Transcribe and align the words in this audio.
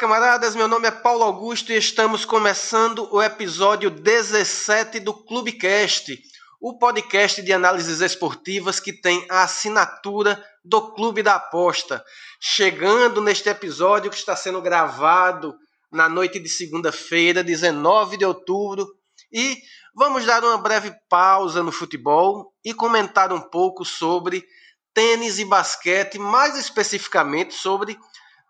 camaradas, 0.00 0.56
meu 0.56 0.66
nome 0.66 0.88
é 0.88 0.90
Paulo 0.90 1.22
Augusto 1.22 1.72
e 1.72 1.76
estamos 1.76 2.24
começando 2.24 3.06
o 3.12 3.22
episódio 3.22 3.90
17 3.90 4.98
do 4.98 5.12
Clubecast, 5.12 6.18
o 6.58 6.78
podcast 6.78 7.42
de 7.42 7.52
análises 7.52 8.00
esportivas 8.00 8.80
que 8.80 8.94
tem 8.94 9.26
a 9.28 9.42
assinatura 9.42 10.42
do 10.64 10.94
Clube 10.94 11.22
da 11.22 11.34
Aposta. 11.34 12.02
Chegando 12.40 13.20
neste 13.20 13.50
episódio 13.50 14.10
que 14.10 14.16
está 14.16 14.34
sendo 14.34 14.62
gravado 14.62 15.54
na 15.92 16.08
noite 16.08 16.40
de 16.40 16.48
segunda-feira, 16.48 17.44
19 17.44 18.16
de 18.16 18.24
outubro, 18.24 18.88
e 19.30 19.58
vamos 19.94 20.24
dar 20.24 20.42
uma 20.42 20.56
breve 20.56 20.94
pausa 21.10 21.62
no 21.62 21.70
futebol 21.70 22.54
e 22.64 22.72
comentar 22.72 23.34
um 23.34 23.40
pouco 23.40 23.84
sobre 23.84 24.46
tênis 24.94 25.38
e 25.38 25.44
basquete, 25.44 26.18
mais 26.18 26.56
especificamente 26.56 27.52
sobre 27.52 27.98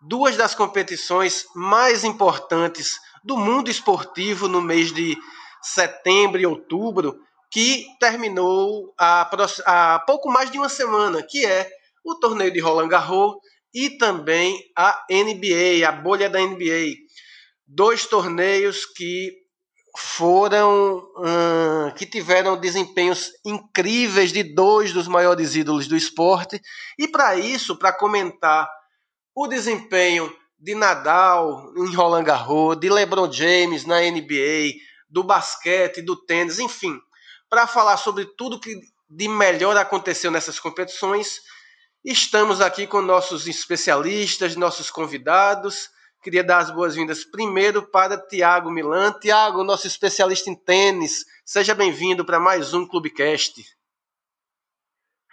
duas 0.01 0.35
das 0.35 0.55
competições 0.55 1.45
mais 1.55 2.03
importantes 2.03 2.99
do 3.23 3.37
mundo 3.37 3.69
esportivo 3.69 4.47
no 4.47 4.61
mês 4.61 4.91
de 4.91 5.15
setembro 5.61 6.41
e 6.41 6.45
outubro, 6.45 7.19
que 7.51 7.85
terminou 7.99 8.93
há, 8.97 10.03
pouco 10.07 10.31
mais 10.31 10.49
de 10.49 10.57
uma 10.57 10.69
semana, 10.69 11.21
que 11.21 11.45
é 11.45 11.69
o 12.03 12.15
torneio 12.15 12.51
de 12.51 12.59
Roland 12.59 12.87
Garros 12.87 13.35
e 13.73 13.89
também 13.91 14.57
a 14.75 15.05
NBA, 15.09 15.87
a 15.87 15.91
bolha 15.91 16.29
da 16.29 16.39
NBA. 16.39 16.95
Dois 17.67 18.05
torneios 18.05 18.85
que 18.85 19.41
foram 19.97 21.03
hum, 21.17 21.91
que 21.95 22.05
tiveram 22.05 22.57
desempenhos 22.57 23.29
incríveis 23.45 24.31
de 24.31 24.43
dois 24.43 24.93
dos 24.93 25.07
maiores 25.07 25.53
ídolos 25.55 25.85
do 25.87 25.97
esporte 25.97 26.61
e 26.97 27.09
para 27.09 27.35
isso 27.35 27.75
para 27.77 27.91
comentar 27.91 28.69
o 29.35 29.47
desempenho 29.47 30.33
de 30.59 30.75
Nadal 30.75 31.73
em 31.75 31.95
Roland 31.95 32.23
Garros, 32.23 32.79
de 32.79 32.89
LeBron 32.89 33.31
James 33.31 33.85
na 33.85 33.99
NBA, 34.01 34.73
do 35.09 35.23
basquete, 35.23 36.01
do 36.01 36.15
tênis, 36.15 36.59
enfim, 36.59 36.99
para 37.49 37.65
falar 37.65 37.97
sobre 37.97 38.25
tudo 38.25 38.59
que 38.59 38.79
de 39.09 39.27
melhor 39.27 39.75
aconteceu 39.75 40.31
nessas 40.31 40.59
competições, 40.59 41.41
estamos 42.05 42.61
aqui 42.61 42.87
com 42.87 43.01
nossos 43.01 43.47
especialistas, 43.47 44.55
nossos 44.55 44.89
convidados. 44.89 45.89
Queria 46.23 46.43
dar 46.43 46.59
as 46.59 46.69
boas-vindas 46.69 47.25
primeiro 47.25 47.81
para 47.81 48.17
Tiago 48.17 48.69
Milan. 48.69 49.11
Tiago, 49.19 49.63
nosso 49.63 49.87
especialista 49.87 50.49
em 50.49 50.55
tênis, 50.55 51.25
seja 51.43 51.73
bem-vindo 51.73 52.23
para 52.23 52.39
mais 52.39 52.73
um 52.73 52.87
Clubecast. 52.87 53.61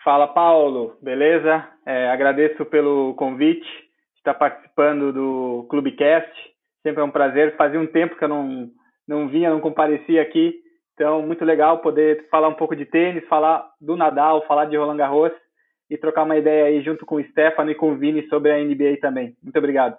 Fala, 0.03 0.27
Paulo, 0.27 0.97
beleza? 1.03 1.69
É, 1.85 2.11
agradeço 2.11 2.65
pelo 2.65 3.15
convite 3.15 3.88
estar 4.31 4.35
participando 4.35 5.13
do 5.13 5.67
Clubecast. 5.71 6.31
Sempre 6.83 7.01
é 7.01 7.05
um 7.05 7.11
prazer. 7.11 7.57
Fazia 7.57 7.81
um 7.81 7.87
tempo 7.87 8.17
que 8.17 8.25
eu 8.25 8.29
não, 8.29 8.71
não 9.07 9.29
vinha, 9.29 9.51
não 9.51 9.61
comparecia 9.61 10.23
aqui. 10.23 10.55
Então, 10.95 11.23
muito 11.23 11.45
legal 11.45 11.79
poder 11.79 12.29
falar 12.29 12.49
um 12.49 12.55
pouco 12.55 12.75
de 12.75 12.85
tênis, 12.85 13.27
falar 13.29 13.71
do 13.81 13.97
Nadal, 13.97 14.45
falar 14.47 14.65
de 14.65 14.77
Roland 14.77 14.97
Garros 14.97 15.33
e 15.89 15.97
trocar 15.97 16.25
uma 16.25 16.37
ideia 16.37 16.67
aí 16.67 16.83
junto 16.83 17.07
com 17.07 17.17
o 17.17 17.25
Stefano 17.25 17.71
e 17.71 17.75
com 17.75 17.93
o 17.93 17.97
Vini 17.97 18.29
sobre 18.29 18.53
a 18.53 18.59
NBA 18.59 18.99
também. 19.01 19.37
Muito 19.43 19.57
obrigado. 19.57 19.97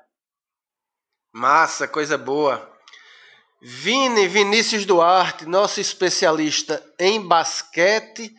Massa, 1.34 1.88
coisa 1.88 2.18
boa. 2.18 2.70
Vini 3.62 4.28
Vinícius 4.28 4.86
Duarte, 4.86 5.46
nosso 5.46 5.80
especialista 5.80 6.82
em 7.00 7.26
basquete, 7.26 8.32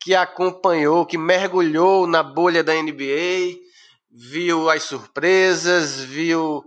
que 0.00 0.14
acompanhou, 0.14 1.06
que 1.06 1.18
mergulhou 1.18 2.06
na 2.06 2.22
bolha 2.22 2.64
da 2.64 2.74
NBA, 2.74 3.61
viu 4.12 4.68
as 4.68 4.82
surpresas, 4.82 6.00
viu 6.00 6.62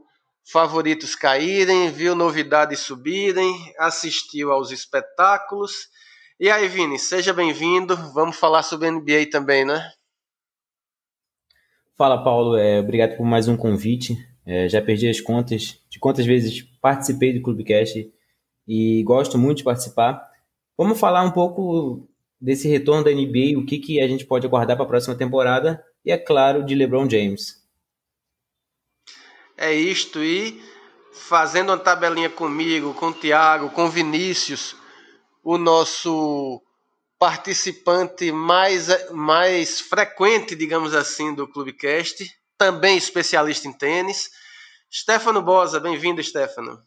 favoritos 0.51 1.15
caírem, 1.15 1.91
viu 1.91 2.15
novidades 2.15 2.79
subirem, 2.79 3.53
assistiu 3.77 4.51
aos 4.51 4.71
espetáculos. 4.71 5.71
E 6.39 6.49
aí, 6.49 6.67
Vini, 6.67 6.97
seja 6.97 7.33
bem-vindo. 7.33 7.95
Vamos 8.13 8.37
falar 8.37 8.63
sobre 8.63 8.89
NBA 8.89 9.29
também, 9.31 9.63
né? 9.63 9.91
Fala, 11.95 12.23
Paulo. 12.23 12.57
É, 12.57 12.79
obrigado 12.79 13.15
por 13.15 13.25
mais 13.25 13.47
um 13.47 13.55
convite. 13.55 14.17
É, 14.45 14.67
já 14.67 14.81
perdi 14.81 15.07
as 15.07 15.21
contas 15.21 15.79
de 15.89 15.99
quantas 15.99 16.25
vezes 16.25 16.63
participei 16.81 17.33
do 17.33 17.41
Clubecast 17.41 18.11
e 18.67 19.03
gosto 19.03 19.37
muito 19.37 19.59
de 19.59 19.63
participar. 19.63 20.29
Vamos 20.77 20.99
falar 20.99 21.23
um 21.23 21.31
pouco 21.31 22.07
desse 22.41 22.67
retorno 22.67 23.03
da 23.03 23.11
NBA, 23.11 23.57
o 23.57 23.65
que, 23.65 23.79
que 23.79 24.01
a 24.01 24.07
gente 24.07 24.25
pode 24.25 24.45
aguardar 24.45 24.75
para 24.75 24.85
a 24.85 24.89
próxima 24.89 25.15
temporada 25.15 25.81
e, 26.05 26.11
é 26.11 26.17
claro, 26.17 26.63
de 26.63 26.75
LeBron 26.75 27.09
James. 27.09 27.63
É 29.57 29.73
isto, 29.73 30.23
e 30.23 30.61
fazendo 31.13 31.69
uma 31.69 31.77
tabelinha 31.77 32.29
comigo, 32.29 32.93
com 32.93 33.07
o 33.07 33.13
Thiago, 33.13 33.69
com 33.71 33.85
o 33.85 33.89
Vinícius, 33.89 34.75
o 35.43 35.57
nosso 35.57 36.61
participante 37.17 38.31
mais, 38.31 38.87
mais 39.11 39.79
frequente, 39.79 40.55
digamos 40.55 40.93
assim, 40.93 41.33
do 41.33 41.47
Clubecast, 41.47 42.29
também 42.57 42.97
especialista 42.97 43.67
em 43.67 43.73
tênis. 43.73 44.29
Stefano 44.91 45.41
Bosa, 45.41 45.79
bem-vindo, 45.79 46.21
Stefano. 46.21 46.79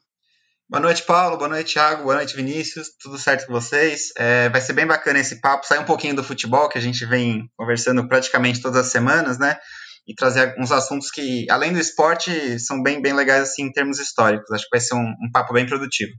Boa 0.70 0.82
noite, 0.82 1.02
Paulo. 1.04 1.38
Boa 1.38 1.48
noite, 1.48 1.72
Thiago. 1.72 2.02
Boa 2.02 2.16
noite, 2.16 2.36
Vinícius. 2.36 2.90
Tudo 3.00 3.16
certo 3.16 3.46
com 3.46 3.54
vocês? 3.54 4.12
É, 4.18 4.50
vai 4.50 4.60
ser 4.60 4.74
bem 4.74 4.86
bacana 4.86 5.18
esse 5.18 5.40
papo, 5.40 5.66
sair 5.66 5.78
um 5.78 5.86
pouquinho 5.86 6.14
do 6.14 6.22
futebol, 6.22 6.68
que 6.68 6.76
a 6.76 6.80
gente 6.80 7.06
vem 7.06 7.50
conversando 7.56 8.06
praticamente 8.06 8.60
todas 8.60 8.84
as 8.84 8.92
semanas, 8.92 9.38
né? 9.38 9.58
E 10.06 10.14
trazer 10.14 10.54
uns 10.58 10.70
assuntos 10.70 11.10
que, 11.10 11.46
além 11.50 11.72
do 11.72 11.78
esporte, 11.78 12.60
são 12.60 12.82
bem, 12.82 13.00
bem 13.00 13.14
legais 13.14 13.44
assim, 13.44 13.62
em 13.62 13.72
termos 13.72 13.98
históricos. 13.98 14.50
Acho 14.50 14.64
que 14.64 14.70
vai 14.70 14.80
ser 14.80 14.94
um, 14.94 15.14
um 15.22 15.30
papo 15.32 15.54
bem 15.54 15.64
produtivo. 15.64 16.12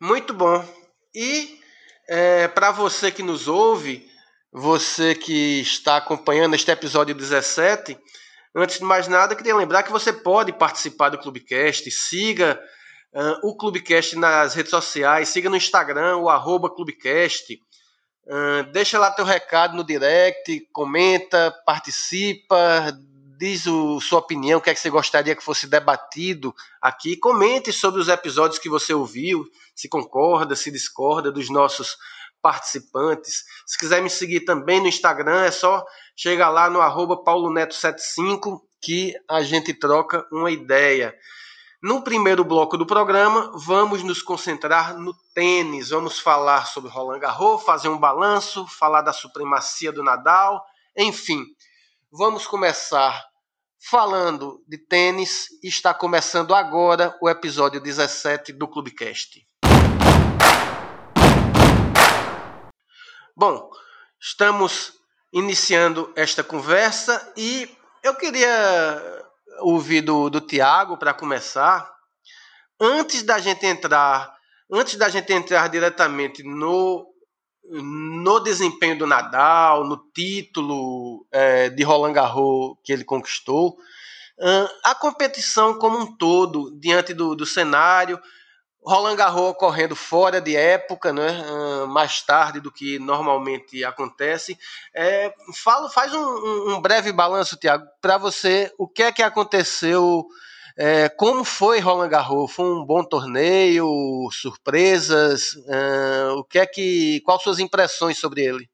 Muito 0.00 0.34
bom. 0.34 0.68
E 1.14 1.60
é, 2.08 2.48
para 2.48 2.72
você 2.72 3.12
que 3.12 3.22
nos 3.22 3.46
ouve, 3.46 4.10
você 4.52 5.14
que 5.14 5.60
está 5.60 5.98
acompanhando 5.98 6.56
este 6.56 6.72
episódio 6.72 7.14
17, 7.14 7.96
Antes 8.54 8.78
de 8.78 8.84
mais 8.84 9.08
nada, 9.08 9.34
queria 9.34 9.56
lembrar 9.56 9.82
que 9.82 9.90
você 9.90 10.12
pode 10.12 10.52
participar 10.52 11.08
do 11.08 11.18
Clubecast, 11.18 11.90
siga 11.90 12.60
uh, 13.14 13.48
o 13.48 13.56
Clubecast 13.56 14.14
nas 14.16 14.54
redes 14.54 14.70
sociais, 14.70 15.30
siga 15.30 15.48
no 15.48 15.56
Instagram, 15.56 16.18
o 16.18 16.28
arroba 16.28 16.68
Clubecast, 16.68 17.54
uh, 18.26 18.70
deixa 18.70 18.98
lá 18.98 19.10
teu 19.10 19.24
recado 19.24 19.74
no 19.74 19.82
direct, 19.82 20.68
comenta, 20.70 21.50
participa, 21.64 22.92
diz 23.38 23.66
o, 23.66 23.98
sua 24.00 24.18
opinião, 24.18 24.58
o 24.58 24.62
que 24.62 24.68
é 24.68 24.74
que 24.74 24.80
você 24.80 24.90
gostaria 24.90 25.34
que 25.34 25.42
fosse 25.42 25.66
debatido 25.66 26.54
aqui, 26.80 27.16
comente 27.16 27.72
sobre 27.72 28.02
os 28.02 28.08
episódios 28.08 28.58
que 28.60 28.68
você 28.68 28.92
ouviu, 28.92 29.44
se 29.74 29.88
concorda, 29.88 30.54
se 30.54 30.70
discorda 30.70 31.32
dos 31.32 31.48
nossos 31.48 31.96
participantes. 32.42 33.44
Se 33.64 33.78
quiser 33.78 34.02
me 34.02 34.10
seguir 34.10 34.40
também 34.40 34.80
no 34.80 34.88
Instagram, 34.88 35.44
é 35.44 35.50
só 35.50 35.84
chegar 36.16 36.50
lá 36.50 36.68
no 36.68 36.80
arroba 36.80 37.16
pauloneto75 37.22 38.60
que 38.82 39.14
a 39.30 39.42
gente 39.42 39.72
troca 39.72 40.26
uma 40.30 40.50
ideia. 40.50 41.14
No 41.80 42.02
primeiro 42.02 42.44
bloco 42.44 42.76
do 42.76 42.86
programa, 42.86 43.52
vamos 43.54 44.02
nos 44.02 44.22
concentrar 44.22 44.96
no 44.98 45.14
tênis. 45.34 45.90
Vamos 45.90 46.18
falar 46.18 46.66
sobre 46.66 46.90
Roland 46.90 47.20
Garros, 47.20 47.62
fazer 47.62 47.88
um 47.88 47.98
balanço, 47.98 48.66
falar 48.66 49.02
da 49.02 49.12
supremacia 49.12 49.90
do 49.90 50.02
Nadal, 50.02 50.64
enfim. 50.96 51.44
Vamos 52.12 52.46
começar 52.46 53.24
falando 53.90 54.62
de 54.68 54.78
tênis. 54.78 55.46
Está 55.62 55.92
começando 55.92 56.54
agora 56.54 57.16
o 57.20 57.28
episódio 57.28 57.80
17 57.80 58.52
do 58.52 58.68
Clubecast. 58.68 59.44
Bom, 63.44 63.72
estamos 64.20 64.92
iniciando 65.32 66.12
esta 66.14 66.44
conversa 66.44 67.32
e 67.36 67.68
eu 68.00 68.14
queria 68.14 68.46
ouvir 69.62 70.00
do, 70.00 70.30
do 70.30 70.40
Tiago 70.40 70.96
para 70.96 71.12
começar. 71.12 71.92
Antes 72.80 73.24
da 73.24 73.40
gente 73.40 73.66
entrar, 73.66 74.32
antes 74.70 74.94
da 74.94 75.08
gente 75.08 75.32
entrar 75.32 75.68
diretamente 75.68 76.44
no, 76.44 77.04
no 77.64 78.38
desempenho 78.38 78.96
do 78.96 79.08
Nadal, 79.08 79.82
no 79.82 79.96
título 80.14 81.26
é, 81.32 81.68
de 81.68 81.82
Roland 81.82 82.12
Garros 82.12 82.76
que 82.84 82.92
ele 82.92 83.02
conquistou, 83.02 83.76
a 84.84 84.94
competição 84.94 85.80
como 85.80 85.98
um 85.98 86.16
todo, 86.16 86.70
diante 86.78 87.12
do, 87.12 87.34
do 87.34 87.44
cenário, 87.44 88.20
Roland 88.84 89.16
Garros 89.16 89.50
ocorrendo 89.50 89.94
fora 89.94 90.40
de 90.40 90.56
época, 90.56 91.12
né, 91.12 91.28
mais 91.88 92.20
tarde 92.22 92.60
do 92.60 92.72
que 92.72 92.98
normalmente 92.98 93.84
acontece. 93.84 94.58
É, 94.94 95.32
fala, 95.62 95.88
faz 95.88 96.12
um, 96.12 96.74
um, 96.74 96.80
breve 96.80 97.12
balanço, 97.12 97.58
Tiago, 97.58 97.84
para 98.00 98.18
você, 98.18 98.72
o 98.76 98.88
que 98.88 99.04
é 99.04 99.12
que 99.12 99.22
aconteceu, 99.22 100.24
é, 100.76 101.08
como 101.08 101.44
foi 101.44 101.78
Roland 101.80 102.08
Garros? 102.08 102.52
Foi 102.52 102.64
um 102.64 102.84
bom 102.84 103.04
torneio, 103.04 103.86
surpresas, 104.32 105.52
é, 105.68 106.32
o 106.32 106.44
que 106.44 106.58
é 106.58 106.66
que, 106.66 107.20
quais 107.24 107.42
suas 107.42 107.60
impressões 107.60 108.18
sobre 108.18 108.42
ele? 108.42 108.66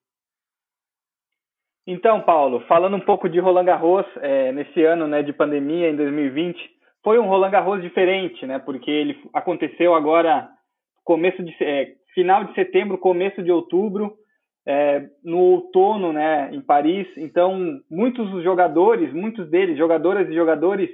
Então, 1.87 2.21
Paulo, 2.21 2.61
falando 2.69 2.97
um 2.97 3.01
pouco 3.01 3.29
de 3.29 3.41
Roland 3.41 3.65
Garros, 3.65 4.07
é, 4.17 4.53
nesse 4.53 4.85
ano 4.85 5.07
né, 5.07 5.23
de 5.23 5.33
pandemia, 5.33 5.89
em 5.89 5.97
2020, 5.97 6.78
foi 7.03 7.19
um 7.19 7.27
Roland 7.27 7.51
Garros 7.51 7.83
diferente, 7.83 8.47
né? 8.47 8.59
Porque 8.59 8.91
ele 8.91 9.19
aconteceu 9.33 9.95
agora 9.95 10.49
começo 11.05 11.43
de 11.43 11.55
é, 11.63 11.95
final 12.15 12.45
de 12.45 12.55
setembro, 12.55 12.99
começo 12.99 13.43
de 13.43 13.51
outubro, 13.51 14.15
é, 14.67 15.07
no 15.25 15.39
outono, 15.39 16.13
né, 16.13 16.51
em 16.53 16.61
Paris. 16.61 17.07
Então, 17.17 17.81
muitos 17.91 18.43
jogadores, 18.43 19.13
muitos 19.15 19.49
deles, 19.49 19.79
jogadoras 19.79 20.29
e 20.29 20.35
jogadores, 20.35 20.91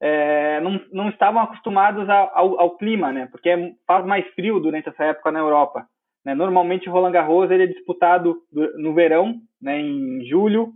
é, 0.00 0.60
não, 0.60 0.80
não 0.92 1.08
estavam 1.08 1.42
acostumados 1.42 2.08
ao, 2.08 2.60
ao, 2.60 2.76
clima, 2.76 3.12
né? 3.12 3.26
Porque 3.30 3.48
é, 3.48 3.72
faz 3.86 4.06
mais 4.06 4.24
frio 4.34 4.60
durante 4.60 4.88
essa 4.88 5.04
época 5.04 5.32
na 5.32 5.40
Europa. 5.40 5.86
Né? 6.24 6.34
Normalmente, 6.34 6.88
o 6.88 6.92
Roland 6.92 7.12
Garros 7.12 7.50
ele 7.50 7.64
é 7.64 7.66
disputado 7.66 8.36
no 8.76 8.94
verão, 8.94 9.40
né, 9.60 9.80
em 9.80 10.24
julho, 10.26 10.72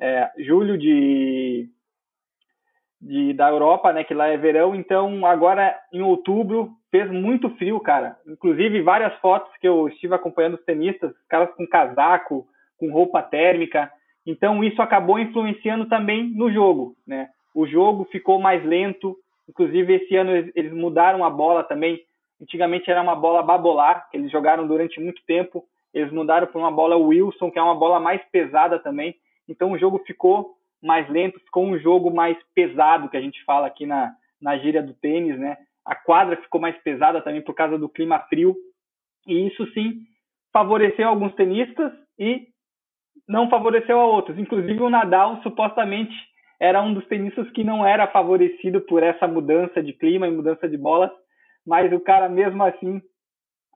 é, 0.00 0.30
julho 0.38 0.76
de, 0.76 1.68
de, 3.02 3.34
da 3.34 3.50
Europa, 3.50 3.92
né, 3.92 4.04
que 4.04 4.14
lá 4.14 4.28
é 4.28 4.36
verão. 4.36 4.74
Então, 4.74 5.26
agora 5.26 5.76
em 5.92 6.00
outubro 6.00 6.70
fez 6.90 7.10
muito 7.10 7.50
frio, 7.56 7.78
cara. 7.80 8.16
Inclusive 8.26 8.80
várias 8.80 9.14
fotos 9.16 9.50
que 9.60 9.68
eu 9.68 9.88
estive 9.88 10.14
acompanhando 10.14 10.54
os 10.54 10.64
tenistas, 10.64 11.12
caras 11.28 11.52
com 11.56 11.66
casaco, 11.66 12.46
com 12.78 12.90
roupa 12.90 13.20
térmica. 13.22 13.90
Então, 14.24 14.62
isso 14.62 14.80
acabou 14.80 15.18
influenciando 15.18 15.86
também 15.86 16.32
no 16.34 16.50
jogo, 16.50 16.94
né? 17.06 17.28
o 17.54 17.66
jogo 17.66 18.04
ficou 18.10 18.40
mais 18.40 18.64
lento. 18.64 19.16
Inclusive, 19.48 19.94
esse 19.94 20.16
ano 20.16 20.30
eles 20.54 20.72
mudaram 20.72 21.24
a 21.24 21.30
bola 21.30 21.62
também. 21.62 22.00
Antigamente 22.40 22.90
era 22.90 23.02
uma 23.02 23.14
bola 23.14 23.42
babolar, 23.42 24.08
que 24.10 24.16
eles 24.16 24.30
jogaram 24.30 24.66
durante 24.66 25.00
muito 25.00 25.22
tempo. 25.26 25.64
Eles 25.92 26.12
mudaram 26.12 26.46
para 26.46 26.58
uma 26.58 26.70
bola 26.70 26.96
Wilson, 26.96 27.50
que 27.50 27.58
é 27.58 27.62
uma 27.62 27.74
bola 27.74 28.00
mais 28.00 28.22
pesada 28.30 28.78
também. 28.78 29.14
Então 29.48 29.72
o 29.72 29.78
jogo 29.78 29.98
ficou 30.06 30.54
mais 30.82 31.08
lento, 31.08 31.38
ficou 31.40 31.64
um 31.64 31.78
jogo 31.78 32.12
mais 32.12 32.36
pesado, 32.54 33.08
que 33.08 33.16
a 33.16 33.20
gente 33.20 33.42
fala 33.44 33.66
aqui 33.66 33.86
na, 33.86 34.12
na 34.40 34.58
gíria 34.58 34.82
do 34.82 34.92
tênis, 34.94 35.38
né? 35.38 35.56
A 35.84 35.94
quadra 35.94 36.36
ficou 36.36 36.60
mais 36.60 36.76
pesada 36.82 37.22
também 37.22 37.40
por 37.40 37.54
causa 37.54 37.78
do 37.78 37.88
clima 37.88 38.18
frio. 38.28 38.56
E 39.26 39.46
isso 39.46 39.66
sim 39.72 40.00
favoreceu 40.52 41.08
alguns 41.08 41.34
tenistas 41.34 41.92
e 42.18 42.48
não 43.28 43.48
favoreceu 43.48 43.98
a 43.98 44.06
outros. 44.06 44.38
Inclusive 44.38 44.80
o 44.82 44.90
Nadal 44.90 45.40
supostamente 45.42 46.14
era 46.60 46.82
um 46.82 46.94
dos 46.94 47.06
tenistas 47.06 47.50
que 47.50 47.64
não 47.64 47.86
era 47.86 48.06
favorecido 48.06 48.80
por 48.82 49.02
essa 49.02 49.26
mudança 49.26 49.82
de 49.82 49.92
clima 49.92 50.26
e 50.26 50.30
mudança 50.30 50.68
de 50.68 50.76
bolas, 50.76 51.10
mas 51.66 51.92
o 51.92 52.00
cara 52.00 52.28
mesmo 52.28 52.62
assim 52.62 53.00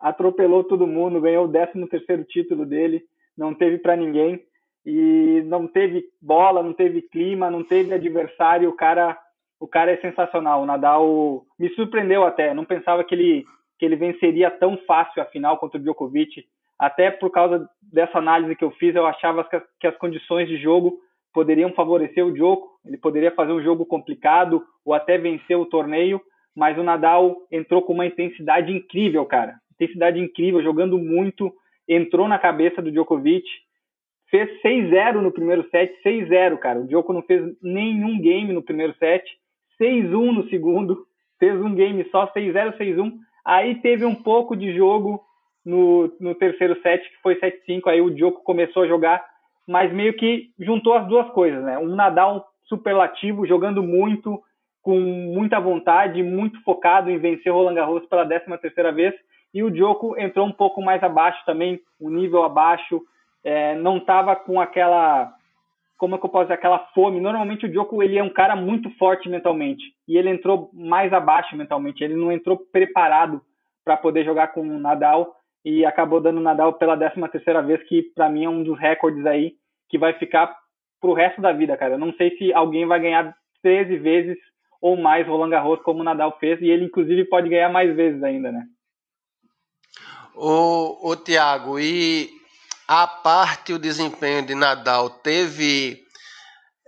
atropelou 0.01 0.63
todo 0.65 0.87
mundo, 0.87 1.21
ganhou 1.21 1.47
o 1.47 1.51
13 1.51 1.89
terceiro 1.89 2.25
título 2.25 2.67
dele, 2.67 3.03
não 3.37 3.55
teve 3.55 3.79
para 3.79 3.97
ninguém 3.97 4.41
e 4.87 5.43
não 5.47 5.67
teve 5.67 6.05
bola, 6.23 6.63
não 6.63 6.73
teve 6.73 7.03
clima, 7.03 7.51
não 7.51 7.65
teve 7.65 7.93
adversário, 7.93 8.71
o 8.71 8.77
cara 8.77 9.19
o 9.59 9.67
cara 9.67 9.91
é 9.91 9.97
sensacional. 9.97 10.63
O 10.63 10.67
Nadal 10.67 11.45
me 11.59 11.69
surpreendeu 11.71 12.25
até, 12.25 12.55
não 12.55 12.65
pensava 12.65 13.03
que 13.03 13.15
ele 13.15 13.45
que 13.79 13.85
ele 13.85 13.97
venceria 13.97 14.51
tão 14.51 14.79
fácil 14.87 15.21
a 15.21 15.27
final 15.27 15.59
contra 15.59 15.79
o 15.79 15.83
Djokovic. 15.83 16.47
Até 16.79 17.11
por 17.11 17.31
causa 17.31 17.69
dessa 17.83 18.19
análise 18.19 18.57
que 18.57 18.65
eu 18.65 18.71
fiz, 18.71 18.95
eu 18.95 19.07
achava 19.07 19.45
que 19.45 19.57
as, 19.57 19.63
que 19.81 19.87
as 19.87 19.97
condições 19.99 20.49
de 20.49 20.57
jogo 20.57 20.99
poderiam 21.35 21.71
favorecer 21.73 22.25
o 22.25 22.33
Djoko, 22.33 22.71
ele 22.87 22.97
poderia 22.97 23.31
fazer 23.33 23.53
um 23.53 23.63
jogo 23.63 23.85
complicado 23.85 24.65
ou 24.83 24.95
até 24.95 25.19
vencer 25.19 25.59
o 25.59 25.67
torneio, 25.67 26.23
mas 26.55 26.79
o 26.79 26.83
Nadal 26.83 27.37
entrou 27.53 27.83
com 27.83 27.93
uma 27.93 28.07
intensidade 28.07 28.73
incrível, 28.73 29.27
cara. 29.27 29.57
Intensidade 29.75 30.19
incrível, 30.19 30.63
jogando 30.63 30.97
muito, 30.97 31.53
entrou 31.87 32.27
na 32.27 32.39
cabeça 32.39 32.81
do 32.81 32.91
Djokovic, 32.91 33.47
fez 34.31 34.51
6-0 34.63 35.21
no 35.21 35.33
primeiro 35.33 35.69
set, 35.71 35.93
6-0, 36.05 36.59
cara. 36.59 36.81
O 36.81 36.87
Djoko 36.87 37.13
não 37.13 37.23
fez 37.23 37.43
nenhum 37.63 38.21
game 38.21 38.53
no 38.53 38.63
primeiro 38.63 38.95
set, 38.99 39.25
6-1 39.81 40.33
no 40.33 40.49
segundo, 40.49 41.07
fez 41.39 41.61
um 41.61 41.75
game 41.75 42.05
só, 42.11 42.27
6-0, 42.33 42.77
6-1. 42.77 43.13
Aí 43.45 43.77
teve 43.77 44.05
um 44.05 44.15
pouco 44.15 44.57
de 44.57 44.75
jogo 44.77 45.21
no, 45.65 46.13
no 46.21 46.35
terceiro 46.35 46.81
set, 46.83 47.03
que 47.03 47.23
foi 47.23 47.37
7-5, 47.37 47.87
aí 47.87 48.01
o 48.01 48.11
Djoko 48.11 48.43
começou 48.43 48.83
a 48.83 48.89
jogar 48.89 49.25
mas 49.67 49.93
meio 49.93 50.15
que 50.15 50.51
juntou 50.59 50.95
as 50.95 51.07
duas 51.09 51.29
coisas, 51.31 51.63
né? 51.65 51.77
Um 51.77 51.95
Nadal 51.95 52.47
superlativo, 52.65 53.47
jogando 53.47 53.83
muito, 53.83 54.41
com 54.81 54.99
muita 55.01 55.59
vontade, 55.59 56.23
muito 56.23 56.63
focado 56.63 57.11
em 57.11 57.19
vencer 57.19 57.53
Roland 57.53 57.75
Garros 57.75 58.07
pela 58.07 58.25
13 58.25 58.45
terceira 58.59 58.93
vez, 58.93 59.15
e 59.53 59.63
o 59.63 59.71
Djoko 59.71 60.19
entrou 60.19 60.47
um 60.47 60.53
pouco 60.53 60.81
mais 60.81 61.03
abaixo 61.03 61.43
também, 61.45 61.81
um 62.01 62.11
nível 62.11 62.45
abaixo, 62.45 63.01
é, 63.47 63.77
não 63.77 63.99
estava 63.99 64.35
com 64.35 64.61
aquela, 64.61 65.33
como 65.97 66.17
é 66.17 66.19
que 66.19 66.27
eu 66.27 66.31
posso 66.31 66.47
dizer, 66.47 66.55
aquela 66.55 66.81
fome. 66.93 67.21
Normalmente 67.21 67.65
o 67.65 67.69
Djoko 67.69 68.03
ele 68.03 68.19
é 68.19 68.23
um 68.23 68.33
cara 68.33 68.57
muito 68.57 68.91
forte 68.99 69.29
mentalmente, 69.29 69.85
e 70.09 70.19
ele 70.19 70.29
entrou 70.31 70.69
mais 70.73 71.13
abaixo 71.13 71.55
mentalmente, 71.55 72.03
ele 72.03 72.17
não 72.17 72.33
entrou 72.33 72.59
preparado 72.73 73.41
para 73.85 73.97
poder 73.97 74.25
jogar 74.25 74.49
com 74.49 74.63
o 74.63 74.81
Nadal, 74.81 75.37
e 75.65 75.85
acabou 75.85 76.21
dando 76.21 76.41
Nadal 76.41 76.73
pela 76.73 76.97
13 76.97 77.29
terceira 77.31 77.63
vez, 77.63 77.81
que 77.85 78.03
para 78.17 78.29
mim 78.29 78.45
é 78.45 78.49
um 78.49 78.65
dos 78.65 78.77
recordes 78.77 79.25
aí 79.25 79.55
que 79.89 79.97
vai 79.97 80.13
ficar 80.15 80.53
pro 81.01 81.13
resto 81.13 81.41
da 81.41 81.53
vida, 81.53 81.77
cara. 81.77 81.95
Eu 81.95 81.99
não 81.99 82.13
sei 82.15 82.37
se 82.37 82.53
alguém 82.53 82.85
vai 82.85 82.99
ganhar 82.99 83.33
13 83.63 83.97
vezes 83.99 84.37
ou 84.81 84.97
mais 84.97 85.25
Roland 85.25 85.51
Garros 85.51 85.81
como 85.83 86.01
o 86.01 86.05
Nadal 86.05 86.37
fez, 86.41 86.61
e 86.61 86.67
ele 86.67 86.85
inclusive 86.85 87.25
pode 87.27 87.49
ganhar 87.49 87.69
mais 87.69 87.95
vezes 87.95 88.21
ainda, 88.25 88.51
né? 88.51 88.65
Ô, 90.35 91.11
ô 91.11 91.17
Tiago, 91.17 91.79
e 91.79 92.29
a 92.89 93.07
parte 93.07 93.73
o 93.73 93.79
desempenho 93.79 94.45
de 94.45 94.55
Nadal 94.55 95.11
teve 95.11 96.03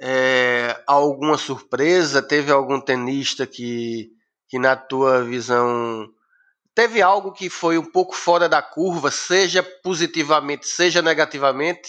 é, 0.01 0.77
alguma 0.87 1.37
surpresa? 1.37 2.23
Teve 2.23 2.53
algum 2.53 2.81
tenista 2.81 3.47
que, 3.47 4.11
que 4.49 4.59
na 4.59 4.77
tua 4.77 5.23
visão 5.23 6.09
Teve 6.79 7.03
algo 7.03 7.33
que 7.33 7.51
foi 7.51 7.77
um 7.77 7.85
pouco 7.85 8.15
fora 8.15 8.49
da 8.49 8.63
curva, 8.63 9.11
seja 9.11 9.65
positivamente, 9.83 10.65
seja 10.65 11.03
negativamente? 11.03 11.89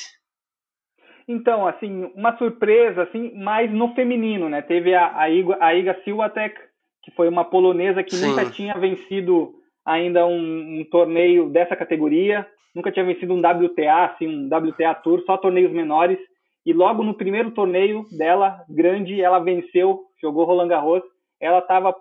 Então, 1.28 1.68
assim, 1.68 2.12
uma 2.16 2.36
surpresa, 2.40 3.04
assim, 3.04 3.32
mais 3.36 3.72
no 3.72 3.94
feminino, 3.94 4.50
né? 4.50 4.64
Teve 4.64 4.96
a, 4.96 5.16
a, 5.16 5.30
Iga, 5.30 5.58
a 5.62 5.76
Iga 5.76 6.02
Swiatek, 6.04 6.56
que 7.04 7.12
foi 7.12 7.30
uma 7.30 7.46
polonesa 7.46 8.02
que 8.02 8.16
Sim. 8.16 8.30
nunca 8.30 8.50
tinha 8.50 8.74
vencido 8.80 9.54
ainda 9.86 10.26
um, 10.26 10.80
um, 10.80 10.84
torneio 10.90 11.50
dessa 11.50 11.76
categoria, 11.76 12.48
nunca 12.80 12.92
tinha 12.92 13.06
vencido 13.06 13.34
um 13.34 13.40
WTA, 13.40 14.06
assim, 14.06 14.28
um 14.28 14.48
WTA 14.48 14.96
Tour, 14.96 15.22
só 15.26 15.38
torneios 15.38 15.72
menores. 15.72 16.18
E 16.66 16.74
logo 16.74 17.04
no 17.04 17.14
primeiro 17.14 17.52
torneio 17.52 18.06
dela, 18.18 18.64
grande, 18.70 19.22
ela 19.22 19.40
venceu, 19.40 20.02
jogou 20.22 20.46
Roland 20.46 20.70
Garros. 20.70 21.04
Ela 21.40 21.60
estava 21.60 21.94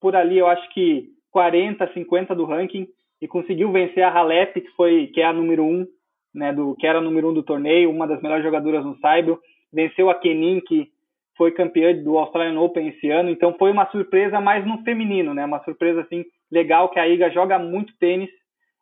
por 0.00 0.16
ali, 0.16 0.38
eu 0.38 0.46
acho 0.46 0.68
que 0.72 1.08
40, 1.30 1.92
50 1.92 2.34
do 2.34 2.44
ranking 2.44 2.86
e 3.20 3.28
conseguiu 3.28 3.70
vencer 3.70 4.02
a 4.02 4.10
Halep, 4.10 4.60
que 4.60 4.70
foi 4.70 5.06
que 5.08 5.20
é 5.20 5.24
a 5.24 5.32
número 5.32 5.64
1, 5.64 5.86
né, 6.34 6.52
do 6.52 6.74
que 6.74 6.86
era 6.86 6.98
a 6.98 7.02
número 7.02 7.30
1 7.30 7.34
do 7.34 7.42
torneio, 7.42 7.90
uma 7.90 8.06
das 8.06 8.20
melhores 8.20 8.44
jogadoras 8.44 8.84
no 8.84 8.98
Saibro, 8.98 9.38
venceu 9.72 10.10
a 10.10 10.14
Kenin, 10.14 10.60
que 10.60 10.88
foi 11.36 11.52
campeã 11.52 11.94
do 11.94 12.18
Australian 12.18 12.60
Open 12.60 12.88
esse 12.88 13.10
ano, 13.10 13.30
então 13.30 13.54
foi 13.58 13.70
uma 13.70 13.88
surpresa 13.90 14.40
mais 14.40 14.66
no 14.66 14.82
feminino, 14.82 15.32
né? 15.32 15.44
Uma 15.44 15.62
surpresa 15.64 16.02
assim 16.02 16.24
legal 16.50 16.90
que 16.90 16.98
a 16.98 17.08
Iga 17.08 17.30
joga 17.30 17.58
muito 17.58 17.96
tênis, 17.98 18.28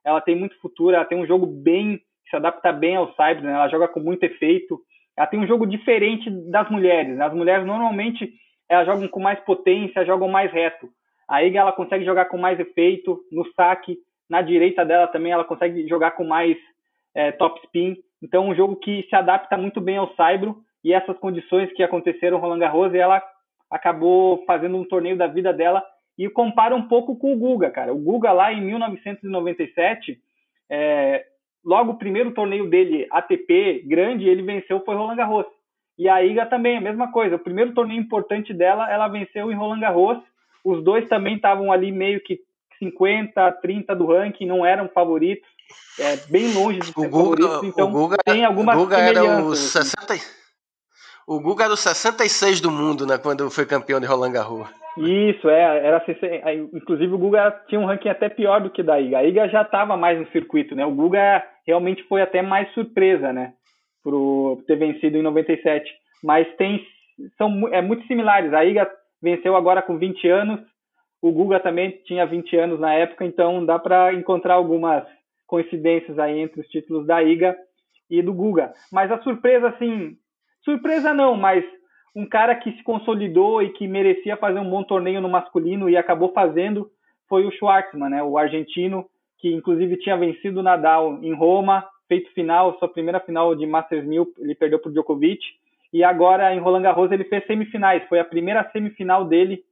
ela 0.05 0.21
tem 0.21 0.37
muito 0.37 0.59
futuro, 0.61 0.95
ela 0.95 1.05
tem 1.05 1.19
um 1.19 1.27
jogo 1.27 1.47
bem 1.47 2.01
se 2.31 2.37
adapta 2.37 2.73
bem 2.73 2.97
ao 2.97 3.13
Saibro, 3.15 3.45
né? 3.45 3.53
Ela 3.53 3.69
joga 3.69 3.89
com 3.89 4.01
muito 4.01 4.23
efeito. 4.23 4.81
Ela 5.17 5.27
tem 5.27 5.39
um 5.39 5.47
jogo 5.47 5.67
diferente 5.67 6.31
das 6.49 6.71
mulheres. 6.71 7.17
Né? 7.17 7.25
As 7.25 7.35
mulheres 7.35 7.67
normalmente 7.67 8.33
elas 8.69 8.87
jogam 8.87 9.09
com 9.09 9.21
mais 9.21 9.41
potência, 9.41 10.07
jogam 10.07 10.29
mais 10.29 10.51
reto. 10.53 10.89
A 11.29 11.43
Iga 11.43 11.59
ela 11.59 11.73
consegue 11.73 12.05
jogar 12.05 12.27
com 12.27 12.39
mais 12.39 12.59
efeito 12.59 13.21
no 13.31 13.45
saque, 13.55 13.99
na 14.29 14.41
direita 14.43 14.85
dela 14.85 15.09
também 15.09 15.33
ela 15.33 15.45
consegue 15.45 15.89
jogar 15.89 16.13
com 16.13 16.25
mais 16.25 16.57
é, 17.15 17.33
top 17.33 17.61
spin. 17.65 17.97
Então, 18.23 18.49
um 18.49 18.55
jogo 18.55 18.77
que 18.77 19.05
se 19.09 19.17
adapta 19.17 19.57
muito 19.57 19.81
bem 19.81 19.97
ao 19.97 20.15
Saibro 20.15 20.59
e 20.85 20.93
essas 20.93 21.19
condições 21.19 21.73
que 21.73 21.83
aconteceram 21.83 22.39
Roland 22.39 22.61
Garros, 22.61 22.95
ela 22.95 23.21
acabou 23.69 24.45
fazendo 24.47 24.77
um 24.77 24.85
torneio 24.85 25.17
da 25.17 25.27
vida 25.27 25.53
dela 25.53 25.85
e 26.25 26.29
compara 26.29 26.75
um 26.75 26.87
pouco 26.87 27.17
com 27.17 27.33
o 27.33 27.37
Guga, 27.37 27.71
cara. 27.71 27.93
O 27.93 27.99
Guga 27.99 28.31
lá 28.33 28.53
em 28.53 28.61
1997, 28.61 30.19
é, 30.69 31.25
logo 31.65 31.93
o 31.93 31.99
primeiro 31.99 32.33
torneio 32.33 32.69
dele, 32.69 33.07
ATP, 33.11 33.85
grande, 33.87 34.29
ele 34.29 34.43
venceu 34.43 34.85
foi 34.85 34.95
Roland 34.95 35.17
Garros. 35.17 35.47
E 35.99 36.09
a 36.09 36.23
Iga 36.23 36.47
também, 36.47 36.77
a 36.77 36.81
mesma 36.81 37.11
coisa. 37.11 37.37
O 37.37 37.39
primeiro 37.39 37.73
torneio 37.73 38.01
importante 38.01 38.53
dela, 38.53 38.91
ela 38.91 39.09
venceu 39.09 39.51
em 39.51 39.55
Roland 39.55 39.81
Garros 39.81 40.19
os 40.65 40.83
dois 40.85 41.09
também 41.09 41.37
estavam 41.37 41.73
ali 41.73 41.91
meio 41.91 42.21
que 42.21 42.41
50, 42.79 43.53
30 43.63 43.95
do 43.95 44.07
ranking, 44.07 44.47
não 44.47 44.65
eram 44.65 44.89
favoritos, 44.89 45.49
é, 45.99 46.17
bem 46.29 46.53
longe 46.53 46.81
de 46.81 46.87
ser 46.87 47.01
o 47.01 47.09
Guga, 47.09 47.43
favoritos, 47.43 47.63
então 47.65 47.91
Guga, 47.91 48.17
tem 48.25 48.45
algumas 48.45 48.77
o 48.77 48.81
Guga 48.81 48.99
era 48.99 49.43
o 49.43 49.55
60, 49.55 50.15
assim. 50.15 50.40
O 51.31 51.39
Guga 51.39 51.63
era 51.63 51.75
o 51.75 51.77
66 51.77 52.61
do 52.61 52.73
mundo, 52.73 53.07
né, 53.07 53.17
quando 53.17 53.49
foi 53.53 53.65
campeão 53.65 54.01
de 54.01 54.07
Roland 54.07 54.33
Garros. 54.33 54.69
Isso, 54.99 55.49
é, 55.49 55.87
era 55.87 56.05
inclusive 56.75 57.15
o 57.15 57.19
Guga 57.19 57.53
tinha 57.69 57.81
um 57.81 57.87
ranking 57.87 58.09
até 58.09 58.29
pior 58.29 58.61
do 58.61 58.69
que 58.69 58.83
da 58.83 59.01
Iga. 59.01 59.19
A 59.19 59.25
Iga 59.25 59.49
já 59.49 59.63
estava 59.63 59.97
mais 59.97 60.19
no 60.19 60.27
circuito, 60.33 60.75
né? 60.75 60.85
O 60.85 60.91
Guga 60.91 61.45
realmente 61.65 62.03
foi 62.09 62.21
até 62.21 62.43
mais 62.43 62.69
surpresa, 62.75 63.33
né? 63.33 63.53
Por 64.03 64.61
ter 64.67 64.75
vencido 64.75 65.19
em 65.19 65.23
97, 65.23 65.89
mas 66.25 66.49
tem 66.57 66.85
são 67.39 67.69
é 67.69 67.81
muito 67.81 68.05
similares. 68.09 68.53
A 68.53 68.65
Iga 68.65 68.91
venceu 69.23 69.55
agora 69.55 69.81
com 69.81 69.97
20 69.97 70.29
anos. 70.29 70.61
O 71.23 71.31
Guga 71.31 71.61
também 71.61 71.93
tinha 72.07 72.27
20 72.27 72.57
anos 72.57 72.81
na 72.81 72.93
época, 72.93 73.25
então 73.25 73.65
dá 73.65 73.79
para 73.79 74.13
encontrar 74.15 74.55
algumas 74.55 75.05
coincidências 75.47 76.19
aí 76.19 76.41
entre 76.41 76.61
os 76.61 76.67
títulos 76.67 77.07
da 77.07 77.23
Iga 77.23 77.57
e 78.11 78.21
do 78.21 78.35
Guga. 78.35 78.73
Mas 78.91 79.13
a 79.13 79.23
surpresa, 79.23 79.69
assim, 79.69 80.17
surpresa 80.65 81.15
não, 81.15 81.37
mas 81.37 81.65
um 82.15 82.27
cara 82.27 82.55
que 82.55 82.73
se 82.73 82.83
consolidou 82.83 83.63
e 83.63 83.71
que 83.71 83.87
merecia 83.87 84.37
fazer 84.37 84.59
um 84.59 84.69
bom 84.69 84.83
torneio 84.83 85.21
no 85.21 85.29
masculino 85.29 85.89
e 85.89 85.97
acabou 85.97 86.33
fazendo 86.33 86.91
foi 87.29 87.47
o 87.47 87.53
Schwartzman, 87.53 88.11
né, 88.11 88.23
o 88.23 88.37
argentino, 88.37 89.07
que 89.39 89.55
inclusive 89.55 89.97
tinha 89.99 90.17
vencido 90.17 90.61
o 90.61 90.63
Nadal 90.63 91.21
em 91.23 91.33
Roma, 91.33 91.87
feito 92.09 92.33
final, 92.33 92.77
sua 92.79 92.89
primeira 92.89 93.21
final 93.21 93.55
de 93.55 93.65
Masters 93.67 94.05
1000, 94.05 94.35
ele 94.39 94.55
perdeu 94.57 94.81
para 94.81 94.89
o 94.89 94.93
Djokovic, 94.93 95.41
e 95.93 96.03
agora 96.03 96.53
em 96.53 96.59
Roland 96.59 96.83
Garros 96.83 97.13
ele 97.13 97.25
fez 97.25 97.47
semifinais, 97.47 98.03
foi 98.09 98.19
a 98.19 98.25
primeira 98.25 98.69
semifinal 98.73 99.25
dele 99.25 99.63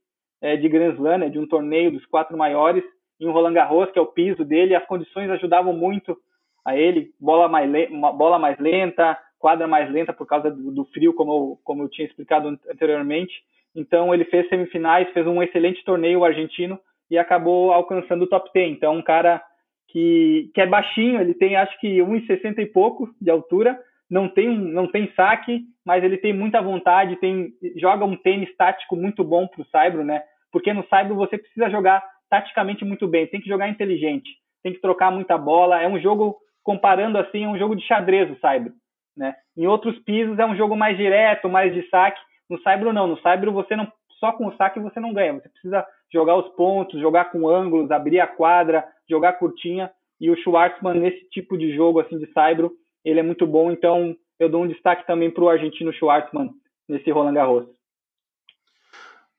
é, 0.41 0.57
de 0.57 0.69
Grand 0.69 0.95
Slam, 0.95 1.19
né, 1.19 1.29
de 1.29 1.39
um 1.39 1.49
torneio 1.49 1.91
dos 1.91 2.07
quatro 2.07 2.37
maiores, 2.37 2.85
em 3.21 3.29
Roland 3.29 3.55
Garros, 3.55 3.91
que 3.91 3.99
é 3.99 4.03
o 4.03 4.07
piso 4.07 4.45
dele, 4.45 4.77
as 4.77 4.87
condições 4.87 5.29
ajudavam 5.29 5.73
muito 5.73 6.17
a 6.65 6.77
ele, 6.77 7.11
bola 7.19 7.49
mais, 7.49 7.69
bola 7.91 8.39
mais 8.39 8.57
lenta, 8.59 9.19
quadra 9.39 9.67
mais 9.67 9.91
lenta 9.91 10.13
por 10.13 10.27
causa 10.27 10.51
do, 10.51 10.71
do 10.71 10.85
frio, 10.87 11.15
como, 11.15 11.59
como 11.65 11.83
eu 11.83 11.89
tinha 11.89 12.07
explicado 12.07 12.49
anteriormente. 12.71 13.33
Então 13.75 14.13
ele 14.13 14.25
fez 14.25 14.49
semifinais, 14.49 15.11
fez 15.13 15.27
um 15.27 15.43
excelente 15.43 15.85
torneio 15.85 16.25
argentino 16.25 16.79
e 17.11 17.17
acabou 17.17 17.73
alcançando 17.73 18.25
o 18.25 18.29
top 18.29 18.51
10. 18.53 18.73
Então 18.73 18.97
um 18.97 19.03
cara 19.03 19.43
que, 19.89 20.51
que 20.55 20.61
é 20.61 20.67
baixinho, 20.67 21.21
ele 21.21 21.35
tem 21.35 21.57
acho 21.57 21.79
que 21.81 21.99
1,60 21.99 22.59
e 22.59 22.67
pouco 22.67 23.09
de 23.21 23.31
altura, 23.31 23.79
não 24.11 24.29
tem, 24.29 24.57
não 24.59 24.87
tem 24.87 25.13
saque, 25.15 25.63
mas 25.85 26.03
ele 26.03 26.17
tem 26.17 26.33
muita 26.33 26.63
vontade, 26.63 27.17
tem, 27.17 27.53
joga 27.77 28.05
um 28.05 28.17
tênis 28.17 28.55
tático 28.57 28.97
muito 28.97 29.23
bom 29.23 29.47
para 29.47 29.63
o 29.63 29.67
Saibro, 29.67 30.05
né? 30.05 30.23
Porque 30.51 30.73
no 30.73 30.87
Saibro 30.89 31.15
você 31.15 31.37
precisa 31.37 31.69
jogar 31.71 32.03
taticamente 32.31 32.85
muito 32.85 33.07
bem, 33.07 33.27
tem 33.27 33.41
que 33.41 33.49
jogar 33.49 33.69
inteligente, 33.69 34.31
tem 34.63 34.73
que 34.73 34.81
trocar 34.81 35.11
muita 35.11 35.37
bola. 35.37 35.83
É 35.83 35.89
um 35.89 36.01
jogo, 36.01 36.37
comparando 36.63 37.19
assim, 37.19 37.45
é 37.45 37.49
um 37.49 37.59
jogo 37.59 37.77
de 37.77 37.87
xadrez 37.87 38.31
o 38.31 38.39
Saibro, 38.41 38.73
né? 39.19 39.35
Em 39.57 39.67
outros 39.67 39.99
pisos 40.01 40.39
é 40.39 40.47
um 40.47 40.57
jogo 40.57 40.77
mais 40.77 40.97
direto, 40.97 41.49
mais 41.49 41.75
de 41.75 41.87
saque. 41.91 42.21
No 42.49 42.61
Saibro 42.63 42.93
não, 42.93 43.07
no 43.07 43.21
Saibro 43.21 43.53
você 43.53 43.77
não 43.77 43.91
só 44.19 44.33
com 44.33 44.47
o 44.47 44.57
saque 44.57 44.81
você 44.81 44.99
não 44.99 45.13
ganha, 45.13 45.35
você 45.35 45.49
precisa 45.49 45.87
jogar 46.13 46.37
os 46.37 46.49
pontos, 46.55 47.01
jogar 47.01 47.27
com 47.27 47.49
ângulos, 47.49 47.91
abrir 47.91 48.21
a 48.21 48.27
quadra, 48.27 48.85
jogar 49.09 49.35
curtinha. 49.35 49.91
E 50.21 50.31
o 50.31 50.37
Schwartzman, 50.37 50.99
nesse 50.99 51.29
tipo 51.31 51.57
de 51.57 51.75
jogo 51.75 52.01
assim 52.01 52.19
de 52.19 52.31
Saibro, 52.33 52.73
ele 53.05 53.21
é 53.21 53.23
muito 53.23 53.47
bom. 53.47 53.71
Então, 53.71 54.17
eu 54.39 54.49
dou 54.49 54.65
um 54.65 54.69
destaque 54.69 55.07
também 55.07 55.31
para 55.31 55.45
o 55.45 55.49
argentino 55.49 55.93
Schwartzman 55.93 56.51
nesse 56.89 57.11
Roland 57.11 57.35
Garros. 57.35 57.67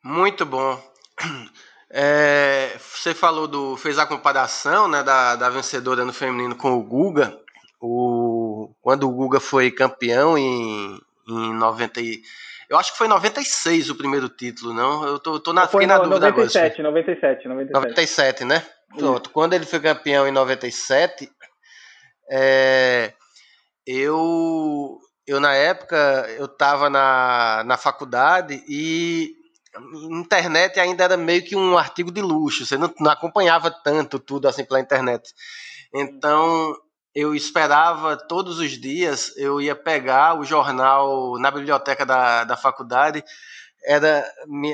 Muito 0.03 0.45
bom. 0.45 0.77
É, 1.91 2.77
você 2.77 3.15
falou 3.15 3.47
do. 3.47 3.75
fez 3.75 3.97
a 3.97 4.05
comparação 4.05 4.87
né, 4.87 5.01
da, 5.01 5.35
da 5.35 5.49
vencedora 5.49 6.05
no 6.05 6.13
feminino 6.13 6.55
com 6.55 6.77
o 6.77 6.83
Guga. 6.83 7.35
O, 7.81 8.18
quando 8.81 9.07
o 9.07 9.11
Guga 9.11 9.39
foi 9.39 9.71
campeão 9.71 10.37
em, 10.37 10.99
em 11.27 11.53
90. 11.53 12.01
Eu 12.69 12.77
acho 12.77 12.91
que 12.91 12.97
foi 12.97 13.07
em 13.07 13.11
96 13.11 13.89
o 13.89 13.95
primeiro 13.95 14.29
título, 14.29 14.73
não? 14.73 15.05
Eu 15.05 15.19
tô, 15.19 15.39
tô 15.39 15.51
na, 15.51 15.67
foi 15.67 15.85
na 15.85 15.97
no, 15.97 16.03
dúvida 16.03 16.29
97, 16.29 16.81
agora. 16.81 17.01
97, 17.01 17.47
97. 17.47 17.73
97, 17.73 18.45
né? 18.45 18.65
Pronto. 18.97 19.29
Quando 19.31 19.53
ele 19.53 19.65
foi 19.65 19.79
campeão 19.79 20.27
em 20.27 20.31
97, 20.31 21.29
é, 22.29 23.13
eu, 23.85 24.99
eu 25.25 25.39
na 25.39 25.53
época, 25.53 25.95
eu 26.37 26.45
estava 26.45 26.89
na, 26.89 27.63
na 27.65 27.77
faculdade 27.77 28.63
e 28.67 29.35
internet 30.11 30.79
ainda 30.79 31.03
era 31.03 31.17
meio 31.17 31.43
que 31.43 31.55
um 31.55 31.77
artigo 31.77 32.11
de 32.11 32.21
luxo, 32.21 32.65
você 32.65 32.77
não, 32.77 32.93
não 32.99 33.11
acompanhava 33.11 33.71
tanto 33.71 34.19
tudo 34.19 34.47
assim 34.47 34.65
pela 34.65 34.79
internet. 34.79 35.33
Então, 35.93 36.75
eu 37.13 37.33
esperava 37.33 38.15
todos 38.15 38.59
os 38.59 38.71
dias, 38.71 39.35
eu 39.37 39.59
ia 39.59 39.75
pegar 39.75 40.39
o 40.39 40.45
jornal 40.45 41.37
na 41.39 41.49
biblioteca 41.49 42.05
da, 42.05 42.43
da 42.43 42.55
faculdade, 42.55 43.23
era 43.83 44.25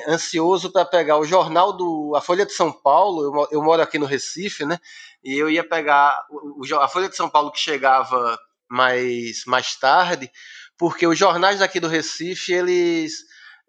ansioso 0.07 0.71
para 0.71 0.83
pegar 0.83 1.17
o 1.17 1.25
jornal 1.25 1.73
do 1.73 2.13
a 2.15 2.21
Folha 2.21 2.45
de 2.45 2.53
São 2.53 2.71
Paulo, 2.71 3.23
eu, 3.23 3.47
eu 3.51 3.63
moro 3.63 3.81
aqui 3.81 3.99
no 3.99 4.05
Recife, 4.05 4.65
né? 4.65 4.79
E 5.23 5.37
eu 5.37 5.49
ia 5.49 5.67
pegar 5.67 6.25
o, 6.29 6.63
a 6.75 6.87
Folha 6.87 7.07
de 7.07 7.15
São 7.15 7.29
Paulo 7.29 7.51
que 7.51 7.59
chegava 7.59 8.37
mais, 8.69 9.43
mais 9.45 9.75
tarde, 9.75 10.29
porque 10.77 11.05
os 11.07 11.17
jornais 11.17 11.59
daqui 11.59 11.79
do 11.79 11.87
Recife, 11.87 12.51
eles 12.51 13.13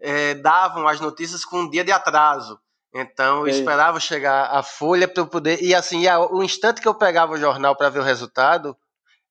é, 0.01 0.35
davam 0.35 0.89
as 0.89 1.01
notícias 1.01 1.45
com 1.45 1.61
um 1.61 1.71
dia 1.71 1.85
de 1.85 1.93
atraso. 1.93 2.59
Então 2.99 3.41
eu 3.41 3.49
esperava 3.49 4.01
chegar 4.01 4.47
a 4.47 4.63
folha 4.63 5.07
para 5.07 5.23
eu 5.23 5.27
poder. 5.27 5.63
E 5.63 5.75
assim, 5.75 6.05
o 6.31 6.43
instante 6.43 6.81
que 6.81 6.89
eu 6.89 6.95
pegava 6.95 7.35
o 7.35 7.39
jornal 7.39 7.77
para 7.77 7.91
ver 7.91 7.99
o 7.99 8.03
resultado 8.03 8.75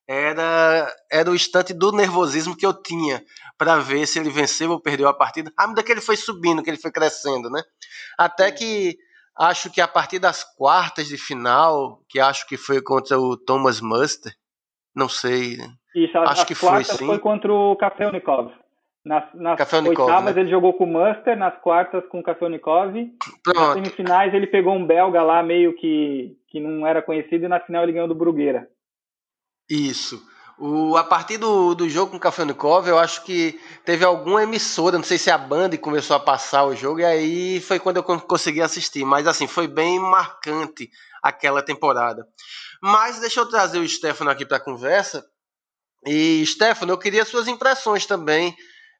era, 0.08 0.94
era 1.10 1.28
o 1.28 1.34
instante 1.34 1.74
do 1.74 1.90
nervosismo 1.90 2.56
que 2.56 2.64
eu 2.64 2.72
tinha 2.72 3.24
para 3.58 3.78
ver 3.78 4.06
se 4.06 4.20
ele 4.20 4.30
venceu 4.30 4.70
ou 4.70 4.80
perdeu 4.80 5.08
a 5.08 5.14
partida. 5.14 5.52
À 5.56 5.66
medida 5.66 5.82
que 5.82 5.90
ele 5.90 6.00
foi 6.00 6.16
subindo, 6.16 6.62
que 6.62 6.70
ele 6.70 6.78
foi 6.78 6.92
crescendo, 6.92 7.50
né? 7.50 7.60
Até 8.16 8.52
que 8.52 8.96
acho 9.36 9.68
que 9.68 9.80
a 9.80 9.88
partir 9.88 10.20
das 10.20 10.44
quartas 10.44 11.08
de 11.08 11.18
final, 11.18 12.00
que 12.08 12.20
acho 12.20 12.46
que 12.46 12.56
foi 12.56 12.80
contra 12.80 13.18
o 13.18 13.36
Thomas 13.36 13.80
Muster, 13.80 14.32
não 14.94 15.08
sei. 15.08 15.58
Isso, 15.92 16.16
acho 16.18 16.46
que 16.46 16.54
foi 16.54 16.84
sim. 16.84 17.06
foi 17.06 17.18
contra 17.18 17.52
o 17.52 17.74
Kafelnikov. 17.74 18.52
Nas, 19.06 19.22
nas 19.34 19.72
oitavas 19.72 20.34
né? 20.34 20.40
ele 20.40 20.50
jogou 20.50 20.74
com 20.74 20.82
o 20.82 20.86
Muster, 20.88 21.38
nas 21.38 21.56
quartas 21.60 22.04
com 22.08 22.18
o 22.18 22.22
Kafelnikov. 22.24 22.92
Nas 23.54 23.74
semifinais 23.74 24.34
ele 24.34 24.48
pegou 24.48 24.74
um 24.74 24.84
belga 24.84 25.22
lá 25.22 25.44
meio 25.44 25.76
que, 25.76 26.36
que 26.48 26.58
não 26.58 26.84
era 26.84 27.00
conhecido 27.00 27.44
e 27.44 27.48
na 27.48 27.60
final 27.60 27.84
ele 27.84 27.92
ganhou 27.92 28.08
do 28.08 28.16
Brugueira. 28.16 28.68
Isso. 29.70 30.20
O, 30.58 30.96
a 30.96 31.04
partir 31.04 31.38
do, 31.38 31.72
do 31.76 31.88
jogo 31.88 32.10
com 32.10 32.16
o 32.16 32.20
Kafelnikov, 32.20 32.88
eu 32.88 32.98
acho 32.98 33.22
que 33.22 33.60
teve 33.84 34.04
alguma 34.04 34.42
emissora, 34.42 34.96
não 34.96 35.04
sei 35.04 35.18
se 35.18 35.30
a 35.30 35.38
Band 35.38 35.70
começou 35.80 36.16
a 36.16 36.20
passar 36.20 36.64
o 36.64 36.74
jogo, 36.74 36.98
e 36.98 37.04
aí 37.04 37.60
foi 37.60 37.78
quando 37.78 37.98
eu 37.98 38.02
consegui 38.02 38.60
assistir. 38.60 39.04
Mas 39.04 39.28
assim, 39.28 39.46
foi 39.46 39.68
bem 39.68 40.00
marcante 40.00 40.90
aquela 41.22 41.62
temporada. 41.62 42.26
Mas 42.82 43.20
deixa 43.20 43.38
eu 43.38 43.48
trazer 43.48 43.78
o 43.78 43.88
Stefano 43.88 44.30
aqui 44.30 44.44
para 44.44 44.56
a 44.56 44.64
conversa. 44.64 45.24
E, 46.04 46.44
Stefano, 46.44 46.92
eu 46.92 46.98
queria 46.98 47.24
suas 47.24 47.46
impressões 47.46 48.04
também 48.04 48.56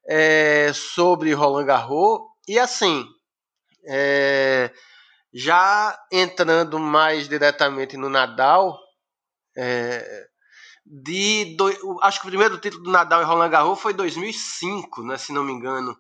é, 0.09 0.73
sobre 0.73 1.33
Roland 1.33 1.67
Garros. 1.67 2.21
E 2.49 2.59
assim, 2.59 3.05
é, 3.89 4.71
já 5.33 5.99
entrando 6.13 6.79
mais 6.79 7.29
diretamente 7.29 7.97
no 7.97 8.09
Nadal, 8.09 8.79
é, 9.57 10.27
de 10.85 11.57
do, 11.57 11.99
acho 12.03 12.21
que 12.21 12.27
o 12.27 12.31
primeiro 12.31 12.59
título 12.59 12.85
do 12.85 12.91
Nadal 12.91 13.23
em 13.23 13.27
Roland 13.27 13.51
Garros 13.51 13.81
foi 13.81 13.93
2005, 13.93 15.03
né, 15.03 15.19
se 15.19 15.33
não 15.33 15.43
me 15.43 15.53
engano. 15.53 15.97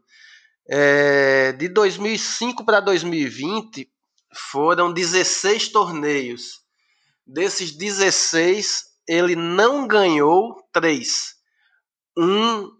É, 0.68 1.52
de 1.52 1.68
2005 1.68 2.64
para 2.64 2.80
2020 2.80 3.88
foram 4.50 4.92
16 4.92 5.68
torneios. 5.70 6.60
Desses 7.26 7.72
16, 7.72 8.84
ele 9.08 9.34
não 9.34 9.86
ganhou 9.86 10.56
três. 10.72 11.34
Um, 12.16 12.70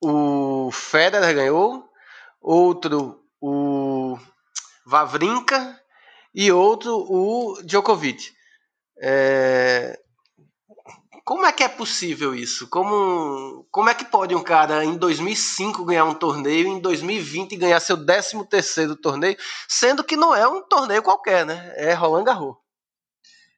o 0.00 0.70
Federer 0.72 1.34
ganhou, 1.34 1.88
outro, 2.40 3.22
o 3.40 4.18
Vavrinka 4.86 5.78
e 6.34 6.50
outro, 6.50 6.96
o 7.08 7.60
Djokovic. 7.62 8.32
É... 9.00 9.98
Como 11.24 11.46
é 11.46 11.52
que 11.52 11.62
é 11.62 11.68
possível 11.68 12.34
isso? 12.34 12.66
Como, 12.68 13.64
como 13.70 13.88
é 13.88 13.94
que 13.94 14.04
pode 14.04 14.34
um 14.34 14.42
cara 14.42 14.84
em 14.84 14.96
2005 14.96 15.84
ganhar 15.84 16.04
um 16.04 16.14
torneio 16.14 16.66
em 16.66 16.80
2020 16.80 17.56
ganhar 17.56 17.78
seu 17.78 18.04
13 18.04 18.44
terceiro 18.46 18.96
torneio, 18.96 19.36
sendo 19.68 20.02
que 20.02 20.16
não 20.16 20.34
é 20.34 20.48
um 20.48 20.62
torneio 20.62 21.02
qualquer, 21.02 21.46
né? 21.46 21.72
É 21.76 21.92
Roland 21.94 22.24
Garros. 22.24 22.56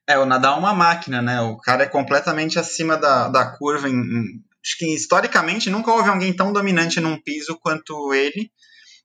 É, 0.05 0.19
o 0.19 0.25
Nadal 0.25 0.57
é 0.57 0.59
uma 0.59 0.73
máquina, 0.73 1.21
né? 1.21 1.41
O 1.41 1.57
cara 1.57 1.83
é 1.83 1.87
completamente 1.87 2.59
acima 2.59 2.97
da, 2.97 3.29
da 3.29 3.57
curva. 3.57 3.89
Em, 3.89 3.93
em, 3.93 4.43
acho 4.63 4.77
que 4.77 4.93
historicamente 4.93 5.69
nunca 5.69 5.91
houve 5.91 6.09
alguém 6.09 6.33
tão 6.33 6.53
dominante 6.53 6.99
num 6.99 7.21
piso 7.21 7.59
quanto 7.61 8.13
ele. 8.13 8.49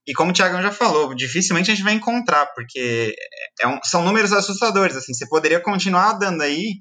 E 0.07 0.13
como 0.13 0.31
o 0.31 0.33
Thiago 0.33 0.61
já 0.61 0.71
falou, 0.71 1.13
dificilmente 1.13 1.69
a 1.69 1.75
gente 1.75 1.83
vai 1.83 1.93
encontrar, 1.93 2.47
porque 2.55 3.13
é 3.61 3.67
um, 3.67 3.79
são 3.83 4.03
números 4.03 4.33
assustadores. 4.33 4.95
Assim, 4.95 5.13
você 5.13 5.27
poderia 5.27 5.59
continuar 5.59 6.13
dando 6.13 6.41
aí. 6.41 6.79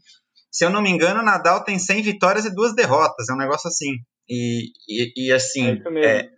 Se 0.50 0.64
eu 0.64 0.70
não 0.70 0.80
me 0.80 0.88
engano, 0.88 1.22
Nadal 1.22 1.62
tem 1.62 1.78
100 1.78 2.02
vitórias 2.02 2.46
e 2.46 2.54
duas 2.54 2.74
derrotas. 2.74 3.28
É 3.28 3.34
um 3.34 3.38
negócio 3.38 3.68
assim. 3.68 3.96
E, 4.28 4.70
e, 4.88 5.26
e 5.26 5.32
assim. 5.32 5.82
É, 5.96 6.20
é, 6.20 6.28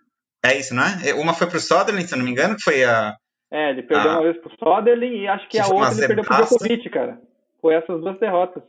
é, 0.47 0.59
isso, 0.59 0.75
não 0.75 0.83
é? 0.83 1.15
Uma 1.15 1.35
foi 1.35 1.47
pro 1.47 1.61
Soderling, 1.61 2.07
se 2.07 2.15
eu 2.15 2.19
não 2.19 2.25
me 2.25 2.31
engano, 2.31 2.57
que 2.57 2.63
foi 2.63 2.83
a. 2.83 3.15
É, 3.53 3.71
ele 3.71 3.83
perdeu 3.83 4.11
a, 4.11 4.15
uma 4.15 4.23
vez 4.23 4.41
pro 4.41 4.57
Soderling 4.59 5.23
e 5.23 5.29
acho 5.29 5.45
que, 5.49 5.59
que 5.59 5.59
a 5.61 5.67
outra 5.67 5.93
ele 5.93 6.07
perdeu 6.07 6.25
pro 6.25 6.37
Djokovic, 6.37 6.91
cara. 6.91 7.21
Foi 7.61 7.75
essas 7.75 8.01
duas 8.01 8.19
derrotas. 8.19 8.63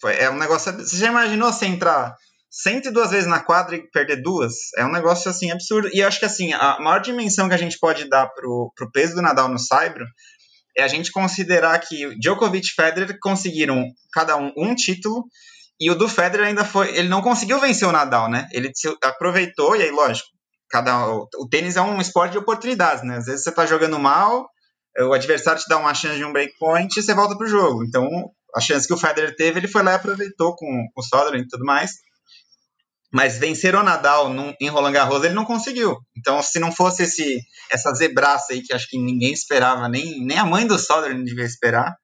Foi, 0.00 0.14
é 0.16 0.30
um 0.30 0.38
negócio. 0.38 0.72
Você 0.72 0.96
já 0.96 1.08
imaginou 1.08 1.52
você 1.52 1.66
entrar, 1.66 2.14
102 2.52 3.10
vezes 3.10 3.26
na 3.26 3.40
quadra 3.40 3.76
e 3.76 3.90
perder 3.90 4.20
duas 4.22 4.52
é 4.76 4.84
um 4.84 4.92
negócio 4.92 5.30
assim 5.30 5.50
absurdo. 5.50 5.88
E 5.90 6.00
eu 6.00 6.06
acho 6.06 6.18
que 6.18 6.26
assim, 6.26 6.52
a 6.52 6.78
maior 6.78 7.00
dimensão 7.00 7.48
que 7.48 7.54
a 7.54 7.58
gente 7.58 7.78
pode 7.78 8.06
dar 8.10 8.26
pro, 8.28 8.70
pro 8.76 8.92
peso 8.92 9.14
do 9.14 9.22
Nadal 9.22 9.48
no 9.48 9.58
Saibro 9.58 10.04
é 10.76 10.82
a 10.82 10.88
gente 10.88 11.10
considerar 11.10 11.78
que 11.78 12.14
Djokovic 12.18 12.66
e 12.66 12.74
Federer 12.74 13.18
conseguiram 13.20 13.86
cada 14.12 14.36
um 14.36 14.52
um 14.56 14.74
título 14.74 15.24
e 15.80 15.90
o 15.90 15.94
do 15.94 16.08
Federer 16.08 16.46
ainda 16.46 16.64
foi, 16.64 16.94
ele 16.94 17.08
não 17.08 17.22
conseguiu 17.22 17.58
vencer 17.58 17.88
o 17.88 17.92
Nadal, 17.92 18.30
né? 18.30 18.46
Ele 18.52 18.70
aproveitou 19.02 19.74
e 19.74 19.82
aí 19.82 19.90
lógico, 19.90 20.28
cada 20.68 21.08
o, 21.08 21.48
tênis 21.50 21.76
é 21.76 21.80
um 21.80 22.00
esporte 22.00 22.32
de 22.32 22.38
oportunidades, 22.38 23.02
né? 23.02 23.16
Às 23.16 23.24
vezes 23.24 23.44
você 23.44 23.50
tá 23.50 23.64
jogando 23.64 23.98
mal, 23.98 24.46
o 25.00 25.14
adversário 25.14 25.60
te 25.60 25.68
dá 25.68 25.78
uma 25.78 25.94
chance 25.94 26.18
de 26.18 26.24
um 26.24 26.32
breakpoint 26.32 26.94
e 26.94 27.02
você 27.02 27.14
volta 27.14 27.36
pro 27.36 27.48
jogo. 27.48 27.82
Então, 27.82 28.06
a 28.54 28.60
chance 28.60 28.86
que 28.86 28.92
o 28.92 28.98
Federer 28.98 29.34
teve, 29.34 29.58
ele 29.58 29.68
foi 29.68 29.82
lá 29.82 29.92
e 29.92 29.94
aproveitou 29.94 30.54
com, 30.54 30.66
com 30.94 31.00
o 31.00 31.02
Soderling 31.02 31.44
e 31.44 31.48
tudo 31.48 31.64
mais. 31.64 31.92
Mas 33.12 33.38
vencer 33.38 33.74
o 33.74 33.82
Nadal 33.82 34.32
num, 34.32 34.54
em 34.58 34.68
Roland 34.68 34.92
Garros 34.92 35.22
ele 35.22 35.34
não 35.34 35.44
conseguiu. 35.44 35.98
Então, 36.16 36.42
se 36.42 36.58
não 36.58 36.72
fosse 36.72 37.02
esse, 37.02 37.40
essa 37.70 37.92
zebraça 37.92 38.52
aí 38.52 38.62
que 38.62 38.72
acho 38.72 38.88
que 38.88 38.98
ninguém 38.98 39.32
esperava, 39.32 39.88
nem, 39.88 40.24
nem 40.24 40.38
a 40.38 40.46
mãe 40.46 40.66
do 40.66 40.78
Soderling 40.78 41.24
devia 41.24 41.44
esperar, 41.44 41.94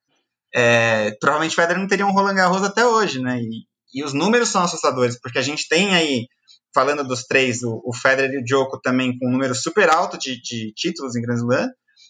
é, 0.55 1.13
provavelmente 1.21 1.53
o 1.53 1.57
Federer 1.57 1.81
não 1.81 1.89
teria 1.89 2.07
um 2.07 2.13
Roland 2.13 2.35
Garros 2.35 2.63
até 2.63 2.87
hoje, 2.87 3.21
né? 3.21 3.41
E, 3.41 3.65
e, 3.95 4.05
os 4.05 4.13
números 4.13 4.49
são 4.49 4.63
assustadores, 4.63 5.19
porque 5.21 5.39
a 5.39 5.43
gente 5.43 5.69
tem 5.69 5.95
aí, 5.95 6.27
falando 6.75 7.07
dos 7.07 7.25
três, 7.25 7.63
o, 7.63 7.81
o 7.85 7.95
Federer 7.95 8.33
e 8.33 8.39
o 8.39 8.45
Djoko 8.45 8.81
também 8.81 9.17
com 9.19 9.29
um 9.29 9.33
número 9.33 9.55
super 9.55 9.89
alto 9.89 10.19
de, 10.19 10.41
de 10.41 10.73
títulos 10.75 11.17
em 11.17 11.23
Grand 11.23 11.37
Slam, 11.37 11.69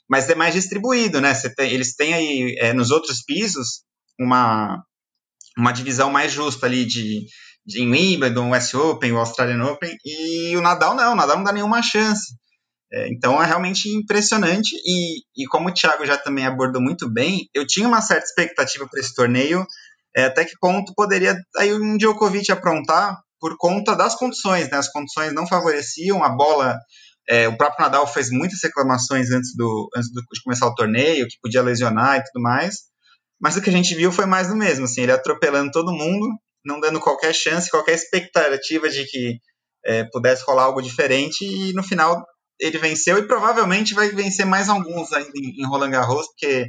mas 0.08 0.28
é 0.28 0.34
mais 0.34 0.54
distribuído, 0.54 1.20
né? 1.20 1.34
Tem, 1.56 1.70
eles 1.72 1.94
têm 1.94 2.14
aí, 2.14 2.56
é, 2.58 2.72
nos 2.72 2.90
outros 2.90 3.22
pisos, 3.24 3.82
uma, 4.18 4.82
uma 5.56 5.72
divisão 5.72 6.10
mais 6.10 6.32
justa 6.32 6.66
ali 6.66 6.84
de 6.84 7.26
em 7.76 7.90
Wimbledon, 7.90 8.50
US 8.50 8.74
Open, 8.74 9.12
o 9.12 9.18
Australian 9.18 9.64
Open, 9.64 9.96
e 10.04 10.56
o 10.56 10.60
Nadal 10.60 10.94
não, 10.94 11.12
o 11.12 11.16
Nadal 11.16 11.36
não 11.36 11.44
dá 11.44 11.52
nenhuma 11.52 11.82
chance. 11.82 12.34
É, 12.90 13.08
então 13.12 13.42
é 13.42 13.46
realmente 13.46 13.88
impressionante, 13.90 14.74
e, 14.74 15.20
e 15.36 15.46
como 15.48 15.68
o 15.68 15.74
Thiago 15.74 16.06
já 16.06 16.16
também 16.16 16.46
abordou 16.46 16.80
muito 16.80 17.10
bem, 17.10 17.46
eu 17.52 17.66
tinha 17.66 17.86
uma 17.86 18.00
certa 18.00 18.24
expectativa 18.24 18.86
para 18.88 19.00
esse 19.00 19.14
torneio, 19.14 19.66
é, 20.16 20.24
até 20.24 20.44
que 20.44 20.58
ponto 20.58 20.94
poderia 20.96 21.36
aí 21.58 21.72
um 21.74 21.98
Djokovic 21.98 22.50
aprontar 22.50 23.18
por 23.38 23.56
conta 23.58 23.94
das 23.94 24.14
condições, 24.14 24.70
né? 24.70 24.78
As 24.78 24.90
condições 24.90 25.34
não 25.34 25.46
favoreciam, 25.46 26.24
a 26.24 26.30
bola, 26.30 26.76
é, 27.28 27.46
o 27.46 27.56
próprio 27.56 27.84
Nadal 27.84 28.06
fez 28.06 28.30
muitas 28.30 28.58
reclamações 28.62 29.30
antes, 29.30 29.54
do, 29.54 29.88
antes 29.94 30.10
do, 30.10 30.22
de 30.22 30.42
começar 30.42 30.66
o 30.66 30.74
torneio, 30.74 31.26
que 31.28 31.36
podia 31.42 31.62
lesionar 31.62 32.16
e 32.16 32.24
tudo 32.24 32.42
mais, 32.42 32.76
mas 33.40 33.56
o 33.56 33.62
que 33.62 33.70
a 33.70 33.72
gente 33.72 33.94
viu 33.94 34.10
foi 34.10 34.26
mais 34.26 34.48
do 34.48 34.56
mesmo, 34.56 34.86
assim, 34.86 35.02
ele 35.02 35.12
atropelando 35.12 35.70
todo 35.70 35.92
mundo, 35.92 36.26
não 36.68 36.78
dando 36.78 37.00
qualquer 37.00 37.34
chance, 37.34 37.70
qualquer 37.70 37.94
expectativa 37.94 38.88
de 38.88 39.04
que 39.06 39.38
é, 39.84 40.04
pudesse 40.04 40.44
rolar 40.44 40.64
algo 40.64 40.82
diferente, 40.82 41.44
e 41.44 41.72
no 41.72 41.82
final 41.82 42.22
ele 42.60 42.76
venceu 42.78 43.18
e 43.18 43.26
provavelmente 43.26 43.94
vai 43.94 44.10
vencer 44.10 44.44
mais 44.44 44.68
alguns 44.68 45.12
ainda 45.12 45.32
em, 45.34 45.66
Roland 45.66 45.90
Garros, 45.90 46.26
porque 46.28 46.68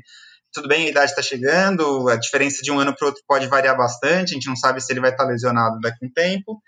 tudo 0.54 0.68
bem, 0.68 0.88
a 0.88 0.90
idade 0.90 1.12
está 1.12 1.22
chegando, 1.22 2.08
a 2.10 2.16
diferença 2.16 2.62
de 2.64 2.72
um 2.72 2.80
ano 2.80 2.96
para 2.96 3.06
o 3.06 3.08
outro 3.10 3.22
pode 3.28 3.46
variar 3.48 3.76
bastante, 3.76 4.32
a 4.32 4.34
gente 4.34 4.48
não 4.48 4.56
sabe 4.56 4.82
se 4.82 4.92
ele 4.92 5.02
vai 5.02 5.12
estar 5.12 5.26
tá 5.26 5.30
lesionado 5.30 5.80
daqui 5.82 5.98
a 6.04 6.08
um 6.08 6.12
tempo, 6.12 6.62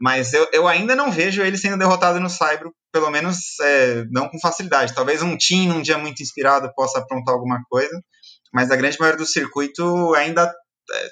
mas 0.00 0.32
eu, 0.32 0.48
eu 0.52 0.66
ainda 0.66 0.96
não 0.96 1.12
vejo 1.12 1.42
ele 1.42 1.58
sendo 1.58 1.78
derrotado 1.78 2.18
no 2.18 2.30
Saibro, 2.30 2.72
pelo 2.90 3.10
menos 3.10 3.36
é, 3.60 4.04
não 4.10 4.28
com 4.28 4.40
facilidade. 4.40 4.94
Talvez 4.94 5.22
um 5.22 5.36
Tim, 5.36 5.68
num 5.68 5.82
dia 5.82 5.98
muito 5.98 6.22
inspirado, 6.22 6.72
possa 6.74 6.98
aprontar 6.98 7.34
alguma 7.34 7.60
coisa, 7.68 8.00
mas 8.52 8.70
a 8.70 8.76
grande 8.76 8.98
maioria 8.98 9.18
do 9.18 9.26
circuito 9.26 10.14
ainda 10.14 10.50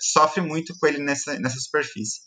sofre 0.00 0.40
muito 0.40 0.72
com 0.78 0.86
ele 0.86 0.98
nessa, 0.98 1.38
nessa 1.38 1.58
superfície. 1.58 2.20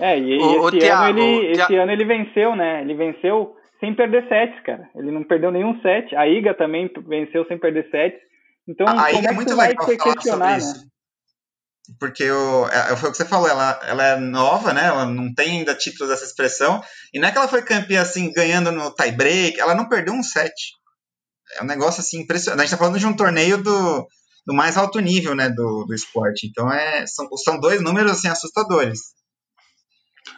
É, 0.00 0.18
e, 0.18 0.38
o, 0.38 0.68
esse, 0.68 0.88
o 0.88 0.94
ano, 0.94 1.18
ele, 1.18 1.52
esse 1.52 1.76
ano 1.76 1.92
ele 1.92 2.04
venceu, 2.04 2.56
né? 2.56 2.80
Ele 2.80 2.94
venceu 2.94 3.54
sem 3.80 3.94
perder 3.94 4.26
sets, 4.28 4.62
cara. 4.64 4.88
Ele 4.94 5.10
não 5.10 5.24
perdeu 5.24 5.50
nenhum 5.50 5.80
set. 5.80 6.14
A 6.16 6.26
Iga 6.26 6.54
também 6.54 6.90
venceu 7.06 7.46
sem 7.46 7.58
perder 7.58 7.88
sets. 7.90 8.18
Então, 8.66 8.86
a, 8.88 9.06
a 9.06 9.12
Iga 9.12 9.30
é 9.30 9.32
muito 9.32 9.54
legal 9.54 9.86
falar 9.86 10.20
sobre 10.20 10.56
isso. 10.56 10.84
Né? 10.84 10.90
Porque 11.98 12.30
o, 12.30 12.68
é, 12.68 12.96
foi 12.96 13.08
o 13.08 13.12
que 13.12 13.18
você 13.18 13.24
falou, 13.24 13.48
ela, 13.48 13.80
ela 13.84 14.06
é 14.06 14.16
nova, 14.16 14.72
né? 14.72 14.86
Ela 14.86 15.06
não 15.06 15.34
tem 15.34 15.58
ainda 15.58 15.74
títulos 15.74 16.08
dessa 16.08 16.24
expressão. 16.24 16.80
E 17.12 17.18
não 17.18 17.28
é 17.28 17.32
que 17.32 17.38
ela 17.38 17.48
foi 17.48 17.62
campeã 17.62 18.02
assim, 18.02 18.32
ganhando 18.32 18.70
no 18.70 18.94
tie-break, 18.94 19.58
ela 19.60 19.74
não 19.74 19.88
perdeu 19.88 20.14
um 20.14 20.22
set. 20.22 20.54
É 21.58 21.62
um 21.62 21.66
negócio 21.66 22.00
assim 22.00 22.20
impressionante. 22.20 22.60
A 22.60 22.62
gente 22.64 22.70
tá 22.70 22.78
falando 22.78 22.98
de 22.98 23.06
um 23.06 23.16
torneio 23.16 23.60
do, 23.62 24.06
do 24.46 24.54
mais 24.54 24.76
alto 24.76 24.98
nível 25.00 25.34
né, 25.34 25.48
do, 25.48 25.84
do 25.84 25.94
esporte. 25.94 26.46
Então 26.46 26.70
é, 26.72 27.06
são, 27.06 27.28
são 27.36 27.58
dois 27.58 27.82
números 27.82 28.12
assim, 28.12 28.28
assustadores. 28.28 29.00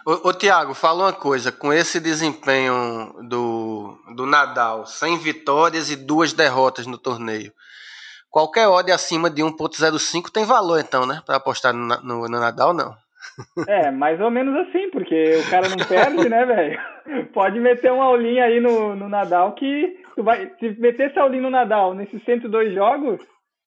Ô, 0.06 0.28
ô 0.28 0.32
Tiago, 0.32 0.74
fala 0.74 1.04
uma 1.04 1.12
coisa, 1.12 1.52
com 1.52 1.72
esse 1.72 2.00
desempenho 2.00 3.14
do, 3.28 3.96
do 4.16 4.26
Nadal, 4.26 4.86
sem 4.86 5.18
vitórias 5.18 5.90
e 5.90 5.96
duas 5.96 6.32
derrotas 6.32 6.86
no 6.86 6.98
torneio, 6.98 7.52
qualquer 8.30 8.66
odd 8.66 8.90
acima 8.90 9.30
de 9.30 9.42
1.05 9.42 10.30
tem 10.30 10.44
valor 10.44 10.80
então, 10.80 11.06
né? 11.06 11.22
Para 11.24 11.36
apostar 11.36 11.72
no, 11.72 11.86
no, 11.86 12.28
no, 12.28 12.40
Nadal, 12.40 12.74
não. 12.74 12.94
É, 13.68 13.90
mais 13.90 14.20
ou 14.20 14.30
menos 14.30 14.54
assim, 14.66 14.90
porque 14.90 15.36
o 15.36 15.50
cara 15.50 15.68
não 15.68 15.76
perde, 15.86 16.28
né, 16.28 16.44
velho? 16.44 17.28
Pode 17.32 17.60
meter 17.60 17.92
uma 17.92 18.04
aulinha 18.04 18.44
aí 18.44 18.60
no, 18.60 18.96
no 18.96 19.08
Nadal 19.08 19.52
que 19.52 19.96
tu 20.16 20.24
vai, 20.24 20.50
se 20.58 20.70
meter 20.80 21.10
essa 21.10 21.20
aulinha 21.20 21.42
no 21.42 21.50
Nadal 21.50 21.94
nesses 21.94 22.22
102 22.24 22.74
jogos, 22.74 23.20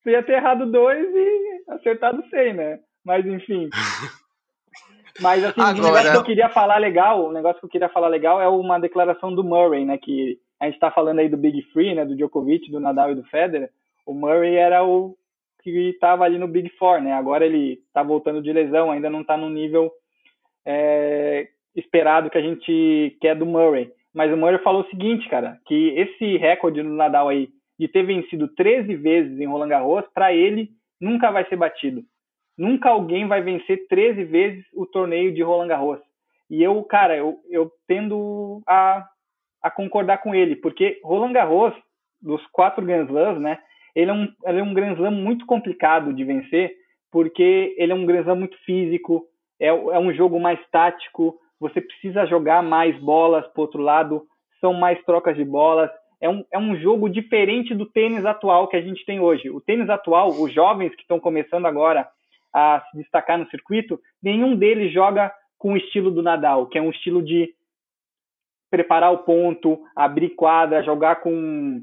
tu 0.05 0.11
ia 0.11 0.21
ter 0.21 0.33
errado 0.33 0.71
dois 0.71 1.03
e 1.03 1.63
acertado 1.67 2.23
100, 2.29 2.53
né? 2.53 2.79
Mas 3.03 3.25
enfim. 3.25 3.67
Mas 5.19 5.43
assim, 5.43 5.61
Agora... 5.61 5.79
um 5.79 5.81
negócio 5.81 6.11
que 6.11 6.17
eu 6.17 6.23
queria 6.23 6.49
falar 6.49 6.77
legal, 6.77 7.25
o 7.25 7.31
negócio 7.31 7.59
que 7.59 7.65
eu 7.65 7.69
queria 7.69 7.89
falar 7.89 8.09
legal 8.09 8.39
é 8.39 8.47
uma 8.47 8.77
declaração 8.77 9.33
do 9.33 9.43
Murray, 9.43 9.83
né? 9.83 9.97
Que 9.97 10.37
a 10.59 10.65
gente 10.65 10.75
está 10.75 10.91
falando 10.91 11.19
aí 11.19 11.27
do 11.27 11.37
Big 11.37 11.61
Free, 11.73 11.95
né? 11.95 12.05
Do 12.05 12.15
Djokovic, 12.15 12.69
do 12.69 12.79
Nadal 12.79 13.11
e 13.11 13.15
do 13.15 13.23
Federer. 13.23 13.69
O 14.05 14.13
Murray 14.13 14.55
era 14.55 14.83
o 14.83 15.17
que 15.63 15.71
estava 15.89 16.25
ali 16.25 16.37
no 16.37 16.47
Big 16.47 16.69
Four, 16.77 17.01
né? 17.01 17.13
Agora 17.13 17.45
ele 17.45 17.81
está 17.87 18.03
voltando 18.03 18.41
de 18.41 18.53
lesão, 18.53 18.91
ainda 18.91 19.09
não 19.09 19.21
está 19.21 19.35
no 19.35 19.49
nível 19.49 19.91
é, 20.65 21.47
esperado 21.75 22.29
que 22.29 22.37
a 22.37 22.41
gente 22.41 23.17
quer 23.19 23.35
do 23.35 23.45
Murray. 23.45 23.91
Mas 24.13 24.31
o 24.31 24.37
Murray 24.37 24.59
falou 24.59 24.81
o 24.81 24.89
seguinte, 24.89 25.27
cara, 25.29 25.57
que 25.65 25.89
esse 25.97 26.37
recorde 26.37 26.83
do 26.83 26.89
Nadal 26.89 27.29
aí 27.29 27.49
de 27.79 27.87
ter 27.87 28.03
vencido 28.03 28.47
13 28.47 28.95
vezes 28.95 29.39
em 29.39 29.45
Roland 29.45 29.69
Garros, 29.69 30.05
para 30.13 30.33
ele 30.33 30.69
nunca 30.99 31.31
vai 31.31 31.47
ser 31.47 31.55
batido. 31.55 32.03
Nunca 32.57 32.89
alguém 32.89 33.27
vai 33.27 33.41
vencer 33.41 33.87
13 33.87 34.23
vezes 34.23 34.65
o 34.73 34.85
torneio 34.85 35.33
de 35.33 35.41
Roland 35.41 35.67
Garros. 35.67 35.99
E 36.49 36.63
eu, 36.63 36.81
cara, 36.83 37.17
eu, 37.17 37.39
eu 37.49 37.71
tendo 37.87 38.61
a, 38.67 39.05
a 39.61 39.69
concordar 39.69 40.19
com 40.19 40.33
ele, 40.33 40.55
porque 40.55 40.99
Roland 41.03 41.33
Garros, 41.33 41.73
dos 42.21 42.45
quatro 42.47 42.85
Grand 42.85 43.05
Slams, 43.05 43.41
né, 43.41 43.59
ele 43.95 44.11
é, 44.11 44.13
um, 44.13 44.27
ele 44.45 44.59
é 44.59 44.63
um 44.63 44.73
Grand 44.73 44.93
Slam 44.93 45.11
muito 45.11 45.45
complicado 45.45 46.13
de 46.13 46.23
vencer, 46.23 46.73
porque 47.11 47.73
ele 47.77 47.91
é 47.91 47.95
um 47.95 48.05
Grand 48.05 48.21
Slam 48.21 48.35
muito 48.35 48.57
físico, 48.65 49.25
é, 49.59 49.67
é 49.67 49.99
um 49.99 50.13
jogo 50.13 50.39
mais 50.39 50.59
tático, 50.69 51.39
você 51.59 51.81
precisa 51.81 52.25
jogar 52.25 52.61
mais 52.61 52.97
bolas 52.99 53.47
para 53.47 53.61
outro 53.61 53.81
lado, 53.81 54.23
são 54.59 54.73
mais 54.73 55.01
trocas 55.03 55.35
de 55.35 55.45
bolas, 55.45 55.89
é 56.25 56.29
um, 56.29 56.43
é 56.51 56.57
um 56.57 56.75
jogo 56.77 57.07
diferente 57.07 57.73
do 57.75 57.85
tênis 57.85 58.25
atual 58.25 58.67
que 58.67 58.75
a 58.75 58.81
gente 58.81 59.05
tem 59.05 59.19
hoje. 59.19 59.49
O 59.49 59.61
tênis 59.61 59.89
atual, 59.89 60.29
os 60.29 60.51
jovens 60.51 60.93
que 60.95 61.01
estão 61.01 61.19
começando 61.19 61.67
agora 61.67 62.07
a 62.53 62.83
se 62.89 62.97
destacar 62.97 63.37
no 63.37 63.47
circuito, 63.49 63.99
nenhum 64.23 64.55
deles 64.55 64.91
joga 64.91 65.31
com 65.57 65.73
o 65.73 65.77
estilo 65.77 66.09
do 66.09 66.23
Nadal, 66.23 66.65
que 66.65 66.77
é 66.77 66.81
um 66.81 66.89
estilo 66.89 67.21
de 67.21 67.53
preparar 68.71 69.13
o 69.13 69.19
ponto, 69.19 69.79
abrir 69.95 70.29
quadra, 70.29 70.83
jogar 70.83 71.17
com 71.17 71.81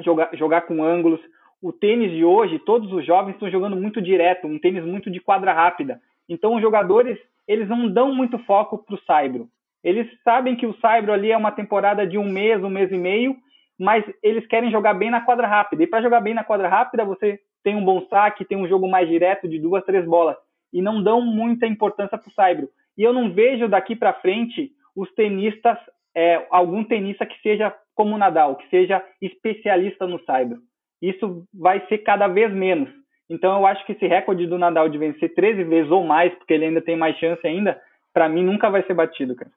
jogar, 0.00 0.30
jogar 0.34 0.62
com 0.62 0.82
ângulos. 0.82 1.20
O 1.62 1.72
tênis 1.72 2.10
de 2.10 2.24
hoje, 2.24 2.58
todos 2.58 2.92
os 2.92 3.06
jovens 3.06 3.34
estão 3.34 3.50
jogando 3.50 3.76
muito 3.76 4.02
direto, 4.02 4.46
um 4.46 4.58
tênis 4.58 4.84
muito 4.84 5.10
de 5.10 5.20
quadra 5.20 5.52
rápida. 5.52 6.00
Então 6.28 6.56
os 6.56 6.60
jogadores, 6.60 7.16
eles 7.46 7.68
não 7.68 7.88
dão 7.88 8.12
muito 8.12 8.38
foco 8.40 8.78
para 8.78 8.94
o 8.96 9.00
saibro. 9.02 9.48
Eles 9.84 10.08
sabem 10.24 10.56
que 10.56 10.66
o 10.66 10.76
saibro 10.80 11.12
ali 11.12 11.30
é 11.30 11.36
uma 11.36 11.52
temporada 11.52 12.04
de 12.04 12.18
um 12.18 12.28
mês, 12.28 12.62
um 12.62 12.70
mês 12.70 12.90
e 12.90 12.96
meio, 12.96 13.36
mas 13.78 14.04
eles 14.22 14.46
querem 14.46 14.70
jogar 14.70 14.94
bem 14.94 15.10
na 15.10 15.20
quadra 15.20 15.46
rápida. 15.46 15.84
E 15.84 15.86
para 15.86 16.02
jogar 16.02 16.20
bem 16.20 16.34
na 16.34 16.42
quadra 16.42 16.68
rápida, 16.68 17.04
você 17.04 17.38
tem 17.62 17.76
um 17.76 17.84
bom 17.84 18.04
saque, 18.08 18.44
tem 18.44 18.58
um 18.58 18.68
jogo 18.68 18.88
mais 18.88 19.08
direto 19.08 19.48
de 19.48 19.58
duas, 19.58 19.84
três 19.84 20.04
bolas. 20.04 20.36
E 20.72 20.82
não 20.82 21.02
dão 21.02 21.20
muita 21.20 21.66
importância 21.66 22.18
para 22.18 22.28
o 22.28 22.32
saibro. 22.32 22.68
E 22.96 23.02
eu 23.02 23.12
não 23.12 23.32
vejo 23.32 23.68
daqui 23.68 23.94
para 23.94 24.12
frente 24.14 24.72
os 24.96 25.10
tenistas, 25.14 25.78
é, 26.14 26.44
algum 26.50 26.82
tenista 26.82 27.24
que 27.24 27.40
seja 27.40 27.72
como 27.94 28.16
o 28.16 28.18
Nadal, 28.18 28.56
que 28.56 28.68
seja 28.68 29.04
especialista 29.22 30.06
no 30.06 30.22
saibro. 30.24 30.58
Isso 31.00 31.44
vai 31.54 31.86
ser 31.86 31.98
cada 31.98 32.26
vez 32.26 32.52
menos. 32.52 32.88
Então 33.30 33.56
eu 33.56 33.66
acho 33.66 33.84
que 33.86 33.92
esse 33.92 34.06
recorde 34.06 34.46
do 34.46 34.58
Nadal 34.58 34.88
de 34.88 34.98
vencer 34.98 35.34
13 35.34 35.62
vezes 35.64 35.90
ou 35.90 36.02
mais, 36.02 36.34
porque 36.34 36.54
ele 36.54 36.64
ainda 36.64 36.80
tem 36.80 36.96
mais 36.96 37.16
chance 37.18 37.46
ainda, 37.46 37.80
para 38.12 38.28
mim 38.28 38.42
nunca 38.42 38.68
vai 38.70 38.82
ser 38.84 38.94
batido, 38.94 39.36
cara. 39.36 39.50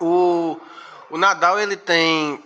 O, 0.00 0.58
o 1.10 1.18
Nadal 1.18 1.60
ele 1.60 1.76
tem 1.76 2.40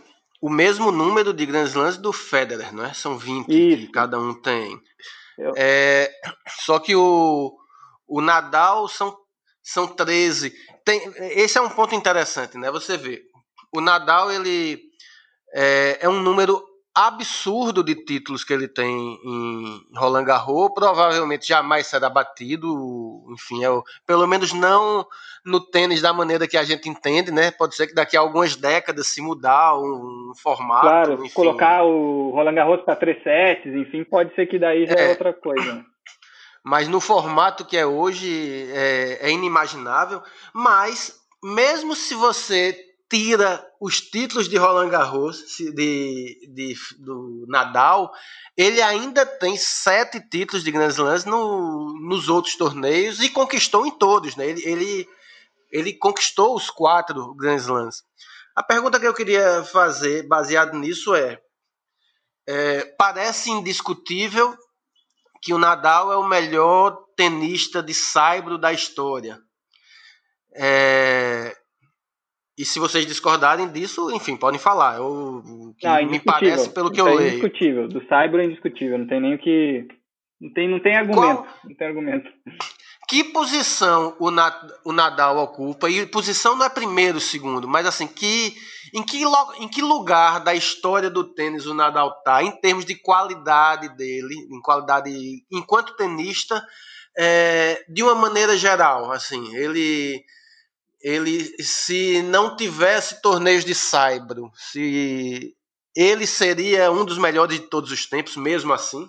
o 0.47 0.49
mesmo 0.49 0.93
número 0.93 1.35
de 1.35 1.45
Grand 1.45 1.65
Slams 1.65 1.97
do 1.97 2.13
Federer, 2.13 2.73
não 2.73 2.85
é? 2.85 2.95
São 2.95 3.19
20 3.19 3.49
Isso. 3.49 3.87
que 3.87 3.89
cada 3.91 4.17
um 4.17 4.33
tem. 4.33 4.81
Eu... 5.37 5.53
É, 5.57 6.09
só 6.61 6.79
que 6.79 6.95
o, 6.95 7.53
o 8.07 8.21
Nadal 8.21 8.87
são 8.87 9.19
são 9.61 9.89
13. 9.89 10.55
Tem, 10.85 11.03
esse 11.33 11.59
é 11.59 11.61
um 11.61 11.69
ponto 11.69 11.97
interessante, 11.97 12.57
né? 12.57 12.71
Você 12.71 12.97
vê, 12.97 13.25
o 13.75 13.81
Nadal 13.81 14.31
ele 14.31 14.81
é, 15.53 15.99
é 16.03 16.09
um 16.09 16.23
número 16.23 16.65
absurdo 16.97 17.85
de 17.85 17.95
títulos 17.95 18.43
que 18.43 18.55
ele 18.55 18.67
tem 18.67 19.21
em 19.23 19.87
Roland 19.95 20.25
Garros, 20.25 20.71
provavelmente 20.75 21.47
jamais 21.47 21.87
será 21.87 22.09
batido, 22.09 23.23
enfim, 23.29 23.63
é 23.63 23.69
o, 23.69 23.85
pelo 24.07 24.27
menos 24.27 24.55
não 24.55 25.07
no 25.45 25.61
tênis 25.61 26.01
da 26.01 26.15
maneira 26.15 26.49
que 26.49 26.57
a 26.57 26.65
gente 26.65 26.89
entende, 26.89 27.31
né? 27.31 27.51
Pode 27.51 27.77
ser 27.77 27.87
que 27.87 27.95
daqui 27.95 28.17
a 28.17 28.21
algumas 28.21 28.57
décadas 28.57 29.09
se 29.09 29.21
mudar 29.21 29.79
um, 29.79 30.31
um 30.31 30.33
formato, 30.35 30.87
Claro, 30.87 31.25
enfim. 31.27 31.35
colocar 31.35 31.85
o 31.85 32.31
Roland 32.31 32.55
Garros 32.55 32.81
para 32.81 32.97
três 32.97 33.23
sets, 33.23 33.75
enfim, 33.75 34.03
pode 34.03 34.35
ser 34.35 34.47
que 34.47 34.59
daí 34.59 34.87
já 34.87 34.95
é, 34.95 35.07
é 35.07 35.09
outra 35.11 35.35
coisa. 35.35 35.85
Mas 36.65 36.89
no 36.89 36.99
formato 36.99 37.65
que 37.65 37.77
é 37.77 37.87
hoje 37.87 38.69
é, 38.73 39.29
é 39.29 39.31
inimaginável, 39.31 40.21
mas 40.53 41.21
mesmo 41.41 41.95
se 41.95 42.13
você 42.13 42.86
tira 43.09 43.65
os 43.81 44.01
títulos 44.01 44.49
de 44.49 44.57
Roland 44.57 44.89
Garros, 44.89 45.39
de, 45.59 46.51
de, 46.53 46.75
do 46.99 47.47
Nadal, 47.49 48.13
ele 48.57 48.83
ainda 48.83 49.25
tem 49.25 49.57
sete 49.57 50.21
títulos 50.21 50.65
de 50.65 50.71
Grand 50.71 50.89
Slams 50.89 51.25
no, 51.25 51.95
nos 52.09 52.29
outros 52.29 52.57
torneios 52.57 53.21
e 53.21 53.29
conquistou 53.29 53.87
em 53.87 53.91
todos. 53.91 54.35
Né? 54.37 54.49
Ele, 54.49 54.63
ele, 54.65 55.09
ele 55.71 55.93
conquistou 55.95 56.55
os 56.57 56.69
quatro 56.71 57.35
Grand 57.35 57.57
Slams. 57.57 58.03
A 58.55 58.63
pergunta 58.63 58.99
que 58.99 59.07
eu 59.07 59.15
queria 59.15 59.63
fazer, 59.65 60.27
baseado 60.27 60.77
nisso, 60.77 61.15
é, 61.15 61.41
é 62.47 62.85
parece 62.99 63.51
indiscutível 63.51 64.57
que 65.43 65.53
o 65.53 65.59
Nadal 65.59 66.11
é 66.11 66.17
o 66.17 66.27
melhor 66.27 67.05
tenista 67.15 67.83
de 67.83 67.95
saibro 67.95 68.59
da 68.59 68.73
história. 68.73 69.39
É, 70.55 71.55
e 72.59 72.65
se 72.65 72.79
vocês 72.79 73.07
discordarem 73.07 73.69
disso, 73.69 74.11
enfim, 74.15 74.37
podem 74.37 74.59
falar. 74.59 74.97
Eu, 74.97 75.43
que 75.79 75.87
não, 75.87 76.11
me 76.11 76.21
parece 76.21 76.71
pelo 76.71 76.91
que 76.91 77.01
eu 77.01 77.07
é 77.07 77.15
leio. 77.15 77.21
É 77.21 77.29
indiscutível. 77.29 77.89
Do 77.89 78.01
Cyber 78.01 78.41
é 78.41 78.45
indiscutível. 78.45 78.99
Não 78.99 79.07
tem 79.07 79.21
nem 79.21 79.35
o 79.35 79.39
que. 79.39 79.87
Não 80.41 80.53
tem, 80.53 80.69
não 80.69 80.81
tem 80.81 80.97
argumento. 80.97 81.43
Qual... 81.43 81.47
Não 81.65 81.77
tem 81.77 81.87
argumento. 81.87 82.31
Que 83.09 83.23
posição 83.23 84.17
o, 84.19 84.31
o 84.85 84.93
Nadal 84.93 85.39
ocupa? 85.39 85.89
E 85.89 86.07
posição 86.07 86.57
não 86.57 86.67
é 86.67 86.69
primeiro, 86.69 87.21
segundo, 87.21 87.69
mas 87.69 87.87
assim, 87.87 88.07
que, 88.07 88.53
em, 88.93 89.03
que, 89.05 89.23
em 89.61 89.69
que 89.69 89.81
lugar 89.81 90.41
da 90.41 90.55
história 90.55 91.09
do 91.09 91.23
tênis 91.23 91.67
o 91.67 91.75
Nadal 91.75 92.17
está, 92.19 92.43
em 92.43 92.51
termos 92.61 92.85
de 92.85 92.97
qualidade 92.97 93.95
dele, 93.97 94.35
em 94.51 94.61
qualidade 94.61 95.13
enquanto 95.53 95.95
tenista, 95.95 96.61
é, 97.17 97.85
de 97.89 98.03
uma 98.03 98.15
maneira 98.15 98.57
geral, 98.57 99.13
assim, 99.13 99.55
ele 99.55 100.25
ele 101.07 101.39
se 101.63 102.21
não 102.21 102.57
tivesse 102.57 103.23
torneios 103.23 103.65
de 103.65 103.77
saibro, 103.77 104.51
se 104.55 105.55
ele 105.97 106.27
seria 106.27 106.91
um 106.91 107.05
dos 107.05 107.17
melhores 107.17 107.61
de 107.61 107.71
todos 107.71 107.93
os 107.93 108.09
tempos, 108.09 108.37
mesmo 108.37 108.73
assim? 108.73 109.07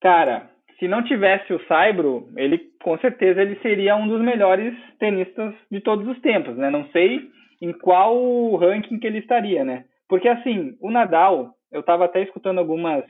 Cara, 0.00 0.50
se 0.76 0.88
não 0.88 1.04
tivesse 1.04 1.52
o 1.52 1.64
saibro, 1.68 2.32
ele 2.36 2.58
com 2.82 2.98
certeza 2.98 3.42
ele 3.42 3.60
seria 3.60 3.94
um 3.94 4.08
dos 4.08 4.20
melhores 4.20 4.74
tenistas 4.98 5.54
de 5.70 5.80
todos 5.80 6.04
os 6.08 6.20
tempos, 6.20 6.56
né? 6.56 6.68
Não 6.68 6.90
sei 6.90 7.30
em 7.62 7.72
qual 7.72 8.56
ranking 8.56 8.98
que 8.98 9.06
ele 9.06 9.18
estaria, 9.18 9.64
né? 9.64 9.84
Porque 10.08 10.28
assim, 10.28 10.76
o 10.80 10.90
Nadal, 10.90 11.54
eu 11.70 11.80
estava 11.80 12.06
até 12.06 12.22
escutando 12.24 12.58
algumas 12.58 13.04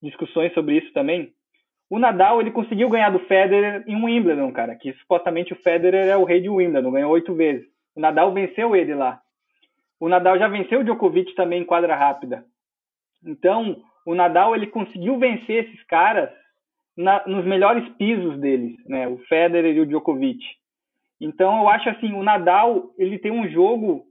discussões 0.00 0.54
sobre 0.54 0.78
isso 0.78 0.92
também. 0.92 1.32
O 1.90 1.98
Nadal, 1.98 2.40
ele 2.40 2.52
conseguiu 2.52 2.88
ganhar 2.88 3.10
do 3.10 3.18
Federer 3.18 3.82
em 3.84 4.00
Wimbledon, 4.00 4.52
cara, 4.52 4.76
que 4.76 4.92
supostamente 4.94 5.52
o 5.52 5.56
Federer 5.56 6.06
é 6.06 6.16
o 6.16 6.22
rei 6.22 6.40
de 6.40 6.48
Wimbledon, 6.48 6.92
ganhou 6.92 7.10
oito 7.10 7.34
vezes. 7.34 7.66
O 7.96 8.00
Nadal 8.00 8.32
venceu 8.32 8.76
ele 8.76 8.94
lá. 8.94 9.20
O 9.98 10.08
Nadal 10.08 10.38
já 10.38 10.46
venceu 10.46 10.80
o 10.80 10.84
Djokovic 10.84 11.34
também 11.34 11.62
em 11.62 11.64
quadra 11.64 11.96
rápida. 11.96 12.44
Então, 13.26 13.82
o 14.06 14.14
Nadal, 14.14 14.54
ele 14.54 14.68
conseguiu 14.68 15.18
vencer 15.18 15.64
esses 15.64 15.82
caras 15.84 16.30
na, 16.96 17.22
nos 17.26 17.44
melhores 17.44 17.86
pisos 17.96 18.38
deles, 18.38 18.76
né? 18.86 19.08
O 19.08 19.18
Federer 19.18 19.74
e 19.74 19.80
o 19.80 19.86
Djokovic. 19.86 20.44
Então, 21.20 21.60
eu 21.60 21.68
acho 21.68 21.88
assim, 21.88 22.12
o 22.12 22.22
Nadal, 22.22 22.94
ele 22.96 23.18
tem 23.18 23.32
um 23.32 23.48
jogo 23.48 24.06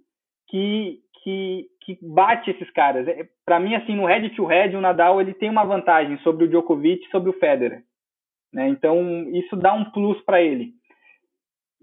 que, 0.48 1.00
que, 1.24 1.68
que 1.96 2.06
bate 2.06 2.52
esses 2.52 2.70
caras. 2.72 3.08
É, 3.08 3.26
para 3.46 3.60
mim, 3.60 3.76
assim, 3.76 3.96
no 3.96 4.06
head 4.06 4.30
to 4.32 4.46
head, 4.46 4.76
o 4.76 4.82
Nadal 4.82 5.20
ele 5.20 5.34
tem 5.34 5.50
uma 5.50 5.64
vantagem 5.64 6.18
sobre 6.20 6.46
o 6.46 6.48
Djokovic 6.48 7.06
e 7.06 7.12
sobre 7.12 7.30
o 7.30 7.40
Federer. 7.40 7.84
Né? 8.54 8.68
Então, 8.70 9.28
isso 9.34 9.56
dá 9.56 9.74
um 9.74 9.86
plus 9.86 10.20
para 10.22 10.42
ele. 10.42 10.74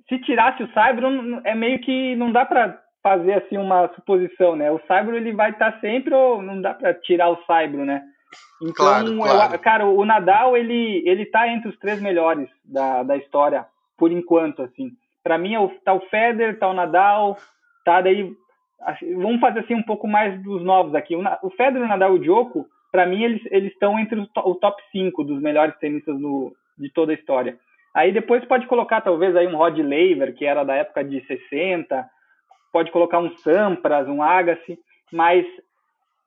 Se 0.08 0.18
tirasse 0.20 0.62
o 0.62 0.72
Saibro, 0.72 1.08
é 1.44 1.54
meio 1.54 1.80
que 1.80 2.14
não 2.16 2.30
dá 2.30 2.44
para 2.44 2.80
fazer 3.02 3.34
assim 3.34 3.56
uma 3.56 3.88
suposição, 3.94 4.56
né? 4.56 4.70
O 4.70 4.80
Saibro 4.86 5.16
ele 5.16 5.32
vai 5.32 5.50
estar 5.50 5.72
tá 5.72 5.80
sempre 5.80 6.12
ou 6.14 6.42
não 6.42 6.60
dá 6.60 6.74
para 6.74 6.94
tirar 6.94 7.30
o 7.30 7.44
Saibro, 7.44 7.84
né? 7.84 8.02
Então, 8.60 8.74
claro, 8.74 9.16
claro. 9.16 9.54
Eu, 9.54 9.58
cara, 9.58 9.86
o 9.86 10.04
Nadal 10.04 10.56
ele 10.56 11.02
ele 11.06 11.26
tá 11.26 11.48
entre 11.48 11.68
os 11.68 11.78
três 11.78 12.00
melhores 12.00 12.48
da, 12.64 13.02
da 13.02 13.16
história 13.16 13.66
por 13.96 14.10
enquanto, 14.10 14.62
assim. 14.62 14.90
Para 15.22 15.38
mim, 15.38 15.54
é 15.54 15.68
tá 15.84 15.92
o 15.92 16.00
Federer, 16.08 16.58
tá 16.58 16.68
o 16.68 16.74
Nadal, 16.74 17.36
tá 17.84 18.00
daí 18.00 18.32
vamos 19.16 19.40
fazer 19.40 19.60
assim 19.60 19.74
um 19.74 19.82
pouco 19.82 20.06
mais 20.06 20.40
dos 20.42 20.62
novos 20.62 20.94
aqui. 20.94 21.14
O 21.42 21.50
Federer, 21.50 21.84
o 21.84 21.88
Nadal 21.88 22.16
e 22.16 22.18
o 22.18 22.22
Djoko, 22.22 22.66
para 22.92 23.06
mim 23.06 23.22
eles 23.22 23.42
eles 23.50 23.72
estão 23.72 23.98
entre 23.98 24.18
o 24.20 24.54
top 24.54 24.82
5 24.92 25.24
dos 25.24 25.40
melhores 25.40 25.76
tenistas 25.78 26.18
no, 26.18 26.54
de 26.78 26.90
toda 26.90 27.12
a 27.12 27.14
história. 27.14 27.58
Aí 27.94 28.12
depois 28.12 28.44
pode 28.44 28.66
colocar 28.66 29.00
talvez 29.00 29.34
aí 29.34 29.46
um 29.46 29.56
Rod 29.56 29.78
Laver, 29.78 30.34
que 30.34 30.44
era 30.44 30.64
da 30.64 30.74
época 30.74 31.02
de 31.02 31.24
60, 31.26 32.06
pode 32.72 32.90
colocar 32.90 33.18
um 33.18 33.34
Sampras, 33.38 34.06
um 34.06 34.22
Agassi, 34.22 34.78
mas 35.10 35.46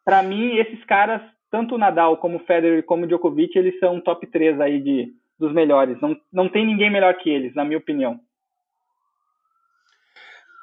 para 0.03 0.23
mim 0.23 0.57
esses 0.57 0.83
caras, 0.85 1.21
tanto 1.51 1.75
o 1.75 1.77
Nadal 1.77 2.17
como 2.17 2.37
o 2.37 2.45
Federer 2.45 2.83
como 2.83 3.03
o 3.03 3.07
Djokovic, 3.07 3.57
eles 3.57 3.77
são 3.79 4.01
top 4.01 4.25
3 4.27 4.59
aí 4.59 4.81
de 4.81 5.13
dos 5.39 5.53
melhores. 5.53 5.99
Não, 6.01 6.17
não 6.33 6.49
tem 6.49 6.65
ninguém 6.65 6.89
melhor 6.89 7.13
que 7.13 7.29
eles, 7.29 7.55
na 7.55 7.63
minha 7.63 7.77
opinião 7.77 8.19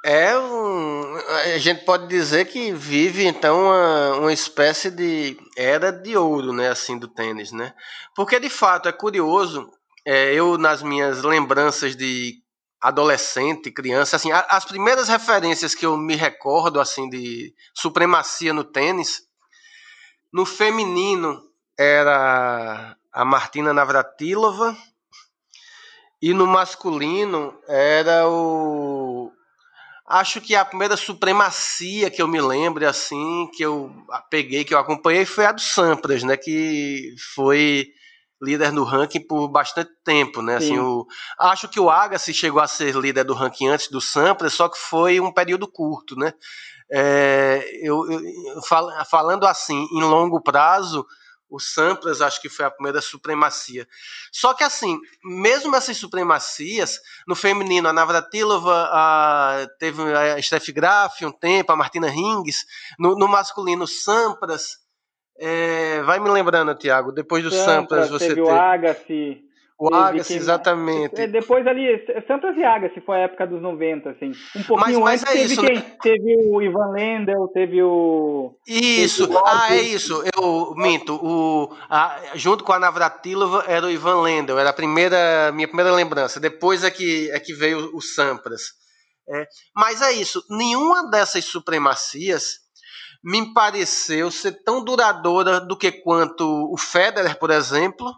é 0.09 0.39
um, 0.39 1.17
a 1.17 1.59
gente 1.59 1.85
pode 1.85 2.07
dizer 2.07 2.45
que 2.45 2.71
vive 2.71 3.27
então 3.27 3.65
uma, 3.65 4.15
uma 4.19 4.33
espécie 4.33 4.89
de 4.89 5.37
era 5.57 5.91
de 5.91 6.17
ouro, 6.17 6.53
né, 6.53 6.69
assim 6.69 6.97
do 6.97 7.09
tênis, 7.09 7.51
né? 7.51 7.75
Porque 8.15 8.39
de 8.39 8.49
fato 8.49 8.89
é 8.89 8.93
curioso, 8.93 9.69
é, 10.05 10.33
eu 10.33 10.57
nas 10.59 10.81
minhas 10.81 11.25
lembranças 11.25 11.97
de 11.97 12.41
adolescente, 12.81 13.73
criança, 13.73 14.15
assim, 14.15 14.31
as 14.31 14.65
primeiras 14.65 15.09
referências 15.09 15.75
que 15.75 15.85
eu 15.85 15.97
me 15.97 16.15
recordo 16.15 16.79
assim 16.79 17.11
de 17.11 17.53
supremacia 17.75 18.53
no 18.53 18.63
tênis, 18.63 19.23
no 20.33 20.47
feminino 20.47 21.43
era 21.77 22.97
a 23.13 23.25
Martina 23.25 23.75
Navratilova 23.75 24.77
e 26.23 26.33
no 26.33 26.47
masculino 26.47 27.59
era 27.67 28.29
o 28.29 29.16
Acho 30.09 30.41
que 30.41 30.55
a 30.55 30.65
primeira 30.65 30.97
supremacia 30.97 32.09
que 32.11 32.23
eu 32.23 32.29
me 32.29 32.41
lembro, 32.41 32.89
assim, 32.89 33.49
que 33.57 33.65
eu 33.65 33.91
peguei, 34.31 34.65
que 34.65 34.73
eu 34.73 34.79
acompanhei, 34.79 35.25
foi 35.25 35.47
a 35.47 35.53
do 35.53 35.61
Sampras, 35.61 36.23
né? 36.23 36.37
Que 36.37 37.15
foi 37.35 37.89
líder 38.41 38.71
no 38.71 38.85
ranking 38.85 39.21
por 39.27 39.49
bastante 39.49 39.91
tempo, 40.05 40.43
né? 40.43 40.57
Assim, 40.57 40.79
o, 40.79 41.07
acho 41.41 41.69
que 41.69 41.81
o 41.81 41.91
Agassi 41.91 42.33
chegou 42.33 42.61
a 42.61 42.69
ser 42.69 42.95
líder 42.95 43.25
do 43.25 43.35
ranking 43.35 43.67
antes 43.67 43.89
do 43.89 44.01
Sampras, 44.01 44.53
só 44.53 44.69
que 44.69 44.79
foi 44.79 45.19
um 45.19 45.33
período 45.33 45.67
curto, 45.67 46.15
né? 46.17 46.33
É, 46.93 47.65
eu, 47.83 48.09
eu 48.09 48.63
fal, 48.63 48.89
falando 49.07 49.45
assim, 49.45 49.89
em 49.93 50.03
longo 50.03 50.41
prazo, 50.41 51.05
o 51.49 51.61
Sampras 51.61 52.21
acho 52.21 52.41
que 52.41 52.49
foi 52.49 52.65
a 52.65 52.71
primeira 52.71 53.01
supremacia. 53.01 53.87
Só 54.33 54.53
que 54.55 54.65
assim, 54.65 54.99
mesmo 55.25 55.75
essas 55.77 55.97
supremacias, 55.97 57.01
no 57.27 57.35
feminino 57.35 57.89
a 57.89 57.93
Navratilova 57.93 58.89
a, 58.93 59.67
teve 59.79 60.03
a 60.15 60.41
Steph 60.43 60.71
Graf 60.71 61.23
um 61.23 61.33
tempo, 61.33 61.73
a 61.73 61.77
Martina 61.77 62.09
Hingis, 62.09 62.65
no, 62.99 63.17
no 63.17 63.29
masculino 63.29 63.85
o 63.85 63.89
Sampras, 63.89 64.79
é, 65.39 66.03
vai 66.03 66.19
me 66.19 66.31
lembrando, 66.31 66.75
Tiago, 66.75 67.13
depois 67.13 67.45
do 67.45 67.51
Sampras, 67.51 68.09
Sampras 68.09 68.11
você 68.11 68.29
teve, 68.29 68.41
teve 68.43 68.47
o 68.47 68.51
Agassi, 68.51 69.45
o 69.79 69.95
Agassi, 69.95 70.35
exatamente. 70.35 71.21
É, 71.21 71.27
depois 71.27 71.67
ali, 71.67 71.87
Santos 72.27 72.57
e 72.57 72.65
Agassi 72.65 72.99
foi 73.03 73.19
a 73.19 73.21
época 73.25 73.47
dos 73.47 73.61
90, 73.61 74.11
assim. 74.11 74.33
Um 74.57 74.63
pouquinho 74.63 75.01
mas, 75.01 75.23
mas 75.23 75.23
antes 75.23 75.35
é 75.35 75.39
teve 75.39 75.53
isso, 75.53 75.63
quem? 75.63 75.75
Né? 75.77 75.97
Teve 76.03 76.37
o 76.51 76.63
Ivan 76.63 76.91
Lendl, 76.93 77.49
teve 77.49 77.83
o... 77.83 78.57
Isso, 78.67 79.27
teve 79.27 79.39
o 79.39 79.43
ah, 79.47 79.67
é 79.71 79.83
isso, 79.83 80.23
eu 80.35 80.75
minto. 80.77 81.17
O, 81.17 81.77
a, 81.91 82.19
junto 82.35 82.65
com 82.65 82.73
a 82.73 82.79
Navratilova 82.79 83.65
era 83.69 83.85
o 83.85 83.91
Ivan 83.91 84.23
Lendl, 84.23 84.59
era 84.59 84.71
a 84.71 84.75
primeira, 84.75 85.53
minha 85.53 85.69
primeira 85.69 85.93
lembrança. 85.93 86.41
Depois 86.41 86.83
é 86.83 86.91
que, 86.91 87.31
é 87.31 87.39
que 87.39 87.53
veio 87.53 87.95
o 87.95 88.01
Sampras. 88.01 88.63
É, 89.29 89.47
mas 89.75 90.01
é 90.01 90.13
isso, 90.13 90.43
nenhuma 90.49 91.11
dessas 91.11 91.45
supremacias 91.45 92.61
me 93.25 93.53
pareceu 93.53 94.31
ser 94.31 94.63
tão 94.63 94.85
duradoura 94.85 95.61
do 95.61 95.77
que 95.77 95.91
quanto 95.91 96.45
o 96.73 96.79
Federer, 96.79 97.37
por 97.39 97.51
exemplo, 97.51 98.15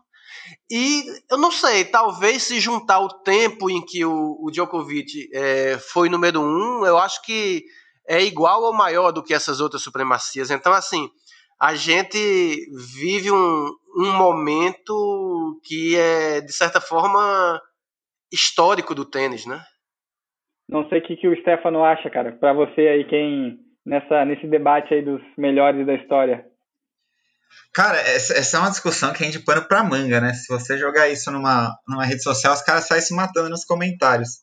E 0.70 1.02
eu 1.30 1.38
não 1.38 1.50
sei, 1.50 1.84
talvez 1.84 2.42
se 2.42 2.60
juntar 2.60 3.00
o 3.00 3.22
tempo 3.22 3.70
em 3.70 3.84
que 3.84 4.04
o, 4.04 4.38
o 4.40 4.50
Djokovic 4.50 5.28
é, 5.32 5.78
foi 5.78 6.08
número 6.08 6.40
um, 6.40 6.84
eu 6.84 6.98
acho 6.98 7.22
que 7.24 7.64
é 8.08 8.22
igual 8.22 8.62
ou 8.62 8.72
maior 8.72 9.12
do 9.12 9.22
que 9.22 9.34
essas 9.34 9.60
outras 9.60 9.82
supremacias. 9.82 10.50
Então, 10.50 10.72
assim, 10.72 11.08
a 11.60 11.74
gente 11.74 12.18
vive 12.96 13.30
um, 13.30 13.68
um 13.96 14.12
momento 14.16 15.60
que 15.64 15.96
é, 15.96 16.40
de 16.40 16.52
certa 16.52 16.80
forma, 16.80 17.60
histórico 18.32 18.94
do 18.94 19.04
tênis, 19.04 19.44
né? 19.46 19.60
Não 20.68 20.88
sei 20.88 20.98
o 20.98 21.02
que, 21.02 21.16
que 21.16 21.28
o 21.28 21.36
Stefano 21.40 21.82
acha, 21.82 22.10
cara. 22.10 22.32
Para 22.32 22.52
você 22.52 22.82
aí, 22.82 23.04
quem 23.04 23.58
nessa 23.88 24.24
nesse 24.24 24.46
debate 24.46 24.92
aí 24.92 25.02
dos 25.02 25.22
melhores 25.36 25.86
da 25.86 25.94
história. 25.94 26.44
Cara, 27.72 27.98
essa, 27.98 28.56
é 28.56 28.60
uma 28.60 28.70
discussão 28.70 29.12
que 29.12 29.22
rende 29.22 29.38
pano 29.40 29.66
pra 29.66 29.84
manga, 29.84 30.20
né? 30.20 30.34
Se 30.34 30.48
você 30.48 30.76
jogar 30.78 31.08
isso 31.08 31.30
numa, 31.30 31.76
numa 31.86 32.04
rede 32.04 32.22
social, 32.22 32.54
os 32.54 32.62
caras 32.62 32.86
saem 32.86 33.02
se 33.02 33.14
matando 33.14 33.50
nos 33.50 33.64
comentários. 33.64 34.40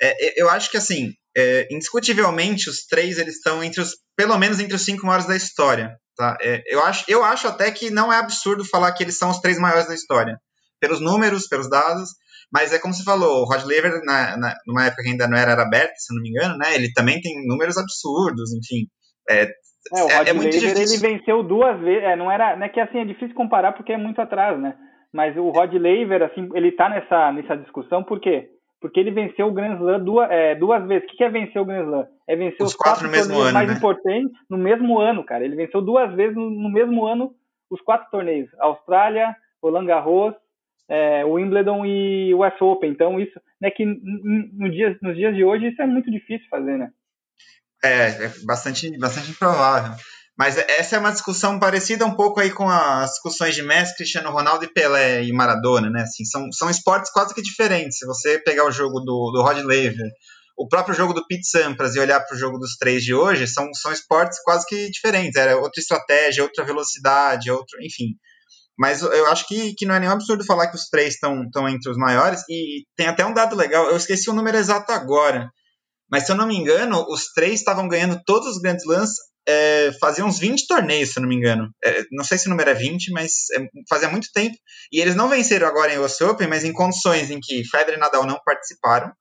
É, 0.00 0.40
eu 0.40 0.48
acho 0.50 0.70
que, 0.70 0.76
assim, 0.76 1.12
é, 1.36 1.66
indiscutivelmente, 1.70 2.70
os 2.70 2.86
três 2.86 3.18
eles 3.18 3.36
estão 3.36 3.62
entre 3.62 3.80
os, 3.80 3.96
pelo 4.16 4.38
menos 4.38 4.60
entre 4.60 4.74
os 4.74 4.84
cinco 4.84 5.06
maiores 5.06 5.26
da 5.26 5.36
história. 5.36 5.96
Tá? 6.16 6.36
É, 6.40 6.62
eu, 6.66 6.82
acho, 6.82 7.04
eu 7.08 7.24
acho 7.24 7.46
até 7.46 7.70
que 7.70 7.90
não 7.90 8.12
é 8.12 8.18
absurdo 8.18 8.64
falar 8.64 8.92
que 8.92 9.02
eles 9.02 9.18
são 9.18 9.30
os 9.30 9.40
três 9.40 9.58
maiores 9.58 9.86
da 9.86 9.94
história. 9.94 10.38
Pelos 10.80 11.00
números, 11.00 11.46
pelos 11.46 11.68
dados, 11.68 12.10
mas 12.52 12.72
é 12.72 12.78
como 12.78 12.94
você 12.94 13.02
falou, 13.02 13.42
o 13.42 13.44
Rod 13.44 13.62
Laver, 13.62 14.00
na, 14.04 14.36
na, 14.36 14.54
numa 14.66 14.86
época 14.86 15.02
que 15.02 15.08
ainda 15.10 15.26
não 15.26 15.36
era 15.36 15.60
aberto, 15.60 15.96
se 15.98 16.14
não 16.14 16.22
me 16.22 16.30
engano, 16.30 16.56
né? 16.56 16.74
Ele 16.74 16.92
também 16.92 17.20
tem 17.20 17.46
números 17.46 17.76
absurdos, 17.76 18.52
enfim. 18.52 18.86
É, 19.28 19.50
é, 19.94 20.02
o 20.02 20.08
Rod 20.08 20.26
é, 20.26 20.30
é 20.30 20.32
muito 20.32 20.54
Laver, 20.54 20.74
difícil. 20.74 21.06
ele 21.06 21.18
venceu 21.18 21.42
duas 21.42 21.78
vezes. 21.80 22.04
É, 22.04 22.16
não 22.16 22.30
era, 22.30 22.56
não 22.56 22.66
é 22.66 22.68
que 22.68 22.80
assim 22.80 22.98
é 22.98 23.04
difícil 23.04 23.34
comparar 23.34 23.72
porque 23.72 23.92
é 23.92 23.96
muito 23.96 24.20
atrás, 24.20 24.58
né? 24.58 24.74
Mas 25.12 25.36
o 25.36 25.50
Rod 25.50 25.72
Laver, 25.74 26.22
assim, 26.22 26.48
ele 26.54 26.72
tá 26.72 26.88
nessa, 26.88 27.32
nessa 27.32 27.56
discussão 27.56 28.02
por 28.02 28.20
quê? 28.20 28.50
Porque 28.80 29.00
ele 29.00 29.10
venceu 29.10 29.46
o 29.46 29.52
Grand 29.52 29.76
Slam 29.76 30.04
duas, 30.04 30.30
é, 30.30 30.54
duas 30.54 30.86
vezes. 30.86 31.04
O 31.08 31.16
que 31.16 31.24
é 31.24 31.30
vencer 31.30 31.60
o 31.60 31.64
Grand 31.64 31.84
Slam? 31.84 32.06
É 32.26 32.36
vencer 32.36 32.62
os, 32.62 32.70
os 32.72 32.76
quatro, 32.76 33.08
quatro 33.08 33.20
torneios 33.22 33.46
ano, 33.46 33.54
mais 33.54 33.68
né? 33.68 33.74
importantes 33.74 34.32
no 34.50 34.58
mesmo 34.58 34.98
ano, 34.98 35.24
cara. 35.24 35.44
Ele 35.44 35.56
venceu 35.56 35.80
duas 35.80 36.12
vezes 36.14 36.36
no, 36.36 36.50
no 36.50 36.70
mesmo 36.70 37.06
ano 37.06 37.32
os 37.70 37.80
quatro 37.80 38.10
torneios. 38.10 38.50
Austrália, 38.60 39.34
Roland 39.62 39.86
Garros, 39.86 40.34
é, 40.88 41.24
Wimbledon 41.24 41.84
e 41.84 42.34
o 42.34 42.46
US 42.46 42.60
Open. 42.60 42.90
Então, 42.90 43.18
isso, 43.18 43.40
né, 43.60 43.70
que 43.70 43.84
no 43.84 44.70
dia, 44.70 44.96
nos 45.02 45.16
dias 45.16 45.34
de 45.34 45.44
hoje, 45.44 45.68
isso 45.68 45.82
é 45.82 45.86
muito 45.86 46.10
difícil 46.10 46.46
fazer, 46.48 46.76
né? 46.78 46.90
É, 47.86 48.24
é 48.24 48.32
bastante, 48.44 48.96
bastante 48.98 49.30
improvável. 49.30 49.94
Mas 50.38 50.58
essa 50.58 50.96
é 50.96 50.98
uma 50.98 51.12
discussão 51.12 51.58
parecida 51.58 52.04
um 52.04 52.14
pouco 52.14 52.40
aí 52.40 52.50
com 52.50 52.68
as 52.68 53.12
discussões 53.12 53.54
de 53.54 53.62
Messi, 53.62 53.96
Cristiano 53.96 54.30
Ronaldo 54.30 54.66
e 54.66 54.72
Pelé 54.72 55.24
e 55.24 55.32
Maradona, 55.32 55.88
né? 55.88 56.02
Assim, 56.02 56.26
são, 56.26 56.52
são 56.52 56.68
esportes 56.68 57.10
quase 57.10 57.34
que 57.34 57.40
diferentes. 57.40 57.98
Se 57.98 58.06
você 58.06 58.38
pegar 58.38 58.66
o 58.66 58.70
jogo 58.70 59.00
do, 59.00 59.30
do 59.32 59.42
Rod 59.42 59.58
Laver, 59.58 60.10
o 60.58 60.68
próprio 60.68 60.94
jogo 60.94 61.14
do 61.14 61.26
Pete 61.26 61.46
Sampras 61.46 61.94
e 61.94 62.00
olhar 62.00 62.20
para 62.20 62.34
o 62.34 62.38
jogo 62.38 62.58
dos 62.58 62.76
três 62.76 63.02
de 63.02 63.14
hoje, 63.14 63.46
são, 63.46 63.72
são 63.72 63.90
esportes 63.90 64.38
quase 64.42 64.66
que 64.66 64.90
diferentes. 64.90 65.36
Era 65.36 65.56
outra 65.56 65.80
estratégia, 65.80 66.42
outra 66.42 66.64
velocidade, 66.64 67.50
outro, 67.50 67.78
enfim. 67.82 68.14
Mas 68.78 69.00
eu 69.00 69.26
acho 69.28 69.48
que, 69.48 69.74
que 69.74 69.86
não 69.86 69.94
é 69.94 70.00
nenhum 70.00 70.12
absurdo 70.12 70.44
falar 70.44 70.66
que 70.66 70.76
os 70.76 70.88
três 70.90 71.14
estão 71.14 71.66
entre 71.66 71.90
os 71.90 71.96
maiores. 71.96 72.42
E 72.48 72.84
tem 72.94 73.06
até 73.06 73.24
um 73.24 73.32
dado 73.32 73.56
legal, 73.56 73.86
eu 73.86 73.96
esqueci 73.96 74.28
o 74.28 74.34
número 74.34 74.58
exato 74.58 74.92
agora. 74.92 75.50
Mas 76.10 76.24
se 76.24 76.32
eu 76.32 76.36
não 76.36 76.46
me 76.46 76.56
engano, 76.56 77.04
os 77.08 77.32
três 77.32 77.54
estavam 77.54 77.88
ganhando 77.88 78.20
todos 78.24 78.48
os 78.48 78.58
grandes 78.58 78.84
lãs 78.86 79.10
é, 79.48 79.92
fazia 80.00 80.24
uns 80.24 80.38
20 80.38 80.66
torneios, 80.66 81.10
se 81.12 81.18
eu 81.18 81.22
não 81.22 81.28
me 81.28 81.36
engano. 81.36 81.70
É, 81.84 82.02
não 82.10 82.24
sei 82.24 82.36
se 82.36 82.46
o 82.46 82.50
número 82.50 82.70
é 82.70 82.74
20, 82.74 83.12
mas 83.12 83.50
é, 83.56 83.64
fazia 83.88 84.08
muito 84.08 84.28
tempo. 84.32 84.56
E 84.92 85.00
eles 85.00 85.14
não 85.14 85.28
venceram 85.28 85.66
agora 85.68 85.94
em 85.94 85.98
US 85.98 86.20
Open, 86.20 86.48
mas 86.48 86.64
em 86.64 86.72
condições 86.72 87.30
em 87.30 87.38
que 87.40 87.64
Federer 87.64 87.96
e 87.96 88.00
Nadal 88.00 88.26
não 88.26 88.40
participaram. 88.44 89.12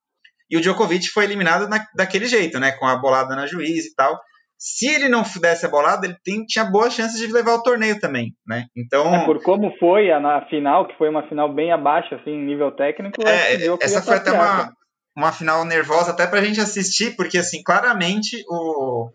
E 0.49 0.57
o 0.57 0.61
Djokovic 0.61 1.07
foi 1.09 1.23
eliminado 1.23 1.67
na, 1.67 1.85
daquele 1.95 2.25
jeito, 2.25 2.59
né? 2.59 2.71
Com 2.73 2.85
a 2.87 2.97
bolada 2.97 3.35
na 3.35 3.47
juiz 3.47 3.85
e 3.85 3.93
tal 3.95 4.19
se 4.57 4.87
ele 4.87 5.09
não 5.09 5.23
desse 5.39 5.65
a 5.65 5.69
bolada, 5.69 6.05
ele 6.07 6.15
tem, 6.23 6.45
tinha 6.45 6.65
boas 6.65 6.93
chances 6.93 7.19
de 7.19 7.31
levar 7.31 7.55
o 7.55 7.61
torneio 7.61 7.99
também, 7.99 8.33
né? 8.47 8.65
Então. 8.75 9.13
É, 9.13 9.25
por 9.25 9.41
como 9.43 9.71
foi 9.77 10.11
a, 10.11 10.19
na 10.19 10.45
final, 10.47 10.87
que 10.87 10.97
foi 10.97 11.09
uma 11.09 11.27
final 11.27 11.53
bem 11.53 11.71
abaixo, 11.71 12.15
assim, 12.15 12.31
em 12.31 12.45
nível 12.45 12.71
técnico. 12.71 13.21
É, 13.27 13.55
essa 13.81 14.01
foi 14.01 14.15
até 14.15 14.31
uma, 14.31 14.71
uma 15.15 15.31
final 15.31 15.63
nervosa 15.65 16.11
até 16.11 16.27
pra 16.27 16.43
gente 16.43 16.59
assistir, 16.59 17.15
porque, 17.15 17.37
assim, 17.37 17.63
claramente 17.63 18.43
o 18.47 19.09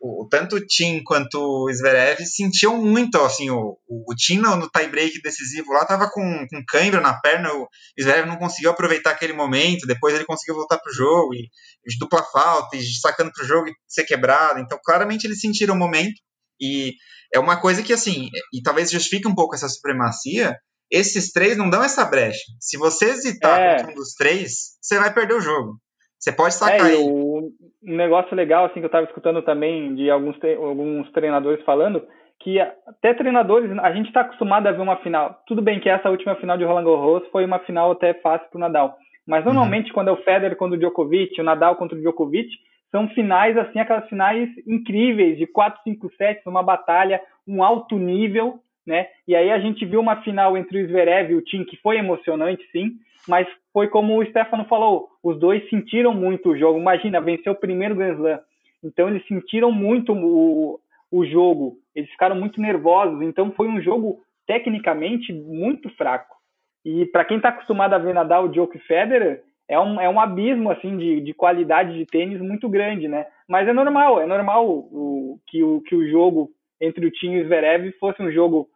o, 0.00 0.26
tanto 0.30 0.56
o 0.56 0.66
Tim 0.66 1.02
quanto 1.04 1.38
o 1.38 1.72
Zverev 1.72 2.24
sentiam 2.24 2.82
muito, 2.82 3.20
assim, 3.20 3.50
o, 3.50 3.76
o, 3.86 4.10
o 4.10 4.14
Tim 4.16 4.38
no, 4.38 4.56
no 4.56 4.70
tie-break 4.70 5.20
decisivo 5.20 5.72
lá 5.72 5.84
tava 5.84 6.10
com, 6.10 6.46
com 6.48 6.64
cãibra 6.66 7.02
na 7.02 7.20
perna, 7.20 7.52
o 7.52 7.68
Zverev 8.00 8.26
não 8.26 8.38
conseguiu 8.38 8.70
aproveitar 8.70 9.10
aquele 9.10 9.34
momento, 9.34 9.86
depois 9.86 10.14
ele 10.14 10.24
conseguiu 10.24 10.54
voltar 10.54 10.78
pro 10.78 10.92
jogo, 10.92 11.34
e, 11.34 11.50
e 11.86 11.98
dupla 11.98 12.22
falta, 12.22 12.76
e 12.76 12.82
sacando 12.82 13.30
pro 13.30 13.46
jogo 13.46 13.68
e 13.68 13.74
ser 13.86 14.04
quebrado, 14.04 14.58
então 14.58 14.80
claramente 14.82 15.26
eles 15.26 15.40
sentiram 15.40 15.74
o 15.74 15.78
momento, 15.78 16.18
e 16.58 16.94
é 17.32 17.38
uma 17.38 17.60
coisa 17.60 17.82
que, 17.82 17.92
assim, 17.92 18.30
e 18.54 18.62
talvez 18.62 18.90
justifique 18.90 19.28
um 19.28 19.34
pouco 19.34 19.54
essa 19.54 19.68
supremacia, 19.68 20.56
esses 20.90 21.32
três 21.32 21.56
não 21.56 21.70
dão 21.70 21.82
essa 21.82 22.04
brecha. 22.04 22.44
Se 22.58 22.76
você 22.76 23.06
hesitar 23.06 23.60
é. 23.60 23.76
contra 23.76 23.92
um 23.92 23.94
dos 23.94 24.14
três, 24.14 24.78
você 24.80 24.98
vai 24.98 25.12
perder 25.12 25.34
o 25.34 25.40
jogo. 25.40 25.74
Você 26.18 26.32
pode 26.32 26.54
sacar 26.54 26.90
é, 26.90 26.94
aí. 26.94 27.02
um 27.02 27.50
negócio 27.82 28.36
legal 28.36 28.66
assim 28.66 28.74
que 28.74 28.84
eu 28.84 28.86
estava 28.86 29.06
escutando 29.06 29.42
também 29.42 29.94
de 29.94 30.10
alguns, 30.10 30.36
alguns 30.58 31.10
treinadores 31.12 31.64
falando 31.64 32.02
que 32.40 32.58
até 32.58 33.14
treinadores 33.14 33.70
a 33.78 33.92
gente 33.92 34.06
está 34.06 34.22
acostumado 34.22 34.66
a 34.66 34.72
ver 34.72 34.80
uma 34.80 34.96
final. 34.96 35.40
Tudo 35.46 35.62
bem 35.62 35.78
que 35.78 35.88
essa 35.88 36.10
última 36.10 36.34
final 36.36 36.56
de 36.56 36.64
Roland 36.64 36.84
Garros 36.84 37.28
foi 37.30 37.44
uma 37.44 37.58
final 37.60 37.92
até 37.92 38.14
fácil 38.14 38.48
para 38.50 38.56
o 38.56 38.60
Nadal, 38.60 38.96
mas 39.26 39.44
uhum. 39.44 39.52
normalmente 39.52 39.88
uhum. 39.88 39.94
quando 39.94 40.08
é 40.08 40.12
o 40.12 40.22
Federer 40.22 40.56
contra 40.56 40.76
o 40.76 40.80
Djokovic, 40.80 41.38
o 41.40 41.44
Nadal 41.44 41.76
contra 41.76 41.96
o 41.96 42.00
Djokovic, 42.00 42.48
são 42.90 43.08
finais 43.10 43.56
assim 43.56 43.78
aquelas 43.78 44.08
finais 44.08 44.48
incríveis 44.66 45.38
de 45.38 45.46
4, 45.46 45.80
5 45.84 46.10
sets, 46.16 46.46
uma 46.46 46.62
batalha, 46.62 47.20
um 47.46 47.62
alto 47.62 47.98
nível, 47.98 48.58
né? 48.86 49.06
E 49.26 49.34
aí 49.36 49.50
a 49.50 49.58
gente 49.58 49.84
viu 49.84 50.00
uma 50.00 50.22
final 50.22 50.56
entre 50.56 50.82
o 50.82 50.86
Zverev 50.86 51.32
e 51.32 51.34
o 51.36 51.42
Tim 51.42 51.64
que 51.64 51.76
foi 51.76 51.98
emocionante, 51.98 52.66
sim, 52.72 52.92
mas 53.28 53.46
foi 53.72 53.88
como 53.88 54.18
o 54.18 54.24
Stefano 54.26 54.64
falou, 54.64 55.08
os 55.22 55.38
dois 55.38 55.68
sentiram 55.68 56.14
muito 56.14 56.50
o 56.50 56.58
jogo. 56.58 56.78
Imagina, 56.78 57.20
venceu 57.20 57.52
o 57.52 57.60
primeiro 57.60 57.94
Grand 57.94 58.14
Slam. 58.14 58.40
Então 58.82 59.08
eles 59.08 59.26
sentiram 59.26 59.70
muito 59.70 60.12
o, 60.12 60.80
o 61.10 61.26
jogo, 61.26 61.76
eles 61.94 62.10
ficaram 62.10 62.36
muito 62.36 62.60
nervosos. 62.60 63.22
Então 63.22 63.52
foi 63.52 63.68
um 63.68 63.80
jogo 63.80 64.20
tecnicamente 64.46 65.32
muito 65.32 65.88
fraco. 65.90 66.36
E 66.84 67.04
para 67.06 67.24
quem 67.24 67.36
está 67.36 67.50
acostumado 67.50 67.94
a 67.94 67.98
ver 67.98 68.14
Nadal, 68.14 68.48
Djokovic 68.48 68.82
e 68.82 68.86
Federer, 68.86 69.42
é 69.68 69.78
um, 69.78 70.00
é 70.00 70.08
um 70.08 70.18
abismo 70.18 70.70
assim 70.70 70.96
de, 70.96 71.20
de 71.20 71.32
qualidade 71.32 71.96
de 71.96 72.04
tênis 72.04 72.40
muito 72.40 72.68
grande, 72.68 73.06
né? 73.06 73.26
Mas 73.46 73.68
é 73.68 73.72
normal, 73.72 74.20
é 74.20 74.26
normal 74.26 74.68
o, 74.68 75.38
que, 75.46 75.62
o, 75.62 75.80
que 75.82 75.94
o 75.94 76.10
jogo 76.10 76.50
entre 76.80 77.06
o 77.06 77.10
Tim 77.10 77.32
e 77.32 77.42
o 77.42 77.44
Zverev 77.44 77.92
fosse 77.98 78.22
um 78.22 78.30
jogo 78.30 78.68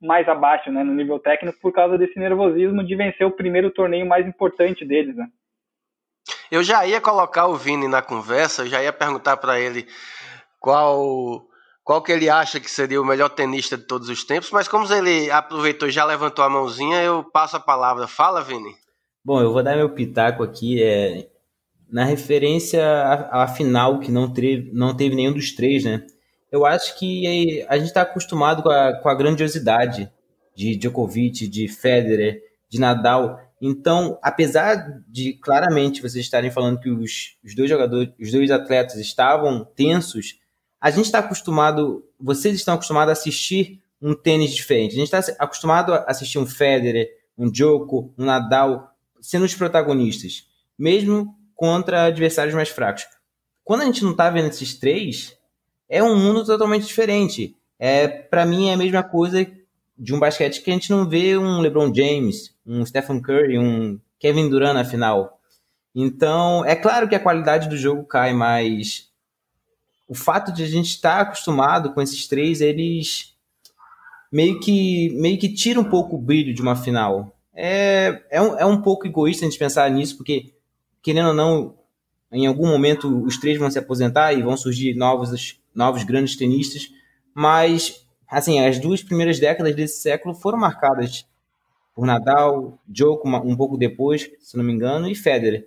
mais 0.00 0.28
abaixo, 0.28 0.70
né, 0.70 0.82
no 0.84 0.94
nível 0.94 1.18
técnico, 1.18 1.58
por 1.60 1.72
causa 1.72 1.98
desse 1.98 2.18
nervosismo 2.18 2.84
de 2.84 2.94
vencer 2.94 3.26
o 3.26 3.32
primeiro 3.32 3.70
torneio 3.70 4.06
mais 4.06 4.26
importante 4.26 4.84
deles, 4.84 5.16
né? 5.16 5.26
Eu 6.50 6.62
já 6.62 6.86
ia 6.86 7.00
colocar 7.00 7.46
o 7.46 7.56
Vini 7.56 7.88
na 7.88 8.02
conversa, 8.02 8.62
eu 8.62 8.68
já 8.68 8.82
ia 8.82 8.92
perguntar 8.92 9.36
para 9.36 9.60
ele 9.60 9.86
qual 10.60 11.46
qual 11.82 12.02
que 12.02 12.10
ele 12.10 12.28
acha 12.28 12.58
que 12.58 12.68
seria 12.68 13.00
o 13.00 13.04
melhor 13.04 13.28
tenista 13.28 13.76
de 13.76 13.84
todos 13.84 14.08
os 14.08 14.24
tempos, 14.24 14.50
mas 14.50 14.66
como 14.66 14.92
ele 14.92 15.30
aproveitou 15.30 15.88
e 15.88 15.92
já 15.92 16.04
levantou 16.04 16.44
a 16.44 16.50
mãozinha, 16.50 17.00
eu 17.00 17.22
passo 17.22 17.56
a 17.56 17.60
palavra. 17.60 18.08
Fala, 18.08 18.42
Vini. 18.42 18.74
Bom, 19.24 19.40
eu 19.40 19.52
vou 19.52 19.62
dar 19.62 19.76
meu 19.76 19.90
pitaco 19.90 20.42
aqui, 20.42 20.82
é, 20.82 21.28
na 21.88 22.04
referência 22.04 22.84
à, 22.84 23.44
à 23.44 23.48
final, 23.48 24.00
que 24.00 24.10
não 24.10 24.32
teve, 24.32 24.72
não 24.72 24.96
teve 24.96 25.14
nenhum 25.14 25.32
dos 25.32 25.54
três, 25.54 25.84
né? 25.84 26.04
Eu 26.56 26.64
acho 26.64 26.98
que 26.98 27.64
a 27.68 27.76
gente 27.76 27.88
está 27.88 28.02
acostumado 28.02 28.62
com 28.62 28.70
a, 28.70 28.94
com 28.94 29.08
a 29.08 29.14
grandiosidade 29.14 30.10
de 30.54 30.74
Djokovic, 30.74 31.46
de 31.46 31.68
Federer, 31.68 32.42
de 32.68 32.80
Nadal. 32.80 33.38
Então, 33.60 34.18
apesar 34.22 35.02
de 35.06 35.34
claramente 35.34 36.00
vocês 36.00 36.24
estarem 36.24 36.50
falando 36.50 36.80
que 36.80 36.90
os, 36.90 37.36
os 37.44 37.54
dois 37.54 37.68
jogadores, 37.68 38.12
os 38.18 38.32
dois 38.32 38.50
atletas 38.50 38.96
estavam 38.96 39.64
tensos, 39.64 40.40
a 40.80 40.90
gente 40.90 41.04
está 41.04 41.18
acostumado, 41.18 42.04
vocês 42.18 42.54
estão 42.54 42.74
acostumados 42.74 43.10
a 43.10 43.12
assistir 43.12 43.82
um 44.00 44.14
tênis 44.14 44.54
diferente. 44.54 44.92
A 44.92 44.98
gente 44.98 45.14
está 45.14 45.34
acostumado 45.38 45.92
a 45.92 46.04
assistir 46.08 46.38
um 46.38 46.46
Federer, 46.46 47.08
um 47.36 47.50
Djoko, 47.50 48.14
um 48.16 48.24
Nadal 48.24 48.94
sendo 49.20 49.44
os 49.44 49.54
protagonistas, 49.54 50.46
mesmo 50.78 51.34
contra 51.54 52.04
adversários 52.04 52.54
mais 52.54 52.70
fracos. 52.70 53.06
Quando 53.64 53.82
a 53.82 53.84
gente 53.84 54.04
não 54.04 54.12
está 54.12 54.30
vendo 54.30 54.48
esses 54.48 54.74
três, 54.74 55.36
é 55.88 56.02
um 56.02 56.18
mundo 56.18 56.44
totalmente 56.44 56.86
diferente. 56.86 57.56
É, 57.78 58.08
para 58.08 58.46
mim 58.46 58.68
é 58.68 58.74
a 58.74 58.76
mesma 58.76 59.02
coisa 59.02 59.46
de 59.98 60.14
um 60.14 60.18
basquete 60.18 60.62
que 60.62 60.70
a 60.70 60.74
gente 60.74 60.90
não 60.90 61.08
vê 61.08 61.36
um 61.36 61.60
LeBron 61.60 61.92
James, 61.94 62.54
um 62.66 62.84
Stephen 62.84 63.20
Curry, 63.20 63.58
um 63.58 63.98
Kevin 64.18 64.48
Durant 64.48 64.74
na 64.74 64.84
final. 64.84 65.40
Então, 65.94 66.64
é 66.64 66.76
claro 66.76 67.08
que 67.08 67.14
a 67.14 67.20
qualidade 67.20 67.68
do 67.68 67.76
jogo 67.76 68.04
cai, 68.04 68.32
mas 68.32 69.10
o 70.06 70.14
fato 70.14 70.52
de 70.52 70.62
a 70.62 70.66
gente 70.66 70.90
estar 70.90 71.20
acostumado 71.20 71.92
com 71.92 72.02
esses 72.02 72.26
três, 72.26 72.60
eles 72.60 73.34
meio 74.30 74.60
que, 74.60 75.10
meio 75.18 75.38
que 75.38 75.52
tira 75.52 75.80
um 75.80 75.84
pouco 75.84 76.16
o 76.16 76.20
brilho 76.20 76.52
de 76.52 76.60
uma 76.60 76.76
final. 76.76 77.34
É, 77.54 78.22
é, 78.30 78.40
um, 78.40 78.58
é 78.58 78.66
um 78.66 78.82
pouco 78.82 79.06
egoísta 79.06 79.44
a 79.44 79.48
gente 79.48 79.58
pensar 79.58 79.90
nisso, 79.90 80.16
porque, 80.18 80.52
querendo 81.02 81.28
ou 81.28 81.34
não, 81.34 81.74
em 82.32 82.46
algum 82.46 82.66
momento 82.66 83.24
os 83.24 83.38
três 83.38 83.58
vão 83.58 83.70
se 83.70 83.78
aposentar 83.78 84.32
e 84.32 84.42
vão 84.42 84.56
surgir 84.56 84.94
novos, 84.94 85.60
novos 85.74 86.04
grandes 86.04 86.36
tenistas, 86.36 86.88
mas 87.34 88.06
assim, 88.28 88.60
as 88.60 88.78
duas 88.78 89.02
primeiras 89.02 89.38
décadas 89.38 89.74
desse 89.74 90.00
século 90.00 90.34
foram 90.34 90.58
marcadas 90.58 91.26
por 91.94 92.06
Nadal, 92.06 92.78
Djokovic 92.86 93.46
um 93.46 93.56
pouco 93.56 93.78
depois, 93.78 94.30
se 94.40 94.56
não 94.56 94.64
me 94.64 94.72
engano, 94.72 95.08
e 95.08 95.14
Federer. 95.14 95.66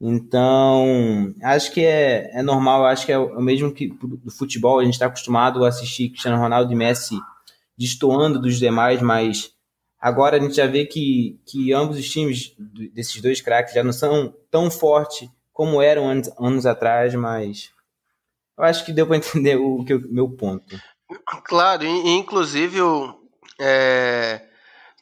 Então, 0.00 1.32
acho 1.42 1.72
que 1.72 1.84
é, 1.84 2.30
é 2.38 2.42
normal, 2.42 2.84
acho 2.84 3.06
que 3.06 3.12
é 3.12 3.18
o 3.18 3.40
mesmo 3.40 3.72
que 3.72 3.88
do 3.88 4.30
futebol, 4.30 4.78
a 4.78 4.84
gente 4.84 4.94
está 4.94 5.06
acostumado 5.06 5.64
a 5.64 5.68
assistir 5.68 6.10
Cristiano 6.10 6.38
Ronaldo 6.38 6.72
e 6.72 6.76
Messi 6.76 7.16
destoando 7.78 8.40
dos 8.40 8.58
demais, 8.58 9.00
mas 9.00 9.52
agora 10.00 10.36
a 10.36 10.40
gente 10.40 10.56
já 10.56 10.66
vê 10.66 10.84
que, 10.84 11.38
que 11.46 11.72
ambos 11.72 11.98
os 11.98 12.08
times 12.08 12.54
desses 12.92 13.20
dois 13.20 13.40
craques 13.40 13.74
já 13.74 13.84
não 13.84 13.92
são 13.92 14.34
tão 14.50 14.70
fortes 14.70 15.28
como 15.56 15.80
eram 15.80 16.06
anos, 16.06 16.30
anos 16.38 16.66
atrás, 16.66 17.14
mas 17.14 17.70
eu 18.58 18.64
acho 18.64 18.84
que 18.84 18.92
deu 18.92 19.06
para 19.06 19.16
entender 19.16 19.56
o, 19.56 19.82
que, 19.86 19.94
o 19.94 20.12
meu 20.12 20.28
ponto. 20.28 20.78
Claro, 21.44 21.82
e, 21.82 22.10
inclusive 22.10 22.82
o, 22.82 23.18
é, 23.58 24.42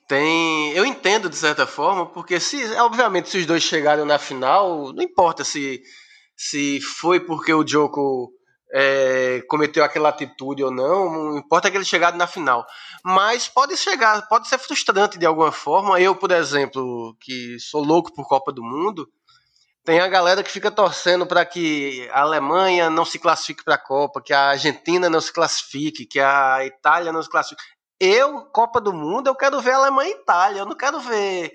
tem. 0.07 0.71
Eu 0.73 0.87
entendo 0.87 1.29
de 1.29 1.35
certa 1.35 1.67
forma, 1.67 2.07
porque 2.07 2.39
se, 2.39 2.65
obviamente, 2.77 3.29
se 3.29 3.39
os 3.39 3.47
dois 3.47 3.65
chegaram 3.65 4.05
na 4.05 4.17
final, 4.17 4.93
não 4.93 5.03
importa 5.03 5.43
se, 5.43 5.83
se 6.37 6.81
foi 6.81 7.19
porque 7.19 7.53
o 7.53 7.67
Joko 7.67 8.31
é, 8.73 9.43
cometeu 9.49 9.83
aquela 9.83 10.11
atitude 10.11 10.63
ou 10.63 10.71
não, 10.71 11.11
não 11.11 11.39
importa 11.39 11.69
que 11.69 11.77
ele 11.77 11.85
chegado 11.85 12.17
na 12.17 12.29
final. 12.29 12.65
Mas 13.05 13.49
pode 13.49 13.77
chegar, 13.77 14.29
pode 14.29 14.47
ser 14.47 14.59
frustrante 14.59 15.19
de 15.19 15.27
alguma 15.27 15.51
forma. 15.51 16.01
Eu, 16.01 16.15
por 16.15 16.31
exemplo, 16.31 17.17
que 17.21 17.59
sou 17.59 17.83
louco 17.83 18.15
por 18.15 18.29
Copa 18.29 18.53
do 18.53 18.63
Mundo, 18.63 19.09
tem 19.85 20.01
a 20.01 20.09
galera 20.09 20.43
que 20.43 20.51
fica 20.51 20.71
torcendo 20.71 21.27
para 21.27 21.45
que 21.45 22.09
a 22.11 22.23
Alemanha 22.23 22.89
não 22.89 23.05
se 23.05 23.19
classifique 23.19 23.63
para 23.63 23.75
a 23.75 23.79
Copa, 23.79 24.23
que 24.23 24.33
a 24.33 24.49
Argentina 24.51 25.11
não 25.11 25.21
se 25.21 25.31
classifique, 25.31 26.07
que 26.07 26.19
a 26.19 26.65
Itália 26.65 27.13
não 27.13 27.23
se 27.23 27.29
classifique. 27.29 27.63
Eu, 28.01 28.47
Copa 28.47 28.81
do 28.81 28.93
Mundo, 28.95 29.29
eu 29.29 29.35
quero 29.35 29.61
ver 29.61 29.73
Alemanha 29.73 30.11
e 30.11 30.15
Itália, 30.15 30.61
eu 30.61 30.67
não 30.67 30.75
quero 30.75 30.99
ver 31.01 31.53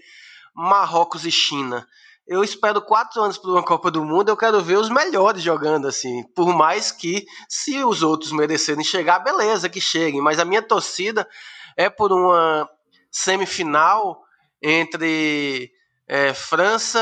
Marrocos 0.56 1.26
e 1.26 1.32
China. 1.32 1.88
Eu 2.28 2.44
espero 2.44 2.84
quatro 2.84 3.20
anos 3.20 3.40
para 3.40 3.50
uma 3.50 3.64
Copa 3.64 3.90
do 3.90 4.06
Mundo, 4.06 4.30
eu 4.30 4.38
quero 4.38 4.62
ver 4.62 4.78
os 4.78 4.90
melhores 4.90 5.42
jogando 5.42 5.88
assim. 5.88 6.24
Por 6.36 6.56
mais 6.56 6.92
que, 6.92 7.26
se 7.50 7.84
os 7.84 8.04
outros 8.04 8.32
merecerem 8.32 8.84
chegar, 8.84 9.18
beleza, 9.20 9.68
que 9.68 9.82
cheguem. 9.82 10.22
Mas 10.22 10.38
a 10.38 10.46
minha 10.46 10.62
torcida 10.62 11.28
é 11.76 11.90
por 11.90 12.12
uma 12.12 12.70
semifinal 13.12 14.22
entre 14.62 15.72
é, 16.10 16.34
França, 16.34 17.00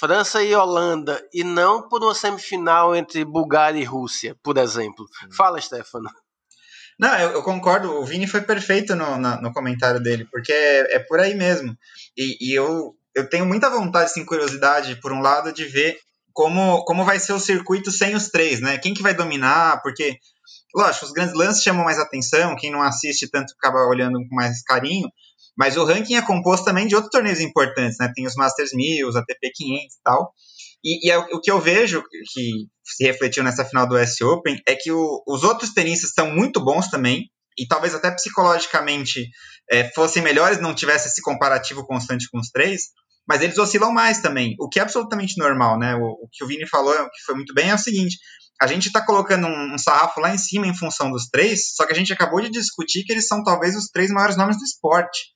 França 0.00 0.42
e 0.42 0.52
Holanda, 0.52 1.24
e 1.32 1.44
não 1.44 1.88
por 1.88 2.02
uma 2.02 2.12
semifinal 2.12 2.94
entre 2.96 3.24
Bulgária 3.24 3.78
e 3.78 3.84
Rússia, 3.84 4.36
por 4.42 4.58
exemplo. 4.58 5.06
Sim. 5.20 5.28
Fala, 5.32 5.60
Stefano. 5.60 6.10
Não, 6.98 7.16
eu, 7.16 7.30
eu, 7.30 7.42
concordo. 7.44 7.88
O 8.00 8.04
Vini 8.04 8.26
foi 8.26 8.40
perfeito 8.40 8.96
no, 8.96 9.16
na, 9.16 9.40
no 9.40 9.52
comentário 9.52 10.02
dele, 10.02 10.26
porque 10.28 10.52
é, 10.52 10.96
é 10.96 10.98
por 10.98 11.20
aí 11.20 11.34
mesmo. 11.34 11.72
E, 12.18 12.50
e, 12.50 12.52
eu, 12.52 12.96
eu 13.14 13.30
tenho 13.30 13.46
muita 13.46 13.70
vontade, 13.70 14.12
sim, 14.12 14.24
curiosidade, 14.24 14.96
por 14.96 15.12
um 15.12 15.20
lado, 15.20 15.52
de 15.52 15.64
ver 15.64 15.96
como, 16.32 16.84
como 16.84 17.04
vai 17.04 17.20
ser 17.20 17.32
o 17.32 17.40
circuito 17.40 17.92
sem 17.92 18.16
os 18.16 18.28
três, 18.28 18.60
né? 18.60 18.76
Quem 18.76 18.92
que 18.92 19.02
vai 19.02 19.14
dominar? 19.14 19.80
Porque, 19.82 20.18
lógico, 20.74 21.06
os 21.06 21.12
grandes 21.12 21.34
lances 21.34 21.62
chamam 21.62 21.84
mais 21.84 21.98
atenção, 22.00 22.56
quem 22.56 22.72
não 22.72 22.82
assiste 22.82 23.30
tanto 23.30 23.54
acaba 23.56 23.86
olhando 23.86 24.18
com 24.28 24.34
mais 24.34 24.62
carinho, 24.64 25.08
mas 25.56 25.76
o 25.76 25.84
ranking 25.84 26.14
é 26.14 26.22
composto 26.22 26.64
também 26.64 26.86
de 26.86 26.94
outros 26.94 27.10
torneios 27.10 27.40
importantes, 27.40 27.96
né? 27.98 28.10
Tem 28.14 28.26
os 28.26 28.34
Masters 28.34 28.70
1000, 28.72 29.08
os 29.08 29.16
ATP 29.16 29.50
500 29.54 29.84
e 29.84 30.02
tal. 30.02 30.32
E, 30.84 31.08
e 31.08 31.10
é, 31.10 31.18
o 31.18 31.40
que 31.40 31.50
eu 31.50 31.60
vejo 31.60 32.02
que 32.32 32.66
se 32.84 33.04
refletiu 33.04 33.44
nessa 33.44 33.64
final 33.64 33.86
do 33.86 33.96
US 33.96 34.20
Open 34.22 34.60
é 34.66 34.74
que 34.74 34.90
o, 34.90 35.22
os 35.26 35.44
outros 35.44 35.72
tenistas 35.72 36.12
são 36.14 36.30
muito 36.30 36.64
bons 36.64 36.88
também, 36.88 37.30
e 37.58 37.66
talvez 37.66 37.94
até 37.94 38.10
psicologicamente 38.10 39.28
é, 39.70 39.84
fossem 39.92 40.22
melhores, 40.22 40.60
não 40.60 40.74
tivesse 40.74 41.08
esse 41.08 41.20
comparativo 41.20 41.86
constante 41.86 42.28
com 42.30 42.38
os 42.38 42.48
três, 42.48 42.84
mas 43.28 43.42
eles 43.42 43.58
oscilam 43.58 43.92
mais 43.92 44.20
também, 44.20 44.56
o 44.58 44.68
que 44.68 44.78
é 44.80 44.82
absolutamente 44.82 45.38
normal, 45.38 45.78
né? 45.78 45.94
O, 45.94 46.24
o 46.24 46.28
que 46.32 46.42
o 46.42 46.46
Vini 46.46 46.66
falou, 46.66 46.94
que 46.94 47.22
foi 47.24 47.34
muito 47.34 47.52
bem, 47.52 47.70
é 47.70 47.74
o 47.74 47.78
seguinte: 47.78 48.16
a 48.60 48.66
gente 48.66 48.86
está 48.86 49.04
colocando 49.04 49.46
um, 49.46 49.74
um, 49.74 49.78
sarrafo 49.78 50.20
lá 50.20 50.34
em 50.34 50.38
cima 50.38 50.66
em 50.66 50.76
função 50.76 51.10
dos 51.10 51.28
três, 51.28 51.74
só 51.74 51.86
que 51.86 51.92
a 51.92 51.96
gente 51.96 52.12
acabou 52.12 52.40
de 52.40 52.50
discutir 52.50 53.04
que 53.04 53.12
eles 53.12 53.26
são 53.26 53.44
talvez 53.44 53.76
os 53.76 53.86
três 53.86 54.10
maiores 54.10 54.36
nomes 54.36 54.56
do 54.56 54.64
esporte. 54.64 55.28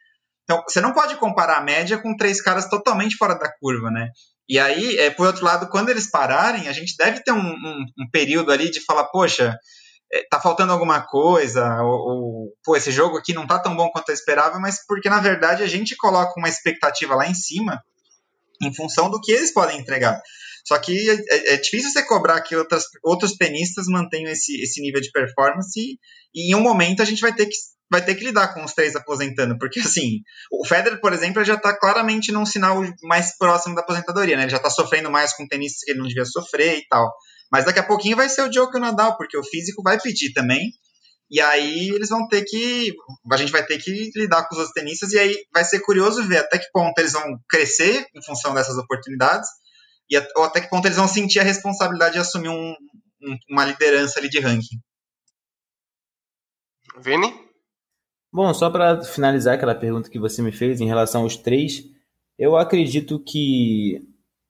Então, 0.44 0.62
você 0.68 0.80
não 0.80 0.92
pode 0.92 1.16
comparar 1.16 1.58
a 1.58 1.64
média 1.64 1.98
com 1.98 2.16
três 2.16 2.40
caras 2.40 2.68
totalmente 2.68 3.16
fora 3.16 3.34
da 3.34 3.50
curva, 3.58 3.90
né? 3.90 4.08
E 4.48 4.58
aí, 4.58 4.98
é, 4.98 5.10
por 5.10 5.26
outro 5.26 5.44
lado, 5.44 5.68
quando 5.68 5.88
eles 5.88 6.10
pararem, 6.10 6.68
a 6.68 6.72
gente 6.72 6.94
deve 6.98 7.22
ter 7.22 7.32
um, 7.32 7.38
um, 7.38 7.84
um 7.98 8.10
período 8.12 8.52
ali 8.52 8.70
de 8.70 8.84
falar, 8.84 9.04
poxa, 9.04 9.56
é, 10.12 10.22
tá 10.30 10.38
faltando 10.38 10.72
alguma 10.72 11.00
coisa, 11.00 11.82
ou, 11.82 11.90
ou, 11.90 12.52
pô, 12.62 12.76
esse 12.76 12.92
jogo 12.92 13.16
aqui 13.16 13.32
não 13.32 13.46
tá 13.46 13.58
tão 13.58 13.74
bom 13.74 13.88
quanto 13.90 14.10
eu 14.10 14.14
esperava, 14.14 14.60
mas 14.60 14.84
porque 14.86 15.08
na 15.08 15.20
verdade 15.20 15.62
a 15.62 15.66
gente 15.66 15.96
coloca 15.96 16.38
uma 16.38 16.48
expectativa 16.48 17.14
lá 17.14 17.26
em 17.26 17.34
cima 17.34 17.82
em 18.62 18.72
função 18.72 19.10
do 19.10 19.20
que 19.20 19.32
eles 19.32 19.52
podem 19.52 19.78
entregar. 19.78 20.20
Só 20.66 20.78
que 20.78 21.10
é, 21.10 21.54
é 21.54 21.56
difícil 21.56 21.90
você 21.90 22.02
cobrar 22.02 22.40
que 22.42 22.54
outras, 22.54 22.84
outros 23.02 23.32
tenistas 23.32 23.86
mantenham 23.86 24.30
esse, 24.30 24.62
esse 24.62 24.80
nível 24.80 25.00
de 25.00 25.10
performance 25.10 25.78
e, 25.78 25.98
e 26.34 26.52
em 26.52 26.54
um 26.54 26.60
momento 26.60 27.02
a 27.02 27.04
gente 27.04 27.20
vai 27.20 27.34
ter 27.34 27.46
que 27.46 27.56
vai 27.90 28.04
ter 28.04 28.14
que 28.14 28.24
lidar 28.24 28.54
com 28.54 28.64
os 28.64 28.72
três 28.72 28.96
aposentando, 28.96 29.58
porque 29.58 29.80
assim, 29.80 30.20
o 30.50 30.66
Federer, 30.66 31.00
por 31.00 31.12
exemplo, 31.12 31.44
já 31.44 31.54
está 31.54 31.78
claramente 31.78 32.32
num 32.32 32.46
sinal 32.46 32.82
mais 33.02 33.36
próximo 33.36 33.74
da 33.74 33.82
aposentadoria, 33.82 34.36
né? 34.36 34.44
Ele 34.44 34.50
já 34.50 34.56
está 34.56 34.70
sofrendo 34.70 35.10
mais 35.10 35.34
com 35.34 35.46
tenis 35.46 35.78
que 35.84 35.90
ele 35.90 36.00
não 36.00 36.08
devia 36.08 36.24
sofrer 36.24 36.78
e 36.78 36.86
tal. 36.88 37.12
Mas 37.52 37.64
daqui 37.64 37.78
a 37.78 37.86
pouquinho 37.86 38.16
vai 38.16 38.28
ser 38.28 38.42
o 38.42 38.48
Djokovic 38.48 38.76
e 38.76 38.78
o 38.78 38.82
Nadal, 38.82 39.16
porque 39.16 39.38
o 39.38 39.44
físico 39.44 39.82
vai 39.82 40.00
pedir 40.00 40.32
também. 40.32 40.72
E 41.30 41.40
aí 41.40 41.88
eles 41.90 42.08
vão 42.08 42.26
ter 42.28 42.44
que. 42.44 42.92
A 43.30 43.36
gente 43.36 43.52
vai 43.52 43.64
ter 43.64 43.78
que 43.78 44.10
lidar 44.16 44.46
com 44.46 44.54
os 44.54 44.58
outros 44.58 44.74
tenistas, 44.74 45.12
e 45.12 45.18
aí 45.18 45.36
vai 45.52 45.64
ser 45.64 45.80
curioso 45.80 46.26
ver 46.26 46.38
até 46.38 46.58
que 46.58 46.70
ponto 46.72 46.98
eles 46.98 47.12
vão 47.12 47.38
crescer 47.48 48.06
em 48.14 48.22
função 48.24 48.54
dessas 48.54 48.76
oportunidades, 48.76 49.48
e 50.10 50.18
ou 50.36 50.44
até 50.44 50.60
que 50.60 50.68
ponto 50.68 50.86
eles 50.86 50.96
vão 50.96 51.08
sentir 51.08 51.40
a 51.40 51.44
responsabilidade 51.44 52.14
de 52.14 52.20
assumir 52.20 52.48
um, 52.48 52.74
um, 53.22 53.36
uma 53.50 53.64
liderança 53.64 54.18
ali 54.18 54.28
de 54.28 54.38
ranking. 54.40 54.78
Vini? 56.98 57.43
Bom, 58.34 58.52
só 58.52 58.68
para 58.68 59.00
finalizar 59.04 59.54
aquela 59.54 59.76
pergunta 59.76 60.10
que 60.10 60.18
você 60.18 60.42
me 60.42 60.50
fez 60.50 60.80
em 60.80 60.86
relação 60.86 61.22
aos 61.22 61.36
três, 61.36 61.88
eu 62.36 62.56
acredito 62.56 63.20
que. 63.20 64.08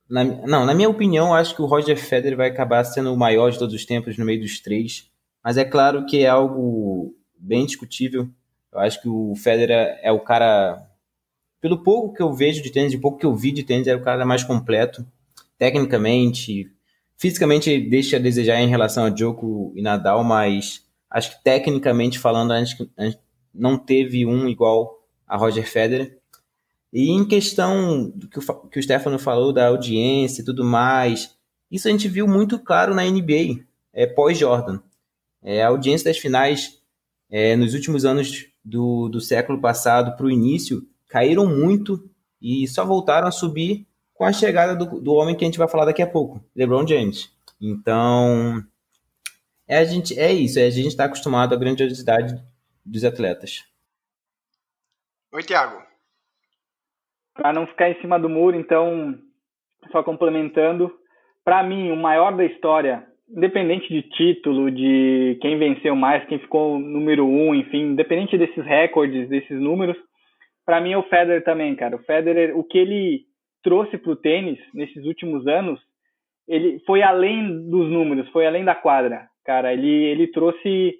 Na, 0.09 0.25
não, 0.25 0.65
na 0.65 0.73
minha 0.73 0.89
opinião, 0.89 1.35
acho 1.35 1.55
que 1.55 1.61
o 1.61 1.67
Roger 1.67 1.99
Federer 1.99 2.35
vai 2.35 2.49
acabar 2.49 2.83
sendo 2.85 3.13
o 3.13 3.17
maior 3.17 3.53
de 3.53 3.59
todos 3.59 3.75
os 3.75 3.85
tempos 3.85 4.17
no 4.17 4.25
meio 4.25 4.41
dos 4.41 4.59
três. 4.59 5.11
Mas 5.45 5.59
é 5.59 5.67
claro 5.67 6.07
que 6.07 6.25
é 6.25 6.29
algo 6.31 7.15
bem 7.39 7.67
discutível. 7.67 8.27
Eu 8.73 8.81
acho 8.81 9.03
que 9.03 9.09
o 9.09 9.35
Federer 9.37 9.99
é 10.03 10.11
o 10.11 10.21
cara. 10.21 10.83
Pelo 11.61 11.83
pouco 11.83 12.15
que 12.15 12.23
eu 12.23 12.33
vejo 12.33 12.63
de 12.63 12.71
tênis, 12.71 12.91
de 12.91 12.97
pouco 12.97 13.19
que 13.19 13.27
eu 13.27 13.37
vi 13.37 13.53
de 13.53 13.65
tênis, 13.65 13.87
é 13.87 13.95
o 13.95 14.03
cara 14.03 14.25
mais 14.25 14.43
completo. 14.43 15.07
Tecnicamente, 15.59 16.73
fisicamente 17.19 17.79
deixa 17.79 18.17
a 18.17 18.21
desejar 18.21 18.63
em 18.63 18.69
relação 18.69 19.05
a 19.05 19.11
Djoko 19.11 19.75
e 19.77 19.83
Nadal, 19.83 20.25
mas 20.25 20.87
acho 21.11 21.37
que 21.37 21.45
tecnicamente 21.45 22.19
falando, 22.19 22.55
a 22.55 22.65
gente, 22.65 22.91
a 22.97 23.05
gente 23.05 23.24
não 23.55 23.79
teve 23.79 24.27
um 24.27 24.49
igual 24.49 25.03
a 25.27 25.37
Roger 25.37 25.69
Federer. 25.69 26.19
E 26.93 27.11
em 27.11 27.25
questão 27.25 28.11
do 28.11 28.29
que 28.29 28.39
o, 28.39 28.55
que 28.69 28.79
o 28.79 28.83
Stefano 28.83 29.19
falou 29.19 29.53
da 29.53 29.69
audiência 29.69 30.43
e 30.43 30.45
tudo 30.45 30.65
mais, 30.65 31.37
isso 31.71 31.89
a 31.89 31.91
gente 31.91 32.09
viu 32.09 32.27
muito 32.27 32.59
claro 32.59 32.95
na 32.95 33.05
NBA, 33.05 33.65
é, 33.93 34.07
pós-Jordan. 34.07 34.81
É, 35.43 35.63
a 35.63 35.69
audiência 35.69 36.05
das 36.11 36.19
finais 36.19 36.81
é, 37.31 37.57
nos 37.57 37.75
últimos 37.75 38.05
anos 38.05 38.47
do, 38.65 39.09
do 39.09 39.21
século 39.21 39.61
passado 39.61 40.17
para 40.17 40.27
o 40.27 40.31
início 40.31 40.87
caíram 41.09 41.47
muito 41.47 42.09
e 42.41 42.67
só 42.69 42.85
voltaram 42.85 43.27
a 43.27 43.33
subir 43.33 43.87
com 44.15 44.25
a 44.25 44.33
chegada 44.33 44.77
do, 44.77 45.01
do 45.01 45.13
homem 45.15 45.35
que 45.35 45.45
a 45.45 45.49
gente 45.49 45.59
vai 45.59 45.69
falar 45.69 45.85
daqui 45.87 46.01
a 46.01 46.07
pouco, 46.07 46.43
LeBron 46.55 46.87
James. 46.87 47.31
Então, 47.61 48.65
é, 49.67 49.79
a 49.79 49.85
gente, 49.85 50.19
é 50.19 50.33
isso, 50.33 50.59
é, 50.59 50.67
a 50.67 50.71
gente 50.71 50.89
está 50.89 51.05
acostumado 51.05 51.55
à 51.55 51.57
grandiosidade 51.57 52.41
dos 52.85 53.05
atletas. 53.05 53.65
Oi, 55.33 55.43
Tiago. 55.43 55.83
Para 57.35 57.53
não 57.53 57.67
ficar 57.67 57.91
em 57.91 58.01
cima 58.01 58.19
do 58.19 58.29
muro, 58.29 58.57
então, 58.57 59.19
só 59.91 60.03
complementando, 60.03 60.93
para 61.45 61.63
mim, 61.63 61.91
o 61.91 61.97
maior 61.97 62.37
da 62.37 62.45
história, 62.45 63.05
independente 63.29 63.89
de 63.89 64.03
título, 64.11 64.71
de 64.71 65.37
quem 65.43 65.59
venceu 65.59 65.97
mais, 65.97 66.27
quem 66.29 66.39
ficou 66.39 66.79
número 66.79 67.27
um, 67.27 67.55
enfim, 67.55 67.93
independente 67.93 68.39
desses 68.39 68.65
recordes, 68.65 69.29
desses 69.29 69.61
números, 69.61 69.97
para 70.65 70.81
mim 70.81 70.93
é 70.93 70.99
o 70.99 71.03
Federer 71.09 71.45
também, 71.45 71.75
cara. 71.75 71.97
O 71.97 72.05
Federer, 72.05 72.57
o 72.57 72.65
que 72.65 72.79
ele 72.79 73.25
trouxe 73.63 73.99
para 73.99 74.13
o 74.13 74.17
tênis 74.17 74.59
nesses 74.73 75.05
últimos 75.05 75.47
anos, 75.47 75.81
ele 76.47 76.79
foi 76.87 77.03
além 77.03 77.69
dos 77.69 77.91
números, 77.91 78.29
foi 78.31 78.47
além 78.47 78.65
da 78.65 78.75
quadra, 78.75 79.27
cara. 79.45 79.73
Ele, 79.73 79.89
ele 79.89 80.27
trouxe 80.29 80.95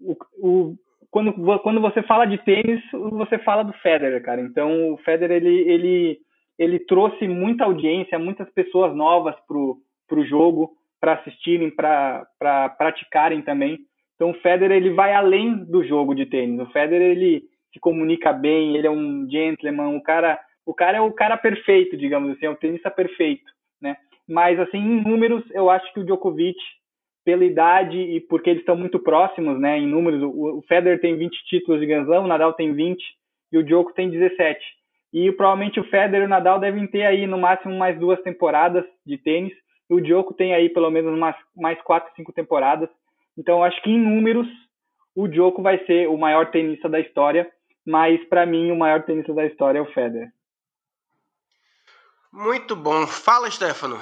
o, 0.00 0.16
o 0.38 0.76
quando, 1.10 1.32
quando 1.60 1.80
você 1.80 2.02
fala 2.02 2.24
de 2.24 2.38
tênis, 2.38 2.80
você 2.92 3.38
fala 3.38 3.62
do 3.62 3.72
Federer, 3.74 4.22
cara. 4.22 4.40
Então, 4.40 4.92
o 4.92 4.98
Federer, 4.98 5.42
ele, 5.42 5.68
ele, 5.68 6.18
ele 6.58 6.78
trouxe 6.78 7.26
muita 7.26 7.64
audiência, 7.64 8.18
muitas 8.18 8.48
pessoas 8.50 8.94
novas 8.94 9.34
pro, 9.46 9.78
pro 10.08 10.24
jogo, 10.24 10.70
para 11.00 11.14
assistirem, 11.14 11.70
para 11.70 12.26
pra 12.38 12.68
praticarem 12.68 13.42
também. 13.42 13.78
Então, 14.14 14.30
o 14.30 14.40
Federer, 14.40 14.76
ele 14.76 14.90
vai 14.90 15.14
além 15.14 15.64
do 15.64 15.82
jogo 15.82 16.14
de 16.14 16.26
tênis. 16.26 16.60
O 16.60 16.70
Federer, 16.70 17.10
ele 17.10 17.42
se 17.72 17.80
comunica 17.80 18.32
bem, 18.32 18.76
ele 18.76 18.86
é 18.86 18.90
um 18.90 19.28
gentleman, 19.28 19.96
o 19.96 20.02
cara, 20.02 20.38
o 20.66 20.74
cara 20.74 20.98
é 20.98 21.00
o 21.00 21.12
cara 21.12 21.36
perfeito, 21.36 21.96
digamos 21.96 22.30
assim, 22.30 22.46
é 22.46 22.50
o 22.50 22.56
tenista 22.56 22.90
perfeito, 22.90 23.50
né? 23.80 23.96
Mas, 24.28 24.60
assim, 24.60 24.78
em 24.78 25.02
números, 25.02 25.42
eu 25.52 25.70
acho 25.70 25.92
que 25.92 26.00
o 26.00 26.04
Djokovic 26.04 26.58
pela 27.24 27.44
idade 27.44 27.98
e 27.98 28.20
porque 28.20 28.50
eles 28.50 28.62
estão 28.62 28.76
muito 28.76 28.98
próximos, 28.98 29.58
né, 29.58 29.78
em 29.78 29.86
números. 29.86 30.22
O, 30.22 30.62
Federer 30.66 31.00
tem 31.00 31.16
20 31.16 31.32
títulos 31.46 31.80
de 31.80 31.86
Grand 31.86 32.02
Slam, 32.02 32.24
o 32.24 32.26
Nadal 32.26 32.52
tem 32.54 32.72
20 32.72 33.02
e 33.52 33.58
o 33.58 33.62
Djokovic 33.62 33.94
tem 33.94 34.10
17. 34.10 34.58
E 35.12 35.30
provavelmente 35.32 35.80
o 35.80 35.84
Federer 35.84 36.22
e 36.22 36.26
o 36.26 36.28
Nadal 36.28 36.58
devem 36.58 36.86
ter 36.86 37.04
aí 37.04 37.26
no 37.26 37.38
máximo 37.38 37.76
mais 37.76 37.98
duas 37.98 38.20
temporadas 38.22 38.84
de 39.04 39.18
tênis. 39.18 39.52
E 39.88 39.94
o 39.94 40.00
Djokovic 40.00 40.38
tem 40.38 40.54
aí 40.54 40.68
pelo 40.68 40.90
menos 40.90 41.18
mais, 41.18 41.36
mais 41.56 41.80
quatro, 41.82 42.12
cinco 42.14 42.32
temporadas. 42.32 42.88
Então 43.36 43.64
acho 43.64 43.80
que 43.82 43.90
em 43.90 43.98
números 43.98 44.46
o 45.14 45.28
Djokovic 45.28 45.62
vai 45.62 45.84
ser 45.86 46.08
o 46.08 46.16
maior 46.16 46.50
tenista 46.50 46.88
da 46.88 47.00
história, 47.00 47.50
mas 47.86 48.22
para 48.28 48.46
mim 48.46 48.70
o 48.70 48.76
maior 48.76 49.02
tenista 49.02 49.34
da 49.34 49.44
história 49.44 49.78
é 49.78 49.82
o 49.82 49.92
Federer. 49.92 50.30
Muito 52.32 52.76
bom. 52.76 53.06
Fala, 53.08 53.50
Stefano. 53.50 53.98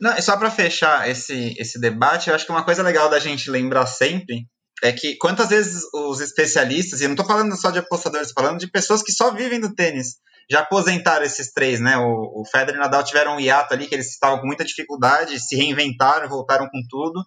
Não, 0.00 0.20
só 0.22 0.36
para 0.36 0.50
fechar 0.50 1.08
esse, 1.08 1.54
esse 1.58 1.78
debate, 1.78 2.28
eu 2.28 2.34
acho 2.34 2.46
que 2.46 2.52
uma 2.52 2.64
coisa 2.64 2.82
legal 2.82 3.10
da 3.10 3.18
gente 3.18 3.50
lembrar 3.50 3.86
sempre 3.86 4.46
é 4.82 4.92
que 4.92 5.16
quantas 5.16 5.48
vezes 5.50 5.82
os 5.92 6.20
especialistas, 6.20 7.00
e 7.00 7.04
não 7.04 7.12
estou 7.12 7.26
falando 7.26 7.54
só 7.54 7.70
de 7.70 7.78
apostadores, 7.78 8.32
falando 8.32 8.58
de 8.58 8.70
pessoas 8.70 9.02
que 9.02 9.12
só 9.12 9.30
vivem 9.30 9.60
do 9.60 9.74
tênis, 9.74 10.14
já 10.50 10.60
aposentaram 10.60 11.24
esses 11.24 11.52
três, 11.52 11.80
né? 11.80 11.96
O, 11.98 12.40
o 12.40 12.44
Federer 12.50 12.74
e 12.74 12.78
o 12.78 12.80
Nadal 12.80 13.04
tiveram 13.04 13.36
um 13.36 13.40
hiato 13.40 13.74
ali 13.74 13.86
que 13.86 13.94
eles 13.94 14.10
estavam 14.10 14.40
com 14.40 14.46
muita 14.46 14.64
dificuldade, 14.64 15.38
se 15.38 15.54
reinventaram, 15.54 16.28
voltaram 16.28 16.66
com 16.68 16.80
tudo. 16.88 17.22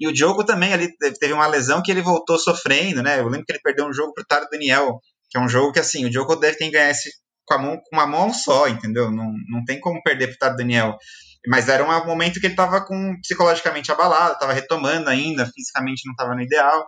E 0.00 0.08
o 0.08 0.12
Diogo 0.12 0.44
também 0.44 0.72
ali 0.72 0.88
teve 0.96 1.32
uma 1.32 1.46
lesão 1.46 1.82
que 1.82 1.90
ele 1.90 2.02
voltou 2.02 2.38
sofrendo, 2.38 3.02
né? 3.02 3.20
Eu 3.20 3.28
lembro 3.28 3.44
que 3.44 3.52
ele 3.52 3.60
perdeu 3.62 3.86
um 3.86 3.92
jogo 3.92 4.14
pro 4.14 4.24
Taro 4.24 4.48
Daniel, 4.50 5.00
que 5.30 5.36
é 5.36 5.40
um 5.40 5.48
jogo 5.48 5.72
que 5.72 5.80
assim, 5.80 6.06
o 6.06 6.10
Diogo 6.10 6.34
deve 6.36 6.56
ter 6.56 6.64
que 6.64 6.70
ganhar 6.70 6.90
esse 6.90 7.10
com, 7.44 7.54
a 7.54 7.58
mão, 7.58 7.76
com 7.76 7.96
uma 7.96 8.06
mão 8.06 8.32
só, 8.32 8.68
entendeu? 8.68 9.10
Não, 9.10 9.32
não 9.50 9.64
tem 9.64 9.78
como 9.78 10.02
perder 10.02 10.28
pro 10.28 10.38
Taro 10.38 10.56
Daniel. 10.56 10.96
Mas 11.46 11.68
era 11.68 11.84
um 11.84 12.06
momento 12.06 12.38
que 12.38 12.46
ele 12.46 12.52
estava 12.52 12.84
com 12.84 13.16
psicologicamente 13.20 13.90
abalado, 13.90 14.34
estava 14.34 14.52
retomando 14.52 15.08
ainda, 15.08 15.50
fisicamente 15.52 16.02
não 16.06 16.12
estava 16.12 16.34
no 16.34 16.42
ideal. 16.42 16.86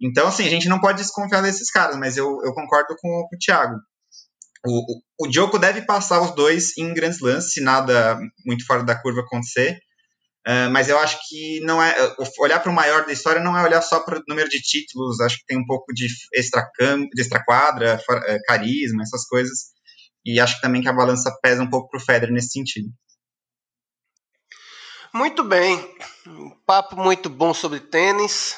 Então, 0.00 0.26
assim, 0.26 0.46
a 0.46 0.50
gente 0.50 0.68
não 0.68 0.80
pode 0.80 0.98
desconfiar 0.98 1.40
desses 1.40 1.70
caras, 1.70 1.96
mas 1.96 2.16
eu, 2.16 2.40
eu 2.44 2.52
concordo 2.52 2.94
com, 3.00 3.26
com 3.28 3.36
o 3.36 3.38
Thiago. 3.38 3.76
O, 4.66 4.78
o, 4.80 5.26
o 5.26 5.28
Djoko 5.28 5.58
deve 5.58 5.82
passar 5.82 6.20
os 6.20 6.34
dois 6.34 6.76
em 6.78 6.92
grandes 6.92 7.20
lances, 7.20 7.52
se 7.52 7.60
nada 7.60 8.18
muito 8.44 8.66
fora 8.66 8.82
da 8.82 9.00
curva 9.00 9.20
acontecer. 9.20 9.78
Uh, 10.46 10.68
mas 10.70 10.90
eu 10.90 10.98
acho 10.98 11.18
que 11.26 11.60
não 11.60 11.82
é 11.82 11.94
olhar 12.38 12.60
para 12.60 12.70
o 12.70 12.74
maior 12.74 13.06
da 13.06 13.12
história 13.12 13.40
não 13.40 13.56
é 13.56 13.62
olhar 13.62 13.80
só 13.80 14.00
para 14.00 14.18
o 14.18 14.22
número 14.28 14.48
de 14.48 14.60
títulos. 14.60 15.20
Acho 15.20 15.38
que 15.38 15.46
tem 15.46 15.58
um 15.58 15.64
pouco 15.64 15.92
de 15.94 16.06
extra 16.34 16.68
de 16.78 17.22
extra 17.22 17.42
quadra, 17.42 17.98
eh, 18.26 18.38
carisma, 18.46 19.02
essas 19.02 19.26
coisas. 19.26 19.72
E 20.24 20.38
acho 20.40 20.60
também 20.60 20.82
que 20.82 20.88
a 20.88 20.92
balança 20.92 21.34
pesa 21.42 21.62
um 21.62 21.70
pouco 21.70 21.88
para 21.88 21.98
o 21.98 22.04
Federer 22.04 22.32
nesse 22.32 22.50
sentido. 22.50 22.88
Muito 25.14 25.44
bem, 25.44 25.78
um 26.26 26.50
papo 26.66 26.96
muito 26.96 27.30
bom 27.30 27.54
sobre 27.54 27.78
tênis, 27.78 28.56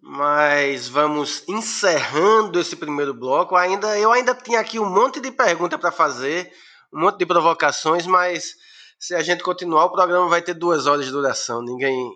mas 0.00 0.88
vamos 0.88 1.46
encerrando 1.46 2.58
esse 2.58 2.74
primeiro 2.74 3.12
bloco. 3.12 3.54
Ainda 3.54 3.98
eu 3.98 4.10
ainda 4.10 4.34
tinha 4.34 4.58
aqui 4.58 4.78
um 4.80 4.88
monte 4.88 5.20
de 5.20 5.30
perguntas 5.30 5.78
para 5.78 5.92
fazer, 5.92 6.50
um 6.90 7.00
monte 7.00 7.18
de 7.18 7.26
provocações, 7.26 8.06
mas 8.06 8.54
se 8.98 9.14
a 9.14 9.22
gente 9.22 9.42
continuar 9.42 9.84
o 9.84 9.92
programa 9.92 10.28
vai 10.28 10.40
ter 10.40 10.54
duas 10.54 10.86
horas 10.86 11.04
de 11.04 11.12
duração. 11.12 11.60
Ninguém 11.60 12.10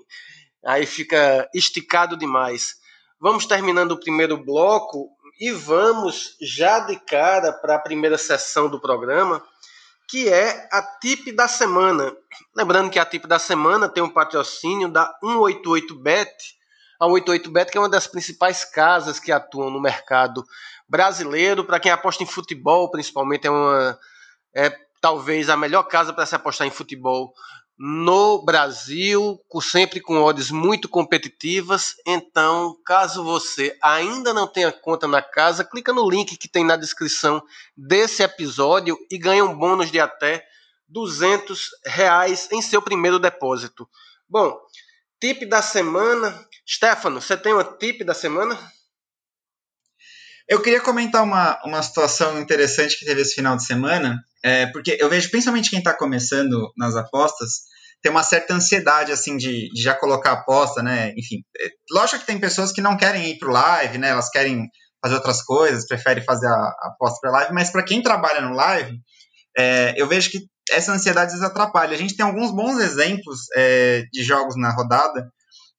aí 0.65 0.87
fica 0.87 1.47
esticado 1.55 2.17
demais. 2.17 2.77
Vamos 3.21 3.45
terminando 3.45 3.93
o 3.93 4.01
primeiro 4.01 4.43
bloco 4.43 5.11
e 5.39 5.53
vamos 5.53 6.35
já 6.41 6.79
de 6.79 6.99
cara 6.99 7.53
para 7.53 7.75
a 7.75 7.79
primeira 7.79 8.17
sessão 8.17 8.71
do 8.71 8.81
programa 8.81 9.45
que 10.13 10.29
é 10.29 10.69
a 10.71 10.83
tip 10.83 11.33
da 11.33 11.49
semana. 11.49 12.15
Lembrando 12.55 12.91
que 12.91 12.99
a 12.99 13.05
tip 13.07 13.27
da 13.27 13.39
semana 13.39 13.89
tem 13.89 14.03
um 14.03 14.11
patrocínio 14.11 14.87
da 14.87 15.11
188bet. 15.25 16.29
A 17.01 17.07
188bet 17.07 17.71
que 17.71 17.79
é 17.79 17.81
uma 17.81 17.89
das 17.89 18.07
principais 18.07 18.63
casas 18.63 19.19
que 19.19 19.33
atuam 19.33 19.71
no 19.71 19.81
mercado 19.81 20.45
brasileiro. 20.87 21.65
Para 21.65 21.81
quem 21.81 21.91
aposta 21.91 22.23
em 22.23 22.27
futebol, 22.27 22.91
principalmente, 22.91 23.47
é 23.47 23.51
uma 23.51 23.99
é 24.55 24.77
talvez 25.01 25.49
a 25.49 25.57
melhor 25.57 25.85
casa 25.85 26.13
para 26.13 26.27
se 26.27 26.35
apostar 26.35 26.67
em 26.67 26.71
futebol 26.71 27.33
no 27.79 28.45
Brasil, 28.45 29.41
sempre 29.61 30.01
com 30.01 30.23
odds 30.23 30.51
muito 30.51 30.89
competitivas. 30.89 31.95
Então, 32.07 32.77
caso 32.85 33.25
você 33.25 33.77
ainda 33.83 34.33
não 34.33 34.47
tenha 34.47 34.71
conta 34.71 35.09
na 35.09 35.23
casa, 35.23 35.65
clica 35.65 35.93
no 35.93 36.09
link 36.09 36.37
que 36.37 36.49
tem 36.49 36.65
na 36.65 36.77
descrição 36.77 37.43
desse 37.77 38.23
episódio 38.23 38.97
e 39.11 39.19
ganha 39.19 39.45
um 39.45 39.57
bônus 39.57 39.91
de 39.91 39.99
até 39.99 40.47
200 40.89 41.71
reais 41.87 42.49
em 42.53 42.61
seu 42.61 42.83
primeiro 42.83 43.19
depósito. 43.19 43.89
Bom, 44.29 44.59
tip 45.21 45.47
da 45.47 45.63
semana. 45.63 46.47
Stefano, 46.69 47.21
você 47.21 47.37
tem 47.37 47.53
uma 47.53 47.65
tip 47.65 48.05
da 48.05 48.15
semana? 48.15 48.59
Eu 50.49 50.61
queria 50.61 50.81
comentar 50.81 51.23
uma, 51.23 51.61
uma 51.65 51.83
situação 51.83 52.41
interessante 52.41 52.99
que 52.99 53.07
teve 53.07 53.23
esse 53.23 53.35
final 53.35 53.57
de 53.57 53.65
semana, 53.65 54.23
é, 54.45 54.67
porque 54.67 54.97
eu 55.01 55.09
vejo 55.09 55.31
principalmente 55.31 55.71
quem 55.71 55.79
está 55.79 55.95
começando 55.97 56.73
nas 56.77 56.97
apostas, 56.97 57.63
tem 58.03 58.11
uma 58.11 58.25
certa 58.25 58.55
ansiedade, 58.55 59.13
assim, 59.13 59.37
de, 59.37 59.69
de 59.73 59.83
já 59.83 59.95
colocar 59.95 60.33
aposta, 60.33 60.83
né? 60.83 61.13
Enfim, 61.17 61.37
é, 61.61 61.69
lógico 61.93 62.21
que 62.21 62.27
tem 62.27 62.39
pessoas 62.39 62.73
que 62.73 62.81
não 62.81 62.97
querem 62.97 63.31
ir 63.31 63.39
pro 63.39 63.53
live, 63.53 63.99
né? 63.99 64.09
Elas 64.09 64.29
querem 64.29 64.69
fazer 65.01 65.15
outras 65.15 65.43
coisas, 65.43 65.87
preferem 65.87 66.25
fazer 66.25 66.49
a, 66.49 66.53
a 66.53 66.93
aposta 66.95 67.19
para 67.21 67.31
live, 67.31 67.55
mas 67.55 67.71
para 67.71 67.85
quem 67.85 68.03
trabalha 68.03 68.41
no 68.41 68.55
live, 68.55 68.99
é, 69.57 69.95
eu 69.97 70.09
vejo 70.09 70.31
que 70.31 70.41
essa 70.71 70.93
ansiedade 70.93 71.35
às 71.35 71.43
atrapalha. 71.43 71.95
A 71.95 71.99
gente 71.99 72.17
tem 72.17 72.25
alguns 72.25 72.51
bons 72.51 72.79
exemplos 72.81 73.41
é, 73.57 74.03
de 74.13 74.23
jogos 74.23 74.57
na 74.57 74.73
rodada, 74.75 75.31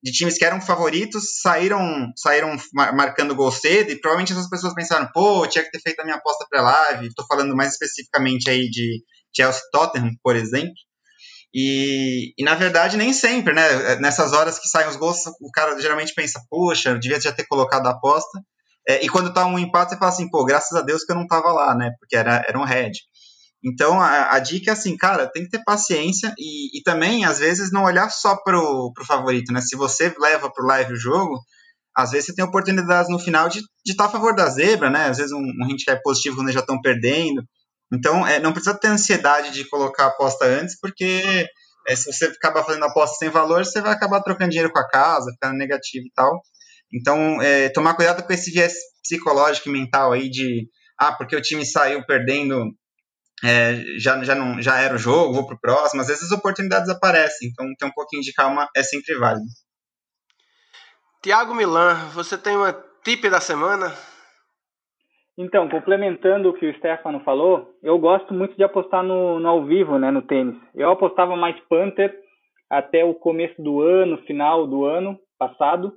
de 0.03 0.11
times 0.11 0.37
que 0.37 0.43
eram 0.43 0.59
favoritos, 0.59 1.39
saíram 1.41 2.11
saíram 2.17 2.57
marcando 2.73 3.33
gol 3.33 3.51
cedo, 3.51 3.91
e 3.91 3.99
provavelmente 3.99 4.33
essas 4.33 4.49
pessoas 4.49 4.73
pensaram, 4.73 5.09
pô, 5.13 5.47
tinha 5.47 5.63
que 5.63 5.71
ter 5.71 5.79
feito 5.79 6.01
a 6.01 6.03
minha 6.03 6.17
aposta 6.17 6.45
pré-live. 6.49 7.07
Estou 7.07 7.25
falando 7.25 7.55
mais 7.55 7.71
especificamente 7.71 8.49
aí 8.49 8.69
de 8.69 9.01
Chelsea 9.33 9.61
Tottenham, 9.71 10.11
por 10.21 10.35
exemplo. 10.35 10.73
E, 11.55 12.33
e, 12.37 12.43
na 12.43 12.55
verdade 12.55 12.97
nem 12.97 13.13
sempre, 13.13 13.53
né? 13.53 13.95
Nessas 13.97 14.33
horas 14.33 14.59
que 14.59 14.67
saem 14.67 14.89
os 14.89 14.97
gols, 14.97 15.19
o 15.39 15.51
cara 15.51 15.79
geralmente 15.79 16.13
pensa, 16.13 16.41
poxa, 16.49 16.97
devia 16.97 17.21
já 17.21 17.31
ter 17.31 17.45
colocado 17.47 17.87
a 17.87 17.91
aposta. 17.91 18.41
É, 18.87 19.05
e 19.05 19.07
quando 19.07 19.33
tá 19.33 19.45
um 19.45 19.57
empate, 19.57 19.91
você 19.91 19.97
fala 19.97 20.11
assim, 20.11 20.29
pô, 20.29 20.43
graças 20.43 20.77
a 20.77 20.81
Deus 20.81 21.05
que 21.05 21.13
eu 21.13 21.15
não 21.15 21.27
tava 21.27 21.53
lá, 21.53 21.73
né? 21.75 21.91
Porque 21.99 22.17
era, 22.17 22.43
era 22.45 22.59
um 22.59 22.65
head. 22.65 22.91
Então 23.63 23.99
a, 23.99 24.33
a 24.33 24.39
dica 24.39 24.71
é 24.71 24.73
assim, 24.73 24.97
cara, 24.97 25.27
tem 25.31 25.43
que 25.43 25.49
ter 25.49 25.63
paciência 25.63 26.33
e, 26.37 26.77
e 26.77 26.83
também, 26.83 27.23
às 27.25 27.39
vezes, 27.39 27.71
não 27.71 27.83
olhar 27.83 28.09
só 28.09 28.35
pro, 28.35 28.91
pro 28.93 29.05
favorito, 29.05 29.53
né? 29.53 29.61
Se 29.61 29.75
você 29.75 30.13
leva 30.19 30.51
pro 30.51 30.65
live 30.65 30.93
o 30.93 30.97
jogo, 30.97 31.39
às 31.95 32.11
vezes 32.11 32.27
você 32.27 32.35
tem 32.35 32.43
oportunidades 32.43 33.09
no 33.09 33.19
final 33.19 33.47
de 33.47 33.59
estar 33.87 34.03
tá 34.03 34.09
a 34.09 34.11
favor 34.11 34.35
da 34.35 34.49
zebra, 34.49 34.89
né? 34.89 35.05
Às 35.05 35.17
vezes 35.17 35.31
um, 35.31 35.39
um 35.39 35.65
handicap 35.65 36.01
positivo 36.03 36.37
quando 36.37 36.51
já 36.51 36.59
estão 36.59 36.81
perdendo. 36.81 37.43
Então, 37.93 38.25
é, 38.27 38.39
não 38.39 38.51
precisa 38.51 38.77
ter 38.77 38.87
ansiedade 38.87 39.51
de 39.51 39.69
colocar 39.69 40.05
a 40.05 40.07
aposta 40.07 40.45
antes, 40.45 40.77
porque 40.79 41.47
é, 41.87 41.95
se 41.95 42.11
você 42.11 42.25
acabar 42.25 42.63
fazendo 42.63 42.85
aposta 42.85 43.17
sem 43.17 43.29
valor, 43.29 43.65
você 43.65 43.81
vai 43.81 43.93
acabar 43.93 44.21
trocando 44.21 44.49
dinheiro 44.49 44.71
com 44.71 44.79
a 44.79 44.87
casa, 44.87 45.31
ficando 45.31 45.57
negativo 45.57 46.05
e 46.05 46.11
tal. 46.15 46.41
Então, 46.91 47.41
é, 47.41 47.69
tomar 47.69 47.93
cuidado 47.95 48.23
com 48.23 48.33
esse 48.33 48.51
viés 48.51 48.73
psicológico 49.03 49.69
e 49.69 49.71
mental 49.71 50.11
aí 50.13 50.29
de, 50.29 50.67
ah, 50.97 51.11
porque 51.11 51.35
o 51.35 51.41
time 51.41 51.65
saiu 51.65 52.05
perdendo, 52.05 52.65
é, 53.43 53.75
já, 53.97 54.21
já, 54.23 54.35
não, 54.35 54.61
já 54.61 54.79
era 54.79 54.95
o 54.95 54.97
jogo, 54.97 55.33
vou 55.33 55.47
pro 55.47 55.59
próximo. 55.59 56.01
Às 56.01 56.07
vezes 56.07 56.23
as 56.23 56.37
oportunidades 56.37 56.89
aparecem, 56.89 57.49
então 57.49 57.65
ter 57.77 57.85
um 57.85 57.91
pouquinho 57.91 58.21
de 58.21 58.33
calma 58.33 58.69
é 58.75 58.83
sempre 58.83 59.15
válido. 59.15 59.45
Tiago 61.21 61.55
Milan, 61.55 61.95
você 62.13 62.37
tem 62.37 62.55
uma 62.55 62.73
tip 63.03 63.29
da 63.29 63.39
semana? 63.39 63.93
Então, 65.37 65.67
complementando 65.67 66.49
o 66.49 66.53
que 66.53 66.65
o 66.65 66.77
Stefano 66.77 67.19
falou, 67.21 67.73
eu 67.81 67.97
gosto 67.97 68.33
muito 68.33 68.55
de 68.55 68.63
apostar 68.63 69.01
no, 69.03 69.39
no 69.39 69.47
ao 69.47 69.65
vivo, 69.65 69.97
né, 69.97 70.11
no 70.11 70.21
tênis. 70.21 70.55
Eu 70.75 70.91
apostava 70.91 71.35
mais 71.35 71.59
Panther 71.67 72.13
até 72.69 73.03
o 73.03 73.15
começo 73.15 73.59
do 73.61 73.81
ano, 73.81 74.17
final 74.23 74.67
do 74.67 74.85
ano 74.85 75.19
passado, 75.39 75.93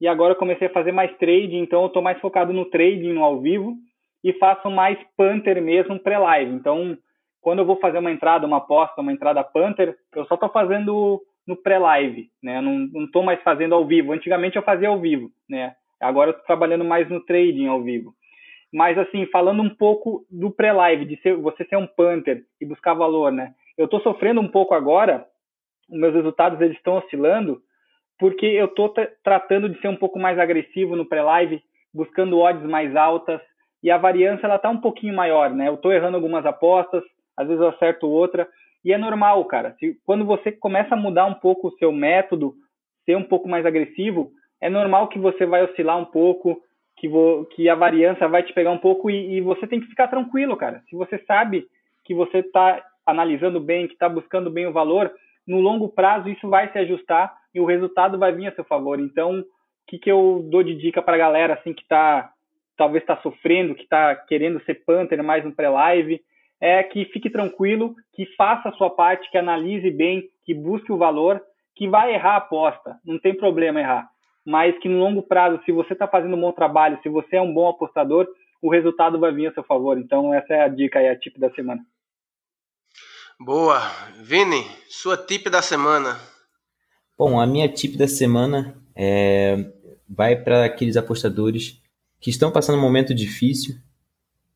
e 0.00 0.08
agora 0.08 0.32
eu 0.32 0.38
comecei 0.38 0.66
a 0.66 0.72
fazer 0.72 0.92
mais 0.92 1.16
trading, 1.18 1.58
então 1.58 1.82
eu 1.82 1.86
estou 1.86 2.02
mais 2.02 2.18
focado 2.20 2.52
no 2.52 2.64
trading, 2.64 3.12
no 3.12 3.22
ao 3.22 3.40
vivo, 3.40 3.76
e 4.22 4.32
faço 4.34 4.70
mais 4.70 4.98
Panther 5.16 5.62
mesmo 5.62 5.98
pré-live. 5.98 6.52
Então, 6.52 6.96
quando 7.40 7.60
eu 7.60 7.64
vou 7.64 7.76
fazer 7.76 7.98
uma 7.98 8.10
entrada, 8.10 8.46
uma 8.46 8.58
aposta, 8.58 9.00
uma 9.00 9.12
entrada 9.12 9.42
Panther, 9.42 9.96
eu 10.14 10.26
só 10.26 10.34
estou 10.34 10.48
fazendo 10.50 11.20
no 11.46 11.56
pré-live, 11.56 12.30
né? 12.42 12.60
Não 12.60 13.04
estou 13.04 13.22
mais 13.22 13.42
fazendo 13.42 13.74
ao 13.74 13.86
vivo. 13.86 14.12
Antigamente 14.12 14.56
eu 14.56 14.62
fazia 14.62 14.88
ao 14.88 15.00
vivo, 15.00 15.30
né? 15.48 15.74
Agora 16.00 16.30
eu 16.30 16.32
estou 16.32 16.46
trabalhando 16.46 16.84
mais 16.84 17.08
no 17.08 17.20
trading 17.24 17.66
ao 17.66 17.82
vivo. 17.82 18.14
Mas, 18.72 18.96
assim, 18.98 19.26
falando 19.26 19.62
um 19.62 19.68
pouco 19.68 20.24
do 20.30 20.50
pré-live, 20.50 21.04
de 21.04 21.20
ser, 21.22 21.34
você 21.34 21.64
ser 21.64 21.76
um 21.76 21.86
punter 21.86 22.44
e 22.60 22.64
buscar 22.64 22.94
valor, 22.94 23.32
né? 23.32 23.52
Eu 23.76 23.86
estou 23.86 24.00
sofrendo 24.00 24.40
um 24.40 24.48
pouco 24.48 24.74
agora, 24.74 25.26
meus 25.88 26.14
resultados 26.14 26.60
eles 26.60 26.76
estão 26.76 26.98
oscilando, 26.98 27.60
porque 28.18 28.46
eu 28.46 28.66
estou 28.66 28.94
tratando 29.24 29.68
de 29.68 29.80
ser 29.80 29.88
um 29.88 29.96
pouco 29.96 30.18
mais 30.18 30.38
agressivo 30.38 30.94
no 30.94 31.06
pré-live, 31.06 31.60
buscando 31.92 32.38
odds 32.38 32.68
mais 32.68 32.94
altas, 32.94 33.40
e 33.82 33.90
a 33.90 33.98
variância 33.98 34.46
ela 34.46 34.58
tá 34.58 34.68
um 34.68 34.80
pouquinho 34.80 35.14
maior, 35.14 35.50
né? 35.50 35.68
Eu 35.68 35.74
estou 35.74 35.92
errando 35.92 36.16
algumas 36.16 36.44
apostas, 36.44 37.02
às 37.36 37.46
vezes 37.46 37.62
eu 37.62 37.68
acerto 37.68 38.08
outra, 38.08 38.48
e 38.84 38.92
é 38.92 38.98
normal, 38.98 39.44
cara. 39.46 39.74
Se, 39.78 39.98
quando 40.04 40.24
você 40.24 40.52
começa 40.52 40.94
a 40.94 40.98
mudar 40.98 41.26
um 41.26 41.34
pouco 41.34 41.68
o 41.68 41.76
seu 41.78 41.92
método, 41.92 42.54
ser 43.04 43.16
um 43.16 43.24
pouco 43.24 43.48
mais 43.48 43.64
agressivo, 43.64 44.30
é 44.60 44.68
normal 44.68 45.08
que 45.08 45.18
você 45.18 45.46
vai 45.46 45.64
oscilar 45.64 45.98
um 45.98 46.04
pouco, 46.04 46.60
que, 46.96 47.08
vo, 47.08 47.46
que 47.54 47.68
a 47.68 47.74
variância 47.74 48.28
vai 48.28 48.42
te 48.42 48.52
pegar 48.52 48.70
um 48.70 48.78
pouco 48.78 49.10
e, 49.10 49.36
e, 49.36 49.40
você 49.40 49.66
tem 49.66 49.80
que 49.80 49.86
ficar 49.86 50.08
tranquilo, 50.08 50.56
cara. 50.56 50.82
Se 50.88 50.94
você 50.94 51.18
sabe 51.26 51.66
que 52.04 52.14
você 52.14 52.38
está 52.38 52.82
analisando 53.06 53.58
bem, 53.58 53.86
que 53.86 53.94
está 53.94 54.08
buscando 54.08 54.50
bem 54.50 54.66
o 54.66 54.72
valor, 54.72 55.10
no 55.46 55.60
longo 55.60 55.88
prazo 55.88 56.28
isso 56.28 56.48
vai 56.48 56.70
se 56.70 56.78
ajustar 56.78 57.34
e 57.54 57.60
o 57.60 57.64
resultado 57.64 58.18
vai 58.18 58.32
vir 58.32 58.48
a 58.48 58.54
seu 58.54 58.64
favor. 58.64 59.00
Então, 59.00 59.40
o 59.40 59.44
que, 59.88 59.98
que 59.98 60.10
eu 60.10 60.46
dou 60.50 60.62
de 60.62 60.74
dica 60.74 61.00
para 61.00 61.14
a 61.14 61.18
galera 61.18 61.54
assim 61.54 61.72
que 61.72 61.82
está 61.82 62.30
talvez 62.80 63.02
está 63.02 63.16
sofrendo, 63.18 63.74
que 63.74 63.82
está 63.82 64.16
querendo 64.16 64.62
ser 64.64 64.82
Panther 64.86 65.22
mais 65.22 65.44
no 65.44 65.52
pré-live, 65.52 66.20
é 66.60 66.82
que 66.82 67.04
fique 67.06 67.30
tranquilo, 67.30 67.94
que 68.14 68.26
faça 68.36 68.70
a 68.70 68.72
sua 68.72 68.90
parte, 68.90 69.30
que 69.30 69.38
analise 69.38 69.90
bem, 69.90 70.28
que 70.44 70.54
busque 70.54 70.90
o 70.90 70.98
valor, 70.98 71.40
que 71.76 71.88
vai 71.88 72.14
errar 72.14 72.34
a 72.34 72.36
aposta, 72.38 72.96
não 73.04 73.18
tem 73.18 73.34
problema 73.34 73.80
errar 73.80 74.10
mas 74.44 74.78
que 74.78 74.88
no 74.88 74.98
longo 74.98 75.22
prazo, 75.22 75.60
se 75.64 75.72
você 75.72 75.92
está 75.92 76.08
fazendo 76.08 76.36
um 76.36 76.40
bom 76.40 76.52
trabalho, 76.52 76.98
se 77.02 77.08
você 77.08 77.36
é 77.36 77.42
um 77.42 77.52
bom 77.52 77.68
apostador, 77.68 78.26
o 78.62 78.70
resultado 78.70 79.18
vai 79.18 79.32
vir 79.32 79.46
a 79.46 79.54
seu 79.54 79.62
favor. 79.62 79.98
Então, 79.98 80.34
essa 80.34 80.52
é 80.52 80.62
a 80.62 80.68
dica 80.68 80.98
aí, 80.98 81.08
a 81.08 81.18
tip 81.18 81.38
da 81.38 81.50
semana. 81.52 81.82
Boa. 83.38 83.80
Vini, 84.22 84.64
sua 84.88 85.16
tip 85.16 85.48
da 85.48 85.62
semana. 85.62 86.18
Bom, 87.18 87.40
a 87.40 87.46
minha 87.46 87.68
tip 87.68 87.96
da 87.96 88.08
semana 88.08 88.74
é... 88.96 89.56
vai 90.08 90.36
para 90.36 90.64
aqueles 90.64 90.96
apostadores 90.96 91.80
que 92.20 92.30
estão 92.30 92.52
passando 92.52 92.78
um 92.78 92.82
momento 92.82 93.14
difícil. 93.14 93.76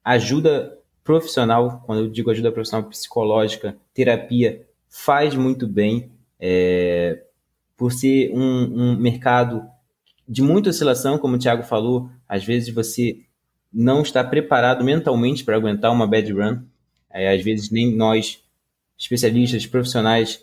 Ajuda 0.05 0.79
profissional, 1.03 1.83
quando 1.87 2.03
eu 2.03 2.11
digo 2.11 2.31
ajuda 2.31 2.53
profissional 2.53 2.89
psicológica, 2.89 3.77
terapia, 3.93 4.67
faz 4.89 5.35
muito 5.35 5.67
bem. 5.67 6.11
É... 6.39 7.23
Por 7.77 7.91
ser 7.91 8.31
um, 8.33 8.93
um 8.93 8.97
mercado 8.97 9.67
de 10.29 10.43
muita 10.43 10.71
oscilação, 10.71 11.19
como 11.19 11.37
o 11.37 11.39
Thiago 11.39 11.65
falou, 11.65 12.09
às 12.29 12.45
vezes 12.45 12.73
você 12.73 13.19
não 13.73 14.03
está 14.03 14.23
preparado 14.23 14.85
mentalmente 14.85 15.43
para 15.43 15.57
aguentar 15.57 15.91
uma 15.91 16.07
bad 16.07 16.33
run. 16.33 16.63
É, 17.11 17.35
às 17.35 17.43
vezes 17.43 17.71
nem 17.71 17.95
nós, 17.95 18.43
especialistas, 18.97 19.67
profissionais, 19.67 20.41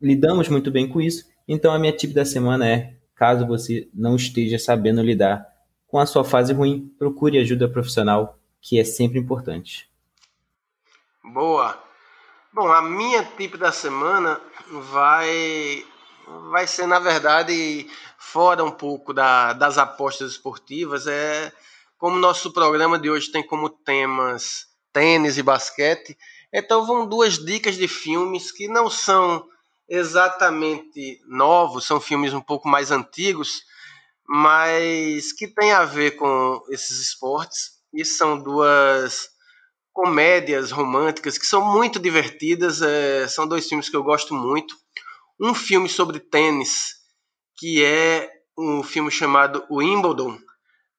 lidamos 0.00 0.48
muito 0.48 0.70
bem 0.70 0.88
com 0.88 1.00
isso. 1.00 1.24
Então 1.48 1.72
a 1.72 1.78
minha 1.78 1.92
tip 1.92 2.12
da 2.12 2.24
semana 2.24 2.68
é, 2.68 2.94
caso 3.14 3.46
você 3.46 3.88
não 3.92 4.14
esteja 4.14 4.58
sabendo 4.58 5.02
lidar 5.02 5.53
com 5.94 6.00
a 6.00 6.06
sua 6.06 6.24
fase 6.24 6.52
ruim, 6.52 6.92
procure 6.98 7.38
ajuda 7.38 7.68
profissional, 7.68 8.36
que 8.60 8.80
é 8.80 8.84
sempre 8.84 9.16
importante. 9.16 9.88
Boa. 11.22 11.80
Bom, 12.52 12.66
a 12.66 12.82
minha 12.82 13.22
tip 13.22 13.56
da 13.56 13.70
semana 13.70 14.40
vai 14.90 15.86
vai 16.50 16.66
ser 16.66 16.88
na 16.88 16.98
verdade 16.98 17.86
fora 18.18 18.64
um 18.64 18.72
pouco 18.72 19.14
da, 19.14 19.52
das 19.52 19.78
apostas 19.78 20.32
esportivas, 20.32 21.06
é 21.06 21.52
como 21.96 22.18
nosso 22.18 22.52
programa 22.52 22.98
de 22.98 23.08
hoje 23.08 23.30
tem 23.30 23.46
como 23.46 23.70
temas 23.70 24.66
tênis 24.92 25.38
e 25.38 25.44
basquete, 25.44 26.18
então 26.52 26.84
vão 26.84 27.06
duas 27.06 27.38
dicas 27.38 27.76
de 27.76 27.86
filmes 27.86 28.50
que 28.50 28.66
não 28.66 28.90
são 28.90 29.46
exatamente 29.88 31.22
novos, 31.28 31.86
são 31.86 32.00
filmes 32.00 32.34
um 32.34 32.40
pouco 32.40 32.68
mais 32.68 32.90
antigos, 32.90 33.62
mas 34.26 35.32
que 35.32 35.46
têm 35.46 35.72
a 35.72 35.84
ver 35.84 36.12
com 36.12 36.62
esses 36.70 37.00
esportes 37.00 37.70
e 37.92 38.04
são 38.04 38.38
duas 38.42 39.28
comédias 39.92 40.70
românticas 40.70 41.38
que 41.38 41.46
são 41.46 41.64
muito 41.64 42.00
divertidas, 42.00 42.82
é, 42.82 43.28
são 43.28 43.46
dois 43.46 43.68
filmes 43.68 43.88
que 43.88 43.96
eu 43.96 44.02
gosto 44.02 44.34
muito. 44.34 44.74
Um 45.40 45.54
filme 45.54 45.88
sobre 45.88 46.18
tênis 46.18 47.04
que 47.56 47.84
é 47.84 48.30
um 48.58 48.82
filme 48.82 49.10
chamado 49.10 49.64
Wimbledon, 49.70 50.38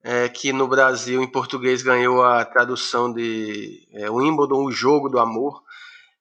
é, 0.03 0.30
que 0.30 0.53
no 0.53 0.67
Brasil, 0.67 1.21
em 1.21 1.28
português, 1.28 1.82
ganhou 1.82 2.23
a 2.23 2.45
tradução 2.45 3.11
de 3.11 3.88
é, 3.91 4.09
Wimbledon, 4.09 4.63
o 4.63 4.71
Jogo 4.71 5.09
do 5.09 5.19
Amor. 5.19 5.63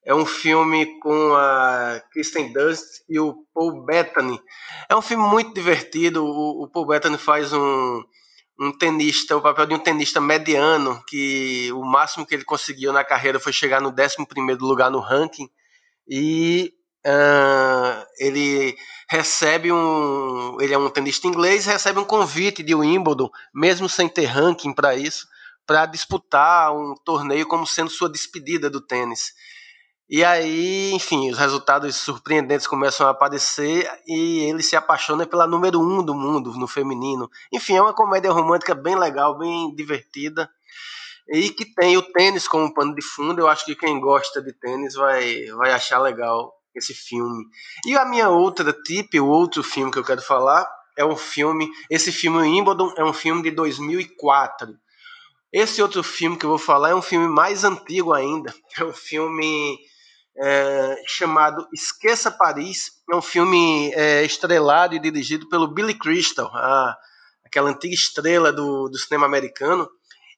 É 0.05 0.13
um 0.13 0.25
filme 0.25 0.99
com 0.99 1.33
a 1.33 1.99
Kristen 2.11 2.53
Dunst 2.53 3.01
e 3.09 3.19
o 3.19 3.43
Paul 3.53 3.83
Bettany. 3.85 4.39
É 4.87 4.95
um 4.95 5.01
filme 5.01 5.27
muito 5.27 5.53
divertido. 5.53 6.23
O, 6.23 6.63
o 6.63 6.69
Paul 6.69 6.85
Bettany 6.85 7.17
faz 7.17 7.51
um, 7.51 8.03
um 8.59 8.71
tenista, 8.77 9.35
o 9.35 9.41
papel 9.41 9.65
de 9.65 9.73
um 9.73 9.79
tenista 9.79 10.21
mediano, 10.21 11.03
que 11.07 11.71
o 11.73 11.83
máximo 11.83 12.25
que 12.25 12.35
ele 12.35 12.45
conseguiu 12.45 12.93
na 12.93 13.03
carreira 13.03 13.39
foi 13.39 13.51
chegar 13.51 13.81
no 13.81 13.89
11 13.89 14.15
lugar 14.61 14.91
no 14.91 14.99
ranking. 14.99 15.49
E 16.07 16.71
Uh, 17.05 18.01
ele 18.17 18.75
recebe 19.07 19.71
um. 19.71 20.57
Ele 20.59 20.73
é 20.73 20.77
um 20.77 20.89
tenista 20.89 21.27
inglês, 21.27 21.67
recebe 21.67 21.99
um 21.99 22.03
convite 22.03 22.63
de 22.63 22.73
Wimbledon, 22.73 23.29
mesmo 23.53 23.87
sem 23.87 24.09
ter 24.09 24.25
ranking 24.25 24.73
para 24.73 24.95
isso, 24.95 25.27
para 25.67 25.85
disputar 25.85 26.75
um 26.75 26.95
torneio 27.05 27.45
como 27.45 27.67
sendo 27.67 27.91
sua 27.91 28.09
despedida 28.09 28.71
do 28.71 28.81
tênis. 28.81 29.33
E 30.07 30.23
aí, 30.23 30.91
enfim, 30.93 31.31
os 31.31 31.37
resultados 31.37 31.95
surpreendentes 31.95 32.67
começam 32.67 33.07
a 33.07 33.09
aparecer 33.09 33.89
e 34.07 34.41
ele 34.41 34.61
se 34.61 34.75
apaixona 34.75 35.25
pela 35.25 35.47
número 35.47 35.79
um 35.79 36.03
do 36.03 36.13
mundo 36.13 36.53
no 36.53 36.67
feminino. 36.67 37.27
Enfim, 37.51 37.77
é 37.77 37.81
uma 37.81 37.93
comédia 37.93 38.31
romântica 38.31 38.75
bem 38.75 38.95
legal, 38.95 39.35
bem 39.35 39.73
divertida 39.73 40.47
e 41.27 41.49
que 41.49 41.65
tem 41.65 41.97
o 41.97 42.03
tênis 42.03 42.47
como 42.47 42.71
pano 42.71 42.93
de 42.93 43.01
fundo. 43.01 43.39
Eu 43.41 43.47
acho 43.47 43.65
que 43.65 43.75
quem 43.75 43.99
gosta 43.99 44.43
de 44.43 44.53
tênis 44.53 44.93
vai, 44.93 45.45
vai 45.57 45.71
achar 45.71 45.99
legal 45.99 46.53
esse 46.75 46.93
filme. 46.93 47.43
E 47.85 47.97
a 47.97 48.05
minha 48.05 48.29
outra 48.29 48.71
tip, 48.71 49.19
o 49.19 49.27
outro 49.27 49.63
filme 49.63 49.91
que 49.91 49.97
eu 49.97 50.03
quero 50.03 50.21
falar, 50.21 50.67
é 50.95 51.03
um 51.03 51.15
filme. 51.15 51.67
Esse 51.89 52.11
filme 52.11 52.37
Wimbledon 52.37 52.93
é 52.95 53.03
um 53.03 53.13
filme 53.13 53.41
de 53.41 53.51
2004. 53.51 54.75
Esse 55.51 55.81
outro 55.81 56.03
filme 56.03 56.37
que 56.37 56.45
eu 56.45 56.49
vou 56.49 56.59
falar 56.59 56.89
é 56.89 56.95
um 56.95 57.01
filme 57.01 57.27
mais 57.27 57.63
antigo 57.63 58.13
ainda. 58.13 58.53
É 58.77 58.83
um 58.83 58.93
filme 58.93 59.79
é, 60.37 61.03
chamado 61.07 61.67
Esqueça 61.73 62.31
Paris. 62.31 62.91
É 63.11 63.15
um 63.15 63.21
filme 63.21 63.91
é, 63.93 64.23
estrelado 64.23 64.95
e 64.95 64.99
dirigido 64.99 65.47
pelo 65.49 65.67
Billy 65.67 65.93
Crystal, 65.93 66.47
a, 66.53 66.97
aquela 67.45 67.69
antiga 67.69 67.93
estrela 67.93 68.51
do, 68.51 68.89
do 68.89 68.97
cinema 68.97 69.25
americano, 69.25 69.89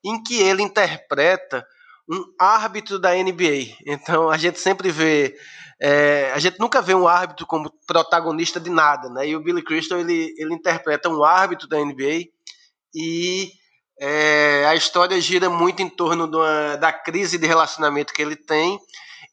em 0.03 0.21
que 0.21 0.41
ele 0.41 0.61
interpreta 0.61 1.65
um 2.09 2.23
árbitro 2.39 2.97
da 2.99 3.13
NBA. 3.13 3.75
Então 3.85 4.29
a 4.29 4.37
gente 4.37 4.59
sempre 4.59 4.91
vê 4.91 5.35
é, 5.79 6.31
a 6.33 6.39
gente 6.39 6.59
nunca 6.59 6.81
vê 6.81 6.95
um 6.95 7.07
árbitro 7.07 7.45
como 7.45 7.71
protagonista 7.85 8.59
de 8.59 8.69
nada, 8.69 9.09
né? 9.09 9.27
E 9.27 9.35
o 9.35 9.39
Billy 9.39 9.61
Crystal 9.61 9.99
ele, 9.99 10.33
ele 10.37 10.53
interpreta 10.53 11.07
um 11.07 11.23
árbitro 11.23 11.67
da 11.67 11.77
NBA 11.77 12.25
e 12.95 13.51
é, 13.99 14.65
a 14.67 14.75
história 14.75 15.19
gira 15.21 15.49
muito 15.49 15.81
em 15.81 15.89
torno 15.89 16.27
uma, 16.27 16.75
da 16.77 16.91
crise 16.91 17.37
de 17.37 17.45
relacionamento 17.45 18.13
que 18.13 18.21
ele 18.21 18.35
tem 18.35 18.79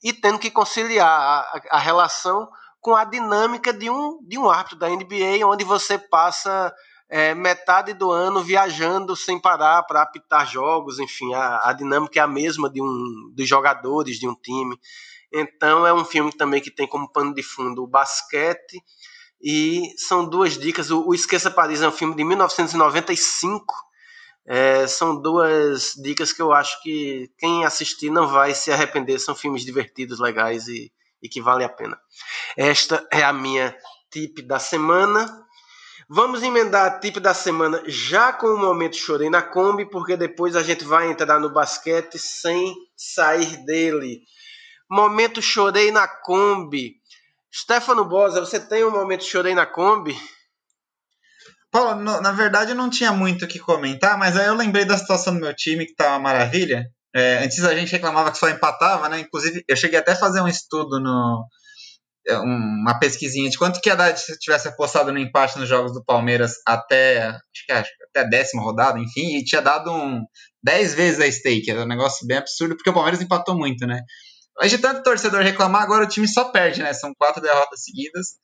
e 0.04 0.12
tendo 0.12 0.38
que 0.38 0.50
conciliar 0.50 1.08
a, 1.08 1.62
a, 1.70 1.78
relação 1.78 2.46
com 2.78 2.94
a 2.94 3.04
dinâmica 3.04 3.72
de 3.72 3.88
um, 3.88 4.22
de 4.22 4.38
um 4.38 4.50
árbitro 4.50 4.78
da 4.78 4.90
NBA, 4.90 5.46
onde 5.46 5.64
você 5.64 5.96
passa 5.98 6.70
é, 7.08 7.34
metade 7.34 7.94
do 7.94 8.10
ano 8.10 8.42
viajando 8.42 9.16
sem 9.16 9.40
parar 9.40 9.82
para 9.84 10.02
apitar 10.02 10.46
jogos, 10.46 10.98
enfim, 10.98 11.32
a, 11.32 11.70
a 11.70 11.72
dinâmica 11.72 12.20
é 12.20 12.22
a 12.22 12.28
mesma 12.28 12.68
de 12.68 12.82
um 12.82 13.32
dos 13.34 13.48
jogadores 13.48 14.18
de 14.18 14.28
um 14.28 14.34
time. 14.34 14.78
Então 15.32 15.86
é 15.86 15.94
um 15.94 16.04
filme 16.04 16.30
também 16.30 16.60
que 16.60 16.70
tem 16.70 16.86
como 16.86 17.10
pano 17.10 17.34
de 17.34 17.42
fundo 17.42 17.82
o 17.82 17.88
basquete 17.88 18.84
e 19.42 19.92
são 19.96 20.24
duas 20.28 20.58
dicas. 20.58 20.90
O, 20.90 21.14
Esqueça 21.14 21.50
Paris 21.50 21.80
é 21.80 21.88
um 21.88 21.92
filme 21.92 22.14
de 22.14 22.24
1995. 22.24 23.74
É, 24.46 24.86
são 24.86 25.20
duas 25.20 25.94
dicas 25.94 26.32
que 26.32 26.42
eu 26.42 26.52
acho 26.52 26.82
que 26.82 27.30
quem 27.38 27.64
assistir 27.64 28.10
não 28.10 28.28
vai 28.28 28.54
se 28.54 28.70
arrepender. 28.70 29.18
São 29.18 29.34
filmes 29.34 29.64
divertidos, 29.64 30.20
legais 30.20 30.68
e, 30.68 30.92
e 31.22 31.28
que 31.28 31.40
vale 31.40 31.64
a 31.64 31.68
pena. 31.68 31.98
Esta 32.56 33.06
é 33.10 33.22
a 33.22 33.32
minha 33.32 33.74
tip 34.10 34.42
da 34.42 34.58
semana. 34.58 35.44
Vamos 36.08 36.42
emendar 36.42 36.86
a 36.86 36.98
tip 36.98 37.18
da 37.18 37.32
semana 37.32 37.82
já 37.86 38.30
com 38.32 38.48
o 38.48 38.58
momento 38.58 38.96
chorei 38.96 39.30
na 39.30 39.40
Kombi, 39.40 39.88
porque 39.88 40.16
depois 40.16 40.54
a 40.54 40.62
gente 40.62 40.84
vai 40.84 41.10
entrar 41.10 41.40
no 41.40 41.48
basquete 41.48 42.18
sem 42.18 42.74
sair 42.94 43.64
dele. 43.64 44.20
Momento 44.90 45.40
chorei 45.40 45.90
na 45.90 46.06
Kombi. 46.06 46.96
Stefano 47.50 48.04
Bosa, 48.04 48.40
você 48.40 48.60
tem 48.60 48.84
um 48.84 48.90
momento 48.90 49.24
chorei 49.24 49.54
na 49.54 49.64
Kombi? 49.64 50.14
Paulo, 51.74 52.00
no, 52.00 52.20
na 52.20 52.30
verdade 52.30 52.70
eu 52.70 52.76
não 52.76 52.88
tinha 52.88 53.10
muito 53.10 53.44
o 53.44 53.48
que 53.48 53.58
comentar, 53.58 54.16
mas 54.16 54.36
aí 54.36 54.46
eu 54.46 54.54
lembrei 54.54 54.84
da 54.84 54.96
situação 54.96 55.34
do 55.34 55.40
meu 55.40 55.52
time, 55.52 55.84
que 55.84 55.96
tá 55.96 56.10
uma 56.10 56.20
maravilha. 56.20 56.86
É, 57.12 57.38
antes 57.38 57.64
a 57.64 57.74
gente 57.74 57.90
reclamava 57.90 58.30
que 58.30 58.38
só 58.38 58.48
empatava, 58.48 59.08
né? 59.08 59.18
Inclusive, 59.18 59.64
eu 59.66 59.74
cheguei 59.74 59.98
até 59.98 60.12
a 60.12 60.16
fazer 60.16 60.40
um 60.40 60.46
estudo 60.46 61.00
no. 61.00 61.44
É, 62.28 62.38
uma 62.38 62.96
pesquisinha 63.00 63.50
de 63.50 63.58
quanto 63.58 63.80
que 63.80 63.88
ia 63.88 63.96
dar 63.96 64.16
se 64.16 64.38
tivesse 64.38 64.68
apostado 64.68 65.12
no 65.12 65.18
empate 65.18 65.58
nos 65.58 65.68
jogos 65.68 65.92
do 65.92 66.04
Palmeiras 66.04 66.52
até 66.64 67.26
acho 67.26 67.66
que, 67.66 67.72
acho, 67.72 67.90
até 68.08 68.20
a 68.20 68.28
décima 68.30 68.62
rodada, 68.62 69.00
enfim, 69.00 69.36
e 69.36 69.44
tinha 69.44 69.60
dado 69.60 69.92
um 69.92 70.22
10 70.62 70.94
vezes 70.94 71.20
a 71.20 71.30
stake. 71.30 71.72
Era 71.72 71.82
um 71.82 71.88
negócio 71.88 72.24
bem 72.24 72.36
absurdo, 72.36 72.76
porque 72.76 72.90
o 72.90 72.94
Palmeiras 72.94 73.20
empatou 73.20 73.56
muito, 73.58 73.84
né? 73.84 74.00
Mas 74.56 74.70
de 74.70 74.78
tanto 74.78 75.02
torcedor 75.02 75.42
reclamar, 75.42 75.82
agora 75.82 76.04
o 76.04 76.08
time 76.08 76.28
só 76.28 76.50
perde, 76.50 76.84
né? 76.84 76.92
São 76.92 77.12
quatro 77.18 77.42
derrotas 77.42 77.82
seguidas. 77.82 78.36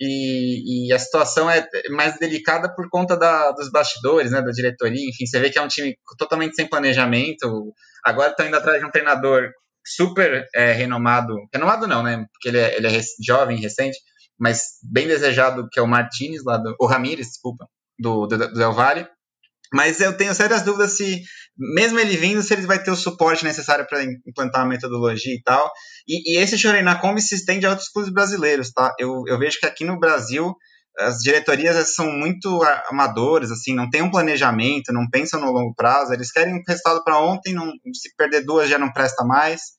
E, 0.00 0.88
e, 0.88 0.92
a 0.94 0.98
situação 0.98 1.50
é 1.50 1.68
mais 1.90 2.18
delicada 2.18 2.74
por 2.74 2.88
conta 2.88 3.16
da, 3.18 3.50
dos 3.52 3.70
bastidores, 3.70 4.30
né, 4.30 4.40
da 4.40 4.50
diretoria, 4.50 5.06
enfim, 5.06 5.26
você 5.26 5.38
vê 5.38 5.50
que 5.50 5.58
é 5.58 5.62
um 5.62 5.68
time 5.68 5.94
totalmente 6.16 6.54
sem 6.56 6.66
planejamento, 6.66 7.70
agora 8.02 8.30
estão 8.30 8.46
indo 8.46 8.56
atrás 8.56 8.80
de 8.80 8.86
um 8.86 8.90
treinador 8.90 9.50
super 9.86 10.46
é, 10.54 10.72
renomado, 10.72 11.34
renomado 11.52 11.86
não, 11.86 12.02
né, 12.02 12.24
porque 12.32 12.48
ele 12.48 12.58
é, 12.58 12.76
ele 12.78 12.86
é 12.86 13.00
jovem, 13.22 13.60
recente, 13.60 13.98
mas 14.38 14.62
bem 14.90 15.06
desejado, 15.06 15.68
que 15.70 15.78
é 15.78 15.82
o 15.82 15.86
Martinez, 15.86 16.42
lá 16.44 16.56
do, 16.56 16.74
o 16.80 16.86
Ramires, 16.86 17.26
desculpa, 17.26 17.66
do, 17.98 18.26
do, 18.26 18.38
do 18.38 18.54
Del 18.54 18.72
Valle, 18.72 19.06
mas 19.72 20.00
eu 20.00 20.16
tenho 20.16 20.34
sérias 20.34 20.62
dúvidas 20.62 20.96
se, 20.96 21.22
mesmo 21.56 21.98
ele 21.98 22.16
vindo, 22.16 22.42
se 22.42 22.52
ele 22.52 22.66
vai 22.66 22.82
ter 22.82 22.90
o 22.90 22.96
suporte 22.96 23.44
necessário 23.44 23.86
para 23.86 24.02
implantar 24.26 24.62
a 24.62 24.66
metodologia 24.66 25.34
e 25.34 25.42
tal. 25.42 25.70
E, 26.08 26.34
e 26.34 26.38
esse 26.38 26.56
Kombi 27.00 27.20
se 27.20 27.34
estende 27.34 27.66
a 27.66 27.70
outros 27.70 27.88
clubes 27.88 28.12
brasileiros, 28.12 28.72
tá? 28.72 28.92
Eu, 28.98 29.22
eu 29.26 29.38
vejo 29.38 29.58
que 29.60 29.66
aqui 29.66 29.84
no 29.84 29.98
Brasil 29.98 30.54
as 30.98 31.18
diretorias 31.18 31.94
são 31.94 32.10
muito 32.10 32.60
amadoras, 32.88 33.50
assim, 33.50 33.74
não 33.74 33.88
tem 33.88 34.02
um 34.02 34.10
planejamento, 34.10 34.92
não 34.92 35.08
pensam 35.08 35.40
no 35.40 35.52
longo 35.52 35.74
prazo, 35.74 36.12
eles 36.12 36.32
querem 36.32 36.54
um 36.54 36.62
resultado 36.66 37.02
para 37.04 37.18
ontem, 37.18 37.54
não, 37.54 37.72
se 37.94 38.14
perder 38.16 38.44
duas 38.44 38.68
já 38.68 38.78
não 38.78 38.92
presta 38.92 39.24
mais. 39.24 39.78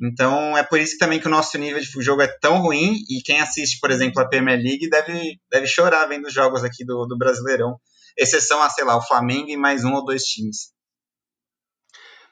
Então 0.00 0.56
é 0.56 0.62
por 0.62 0.78
isso 0.78 0.96
também 0.98 1.18
que 1.18 1.26
o 1.26 1.30
nosso 1.30 1.56
nível 1.58 1.80
de 1.80 2.02
jogo 2.02 2.22
é 2.22 2.28
tão 2.40 2.58
ruim 2.58 2.96
e 3.08 3.20
quem 3.24 3.40
assiste, 3.40 3.78
por 3.80 3.90
exemplo, 3.90 4.20
a 4.20 4.28
Premier 4.28 4.58
League 4.58 4.88
deve, 4.88 5.38
deve 5.50 5.66
chorar 5.66 6.06
vendo 6.06 6.26
os 6.26 6.32
jogos 6.32 6.62
aqui 6.62 6.84
do, 6.84 7.06
do 7.06 7.18
Brasileirão 7.18 7.76
exceção 8.18 8.60
a, 8.60 8.68
sei 8.68 8.84
lá, 8.84 8.96
o 8.96 9.02
Flamengo 9.02 9.48
e 9.48 9.56
mais 9.56 9.84
um 9.84 9.94
ou 9.94 10.04
dois 10.04 10.24
times. 10.24 10.72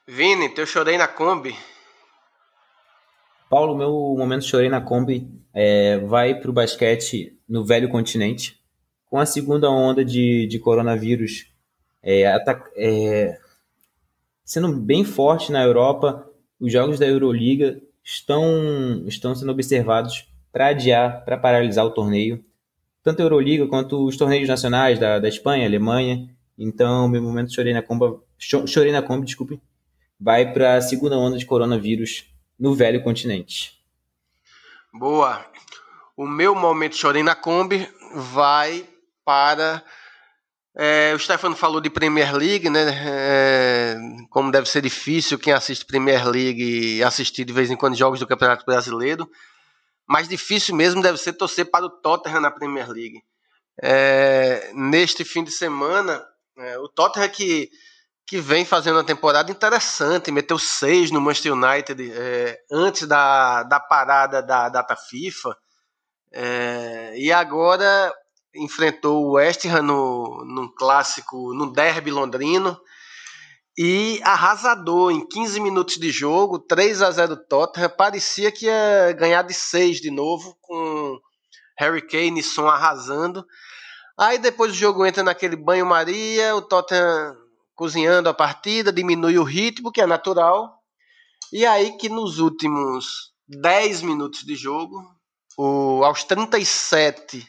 Vini, 0.05 0.49
teu 0.49 0.65
chorei 0.65 0.97
na 0.97 1.07
Kombi. 1.07 1.55
Paulo, 3.49 3.77
meu 3.77 3.91
momento 4.17 4.45
chorei 4.45 4.69
na 4.69 4.81
Kombi 4.81 5.27
é, 5.53 5.97
vai 5.99 6.35
para 6.35 6.49
o 6.49 6.53
basquete 6.53 7.39
no 7.47 7.65
velho 7.65 7.89
continente. 7.89 8.59
Com 9.05 9.17
a 9.17 9.25
segunda 9.25 9.69
onda 9.69 10.03
de, 10.03 10.45
de 10.47 10.59
coronavírus 10.59 11.45
é, 12.03 12.23
é, 12.75 13.39
sendo 14.43 14.73
bem 14.77 15.05
forte 15.05 15.51
na 15.51 15.63
Europa, 15.63 16.29
os 16.59 16.71
jogos 16.71 16.99
da 16.99 17.07
Euroliga 17.07 17.81
estão, 18.03 19.05
estão 19.07 19.33
sendo 19.33 19.51
observados 19.51 20.27
para 20.51 20.67
adiar, 20.67 21.23
para 21.23 21.37
paralisar 21.37 21.85
o 21.85 21.91
torneio 21.91 22.43
tanto 23.07 23.21
a 23.21 23.23
Euroliga 23.23 23.65
quanto 23.67 24.05
os 24.05 24.17
torneios 24.17 24.49
nacionais 24.49 24.99
da, 24.99 25.17
da 25.17 25.29
Espanha, 25.29 25.65
Alemanha. 25.65 26.27
Então, 26.57 27.07
meu 27.07 27.21
momento 27.21 27.53
chorei 27.53 27.71
na 27.73 27.81
comba, 27.81 28.21
chorei 28.37 28.91
na 28.91 29.01
Kombi, 29.01 29.25
desculpe, 29.25 29.61
vai 30.19 30.51
para 30.51 30.75
a 30.75 30.81
segunda 30.81 31.17
onda 31.17 31.37
de 31.37 31.45
coronavírus 31.45 32.25
no 32.59 32.75
velho 32.75 33.01
continente. 33.01 33.79
Boa. 34.93 35.45
O 36.17 36.27
meu 36.27 36.53
momento 36.53 36.97
chorei 36.97 37.23
na 37.23 37.33
Kombi 37.33 37.87
vai 38.13 38.83
para 39.23 39.81
é, 40.75 41.13
o 41.15 41.19
Stefano 41.19 41.55
falou 41.55 41.79
de 41.79 41.89
Premier 41.89 42.35
League, 42.35 42.69
né? 42.69 42.89
É, 43.05 43.95
como 44.29 44.51
deve 44.51 44.67
ser 44.67 44.81
difícil 44.81 45.39
quem 45.39 45.53
assiste 45.53 45.85
Premier 45.85 46.27
League 46.27 47.01
assistir 47.03 47.45
de 47.45 47.53
vez 47.53 47.71
em 47.71 47.77
quando 47.77 47.95
jogos 47.95 48.19
do 48.19 48.27
Campeonato 48.27 48.65
Brasileiro 48.65 49.29
mais 50.07 50.27
difícil 50.27 50.75
mesmo 50.75 51.01
deve 51.01 51.17
ser 51.17 51.33
torcer 51.33 51.69
para 51.69 51.85
o 51.85 51.89
Tottenham 51.89 52.39
na 52.39 52.51
Premier 52.51 52.89
League. 52.89 53.21
É, 53.81 54.71
neste 54.73 55.23
fim 55.23 55.43
de 55.43 55.51
semana, 55.51 56.25
é, 56.57 56.79
o 56.79 56.87
Tottenham 56.87 57.29
que, 57.29 57.69
que 58.25 58.39
vem 58.39 58.65
fazendo 58.65 58.95
uma 58.95 59.03
temporada 59.03 59.51
interessante, 59.51 60.31
meteu 60.31 60.57
seis 60.57 61.11
no 61.11 61.21
Manchester 61.21 61.53
United 61.53 62.11
é, 62.11 62.59
antes 62.71 63.07
da, 63.07 63.63
da 63.63 63.79
parada 63.79 64.41
da 64.41 64.69
data 64.69 64.95
FIFA, 64.95 65.55
é, 66.31 67.13
e 67.17 67.31
agora 67.31 68.13
enfrentou 68.55 69.25
o 69.25 69.31
West 69.33 69.65
Ham 69.65 69.83
no, 69.83 70.43
no 70.45 70.73
clássico, 70.73 71.53
no 71.53 71.71
derby 71.71 72.11
londrino, 72.11 72.79
e 73.77 74.19
arrasador 74.23 75.11
em 75.11 75.25
15 75.27 75.59
minutos 75.59 75.97
de 75.97 76.09
jogo, 76.09 76.57
3 76.57 77.01
a 77.03 77.11
0 77.11 77.37
Tottenham, 77.47 77.89
parecia 77.89 78.51
que 78.51 78.65
ia 78.65 79.13
ganhar 79.13 79.43
de 79.43 79.53
6 79.53 80.01
de 80.01 80.09
novo, 80.09 80.57
com 80.61 81.19
Harry 81.77 82.01
Kane 82.01 82.39
e 82.39 82.43
Son 82.43 82.65
arrasando. 82.67 83.45
Aí 84.17 84.39
depois 84.39 84.71
o 84.71 84.75
jogo 84.75 85.05
entra 85.05 85.21
naquele 85.21 85.55
banho-maria, 85.55 86.55
o 86.55 86.61
Tottenham 86.61 87.35
cozinhando 87.75 88.27
a 88.27 88.33
partida, 88.33 88.91
diminui 88.91 89.37
o 89.37 89.43
ritmo, 89.43 89.91
que 89.91 90.01
é 90.01 90.07
natural. 90.07 90.81
E 91.53 91.63
aí 91.63 91.95
que 91.97 92.09
nos 92.09 92.39
últimos 92.39 93.31
10 93.47 94.01
minutos 94.01 94.43
de 94.43 94.55
jogo, 94.55 95.03
o, 95.55 96.03
aos 96.03 96.23
37 96.23 97.47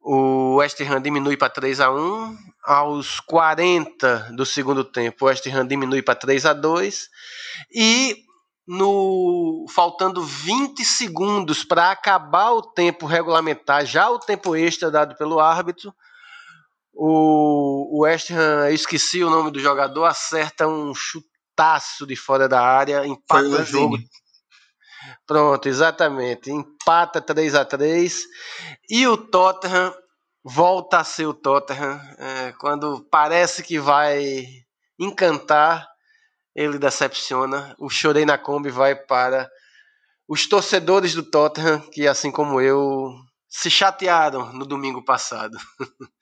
o 0.00 0.56
West 0.56 0.80
Ham 0.80 1.00
diminui 1.00 1.36
para 1.36 1.50
3 1.50 1.80
a 1.80 1.90
1 1.90 2.36
aos 2.64 3.20
40 3.20 4.32
do 4.34 4.46
segundo 4.46 4.84
tempo, 4.84 5.24
o 5.24 5.28
West 5.28 5.46
Ham 5.46 5.66
diminui 5.66 6.02
para 6.02 6.14
3 6.14 6.46
a 6.46 6.52
2 6.52 7.08
e 7.74 8.24
no 8.66 9.66
faltando 9.68 10.22
20 10.22 10.84
segundos 10.84 11.64
para 11.64 11.90
acabar 11.90 12.52
o 12.52 12.62
tempo 12.62 13.06
regulamentar, 13.06 13.84
já 13.84 14.08
o 14.08 14.18
tempo 14.18 14.54
extra 14.54 14.90
dado 14.90 15.16
pelo 15.16 15.40
árbitro, 15.40 15.92
o 16.94 18.02
West 18.02 18.30
Ham, 18.30 18.68
eu 18.68 18.74
esqueci 18.74 19.24
o 19.24 19.30
nome 19.30 19.50
do 19.50 19.58
jogador, 19.58 20.04
acerta 20.04 20.68
um 20.68 20.94
chutaço 20.94 22.06
de 22.06 22.14
fora 22.14 22.48
da 22.48 22.60
área, 22.60 23.06
empata 23.06 23.44
o 23.44 23.64
jogo. 23.64 23.98
Pronto, 25.26 25.68
exatamente. 25.68 26.50
Empata 26.50 27.20
3 27.20 27.54
a 27.54 27.64
3 27.64 28.24
e 28.88 29.06
o 29.06 29.16
Tottenham 29.16 29.94
volta 30.44 30.98
a 30.98 31.04
ser 31.04 31.26
o 31.26 31.34
Tottenham. 31.34 32.00
É, 32.18 32.52
quando 32.58 33.06
parece 33.10 33.62
que 33.62 33.78
vai 33.78 34.44
encantar, 34.98 35.86
ele 36.54 36.78
decepciona. 36.78 37.74
O 37.78 37.88
Chorei 37.88 38.24
na 38.24 38.38
Kombi 38.38 38.70
vai 38.70 38.94
para 38.94 39.50
os 40.28 40.46
torcedores 40.46 41.14
do 41.14 41.22
Tottenham, 41.22 41.80
que 41.90 42.06
assim 42.06 42.30
como 42.30 42.60
eu, 42.60 43.12
se 43.48 43.70
chatearam 43.70 44.52
no 44.52 44.64
domingo 44.64 45.04
passado. 45.04 45.58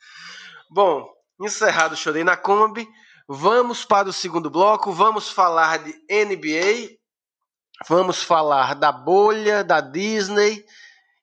Bom, 0.70 1.08
encerrado 1.40 1.92
o 1.92 1.96
Chorei 1.96 2.24
na 2.24 2.36
Kombi, 2.36 2.88
vamos 3.28 3.84
para 3.84 4.08
o 4.08 4.12
segundo 4.12 4.50
bloco, 4.50 4.92
vamos 4.92 5.30
falar 5.30 5.78
de 5.78 5.92
NBA 6.10 6.97
Vamos 7.86 8.22
falar 8.22 8.74
da 8.74 8.90
bolha, 8.90 9.62
da 9.62 9.80
Disney 9.80 10.64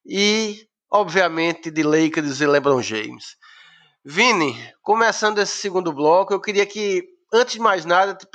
e, 0.05 0.65
obviamente, 0.89 1.69
de 1.69 1.83
Lakers 1.83 2.39
e 2.39 2.47
LeBron 2.47 2.81
James. 2.81 3.35
Vini, 4.03 4.55
começando 4.81 5.39
esse 5.39 5.57
segundo 5.57 5.91
bloco, 5.91 6.33
eu 6.33 6.39
queria 6.39 6.65
que, 6.65 7.03
antes 7.33 7.55
de 7.55 7.59
mais 7.59 7.83
nada, 7.83 8.15
te, 8.15 8.27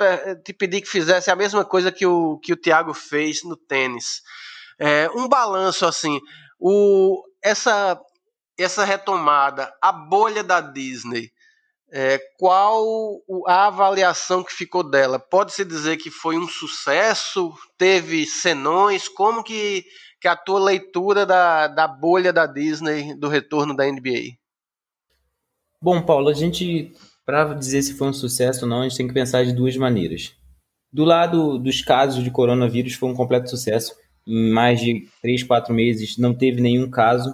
te 0.43 0.53
pedir 0.53 0.81
que 0.81 0.87
fizesse 0.87 1.31
a 1.31 1.35
mesma 1.35 1.65
coisa 1.65 1.91
que 1.91 2.05
o, 2.05 2.37
que 2.39 2.53
o 2.53 2.57
Thiago 2.57 2.93
fez 2.93 3.43
no 3.43 3.55
tênis. 3.55 4.21
É, 4.77 5.09
um 5.15 5.27
balanço 5.27 5.85
assim, 5.85 6.19
o, 6.59 7.23
essa, 7.41 7.99
essa 8.57 8.85
retomada, 8.85 9.73
a 9.81 9.91
bolha 9.91 10.43
da 10.43 10.61
Disney, 10.61 11.31
é, 11.93 12.17
qual 12.37 13.21
a 13.45 13.67
avaliação 13.67 14.43
que 14.43 14.53
ficou 14.53 14.81
dela? 14.81 15.19
Pode-se 15.19 15.65
dizer 15.65 15.97
que 15.97 16.09
foi 16.09 16.37
um 16.37 16.47
sucesso? 16.47 17.53
Teve 17.77 18.25
senões? 18.25 19.09
Como 19.09 19.43
que, 19.43 19.83
que 20.21 20.27
a 20.27 20.35
tua 20.35 20.59
leitura 20.59 21.25
da, 21.25 21.67
da 21.67 21.87
bolha 21.89 22.31
da 22.31 22.45
Disney 22.45 23.13
do 23.13 23.27
retorno 23.27 23.75
da 23.75 23.85
NBA? 23.85 24.37
Bom, 25.81 26.01
Paulo, 26.01 26.29
a 26.29 26.33
gente, 26.33 26.93
para 27.25 27.53
dizer 27.53 27.81
se 27.81 27.95
foi 27.95 28.07
um 28.07 28.13
sucesso 28.13 28.63
ou 28.63 28.69
não, 28.69 28.81
a 28.81 28.83
gente 28.83 28.97
tem 28.97 29.07
que 29.07 29.13
pensar 29.13 29.43
de 29.43 29.51
duas 29.51 29.75
maneiras. 29.75 30.33
Do 30.93 31.03
lado 31.03 31.57
dos 31.57 31.81
casos 31.81 32.23
de 32.23 32.31
coronavírus, 32.31 32.93
foi 32.93 33.09
um 33.09 33.15
completo 33.15 33.49
sucesso. 33.49 33.93
Em 34.25 34.49
mais 34.49 34.79
de 34.79 35.09
três, 35.21 35.43
quatro 35.43 35.73
meses, 35.73 36.17
não 36.17 36.33
teve 36.33 36.61
nenhum 36.61 36.89
caso. 36.89 37.33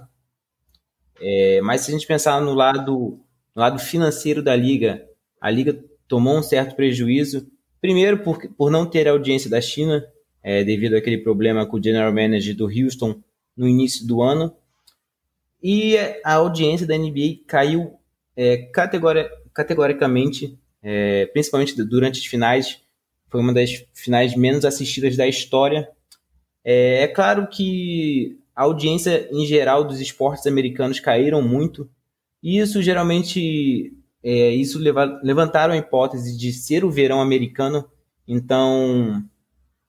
É, 1.20 1.62
mas 1.62 1.82
se 1.82 1.92
a 1.92 1.94
gente 1.94 2.08
pensar 2.08 2.42
no 2.42 2.54
lado 2.54 3.20
lado 3.60 3.80
financeiro 3.80 4.42
da 4.42 4.56
liga, 4.56 5.06
a 5.42 5.50
liga 5.50 5.84
tomou 6.08 6.38
um 6.38 6.44
certo 6.44 6.76
prejuízo, 6.76 7.48
primeiro 7.82 8.20
por, 8.20 8.40
por 8.56 8.72
não 8.72 8.86
ter 8.86 9.08
audiência 9.08 9.50
da 9.50 9.60
China, 9.60 10.06
é, 10.44 10.64
devido 10.64 10.96
àquele 10.96 11.18
problema 11.18 11.66
com 11.66 11.78
o 11.78 11.84
general 11.84 12.14
manager 12.14 12.56
do 12.56 12.66
Houston 12.66 13.22
no 13.56 13.68
início 13.68 14.06
do 14.06 14.22
ano, 14.22 14.56
e 15.62 15.98
a 16.24 16.34
audiência 16.34 16.86
da 16.86 16.98
NBA 16.98 17.42
caiu 17.48 17.98
é, 18.36 18.58
categori 18.58 19.28
categoricamente, 19.54 20.58
é, 20.84 21.26
principalmente 21.26 21.76
durante 21.84 22.20
as 22.20 22.26
finais, 22.28 22.80
foi 23.28 23.42
uma 23.42 23.52
das 23.52 23.84
finais 23.92 24.36
menos 24.36 24.64
assistidas 24.64 25.18
da 25.18 25.28
história. 25.28 25.90
É, 26.64 27.02
é 27.02 27.08
claro 27.08 27.48
que 27.48 28.38
a 28.56 28.64
audiência 28.64 29.28
em 29.32 29.48
geral 29.48 29.84
dos 29.84 30.00
esportes 30.00 30.46
americanos 30.46 31.00
caíram 31.00 31.42
muito, 31.42 31.90
e 32.42 32.60
isso 32.60 32.82
geralmente 32.82 33.94
é, 34.24 34.50
isso 34.52 34.80
leva, 34.80 35.20
levantaram 35.24 35.74
a 35.74 35.78
hipótese 35.78 36.38
de 36.38 36.52
ser 36.52 36.84
o 36.84 36.92
verão 36.92 37.22
americano. 37.22 37.90
Então, 38.28 39.24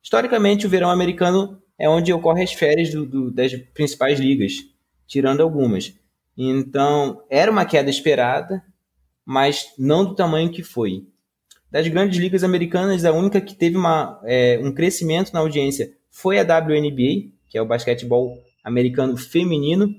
historicamente, 0.02 0.66
o 0.66 0.70
verão 0.70 0.90
americano 0.90 1.60
é 1.78 1.88
onde 1.88 2.12
ocorrem 2.12 2.44
as 2.44 2.52
férias 2.52 2.90
do, 2.90 3.06
do, 3.06 3.30
das 3.30 3.54
principais 3.74 4.18
ligas, 4.18 4.54
tirando 5.06 5.42
algumas. 5.42 5.94
Então, 6.36 7.22
era 7.28 7.50
uma 7.50 7.64
queda 7.64 7.90
esperada, 7.90 8.62
mas 9.24 9.72
não 9.78 10.04
do 10.04 10.14
tamanho 10.14 10.50
que 10.50 10.62
foi. 10.62 11.06
Das 11.70 11.86
grandes 11.88 12.18
ligas 12.18 12.42
americanas, 12.42 13.04
a 13.04 13.12
única 13.12 13.40
que 13.40 13.54
teve 13.54 13.76
uma, 13.76 14.20
é, 14.24 14.58
um 14.62 14.72
crescimento 14.72 15.32
na 15.32 15.40
audiência 15.40 15.92
foi 16.10 16.38
a 16.38 16.42
WNBA, 16.42 17.30
que 17.48 17.58
é 17.58 17.62
o 17.62 17.66
basquetebol 17.66 18.42
americano 18.64 19.16
feminino. 19.16 19.94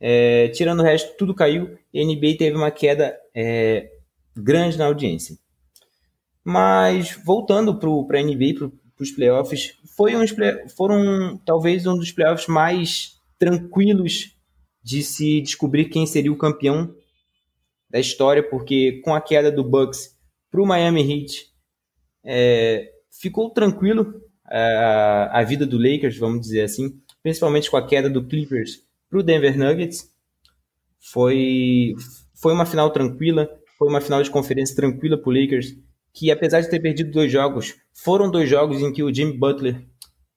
É, 0.00 0.48
tirando 0.48 0.80
o 0.80 0.82
resto, 0.82 1.14
tudo 1.18 1.34
caiu 1.34 1.76
e 1.92 2.00
a 2.00 2.04
NBA 2.04 2.38
teve 2.38 2.56
uma 2.56 2.70
queda 2.70 3.14
é, 3.34 3.90
grande 4.34 4.78
na 4.78 4.86
audiência. 4.86 5.36
Mas 6.42 7.12
voltando 7.24 7.78
para 7.78 8.18
a 8.18 8.22
NBA, 8.22 8.54
para 8.56 9.02
os 9.02 9.10
playoffs, 9.10 9.74
foi 9.94 10.12
play, 10.34 10.68
foram 10.70 11.38
talvez 11.44 11.86
um 11.86 11.98
dos 11.98 12.10
playoffs 12.10 12.48
mais 12.48 13.20
tranquilos 13.38 14.34
de 14.82 15.02
se 15.02 15.42
descobrir 15.42 15.86
quem 15.86 16.06
seria 16.06 16.32
o 16.32 16.38
campeão 16.38 16.94
da 17.90 18.00
história, 18.00 18.42
porque 18.42 19.02
com 19.04 19.14
a 19.14 19.20
queda 19.20 19.52
do 19.52 19.62
Bucks 19.62 20.16
para 20.50 20.62
o 20.62 20.66
Miami 20.66 21.02
Heat, 21.02 21.46
é, 22.24 22.90
ficou 23.10 23.50
tranquilo 23.50 24.22
a, 24.44 25.40
a 25.40 25.44
vida 25.44 25.66
do 25.66 25.76
Lakers, 25.76 26.16
vamos 26.16 26.40
dizer 26.40 26.62
assim, 26.62 26.98
principalmente 27.22 27.70
com 27.70 27.76
a 27.76 27.86
queda 27.86 28.08
do 28.08 28.26
Clippers 28.26 28.82
para 29.10 29.18
o 29.18 29.22
Denver 29.22 29.58
Nuggets. 29.58 30.08
Foi, 31.00 31.94
foi 32.34 32.52
uma 32.52 32.64
final 32.64 32.90
tranquila, 32.90 33.50
foi 33.76 33.88
uma 33.88 34.00
final 34.00 34.22
de 34.22 34.30
conferência 34.30 34.76
tranquila 34.76 35.18
para 35.18 35.28
o 35.28 35.32
Lakers, 35.32 35.76
que 36.12 36.30
apesar 36.30 36.60
de 36.60 36.70
ter 36.70 36.80
perdido 36.80 37.10
dois 37.10 37.30
jogos, 37.30 37.74
foram 37.92 38.30
dois 38.30 38.48
jogos 38.48 38.80
em 38.80 38.92
que 38.92 39.02
o 39.02 39.12
Jimmy 39.12 39.36
Butler 39.36 39.84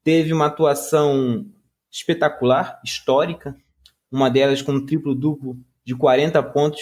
teve 0.03 0.33
uma 0.33 0.47
atuação 0.47 1.45
espetacular, 1.91 2.81
histórica, 2.83 3.55
uma 4.11 4.29
delas 4.29 4.61
com 4.61 4.73
um 4.73 4.85
triplo-duplo 4.85 5.57
de 5.85 5.95
40 5.95 6.41
pontos, 6.43 6.81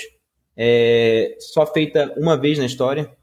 é, 0.55 1.35
só 1.39 1.65
feita 1.65 2.13
uma 2.17 2.37
vez 2.37 2.57
na 2.57 2.65
história. 2.65 3.15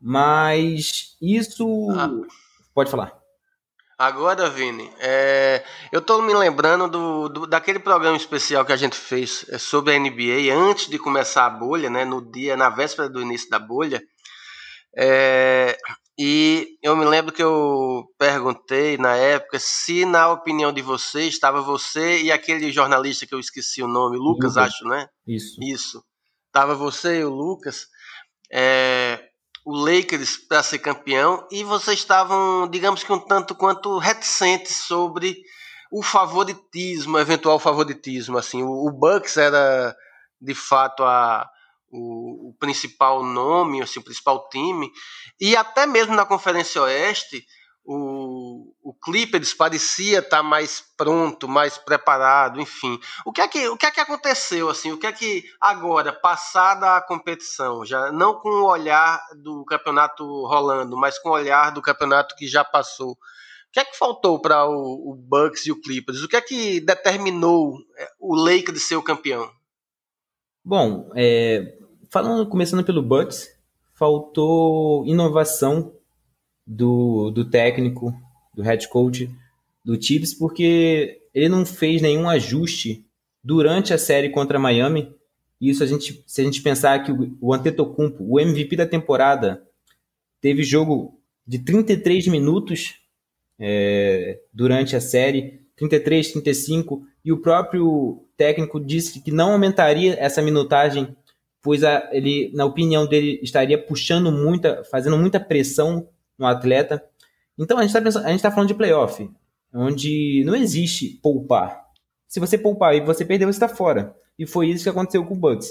Mas 0.00 1.16
isso. 1.20 1.88
Ah. 1.92 2.10
Pode 2.74 2.90
falar. 2.90 3.21
Agora, 3.98 4.50
Vini, 4.50 4.90
é, 4.98 5.64
eu 5.92 6.00
estou 6.00 6.20
me 6.22 6.34
lembrando 6.34 6.88
do, 6.88 7.28
do, 7.28 7.46
daquele 7.46 7.78
programa 7.78 8.16
especial 8.16 8.64
que 8.64 8.72
a 8.72 8.76
gente 8.76 8.96
fez 8.96 9.46
é, 9.48 9.58
sobre 9.58 9.94
a 9.94 9.98
NBA 9.98 10.52
antes 10.54 10.88
de 10.88 10.98
começar 10.98 11.46
a 11.46 11.50
bolha, 11.50 11.88
né, 11.88 12.04
no 12.04 12.20
dia, 12.20 12.56
na 12.56 12.70
véspera 12.70 13.08
do 13.08 13.20
início 13.20 13.48
da 13.48 13.58
bolha. 13.58 14.02
É, 14.96 15.76
e 16.18 16.78
eu 16.82 16.94
me 16.96 17.04
lembro 17.04 17.32
que 17.32 17.42
eu 17.42 18.06
perguntei 18.18 18.98
na 18.98 19.16
época 19.16 19.58
se, 19.58 20.04
na 20.04 20.30
opinião 20.30 20.72
de 20.72 20.82
vocês, 20.82 21.34
estava 21.34 21.62
você 21.62 22.22
e 22.22 22.30
aquele 22.30 22.70
jornalista 22.70 23.26
que 23.26 23.34
eu 23.34 23.40
esqueci 23.40 23.82
o 23.82 23.88
nome, 23.88 24.16
Lucas, 24.18 24.56
Lucas. 24.56 24.74
acho, 24.74 24.84
né? 24.84 25.06
Isso. 25.26 25.62
Isso. 25.62 26.04
Tava 26.52 26.74
você 26.74 27.20
e 27.20 27.24
o 27.24 27.30
Lucas. 27.30 27.86
É, 28.52 29.11
o 29.64 29.76
Lakers 29.76 30.36
para 30.36 30.62
ser 30.62 30.78
campeão 30.78 31.46
e 31.50 31.62
vocês 31.62 31.98
estavam, 31.98 32.68
digamos 32.68 33.04
que 33.04 33.12
um 33.12 33.18
tanto 33.18 33.54
quanto 33.54 33.98
reticentes 33.98 34.76
sobre 34.76 35.36
o 35.90 36.02
favoritismo, 36.02 37.18
eventual 37.18 37.58
favoritismo, 37.58 38.38
assim, 38.38 38.62
o, 38.62 38.86
o 38.86 38.90
Bucks 38.90 39.36
era 39.36 39.94
de 40.40 40.54
fato 40.54 41.04
a, 41.04 41.48
o, 41.90 42.48
o, 42.48 42.54
principal 42.58 43.22
nome, 43.22 43.82
assim, 43.82 44.00
o 44.00 44.02
principal 44.02 44.48
time, 44.48 44.90
e 45.40 45.54
até 45.54 45.86
mesmo 45.86 46.16
na 46.16 46.24
Conferência 46.24 46.82
Oeste, 46.82 47.44
o, 47.84 47.94
o 48.82 48.92
Clippers 48.92 49.54
parecia 49.54 50.18
estar 50.18 50.38
tá 50.38 50.42
mais 50.42 50.84
pronto, 50.96 51.46
mais 51.46 51.78
preparado, 51.78 52.60
enfim. 52.60 52.98
O 53.24 53.32
que 53.32 53.40
é 53.40 53.46
que, 53.46 53.68
o 53.68 53.76
que, 53.76 53.86
é 53.86 53.90
que 53.90 54.00
aconteceu 54.00 54.68
assim? 54.68 54.90
O 54.90 54.98
que 54.98 55.06
é 55.06 55.12
que 55.12 55.44
agora, 55.60 56.12
passada 56.12 56.96
a 56.96 57.00
competição, 57.00 57.84
já 57.84 58.10
não 58.10 58.34
com 58.34 58.48
o 58.48 58.66
olhar 58.68 59.22
do 59.36 59.64
campeonato 59.64 60.24
rolando, 60.46 60.96
mas 60.96 61.18
com 61.18 61.28
o 61.28 61.32
olhar 61.32 61.70
do 61.70 61.80
campeonato 61.80 62.34
que 62.34 62.48
já 62.48 62.64
passou, 62.64 63.12
o 63.12 63.16
que 63.72 63.80
é 63.80 63.84
que 63.84 63.96
faltou 63.96 64.40
para 64.40 64.66
o, 64.66 65.12
o, 65.12 65.14
Bucks 65.14 65.64
e 65.64 65.72
o 65.72 65.80
Clippers? 65.80 66.22
O 66.22 66.28
que 66.28 66.36
é 66.36 66.40
que 66.40 66.80
determinou 66.80 67.78
é, 67.96 68.08
o 68.18 68.34
Lakers 68.34 68.82
ser 68.82 68.96
o 68.96 69.02
campeão? 69.02 69.48
Bom, 70.64 71.10
é, 71.14 71.78
falando 72.10 72.48
começando 72.48 72.84
pelo 72.84 73.02
Bucks, 73.02 73.48
faltou 73.94 75.06
inovação 75.06 75.94
do, 76.66 77.30
do 77.30 77.48
técnico, 77.48 78.12
do 78.54 78.62
head 78.62 78.88
coach 78.88 79.30
do 79.84 80.00
Chiefs, 80.00 80.34
porque 80.34 81.22
ele 81.34 81.48
não 81.48 81.64
fez 81.64 82.00
nenhum 82.00 82.28
ajuste 82.28 83.04
durante 83.42 83.92
a 83.92 83.98
série 83.98 84.30
contra 84.30 84.58
Miami. 84.58 85.14
Isso 85.60 85.82
a 85.82 85.86
gente, 85.86 86.22
se 86.26 86.40
a 86.40 86.44
gente 86.44 86.60
pensar 86.60 87.02
que 87.04 87.12
o, 87.40 87.54
Antetokounmpo, 87.54 88.24
o 88.24 88.40
MVP 88.40 88.76
da 88.76 88.86
temporada, 88.86 89.62
teve 90.40 90.62
jogo 90.62 91.20
de 91.46 91.58
33 91.58 92.28
minutos 92.28 92.96
é, 93.58 94.40
durante 94.52 94.96
a 94.96 95.00
série, 95.00 95.62
33, 95.76 96.32
35, 96.32 97.06
e 97.24 97.32
o 97.32 97.38
próprio 97.38 98.24
técnico 98.36 98.80
disse 98.80 99.20
que 99.20 99.30
não 99.30 99.52
aumentaria 99.52 100.16
essa 100.18 100.42
minutagem, 100.42 101.16
pois 101.62 101.84
a, 101.84 102.08
ele, 102.12 102.50
na 102.54 102.64
opinião 102.64 103.06
dele, 103.06 103.38
estaria 103.42 103.78
puxando 103.78 104.32
muita, 104.32 104.82
fazendo 104.84 105.16
muita 105.16 105.38
pressão 105.38 106.08
no 106.36 106.46
atleta. 106.46 107.02
Então 107.58 107.78
a 107.78 107.86
gente 107.86 107.96
está 107.96 108.38
tá 108.38 108.50
falando 108.50 108.68
de 108.68 108.74
playoff, 108.74 109.30
onde 109.72 110.42
não 110.44 110.54
existe 110.54 111.18
poupar. 111.22 111.82
Se 112.26 112.40
você 112.40 112.56
poupar 112.56 112.94
e 112.94 113.00
você 113.00 113.24
perder, 113.24 113.46
você 113.46 113.56
está 113.56 113.68
fora. 113.68 114.16
E 114.38 114.46
foi 114.46 114.70
isso 114.70 114.84
que 114.84 114.88
aconteceu 114.88 115.24
com 115.24 115.34
o 115.34 115.38
Bucks. 115.38 115.70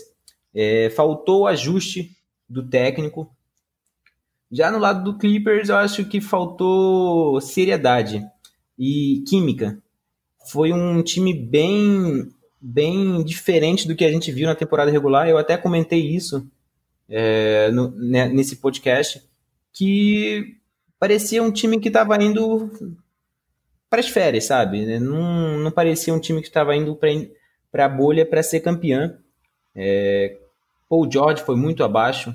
É, 0.54 0.90
faltou 0.92 1.42
o 1.42 1.48
ajuste 1.48 2.16
do 2.48 2.68
técnico. 2.68 3.30
Já 4.52 4.70
no 4.70 4.78
lado 4.78 5.04
do 5.04 5.18
Clippers, 5.18 5.70
eu 5.70 5.78
acho 5.78 6.06
que 6.06 6.22
faltou 6.22 7.40
seriedade 7.42 8.24
e 8.78 9.24
química. 9.28 9.82
Foi 10.52 10.74
um 10.74 11.02
time 11.02 11.34
bem, 11.34 12.30
bem 12.60 13.24
diferente 13.24 13.88
do 13.88 13.96
que 13.96 14.06
a 14.06 14.12
gente 14.12 14.32
viu 14.32 14.48
na 14.48 14.56
temporada 14.56 14.92
regular. 14.92 15.28
Eu 15.28 15.38
até 15.38 15.58
comentei 15.58 16.00
isso 16.00 16.46
é, 17.10 17.72
no, 17.72 17.92
né, 17.92 18.28
nesse 18.28 18.58
podcast 18.58 19.24
que 19.74 20.58
parecia 21.02 21.41
um 21.41 21.52
time 21.52 21.80
que 21.80 21.88
estava 21.88 22.16
indo 22.24 22.70
para 23.89 24.02
as 24.02 24.08
férias, 24.08 24.45
sabe? 24.45 24.99
Não, 24.99 25.58
não 25.58 25.72
parecia 25.72 26.14
um 26.14 26.20
time 26.20 26.41
que 26.41 26.47
estava 26.47 26.76
indo 26.76 26.95
para 27.72 27.86
a 27.86 27.89
bolha 27.89 28.24
para 28.24 28.43
ser 28.43 28.60
campeão. 28.60 29.18
É, 29.76 30.38
Paul 30.88 31.12
George 31.12 31.41
foi 31.41 31.56
muito 31.56 31.84
abaixo. 31.84 32.32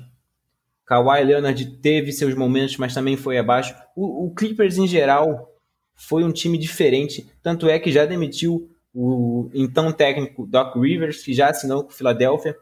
Kawhi 0.85 1.23
Leonard 1.23 1.65
teve 1.77 2.11
seus 2.11 2.35
momentos, 2.35 2.75
mas 2.75 2.93
também 2.93 3.15
foi 3.15 3.37
abaixo. 3.37 3.73
O, 3.95 4.25
o, 4.25 4.35
Clippers, 4.35 4.77
em 4.77 4.85
geral, 4.85 5.49
foi 5.95 6.25
um 6.25 6.31
time 6.33 6.57
diferente. 6.57 7.31
Tanto 7.41 7.69
é 7.69 7.79
que 7.79 7.89
já 7.89 8.05
demitiu 8.05 8.69
o 8.93 9.49
então 9.53 9.93
técnico 9.93 10.45
Doc 10.45 10.75
Rivers, 10.75 11.23
que 11.23 11.33
já 11.33 11.49
assinou 11.49 11.85
com 11.85 11.91
o 11.91 11.95
Philadelphia. 11.95 12.53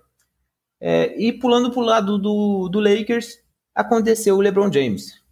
É, 0.79 1.19
e 1.19 1.33
pulando 1.33 1.71
para 1.71 1.79
o 1.79 1.85
lado 1.85 2.19
do, 2.19 2.69
do 2.69 2.79
Lakers, 2.79 3.39
aconteceu 3.73 4.35
o 4.35 4.41
LeBron 4.41 4.71
James. 4.71 5.24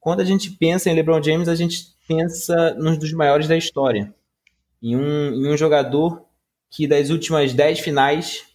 Quando 0.00 0.20
a 0.20 0.24
gente 0.24 0.50
pensa 0.50 0.90
em 0.90 0.94
LeBron 0.94 1.22
James, 1.22 1.48
a 1.48 1.54
gente 1.54 1.96
pensa 2.06 2.74
num 2.74 2.96
dos 2.96 3.12
maiores 3.12 3.48
da 3.48 3.56
história. 3.56 4.14
Em 4.82 4.96
um, 4.96 5.34
em 5.34 5.52
um 5.52 5.56
jogador 5.56 6.24
que 6.70 6.86
das 6.86 7.10
últimas 7.10 7.52
dez 7.52 7.80
finais 7.80 8.46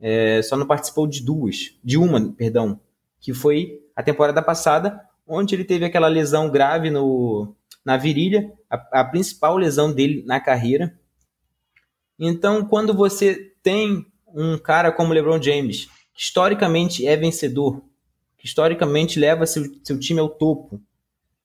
é, 0.00 0.40
só 0.42 0.56
não 0.56 0.66
participou 0.66 1.06
de 1.06 1.22
duas, 1.22 1.74
de 1.82 1.96
uma, 1.96 2.32
perdão, 2.32 2.80
que 3.20 3.32
foi 3.32 3.80
a 3.94 4.02
temporada 4.02 4.42
passada, 4.42 5.00
onde 5.26 5.54
ele 5.54 5.64
teve 5.64 5.84
aquela 5.84 6.08
lesão 6.08 6.50
grave 6.50 6.90
no, 6.90 7.54
na 7.84 7.96
virilha, 7.96 8.52
a, 8.70 9.00
a 9.00 9.04
principal 9.04 9.56
lesão 9.56 9.92
dele 9.92 10.22
na 10.26 10.40
carreira. 10.40 10.98
Então, 12.18 12.64
quando 12.64 12.94
você 12.94 13.52
tem 13.62 14.06
um 14.34 14.58
cara 14.58 14.90
como 14.92 15.12
LeBron 15.12 15.40
James, 15.40 15.86
que 16.14 16.22
historicamente 16.22 17.06
é 17.06 17.16
vencedor, 17.16 17.82
que 18.38 18.46
historicamente 18.46 19.18
leva 19.18 19.46
seu, 19.46 19.64
seu 19.84 19.98
time 19.98 20.20
ao 20.20 20.28
topo, 20.28 20.80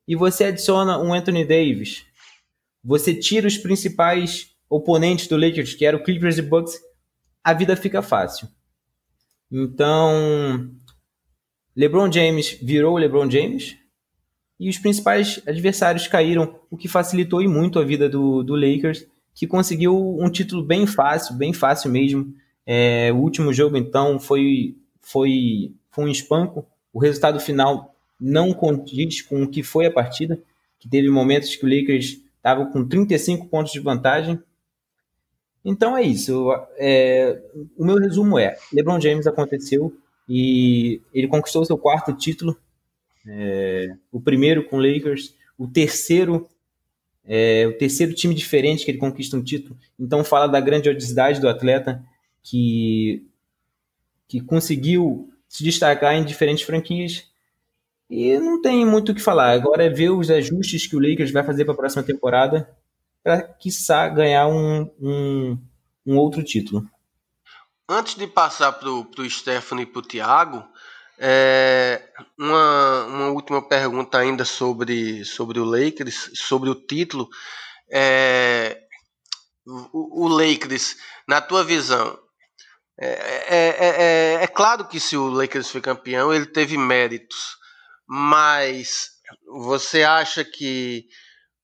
e 0.08 0.16
você 0.16 0.46
adiciona 0.46 1.00
um 1.00 1.14
Anthony 1.14 1.44
Davis, 1.44 2.06
você 2.84 3.14
tira 3.14 3.48
os 3.48 3.58
principais 3.58 4.56
oponentes 4.70 5.28
do 5.28 5.38
Lakers, 5.38 5.74
que 5.74 5.86
eram 5.86 6.04
Clippers 6.04 6.38
e 6.38 6.42
Bucks, 6.42 6.80
a 7.44 7.54
vida 7.54 7.76
fica 7.76 8.02
fácil. 8.02 8.48
Então, 9.52 10.72
LeBron 11.76 12.12
James 12.12 12.58
virou 12.62 12.98
LeBron 12.98 13.30
James 13.30 13.78
e 14.60 14.70
os 14.70 14.78
principais 14.78 15.42
adversários 15.46 16.08
caíram, 16.08 16.60
o 16.70 16.78
que 16.78 16.88
facilitou 16.88 17.42
e 17.42 17.48
muito 17.48 17.80
a 17.80 17.84
vida 17.84 18.10
do, 18.10 18.44
do 18.44 18.56
Lakers, 18.56 19.06
que 19.34 19.48
conseguiu 19.48 20.18
um 20.20 20.30
título 20.30 20.64
bem 20.64 20.86
fácil, 20.86 21.36
bem 21.36 21.54
fácil 21.54 21.92
mesmo. 21.92 22.34
É, 22.66 23.12
o 23.12 23.18
último 23.18 23.52
jogo, 23.54 23.78
então, 23.78 24.20
foi, 24.20 24.78
foi, 25.02 25.74
foi 25.92 26.06
um 26.06 26.10
espanco. 26.10 26.66
O 26.94 27.00
resultado 27.00 27.40
final 27.40 27.96
não 28.20 28.54
condiz 28.54 29.22
com 29.22 29.44
o 29.44 29.50
que 29.50 29.64
foi 29.64 29.88
a 29.88 29.92
partida, 29.92 30.40
que 30.80 30.88
teve 30.88 31.10
momentos 31.10 31.56
que 31.56 31.66
o 31.66 31.70
Lakers 31.70 32.22
estava 32.38 32.66
com 32.68 32.88
35 32.88 33.48
pontos 33.48 33.74
de 33.74 33.80
vantagem. 33.80 34.40
Então 35.66 35.98
é 35.98 36.04
isso. 36.04 36.52
É, 36.78 37.42
o 37.78 37.86
meu 37.86 37.98
resumo 37.98 38.38
é: 38.38 38.56
LeBron 38.72 39.00
James 39.00 39.26
aconteceu 39.26 39.96
e 40.28 41.02
ele 41.14 41.28
conquistou 41.28 41.66
seu 41.66 41.78
quarto 41.78 42.14
título. 42.14 42.58
É, 43.28 43.96
o 44.12 44.22
primeiro 44.22 44.66
com 44.66 44.78
Lakers, 44.78 45.36
o 45.58 45.68
terceiro 45.68 46.48
é, 47.26 47.66
o 47.68 47.78
terceiro 47.78 48.14
time 48.14 48.36
diferente 48.36 48.84
que 48.84 48.92
ele 48.92 48.98
conquista 48.98 49.38
um 49.38 49.44
título. 49.44 49.78
Então 49.98 50.24
fala 50.24 50.48
da 50.48 50.60
grandiosidade 50.60 51.40
do 51.40 51.48
atleta 51.48 52.04
que 52.42 53.26
que 54.28 54.42
conseguiu 54.42 55.33
se 55.54 55.64
destacar 55.64 56.16
em 56.16 56.26
diferentes 56.26 56.64
franquias. 56.64 57.26
E 58.10 58.40
não 58.40 58.60
tem 58.60 58.84
muito 58.84 59.12
o 59.12 59.16
que 59.16 59.22
falar. 59.22 59.52
Agora 59.52 59.86
é 59.86 59.90
ver 59.90 60.10
os 60.10 60.32
ajustes 60.32 60.88
que 60.88 60.96
o 60.96 61.00
Lakers 61.00 61.30
vai 61.30 61.44
fazer 61.44 61.64
para 61.64 61.76
a 61.76 61.78
próxima 61.78 62.02
temporada 62.02 62.68
para, 63.24 63.44
quiçá, 63.44 64.10
ganhar 64.10 64.48
um, 64.48 64.90
um, 65.00 65.58
um, 66.08 66.18
outro 66.18 66.44
título. 66.44 66.84
Antes 67.88 68.16
de 68.16 68.26
passar 68.26 68.72
para 68.74 68.90
o 68.90 69.30
Stephanie 69.30 69.84
e 69.84 69.86
para 69.86 70.00
o 70.00 70.02
Thiago, 70.02 70.64
é, 71.20 72.02
uma, 72.36 73.06
uma 73.06 73.28
última 73.28 73.62
pergunta 73.62 74.18
ainda 74.18 74.44
sobre, 74.46 75.24
sobre 75.24 75.60
o 75.60 75.66
Lakers, 75.66 76.32
sobre 76.34 76.68
o 76.68 76.76
título. 76.76 77.30
É, 77.92 78.82
o, 79.68 80.26
o 80.26 80.28
Lakers, 80.28 80.98
na 81.28 81.40
tua 81.40 81.64
visão, 81.64 82.18
é, 83.00 83.08
é, 83.08 84.38
é, 84.38 84.44
é, 84.44 84.48
claro 84.48 84.88
que 84.88 85.00
se 85.00 85.18
o 85.18 85.28
Lakers 85.28 85.70
foi 85.70 85.82
campeão, 85.82 86.34
ele 86.34 86.46
teve 86.46 86.78
méritos, 86.78 87.58
mas 88.08 89.10
você 89.48 90.04
acha 90.04 90.44
que 90.46 91.06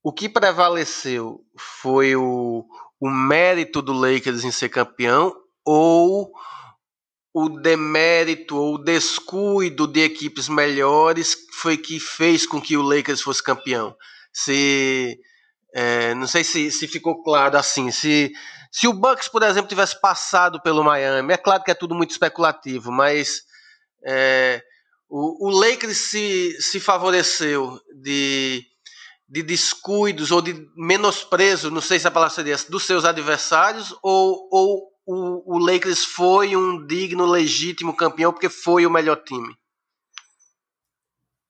o 0.03 0.11
que 0.11 0.27
prevaleceu 0.27 1.41
foi 1.57 2.15
o, 2.15 2.65
o 2.99 3.09
mérito 3.09 3.81
do 3.81 3.93
Lakers 3.93 4.43
em 4.43 4.51
ser 4.51 4.69
campeão 4.69 5.35
ou 5.63 6.31
o 7.31 7.49
demérito 7.49 8.57
ou 8.57 8.75
o 8.75 8.83
descuido 8.83 9.85
de 9.85 10.01
equipes 10.01 10.49
melhores 10.49 11.37
foi 11.53 11.77
que 11.77 11.99
fez 11.99 12.47
com 12.47 12.59
que 12.59 12.75
o 12.75 12.81
Lakers 12.81 13.21
fosse 13.21 13.43
campeão? 13.43 13.95
Se 14.33 15.19
é, 15.73 16.15
não 16.15 16.25
sei 16.25 16.43
se, 16.43 16.71
se 16.71 16.87
ficou 16.87 17.21
claro 17.21 17.57
assim. 17.57 17.91
Se, 17.91 18.31
se 18.71 18.87
o 18.87 18.93
Bucks, 18.93 19.27
por 19.27 19.41
exemplo, 19.43 19.69
tivesse 19.69 19.99
passado 19.99 20.61
pelo 20.61 20.83
Miami, 20.83 21.33
é 21.33 21.37
claro 21.37 21.63
que 21.63 21.71
é 21.71 21.75
tudo 21.75 21.95
muito 21.95 22.11
especulativo, 22.11 22.91
mas 22.91 23.41
é, 24.05 24.61
o, 25.09 25.47
o 25.47 25.49
Lakers 25.49 25.97
se, 25.97 26.55
se 26.61 26.79
favoreceu 26.79 27.79
de, 28.01 28.63
de 29.27 29.41
descuidos 29.41 30.31
ou 30.31 30.41
de 30.41 30.67
menosprezo, 30.75 31.71
não 31.71 31.81
sei 31.81 31.99
se 31.99 32.07
a 32.07 32.11
palavra 32.11 32.33
seria 32.33 32.53
essa, 32.53 32.69
dos 32.69 32.83
seus 32.83 33.05
adversários, 33.05 33.95
ou, 34.03 34.47
ou 34.51 34.89
o, 35.05 35.55
o 35.55 35.57
Lakers 35.57 36.05
foi 36.05 36.55
um 36.55 36.85
digno, 36.85 37.25
legítimo 37.25 37.95
campeão 37.95 38.31
porque 38.31 38.49
foi 38.49 38.85
o 38.85 38.91
melhor 38.91 39.23
time? 39.23 39.55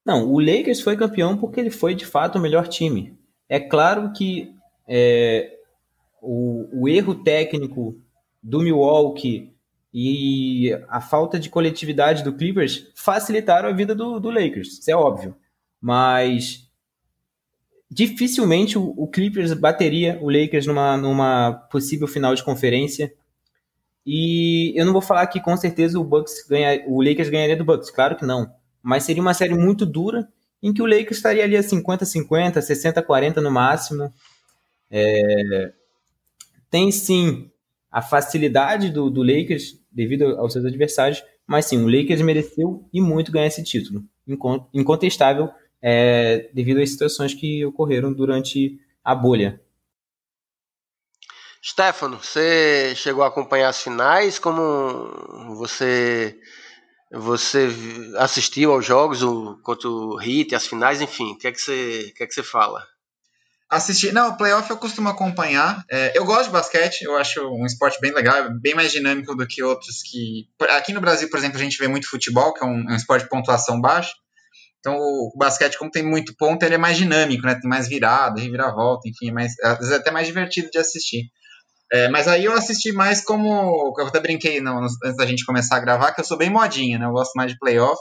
Não, 0.06 0.26
o 0.26 0.40
Lakers 0.40 0.80
foi 0.80 0.96
campeão 0.96 1.38
porque 1.38 1.60
ele 1.60 1.70
foi 1.70 1.94
de 1.94 2.06
fato 2.06 2.38
o 2.38 2.42
melhor 2.42 2.68
time. 2.68 3.20
É 3.50 3.60
claro 3.60 4.14
que 4.14 4.56
é, 4.88 5.59
o, 6.22 6.84
o, 6.84 6.88
erro 6.88 7.16
técnico 7.16 8.00
do 8.42 8.60
Milwaukee 8.60 9.54
e 9.94 10.72
a 10.88 11.02
falta 11.02 11.40
de 11.40 11.50
coletividade 11.50 12.24
do 12.24 12.34
Clippers 12.34 12.92
facilitaram 12.96 13.70
a 13.70 13.74
vida 13.74 13.96
do, 13.96 14.20
do 14.20 14.30
Lakers, 14.30 14.80
isso 14.80 14.92
é 14.92 14.96
óbvio. 14.96 15.36
Mas 15.82 16.70
dificilmente 17.90 18.78
o, 18.78 18.94
o, 18.96 19.08
Clippers 19.08 19.54
bateria 19.54 20.20
o 20.22 20.30
Lakers 20.30 20.68
numa, 20.68 20.96
numa 20.96 21.54
possível 21.72 22.08
final 22.08 22.36
de 22.36 22.44
conferência. 22.44 23.14
E 24.06 24.74
eu 24.80 24.86
não 24.86 24.94
vou 24.94 25.02
falar 25.02 25.26
que 25.28 25.42
com 25.42 25.56
certeza 25.58 26.00
o 26.00 26.04
Bucks 26.04 26.46
ganha, 26.48 26.84
o 26.88 27.02
Lakers 27.02 27.30
ganharia 27.30 27.58
do 27.58 27.66
Bucks, 27.66 27.90
claro 27.90 28.16
que 28.16 28.26
não. 28.26 28.52
Mas 28.82 29.04
seria 29.04 29.22
uma 29.22 29.34
série 29.34 29.56
muito 29.56 29.86
dura 29.86 30.28
em 30.62 30.74
que 30.74 30.82
o 30.82 30.86
Lakers 30.86 31.18
estaria 31.18 31.44
ali 31.44 31.58
a 31.58 31.62
50-50, 31.62 32.58
60-40 32.58 33.38
no 33.38 33.52
máximo. 33.52 34.14
É... 34.92 35.74
Tem 36.70 36.92
sim 36.92 37.50
a 37.92 38.02
facilidade 38.02 38.90
do, 38.92 39.10
do 39.10 39.24
Lakers 39.24 39.80
devido 39.92 40.38
aos 40.38 40.54
seus 40.54 40.66
adversários, 40.66 41.24
mas 41.46 41.66
sim, 41.66 41.84
o 41.84 41.88
Lakers 41.88 42.22
mereceu 42.22 42.88
e 42.94 43.02
muito 43.02 43.32
ganhar 43.32 43.48
esse 43.48 43.64
título. 43.64 44.04
Incontestável 44.74 45.50
é, 45.82 46.50
devido 46.54 46.80
às 46.80 46.92
situações 46.92 47.34
que 47.34 47.66
ocorreram 47.66 48.14
durante 48.14 48.80
a 49.04 49.16
bolha. 49.16 49.60
Stefano, 51.64 52.18
você 52.18 52.94
chegou 52.96 53.24
a 53.24 53.28
acompanhar 53.28 53.70
as 53.70 53.82
finais? 53.82 54.40
Como 54.40 54.62
você 55.56 56.40
você 57.12 57.68
assistiu 58.18 58.72
aos 58.72 58.86
jogos 58.86 59.24
o, 59.24 59.58
contra 59.64 59.90
o 59.90 60.16
Hit, 60.16 60.54
as 60.54 60.68
finais, 60.68 61.02
enfim, 61.02 61.32
o 61.32 61.38
que 61.38 61.48
é 61.48 61.52
que 61.52 61.60
você, 61.60 62.14
que 62.16 62.24
é 62.24 62.28
que 62.28 62.34
você 62.34 62.44
fala? 62.44 62.86
Assisti, 63.70 64.12
não, 64.12 64.36
playoff 64.36 64.68
eu 64.68 64.78
costumo 64.78 65.10
acompanhar. 65.10 65.86
É, 65.92 66.18
eu 66.18 66.26
gosto 66.26 66.46
de 66.46 66.52
basquete, 66.52 67.04
eu 67.04 67.16
acho 67.16 67.40
um 67.54 67.68
esporte 67.68 68.00
bem 68.02 68.12
legal, 68.12 68.50
bem 68.60 68.74
mais 68.74 68.92
dinâmico 68.92 69.36
do 69.36 69.46
que 69.46 69.62
outros 69.62 70.02
que. 70.02 70.48
Aqui 70.72 70.92
no 70.92 71.00
Brasil, 71.00 71.30
por 71.30 71.38
exemplo, 71.38 71.60
a 71.60 71.64
gente 71.64 71.78
vê 71.78 71.88
muito 71.88 72.10
futebol, 72.10 72.52
que 72.52 72.64
é 72.64 72.68
um, 72.68 72.90
é 72.90 72.94
um 72.94 72.96
esporte 72.96 73.24
de 73.24 73.30
pontuação 73.30 73.80
baixa. 73.80 74.12
Então 74.80 74.96
o, 74.96 75.32
o, 75.36 75.38
basquete, 75.38 75.78
como 75.78 75.92
tem 75.92 76.02
muito 76.02 76.36
ponto, 76.36 76.64
ele 76.64 76.76
é 76.76 76.78
mais 76.80 76.98
dinâmico, 76.98 77.46
né? 77.46 77.54
Tem 77.54 77.70
mais 77.70 77.88
virada, 77.88 78.42
reviravolta, 78.42 79.08
enfim, 79.08 79.30
é 79.30 79.32
mais, 79.34 79.54
às 79.64 79.78
vezes 79.78 79.94
é 79.94 79.98
até 79.98 80.10
mais 80.10 80.26
divertido 80.26 80.72
de 80.72 80.80
assistir. 80.80 81.30
É, 81.92 82.08
mas 82.10 82.28
aí 82.28 82.46
eu 82.46 82.54
assisti 82.54 82.92
mais 82.92 83.22
como. 83.24 83.94
Eu 84.00 84.08
até 84.08 84.20
brinquei 84.20 84.62
não, 84.62 84.80
antes 84.84 85.16
da 85.16 85.26
gente 85.28 85.46
começar 85.46 85.78
a 85.78 85.80
gravar, 85.80 86.12
que 86.14 86.22
eu 86.22 86.26
sou 86.26 86.38
bem 86.38 86.50
modinha, 86.50 86.98
né? 86.98 87.06
Eu 87.06 87.12
gosto 87.12 87.34
mais 87.36 87.52
de 87.52 87.60
playoff. 87.60 88.00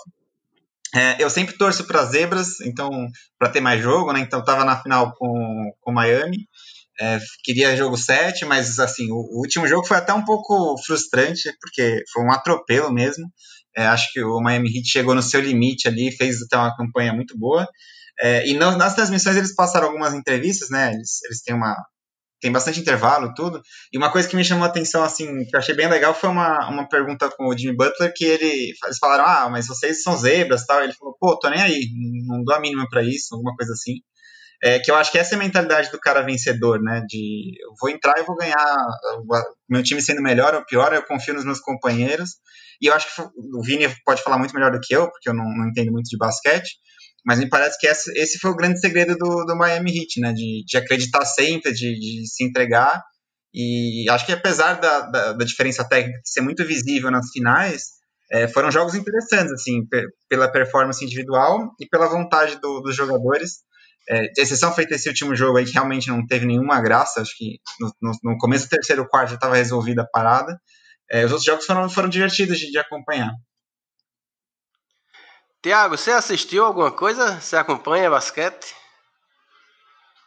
É, 0.95 1.23
eu 1.23 1.29
sempre 1.29 1.57
torço 1.57 1.85
para 1.87 2.05
zebras, 2.05 2.61
então, 2.61 2.91
para 3.39 3.51
ter 3.51 3.61
mais 3.61 3.83
jogo, 3.83 4.13
né? 4.13 4.21
Então, 4.21 4.43
tava 4.43 4.65
na 4.65 4.81
final 4.81 5.13
com 5.15 5.73
o 5.87 5.93
Miami. 5.93 6.49
É, 7.01 7.21
queria 7.45 7.77
jogo 7.77 7.97
7, 7.97 8.45
mas 8.45 8.79
assim, 8.79 9.11
o, 9.11 9.17
o, 9.17 9.41
último 9.41 9.69
jogo 9.69 9.87
foi 9.87 9.97
até 9.97 10.13
um 10.13 10.25
pouco 10.25 10.77
frustrante, 10.85 11.53
porque 11.61 12.03
foi 12.13 12.25
um 12.25 12.33
atropelo 12.33 12.93
mesmo. 12.93 13.25
É, 13.77 13.87
acho 13.87 14.13
que 14.13 14.23
o 14.23 14.41
Miami 14.41 14.69
Heat 14.77 14.89
chegou 14.89 15.15
no 15.15 15.23
seu 15.23 15.41
limite 15.41 15.87
ali, 15.87 16.11
fez 16.11 16.43
até 16.43 16.57
uma 16.57 16.77
campanha 16.77 17.13
muito 17.13 17.39
boa. 17.39 17.69
É, 18.21 18.49
e 18.49 18.55
nas 18.55 18.95
transmissões 18.95 19.37
eles 19.37 19.55
passaram 19.55 19.89
algumas 19.89 20.13
entrevistas, 20.13 20.71
né? 20.71 20.93
Eles, 20.93 21.23
eles 21.25 21.43
têm 21.43 21.55
uma, 21.55 21.77
tem 22.41 22.53
bastante 22.53 22.81
intervalo 22.81 23.33
tudo. 23.35 23.61
E 23.93 23.99
uma 23.99 24.11
coisa 24.11 24.29
que 24.29 24.37
me 24.37 24.45
chamou 24.45 24.65
a 24.65 24.69
atenção, 24.69 25.03
assim, 25.03 25.45
que 25.45 25.55
eu 25.55 25.59
achei 25.59 25.75
bem 25.75 25.89
legal, 25.89 26.15
foi 26.15 26.29
uma, 26.29 26.69
uma 26.69 26.89
pergunta 26.89 27.29
com 27.31 27.49
o 27.49 27.57
Jimmy 27.57 27.77
Butler, 27.77 28.13
que 28.15 28.25
ele, 28.25 28.73
eles 28.85 28.99
falaram, 28.99 29.25
ah, 29.25 29.49
mas 29.51 29.67
vocês 29.67 30.03
são 30.03 30.17
zebras 30.17 30.65
tal. 30.65 30.83
Ele 30.83 30.93
falou, 30.93 31.17
pô, 31.19 31.39
tô 31.39 31.49
nem 31.51 31.61
aí, 31.61 31.89
não 32.27 32.43
dou 32.45 32.55
a 32.55 32.61
mínima 32.61 32.87
para 32.89 33.03
isso, 33.03 33.35
alguma 33.35 33.55
coisa 33.57 33.73
assim. 33.73 33.95
É, 34.63 34.81
que 34.81 34.91
eu 34.91 34.97
acho 34.97 35.13
que 35.13 35.19
essa 35.19 35.35
é 35.35 35.37
a 35.37 35.39
mentalidade 35.39 35.91
do 35.91 36.01
cara 36.01 36.23
vencedor, 36.23 36.81
né? 36.83 37.05
De 37.09 37.53
eu 37.63 37.75
vou 37.81 37.91
entrar 37.91 38.19
e 38.19 38.25
vou 38.25 38.37
ganhar, 38.37 38.87
meu 39.69 39.83
time 39.83 40.03
sendo 40.03 40.21
melhor 40.21 40.55
ou 40.55 40.65
pior, 40.65 40.93
eu 40.93 41.03
confio 41.05 41.35
nos 41.35 41.45
meus 41.45 41.61
companheiros. 41.61 42.31
E 42.81 42.87
eu 42.87 42.95
acho 42.95 43.07
que 43.15 43.23
o 43.23 43.63
Vini 43.63 43.89
pode 44.05 44.23
falar 44.23 44.39
muito 44.39 44.55
melhor 44.55 44.73
do 44.73 44.81
que 44.81 44.95
eu, 44.95 45.11
porque 45.11 45.29
eu 45.29 45.35
não, 45.35 45.45
não 45.45 45.69
entendo 45.69 45.93
muito 45.93 46.09
de 46.09 46.17
basquete. 46.17 46.71
Mas 47.25 47.39
me 47.39 47.49
parece 47.49 47.79
que 47.79 47.87
esse, 47.87 48.39
foi 48.39 48.51
o 48.51 48.57
grande 48.57 48.81
segredo 48.81 49.17
do, 49.17 49.45
do 49.45 49.57
Miami 49.57 49.91
Heat, 49.91 50.21
né? 50.21 50.33
De, 50.33 50.65
de 50.67 50.77
acreditar 50.77 51.25
sempre, 51.25 51.73
de, 51.73 51.99
de, 51.99 52.27
se 52.27 52.45
entregar. 52.45 53.03
E 53.53 54.09
acho 54.11 54.27
que 54.27 54.33
apesar 54.33 54.75
da, 54.75 55.01
da, 55.01 55.33
da 55.33 55.45
diferença 55.45 55.85
técnica 55.85 56.21
ser 56.25 56.41
muito 56.41 56.65
visível 56.65 57.11
nas 57.11 57.31
finais, 57.31 57.99
é, 58.31 58.47
foram 58.47 58.71
jogos 58.71 58.95
interessantes, 58.95 59.53
assim, 59.53 59.87
pela 60.29 60.51
performance 60.51 61.03
individual 61.05 61.71
e 61.81 61.87
pela 61.87 62.09
vontade 62.09 62.61
do, 62.61 62.81
dos 62.81 62.95
jogadores. 62.95 63.67
É, 64.11 64.33
exceção 64.39 64.73
feita 64.73 64.95
esse 64.95 65.09
último 65.09 65.35
jogo 65.35 65.59
aí, 65.59 65.65
que 65.65 65.73
realmente 65.73 66.09
não 66.09 66.27
teve 66.27 66.47
nenhuma 66.47 66.81
graça, 66.81 67.21
acho 67.21 67.37
que 67.37 67.59
no, 67.79 67.93
no, 68.01 68.13
no 68.25 68.39
começo 68.39 68.67
do 68.67 68.71
terceiro 68.71 69.07
quarto 69.07 69.31
já 69.31 69.35
estava 69.35 69.57
resolvida 69.57 70.03
a 70.03 70.07
parada. 70.07 70.59
É, 71.11 71.25
os 71.25 71.31
outros 71.31 71.45
jogos 71.45 71.67
foram, 71.67 71.89
foram 71.89 72.09
divertidos 72.09 72.59
de, 72.59 72.71
de 72.71 72.79
acompanhar. 72.79 73.33
Tiago, 75.69 75.99
você 75.99 76.13
assistiu 76.13 76.65
alguma 76.65 76.91
coisa? 76.91 77.39
Você 77.43 77.55
acompanha 77.55 78.09
basquete? 78.09 78.75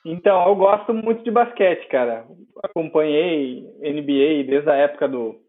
Então, 0.05 0.47
eu 0.47 0.55
gosto 0.55 0.93
muito 0.93 1.23
de 1.23 1.31
basquete, 1.31 1.87
cara. 1.87 2.27
Acompanhei 2.63 3.61
NBA 3.81 4.43
desde 4.45 4.69
a 4.69 4.75
época 4.75 5.07
do 5.07 5.41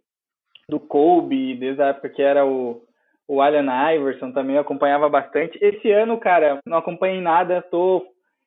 do 0.67 0.81
Kobe, 0.81 1.57
desde 1.57 1.83
a 1.83 1.89
época 1.89 2.09
que 2.09 2.23
era 2.23 2.47
o, 2.47 2.81
o 3.29 3.43
Allen 3.43 3.67
Iverson 3.97 4.33
também 4.33 4.57
acompanhava 4.57 5.11
bastante. 5.11 5.59
Esse 5.61 5.91
ano, 5.91 6.17
cara, 6.17 6.59
não 6.65 6.79
acompanhei 6.79 7.21
nada, 7.21 7.61
tô 7.61 8.03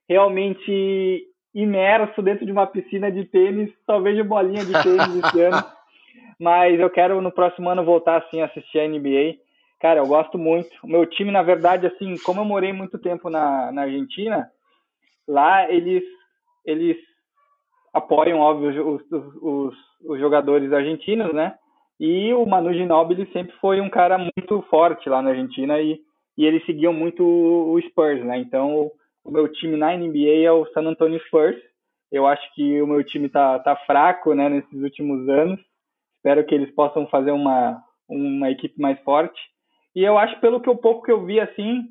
realmente 0.10 1.28
imerso 1.54 2.24
dentro 2.24 2.44
de 2.44 2.52
uma 2.52 2.66
piscina 2.66 3.12
de 3.12 3.24
tênis, 3.24 3.72
só 3.86 4.00
vejo 4.00 4.24
bolinha 4.24 4.66
de 4.66 4.74
tênis 4.74 5.24
esse 5.24 5.42
ano. 5.46 5.64
Mas 6.40 6.80
eu 6.80 6.90
quero 6.90 7.22
no 7.22 7.32
próximo 7.32 7.70
ano 7.70 7.86
voltar 7.86 8.18
assim 8.18 8.42
a 8.42 8.46
assistir 8.46 8.80
a 8.80 8.88
NBA. 8.88 9.45
Cara, 9.80 10.00
eu 10.00 10.08
gosto 10.08 10.38
muito. 10.38 10.70
O 10.84 10.88
meu 10.88 11.06
time, 11.06 11.32
na 11.32 11.44
verdade, 11.44 11.86
assim, 11.88 12.16
como 12.24 12.42
eu 12.42 12.46
morei 12.46 12.74
muito 12.74 12.98
tempo 12.98 13.30
na, 13.30 13.72
na 13.72 13.84
Argentina, 13.84 14.50
lá 15.28 15.70
eles 15.72 16.04
eles 16.66 16.98
apoiam, 17.94 18.40
óbvio, 18.40 18.96
os, 18.96 19.02
os, 19.42 19.76
os, 20.04 20.20
jogadores 20.20 20.74
argentinos, 20.74 21.34
né? 21.34 21.56
E 22.00 22.34
o 22.34 22.46
Manu 22.46 22.74
Ginóbili 22.74 23.32
sempre 23.32 23.56
foi 23.62 23.80
um 23.80 23.90
cara 23.90 24.18
muito 24.18 24.62
forte 24.70 25.08
lá 25.08 25.22
na 25.22 25.30
Argentina 25.30 25.80
e, 25.80 26.00
e 26.38 26.46
eles 26.46 26.66
seguiam 26.66 26.92
muito 26.92 27.24
o 27.24 27.80
Spurs, 27.82 28.24
né? 28.26 28.38
Então, 28.40 28.92
o 29.24 29.32
meu 29.32 29.48
time 29.52 29.78
na 29.78 29.96
NBA 29.96 30.44
é 30.44 30.52
o 30.52 30.66
San 30.74 30.82
Antonio 30.82 31.20
Spurs. 31.28 31.56
Eu 32.12 32.28
acho 32.28 32.44
que 32.54 32.82
o 32.82 32.88
meu 32.88 33.04
time 33.04 33.30
tá, 33.30 33.60
tá 33.60 33.76
fraco, 33.88 34.34
né, 34.34 34.50
nesses 34.50 34.82
últimos 34.82 35.28
anos. 35.30 35.60
Espero 36.18 36.46
que 36.46 36.54
eles 36.54 36.74
possam 36.76 37.08
fazer 37.08 37.32
uma, 37.32 37.82
uma 38.10 38.52
equipe 38.52 38.80
mais 38.80 39.00
forte. 39.02 39.40
E 39.96 40.04
eu 40.04 40.18
acho, 40.18 40.40
pelo 40.42 40.60
que 40.60 40.70
o 40.70 40.76
pouco 40.76 41.04
que 41.04 41.12
eu 41.12 41.26
vi, 41.26 41.40
assim, 41.40 41.84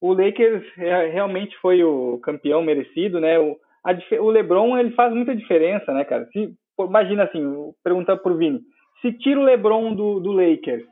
o 0.00 0.12
Lakers 0.12 0.64
realmente 0.76 1.56
foi 1.58 1.84
o 1.84 2.18
campeão 2.18 2.60
merecido, 2.60 3.20
né? 3.20 3.38
O, 3.38 3.56
a, 3.84 3.92
o 4.20 4.30
LeBron, 4.30 4.76
ele 4.76 4.90
faz 4.90 5.14
muita 5.14 5.34
diferença, 5.34 5.92
né, 5.92 6.04
cara? 6.04 6.26
Se, 6.32 6.52
imagina 6.80 7.24
assim, 7.24 7.72
perguntando 7.84 8.20
pro 8.20 8.36
Vini, 8.36 8.60
se 9.00 9.12
tira 9.12 9.38
o 9.38 9.44
LeBron 9.44 9.94
do, 9.94 10.18
do 10.18 10.32
Lakers, 10.32 10.84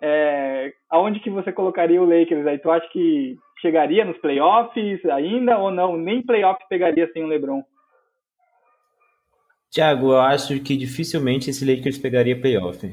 é, 0.00 0.72
aonde 0.90 1.20
que 1.20 1.30
você 1.30 1.52
colocaria 1.52 2.00
o 2.00 2.06
Lakers 2.06 2.46
aí? 2.46 2.58
Tu 2.58 2.70
acha 2.70 2.88
que 2.88 3.36
chegaria 3.60 4.04
nos 4.04 4.18
playoffs 4.18 5.04
ainda 5.06 5.58
ou 5.58 5.70
não? 5.70 5.96
Nem 5.96 6.22
playoff 6.22 6.62
pegaria 6.68 7.10
sem 7.12 7.24
o 7.24 7.26
LeBron? 7.26 7.62
Tiago, 9.70 10.12
eu 10.12 10.20
acho 10.20 10.62
que 10.62 10.76
dificilmente 10.76 11.50
esse 11.50 11.64
Lakers 11.64 11.98
pegaria 11.98 12.40
playoff. 12.40 12.86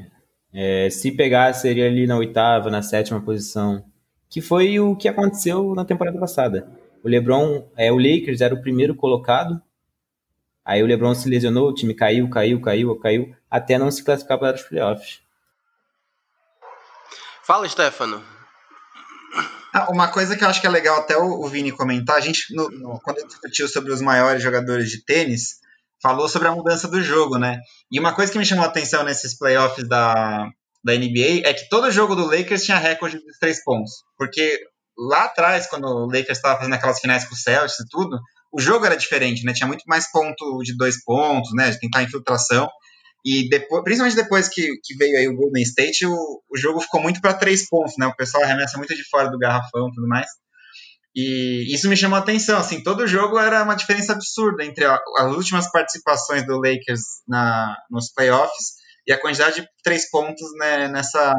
É, 0.54 0.88
se 0.88 1.10
pegar, 1.10 1.52
seria 1.52 1.86
ali 1.86 2.06
na 2.06 2.16
oitava, 2.16 2.70
na 2.70 2.80
sétima 2.80 3.20
posição, 3.20 3.84
que 4.30 4.40
foi 4.40 4.78
o 4.78 4.94
que 4.94 5.08
aconteceu 5.08 5.74
na 5.74 5.84
temporada 5.84 6.18
passada. 6.18 6.68
O 7.02 7.08
LeBron, 7.08 7.68
é, 7.76 7.90
o 7.90 7.96
Lakers 7.96 8.40
era 8.40 8.54
o 8.54 8.62
primeiro 8.62 8.94
colocado, 8.94 9.60
aí 10.64 10.80
o 10.80 10.86
LeBron 10.86 11.12
se 11.14 11.28
lesionou, 11.28 11.68
o 11.68 11.74
time 11.74 11.92
caiu, 11.92 12.30
caiu, 12.30 12.60
caiu, 12.60 12.96
caiu, 13.00 13.36
até 13.50 13.76
não 13.76 13.90
se 13.90 14.04
classificar 14.04 14.38
para 14.38 14.54
os 14.54 14.62
playoffs. 14.62 15.20
Fala, 17.44 17.68
Stefano. 17.68 18.24
Ah, 19.74 19.90
uma 19.90 20.06
coisa 20.06 20.36
que 20.36 20.44
eu 20.44 20.48
acho 20.48 20.60
que 20.60 20.68
é 20.68 20.70
legal 20.70 21.00
até 21.00 21.16
o, 21.16 21.40
o 21.42 21.48
Vini 21.48 21.72
comentar, 21.72 22.16
a 22.16 22.20
gente, 22.20 22.54
no, 22.54 22.70
no, 22.70 23.00
quando 23.00 23.26
discutiu 23.26 23.66
sobre 23.66 23.92
os 23.92 24.00
maiores 24.00 24.40
jogadores 24.40 24.88
de 24.88 25.04
tênis, 25.04 25.58
falou 26.04 26.28
sobre 26.28 26.48
a 26.48 26.54
mudança 26.54 26.86
do 26.86 27.02
jogo, 27.02 27.38
né? 27.38 27.60
E 27.90 27.98
uma 27.98 28.14
coisa 28.14 28.30
que 28.30 28.38
me 28.38 28.44
chamou 28.44 28.66
a 28.66 28.68
atenção 28.68 29.02
nesses 29.04 29.38
playoffs 29.38 29.88
da, 29.88 30.46
da 30.84 30.92
NBA 30.92 31.48
é 31.48 31.54
que 31.54 31.66
todo 31.70 31.90
jogo 31.90 32.14
do 32.14 32.26
Lakers 32.26 32.62
tinha 32.62 32.76
recorde 32.76 33.16
de 33.16 33.38
três 33.40 33.64
pontos. 33.64 33.90
Porque 34.18 34.60
lá 34.98 35.24
atrás, 35.24 35.66
quando 35.66 35.86
o 35.86 36.04
Lakers 36.04 36.36
estava 36.36 36.58
fazendo 36.58 36.74
aquelas 36.74 37.00
finais 37.00 37.24
com 37.24 37.34
o 37.34 37.38
Celtics 37.38 37.80
e 37.80 37.88
tudo, 37.88 38.20
o 38.52 38.60
jogo 38.60 38.84
era 38.84 38.96
diferente, 38.96 39.46
né? 39.46 39.54
Tinha 39.54 39.66
muito 39.66 39.84
mais 39.86 40.12
ponto 40.12 40.62
de 40.62 40.76
dois 40.76 41.02
pontos, 41.02 41.52
né? 41.54 41.70
De 41.70 41.80
tentar 41.80 42.02
infiltração. 42.02 42.68
E 43.24 43.48
depois, 43.48 43.82
principalmente 43.82 44.16
depois 44.16 44.46
que, 44.46 44.74
que 44.84 44.94
veio 44.98 45.16
aí 45.16 45.26
o 45.26 45.34
Golden 45.34 45.62
State, 45.62 46.04
o, 46.04 46.12
o 46.12 46.58
jogo 46.58 46.82
ficou 46.82 47.00
muito 47.00 47.22
para 47.22 47.32
três 47.32 47.66
pontos, 47.66 47.94
né? 47.98 48.06
O 48.06 48.14
pessoal 48.14 48.44
arremessa 48.44 48.76
muito 48.76 48.94
de 48.94 49.08
fora 49.08 49.30
do 49.30 49.38
garrafão 49.38 49.88
e 49.88 49.94
tudo 49.94 50.06
mais. 50.06 50.26
E 51.14 51.72
isso 51.72 51.88
me 51.88 51.96
chamou 51.96 52.16
a 52.16 52.20
atenção, 52.20 52.58
assim, 52.58 52.82
todo 52.82 53.06
jogo 53.06 53.38
era 53.38 53.62
uma 53.62 53.76
diferença 53.76 54.12
absurda 54.12 54.64
entre 54.64 54.84
as 54.84 55.36
últimas 55.36 55.70
participações 55.70 56.44
do 56.44 56.56
Lakers 56.56 57.02
na, 57.28 57.76
nos 57.88 58.12
playoffs 58.12 58.74
e 59.06 59.12
a 59.12 59.20
quantidade 59.20 59.60
de 59.60 59.68
três 59.84 60.10
pontos 60.10 60.48
né, 60.58 60.88
nessa, 60.88 61.34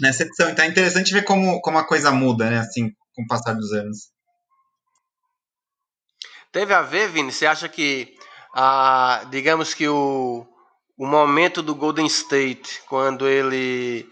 nessa 0.00 0.24
edição. 0.24 0.50
Então 0.50 0.64
é 0.64 0.68
interessante 0.68 1.12
ver 1.12 1.22
como, 1.22 1.60
como 1.60 1.78
a 1.78 1.86
coisa 1.86 2.10
muda, 2.10 2.50
né, 2.50 2.58
assim, 2.58 2.90
com 3.14 3.22
o 3.22 3.26
passar 3.28 3.54
dos 3.54 3.70
anos. 3.72 4.12
Teve 6.50 6.74
a 6.74 6.82
ver, 6.82 7.08
Vini? 7.08 7.32
Você 7.32 7.46
acha 7.46 7.68
que, 7.68 8.14
ah, 8.54 9.24
digamos 9.30 9.72
que 9.72 9.86
o, 9.88 10.44
o 10.96 11.06
momento 11.06 11.62
do 11.62 11.74
Golden 11.76 12.06
State, 12.06 12.82
quando 12.88 13.28
ele 13.28 14.08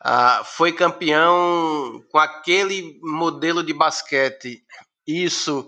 ah, 0.00 0.42
foi 0.44 0.72
campeão 0.72 2.02
com 2.10 2.18
aquele 2.18 2.98
modelo 3.02 3.62
de 3.62 3.72
basquete, 3.72 4.62
isso 5.06 5.66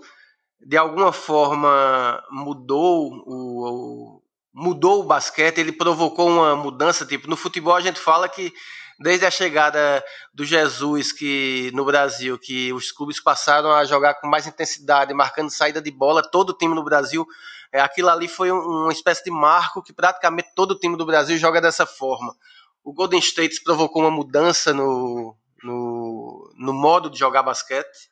de 0.59 0.77
alguma 0.77 1.11
forma 1.11 2.23
mudou 2.29 3.11
o, 3.25 4.17
o, 4.17 4.23
mudou 4.53 5.01
o 5.01 5.03
basquete, 5.03 5.57
ele 5.57 5.71
provocou 5.71 6.29
uma 6.29 6.55
mudança, 6.55 7.05
tipo, 7.05 7.27
no 7.27 7.35
futebol 7.35 7.75
a 7.75 7.81
gente 7.81 7.99
fala 7.99 8.29
que 8.29 8.53
desde 8.99 9.25
a 9.25 9.31
chegada 9.31 10.03
do 10.33 10.45
Jesus 10.45 11.11
que 11.11 11.71
no 11.73 11.83
Brasil, 11.83 12.37
que 12.37 12.71
os 12.71 12.91
clubes 12.91 13.19
passaram 13.19 13.71
a 13.71 13.83
jogar 13.83 14.13
com 14.15 14.27
mais 14.27 14.45
intensidade, 14.45 15.13
marcando 15.13 15.49
saída 15.49 15.81
de 15.81 15.89
bola, 15.91 16.21
todo 16.21 16.53
time 16.53 16.75
no 16.75 16.83
Brasil 16.83 17.25
é, 17.73 17.79
aquilo 17.79 18.09
ali 18.09 18.27
foi 18.27 18.51
um, 18.51 18.59
uma 18.59 18.91
espécie 18.91 19.23
de 19.23 19.31
marco 19.31 19.81
que 19.81 19.93
praticamente 19.93 20.49
todo 20.53 20.77
time 20.77 20.97
do 20.97 21.05
Brasil 21.05 21.37
joga 21.37 21.61
dessa 21.61 21.85
forma. 21.85 22.35
O 22.83 22.93
Golden 22.93 23.19
State 23.19 23.63
provocou 23.63 24.01
uma 24.01 24.11
mudança 24.11 24.73
no, 24.73 25.35
no, 25.63 26.53
no 26.57 26.73
modo 26.73 27.09
de 27.09 27.19
jogar 27.19 27.43
basquete. 27.43 28.09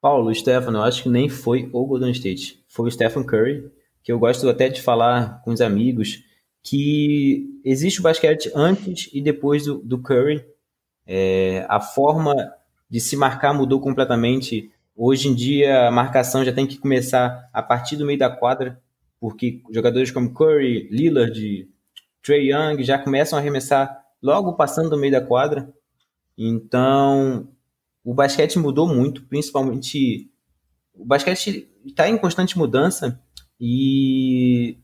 Paulo, 0.00 0.34
Stefano, 0.34 0.78
eu 0.78 0.82
acho 0.82 1.04
que 1.04 1.08
nem 1.08 1.28
foi 1.28 1.68
o 1.72 1.86
Golden 1.86 2.12
State, 2.12 2.62
foi 2.68 2.88
o 2.88 2.90
Stephen 2.90 3.24
Curry, 3.24 3.70
que 4.02 4.12
eu 4.12 4.18
gosto 4.18 4.48
até 4.48 4.68
de 4.68 4.82
falar 4.82 5.42
com 5.42 5.52
os 5.52 5.60
amigos 5.60 6.22
que 6.62 7.60
existe 7.64 8.00
o 8.00 8.02
basquete 8.02 8.50
antes 8.54 9.08
e 9.12 9.20
depois 9.20 9.64
do, 9.64 9.78
do 9.78 10.00
Curry. 10.02 10.44
É, 11.06 11.64
a 11.68 11.80
forma 11.80 12.34
de 12.90 13.00
se 13.00 13.16
marcar 13.16 13.54
mudou 13.54 13.80
completamente 13.80 14.72
Hoje 14.98 15.28
em 15.28 15.34
dia, 15.34 15.88
a 15.88 15.90
marcação 15.90 16.42
já 16.42 16.50
tem 16.50 16.66
que 16.66 16.78
começar 16.78 17.50
a 17.52 17.62
partir 17.62 17.96
do 17.96 18.06
meio 18.06 18.18
da 18.18 18.30
quadra, 18.30 18.80
porque 19.20 19.60
jogadores 19.70 20.10
como 20.10 20.32
Curry, 20.32 20.88
Lillard, 20.90 21.68
Trey 22.26 22.50
Young 22.50 22.82
já 22.82 22.98
começam 22.98 23.38
a 23.38 23.40
arremessar 23.40 24.04
logo 24.20 24.54
passando 24.54 24.90
do 24.90 24.98
meio 24.98 25.12
da 25.12 25.20
quadra. 25.20 25.72
Então, 26.36 27.48
o 28.04 28.12
basquete 28.12 28.58
mudou 28.58 28.88
muito, 28.88 29.22
principalmente. 29.26 30.28
O 30.92 31.04
basquete 31.04 31.70
está 31.84 32.08
em 32.08 32.18
constante 32.18 32.58
mudança 32.58 33.22
e 33.60 34.76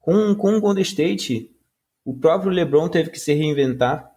com, 0.00 0.34
com 0.34 0.56
o 0.56 0.60
Golden 0.60 0.82
State, 0.82 1.54
o 2.02 2.16
próprio 2.16 2.50
LeBron 2.50 2.88
teve 2.88 3.10
que 3.10 3.20
se 3.20 3.34
reinventar. 3.34 4.10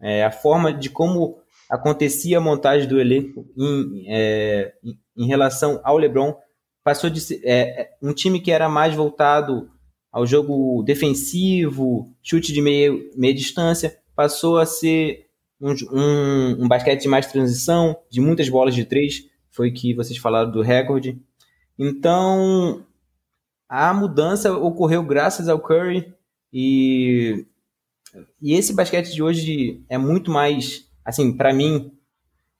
É, 0.00 0.24
a 0.24 0.30
forma 0.30 0.72
de 0.72 0.90
como 0.90 1.40
acontecia 1.68 2.38
a 2.38 2.40
montagem 2.40 2.86
do 2.86 3.00
elenco 3.00 3.46
em, 3.56 4.04
é, 4.08 4.74
em 5.16 5.26
relação 5.26 5.80
ao 5.82 5.96
LeBron. 5.96 6.36
Passou 6.84 7.08
de 7.08 7.20
ser 7.20 7.40
é, 7.42 7.82
é, 7.82 7.90
um 8.02 8.12
time 8.12 8.38
que 8.38 8.52
era 8.52 8.68
mais 8.68 8.94
voltado 8.94 9.70
ao 10.10 10.26
jogo 10.26 10.82
defensivo, 10.82 12.12
chute 12.22 12.52
de 12.52 12.60
meia, 12.60 12.90
meia 13.16 13.34
distância, 13.34 13.98
passou 14.14 14.58
a 14.58 14.66
ser 14.66 15.26
um, 15.60 15.72
um, 15.92 16.64
um 16.64 16.68
basquete 16.68 17.02
de 17.02 17.08
mais 17.08 17.26
transição, 17.26 17.96
de 18.10 18.20
muitas 18.20 18.48
bolas 18.48 18.74
de 18.74 18.84
três, 18.84 19.24
foi 19.50 19.70
que 19.70 19.94
vocês 19.94 20.18
falaram 20.18 20.50
do 20.50 20.62
recorde. 20.62 21.20
Então, 21.78 22.84
a 23.68 23.92
mudança 23.92 24.52
ocorreu 24.52 25.02
graças 25.02 25.48
ao 25.48 25.60
Curry 25.60 26.12
e, 26.52 27.44
e 28.40 28.54
esse 28.54 28.72
basquete 28.72 29.12
de 29.12 29.22
hoje 29.22 29.82
é 29.88 29.98
muito 29.98 30.30
mais 30.30 30.88
assim, 31.08 31.32
para 31.32 31.54
mim, 31.54 31.90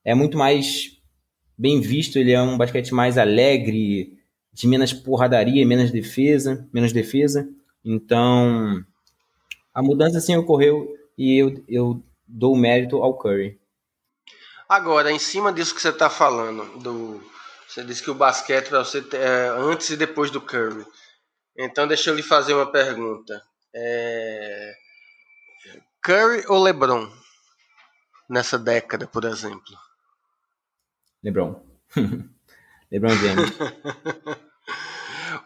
é 0.02 0.14
muito 0.14 0.38
mais 0.38 0.98
bem 1.56 1.82
visto. 1.82 2.18
Ele 2.18 2.32
é 2.32 2.40
um 2.40 2.56
basquete 2.56 2.94
mais 2.94 3.18
alegre, 3.18 4.17
de 4.58 4.66
menos 4.66 4.92
porradaria, 4.92 5.66
menos 5.66 5.90
defesa, 5.90 6.68
menos 6.72 6.92
defesa. 6.92 7.48
Então, 7.84 8.84
a 9.72 9.82
mudança 9.82 10.20
sim 10.20 10.36
ocorreu 10.36 10.96
e 11.16 11.38
eu, 11.38 11.64
eu 11.68 12.02
dou 12.26 12.56
mérito 12.56 13.02
ao 13.02 13.16
Curry. 13.16 13.58
Agora, 14.68 15.12
em 15.12 15.18
cima 15.18 15.52
disso 15.52 15.74
que 15.74 15.80
você 15.80 15.90
está 15.90 16.10
falando, 16.10 16.78
do, 16.80 17.22
você 17.66 17.84
disse 17.84 18.02
que 18.02 18.10
o 18.10 18.14
basquete 18.14 18.68
para 18.68 18.84
você 18.84 19.02
é 19.12 19.48
antes 19.56 19.90
e 19.90 19.96
depois 19.96 20.30
do 20.30 20.40
Curry. 20.40 20.84
Então, 21.56 21.86
deixa 21.86 22.10
eu 22.10 22.14
lhe 22.14 22.22
fazer 22.22 22.54
uma 22.54 22.70
pergunta. 22.70 23.40
É... 23.72 24.74
Curry 26.02 26.44
ou 26.48 26.62
LeBron? 26.62 27.08
nessa 28.28 28.58
década, 28.58 29.06
por 29.06 29.24
exemplo? 29.24 29.76
LeBron. 31.22 31.64
LeBron 32.92 33.16
James. 33.16 33.50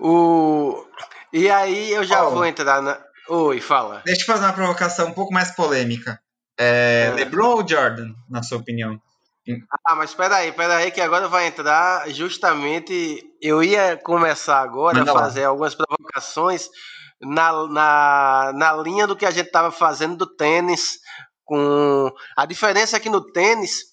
o... 0.02 0.84
E 1.32 1.48
aí 1.48 1.92
eu 1.92 2.02
já 2.04 2.24
vou 2.24 2.44
entrar 2.44 2.82
na. 2.82 2.98
Oi, 3.28 3.60
fala. 3.60 4.02
Deixa 4.04 4.22
eu 4.22 4.26
fazer 4.26 4.44
uma 4.44 4.52
provocação 4.52 5.08
um 5.08 5.12
pouco 5.12 5.32
mais 5.32 5.52
polêmica. 5.52 6.20
É, 6.58 7.06
é. 7.08 7.14
LeBron 7.14 7.56
ou 7.56 7.66
Jordan, 7.66 8.12
na 8.28 8.42
sua 8.42 8.58
opinião? 8.58 9.00
Ah, 9.86 9.94
mas 9.94 10.10
espera 10.10 10.36
aí, 10.36 10.50
espera 10.50 10.76
aí, 10.76 10.90
que 10.90 11.00
agora 11.00 11.28
vai 11.28 11.46
entrar 11.46 12.08
justamente. 12.10 13.22
Eu 13.40 13.62
ia 13.62 13.96
começar 13.96 14.60
agora 14.60 14.98
Manda 14.98 15.12
a 15.12 15.14
fazer 15.14 15.42
lá. 15.42 15.48
algumas 15.48 15.74
provocações 15.74 16.68
na, 17.20 17.66
na, 17.68 18.52
na 18.54 18.72
linha 18.74 19.06
do 19.06 19.16
que 19.16 19.24
a 19.24 19.30
gente 19.30 19.46
estava 19.46 19.70
fazendo 19.70 20.16
do 20.16 20.26
tênis. 20.26 20.98
Com 21.44 22.12
a 22.36 22.44
diferença 22.44 22.96
é 22.96 23.00
que 23.00 23.08
no 23.08 23.32
tênis, 23.32 23.84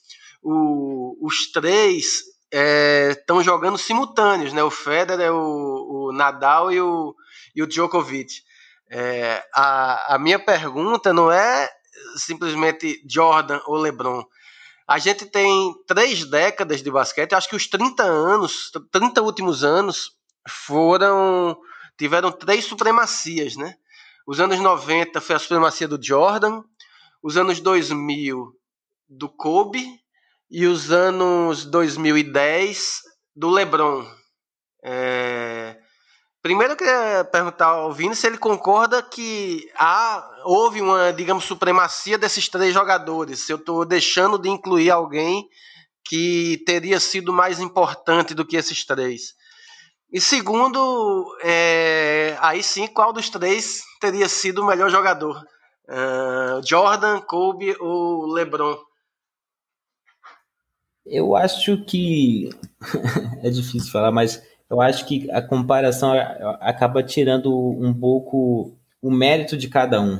o, 0.41 1.17
os 1.25 1.51
três 1.51 2.23
estão 2.51 3.39
é, 3.39 3.43
jogando 3.43 3.77
simultâneos, 3.77 4.53
né? 4.53 4.63
O 4.63 4.71
Federer, 4.71 5.33
o, 5.33 6.07
o 6.07 6.11
Nadal 6.11 6.71
e 6.71 6.81
o, 6.81 7.15
e 7.55 7.61
o 7.61 7.67
Djokovic. 7.67 8.41
É, 8.89 9.43
a, 9.53 10.15
a 10.15 10.19
minha 10.19 10.39
pergunta 10.39 11.13
não 11.13 11.31
é 11.31 11.69
simplesmente 12.15 13.03
Jordan 13.07 13.59
ou 13.65 13.75
LeBron 13.77 14.23
a 14.89 14.97
gente 14.97 15.23
tem 15.23 15.71
três 15.85 16.25
décadas 16.25 16.81
de 16.81 16.89
basquete, 16.89 17.35
acho 17.35 17.47
que 17.47 17.55
os 17.55 17.67
30 17.67 18.01
anos, 18.01 18.71
30 18.91 19.21
últimos 19.21 19.63
anos 19.63 20.17
foram 20.49 21.55
tiveram 21.95 22.31
três 22.31 22.65
supremacias, 22.65 23.55
né? 23.55 23.75
Os 24.25 24.39
anos 24.39 24.59
90 24.59 25.21
foi 25.21 25.35
a 25.35 25.39
supremacia 25.39 25.87
do 25.87 26.03
Jordan, 26.03 26.63
os 27.21 27.37
anos 27.37 27.59
2000 27.59 28.51
do 29.07 29.29
Kobe 29.29 30.01
e 30.49 30.65
os 30.65 30.91
anos 30.91 31.65
2010 31.65 33.01
do 33.35 33.49
LeBron. 33.49 34.05
É, 34.83 35.77
Primeiro 36.41 36.71
eu 36.71 36.77
queria 36.77 37.27
perguntar 37.29 37.65
ao 37.65 37.91
Vini 37.91 38.15
se 38.15 38.25
ele 38.25 38.37
concorda 38.37 39.03
que 39.03 39.69
há, 39.75 40.25
houve 40.45 40.81
uma, 40.81 41.11
digamos, 41.11 41.43
supremacia 41.43 42.17
desses 42.17 42.47
três 42.47 42.73
jogadores. 42.73 43.41
Se 43.41 43.51
eu 43.51 43.57
estou 43.57 43.85
deixando 43.85 44.39
de 44.39 44.47
incluir 44.47 44.89
alguém 44.89 45.45
que 46.05 46.63
teria 46.65 46.97
sido 46.97 47.33
mais 47.33 47.59
importante 47.59 48.33
do 48.33 48.45
que 48.45 48.55
esses 48.55 48.85
três. 48.85 49.33
E 50.11 50.21
segundo, 50.21 51.37
é, 51.43 52.37
aí 52.39 52.63
sim, 52.63 52.87
qual 52.87 53.11
dos 53.11 53.29
três 53.29 53.83
teria 53.99 54.29
sido 54.29 54.63
o 54.63 54.65
melhor 54.65 54.89
jogador? 54.89 55.43
Uh, 55.89 56.65
Jordan, 56.65 57.19
Kobe 57.19 57.75
ou 57.79 58.27
LeBron? 58.27 58.77
Eu 61.09 61.35
acho 61.35 61.83
que 61.85 62.49
é 63.43 63.49
difícil 63.49 63.91
falar, 63.91 64.11
mas 64.11 64.41
eu 64.69 64.79
acho 64.79 65.05
que 65.05 65.29
a 65.31 65.41
comparação 65.41 66.11
acaba 66.61 67.01
tirando 67.01 67.51
um 67.51 67.93
pouco 67.93 68.77
o 69.01 69.11
mérito 69.11 69.57
de 69.57 69.67
cada 69.67 69.99
um. 69.99 70.19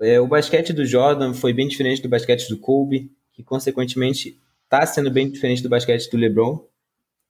É, 0.00 0.20
o 0.20 0.26
basquete 0.26 0.72
do 0.72 0.84
Jordan 0.84 1.32
foi 1.32 1.54
bem 1.54 1.66
diferente 1.66 2.02
do 2.02 2.08
basquete 2.08 2.48
do 2.48 2.58
Kobe, 2.58 3.10
que 3.32 3.42
consequentemente 3.42 4.38
está 4.64 4.84
sendo 4.84 5.10
bem 5.10 5.30
diferente 5.30 5.62
do 5.62 5.68
basquete 5.68 6.10
do 6.10 6.18
LeBron. 6.18 6.62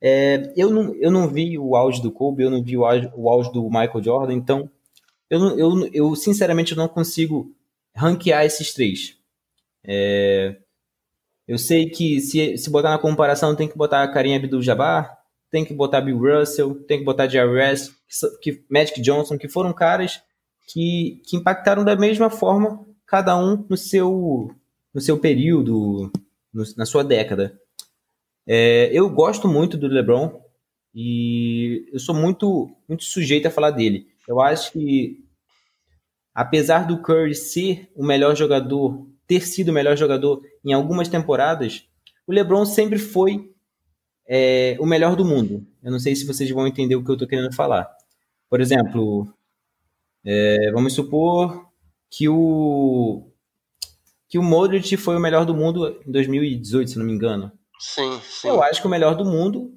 É, 0.00 0.52
eu, 0.56 0.70
não, 0.70 0.94
eu 0.96 1.10
não 1.10 1.28
vi 1.28 1.58
o 1.58 1.76
auge 1.76 2.02
do 2.02 2.10
Kobe, 2.10 2.42
eu 2.42 2.50
não 2.50 2.62
vi 2.62 2.76
o 2.76 2.84
auge, 2.84 3.10
o 3.14 3.28
auge 3.28 3.52
do 3.52 3.64
Michael 3.64 4.02
Jordan, 4.02 4.34
então 4.34 4.68
eu, 5.30 5.58
eu, 5.58 5.90
eu 5.92 6.16
sinceramente 6.16 6.74
não 6.74 6.88
consigo 6.88 7.54
ranquear 7.94 8.44
esses 8.44 8.74
três. 8.74 9.16
É, 9.84 10.56
eu 11.46 11.58
sei 11.58 11.88
que 11.88 12.20
se, 12.20 12.58
se 12.58 12.70
botar 12.70 12.90
na 12.90 12.98
comparação 12.98 13.54
tem 13.54 13.68
que 13.68 13.76
botar 13.76 14.02
a 14.02 14.12
Karim 14.12 14.34
Abdul-Jabbar, 14.34 15.16
tem 15.50 15.64
que 15.64 15.72
botar 15.72 16.00
Bill 16.00 16.18
Russell, 16.18 16.74
tem 16.86 16.98
que 16.98 17.04
botar 17.04 17.28
Jerry 17.28 17.50
West, 17.50 17.92
que, 18.42 18.64
Magic 18.68 19.00
Johnson, 19.00 19.38
que 19.38 19.48
foram 19.48 19.72
caras 19.72 20.20
que, 20.68 21.22
que 21.24 21.36
impactaram 21.36 21.84
da 21.84 21.94
mesma 21.94 22.28
forma, 22.28 22.84
cada 23.06 23.38
um 23.38 23.64
no 23.68 23.76
seu, 23.76 24.50
no 24.92 25.00
seu 25.00 25.18
período, 25.18 26.10
no, 26.52 26.64
na 26.76 26.84
sua 26.84 27.04
década. 27.04 27.56
É, 28.46 28.90
eu 28.92 29.08
gosto 29.08 29.46
muito 29.46 29.76
do 29.76 29.86
LeBron 29.86 30.40
e 30.94 31.88
eu 31.92 31.98
sou 32.00 32.14
muito, 32.14 32.70
muito 32.88 33.04
sujeito 33.04 33.46
a 33.46 33.50
falar 33.50 33.70
dele. 33.70 34.08
Eu 34.26 34.40
acho 34.40 34.72
que, 34.72 35.24
apesar 36.34 36.86
do 36.86 37.00
Curry 37.00 37.34
ser 37.34 37.88
o 37.94 38.04
melhor 38.04 38.34
jogador, 38.34 39.06
ter 39.26 39.46
sido 39.46 39.70
o 39.70 39.72
melhor 39.72 39.96
jogador 39.96 40.42
em 40.64 40.72
algumas 40.72 41.08
temporadas, 41.08 41.86
o 42.26 42.32
LeBron 42.32 42.64
sempre 42.64 42.98
foi 42.98 43.50
é, 44.28 44.76
o 44.80 44.86
melhor 44.86 45.16
do 45.16 45.24
mundo. 45.24 45.66
Eu 45.82 45.90
não 45.90 45.98
sei 45.98 46.14
se 46.14 46.26
vocês 46.26 46.50
vão 46.50 46.66
entender 46.66 46.96
o 46.96 47.04
que 47.04 47.10
eu 47.10 47.14
estou 47.14 47.28
querendo 47.28 47.54
falar. 47.54 47.88
Por 48.48 48.60
exemplo, 48.60 49.28
é, 50.24 50.70
vamos 50.72 50.92
supor 50.92 51.66
que 52.10 52.28
o 52.28 53.30
que 54.28 54.38
o 54.38 54.42
Modric 54.42 54.96
foi 54.96 55.16
o 55.16 55.20
melhor 55.20 55.44
do 55.44 55.54
mundo 55.54 56.00
em 56.04 56.10
2018, 56.10 56.90
se 56.90 56.98
não 56.98 57.06
me 57.06 57.12
engano. 57.12 57.52
Sim, 57.78 58.20
sim. 58.22 58.48
Eu 58.48 58.60
acho 58.62 58.80
que 58.80 58.86
o 58.86 58.90
melhor 58.90 59.14
do 59.14 59.24
mundo, 59.24 59.72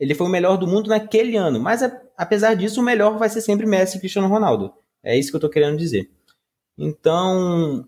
ele 0.00 0.14
foi 0.14 0.26
o 0.26 0.30
melhor 0.30 0.56
do 0.56 0.66
mundo 0.66 0.88
naquele 0.88 1.36
ano. 1.36 1.60
Mas 1.60 1.82
apesar 2.16 2.54
disso, 2.54 2.80
o 2.80 2.84
melhor 2.84 3.18
vai 3.18 3.28
ser 3.28 3.42
sempre 3.42 3.66
Messi 3.66 3.96
e 3.98 4.00
Cristiano 4.00 4.28
Ronaldo. 4.28 4.72
É 5.02 5.18
isso 5.18 5.30
que 5.30 5.36
eu 5.36 5.38
estou 5.38 5.50
querendo 5.50 5.76
dizer. 5.76 6.10
Então, 6.78 7.86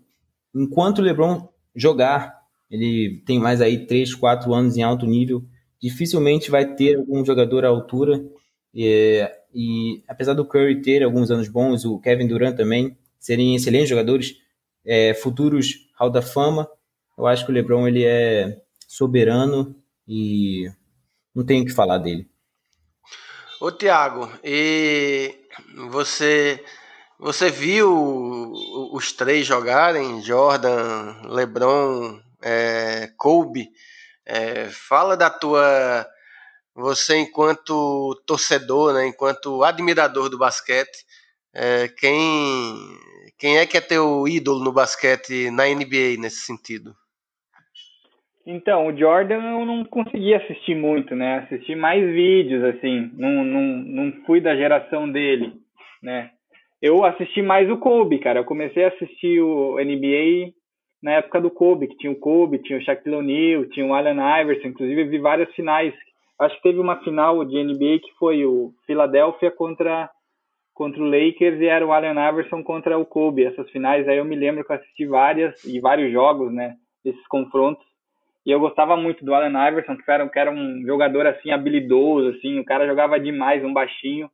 enquanto 0.55 0.99
o 0.99 1.01
LeBron 1.01 1.47
jogar, 1.75 2.33
ele 2.71 3.21
tem 3.25 3.39
mais 3.39 3.61
aí 3.61 3.85
3, 3.85 4.15
4 4.15 4.53
anos 4.53 4.77
em 4.77 4.83
alto 4.83 5.05
nível, 5.05 5.43
dificilmente 5.79 6.49
vai 6.49 6.73
ter 6.73 6.95
algum 6.95 7.23
jogador 7.23 7.65
à 7.65 7.67
altura. 7.67 8.25
E, 8.73 9.29
e 9.53 10.03
apesar 10.07 10.33
do 10.33 10.45
Curry 10.45 10.81
ter 10.81 11.03
alguns 11.03 11.29
anos 11.29 11.47
bons, 11.47 11.85
o 11.85 11.99
Kevin 11.99 12.27
Durant 12.27 12.55
também 12.55 12.97
serem 13.19 13.55
excelentes 13.55 13.89
jogadores, 13.89 14.37
é, 14.85 15.13
futuros 15.13 15.89
Hall 15.97 16.09
da 16.09 16.21
Fama, 16.21 16.69
eu 17.17 17.25
acho 17.25 17.45
que 17.45 17.51
o 17.51 17.53
LeBron 17.53 17.87
ele 17.87 18.03
é 18.03 18.61
soberano 18.87 19.75
e 20.07 20.69
não 21.33 21.45
tenho 21.45 21.63
o 21.63 21.65
que 21.65 21.71
falar 21.71 21.97
dele. 21.97 22.27
Ô 23.59 23.71
Thiago, 23.71 24.29
e 24.43 25.33
você 25.89 26.61
você 27.19 27.49
viu 27.49 28.51
os 28.91 29.11
três 29.13 29.45
jogarem, 29.45 30.21
Jordan, 30.21 31.21
LeBron, 31.29 32.19
é, 32.43 33.09
Kobe? 33.17 33.69
É, 34.25 34.65
fala 34.69 35.15
da 35.15 35.29
tua. 35.29 36.05
Você, 36.75 37.17
enquanto 37.17 38.21
torcedor, 38.27 38.93
né, 38.93 39.07
enquanto 39.07 39.63
admirador 39.63 40.29
do 40.29 40.37
basquete, 40.37 41.05
é, 41.53 41.87
quem, 41.87 42.75
quem 43.37 43.57
é 43.57 43.65
que 43.65 43.77
é 43.77 43.81
teu 43.81 44.27
ídolo 44.27 44.61
no 44.61 44.73
basquete 44.73 45.49
na 45.51 45.63
NBA 45.67 46.19
nesse 46.19 46.41
sentido? 46.41 46.93
Então, 48.45 48.87
o 48.87 48.97
Jordan 48.97 49.41
eu 49.41 49.65
não 49.65 49.85
consegui 49.85 50.33
assistir 50.35 50.75
muito, 50.75 51.15
né? 51.15 51.39
Assisti 51.39 51.75
mais 51.75 52.05
vídeos, 52.05 52.63
assim. 52.63 53.09
Não, 53.13 53.43
não, 53.43 53.61
não 53.61 54.11
fui 54.25 54.39
da 54.39 54.55
geração 54.55 55.09
dele, 55.09 55.53
né? 56.03 56.31
Eu 56.81 57.03
assisti 57.03 57.41
mais 57.41 57.69
o 57.69 57.77
Kobe, 57.77 58.19
cara. 58.19 58.39
Eu 58.39 58.45
comecei 58.45 58.83
a 58.83 58.89
assistir 58.89 59.41
o 59.41 59.75
NBA 59.75 60.53
na 61.01 61.13
época 61.13 61.39
do 61.39 61.51
Kobe, 61.51 61.87
que 61.87 61.97
tinha 61.97 62.11
o 62.11 62.19
Kobe, 62.19 62.59
tinha 62.59 62.79
o 62.79 62.81
Shaquille 62.81 63.15
O'Neal, 63.15 63.65
tinha 63.67 63.85
o 63.85 63.93
Allen 63.93 64.17
Iverson, 64.41 64.69
inclusive 64.69 65.03
vi 65.05 65.19
várias 65.19 65.53
finais. 65.53 65.93
Acho 66.39 66.55
que 66.57 66.63
teve 66.63 66.79
uma 66.79 67.01
final 67.03 67.45
de 67.45 67.63
NBA 67.63 67.99
que 67.99 68.11
foi 68.19 68.45
o 68.45 68.73
Philadelphia 68.85 69.51
contra 69.51 70.09
contra 70.73 71.01
o 71.01 71.05
Lakers 71.05 71.61
e 71.61 71.67
era 71.67 71.87
o 71.87 71.93
Allen 71.93 72.19
Iverson 72.29 72.61
contra 72.61 72.97
o 72.97 73.05
Kobe. 73.05 73.45
Essas 73.45 73.69
finais 73.69 74.05
aí 74.07 74.17
eu 74.17 74.25
me 74.25 74.35
lembro 74.35 74.65
que 74.65 74.71
eu 74.71 74.75
assisti 74.75 75.05
várias 75.05 75.63
e 75.63 75.79
vários 75.79 76.11
jogos, 76.11 76.51
né, 76.51 76.75
desses 77.03 77.25
confrontos. 77.27 77.85
E 78.45 78.51
eu 78.51 78.59
gostava 78.59 78.97
muito 78.97 79.23
do 79.23 79.33
Allen 79.33 79.55
Iverson, 79.69 79.95
que 79.95 80.11
era, 80.11 80.27
que 80.27 80.37
era 80.37 80.51
um 80.51 80.83
jogador 80.85 81.25
assim 81.25 81.51
habilidoso, 81.51 82.35
assim, 82.35 82.59
o 82.59 82.65
cara 82.65 82.85
jogava 82.85 83.19
demais, 83.19 83.63
um 83.63 83.73
baixinho. 83.73 84.29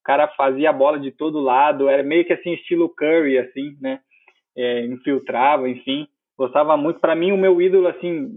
O 0.00 0.04
cara 0.04 0.28
fazia 0.28 0.70
a 0.70 0.72
bola 0.72 0.98
de 0.98 1.10
todo 1.10 1.40
lado, 1.40 1.88
era 1.88 2.02
meio 2.02 2.24
que 2.24 2.32
assim 2.32 2.52
estilo 2.54 2.88
Curry 2.88 3.38
assim, 3.38 3.76
né? 3.80 4.00
é, 4.56 4.84
infiltrava, 4.84 5.68
enfim. 5.68 6.06
Gostava 6.36 6.76
muito. 6.76 7.00
Para 7.00 7.14
mim, 7.14 7.32
o 7.32 7.36
meu 7.36 7.60
ídolo, 7.60 7.88
assim, 7.88 8.28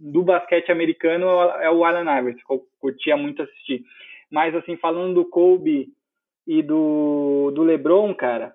do 0.00 0.22
basquete 0.22 0.70
americano 0.70 1.26
é 1.60 1.70
o 1.70 1.84
Allen 1.84 2.18
Iverson, 2.18 2.46
que 2.46 2.52
eu 2.52 2.62
curtia 2.80 3.16
muito 3.16 3.42
assistir. 3.42 3.82
Mas, 4.30 4.54
assim, 4.54 4.76
falando 4.76 5.14
do 5.14 5.24
Kobe 5.24 5.88
e 6.46 6.62
do, 6.62 7.50
do 7.54 7.62
LeBron, 7.62 8.14
cara, 8.14 8.54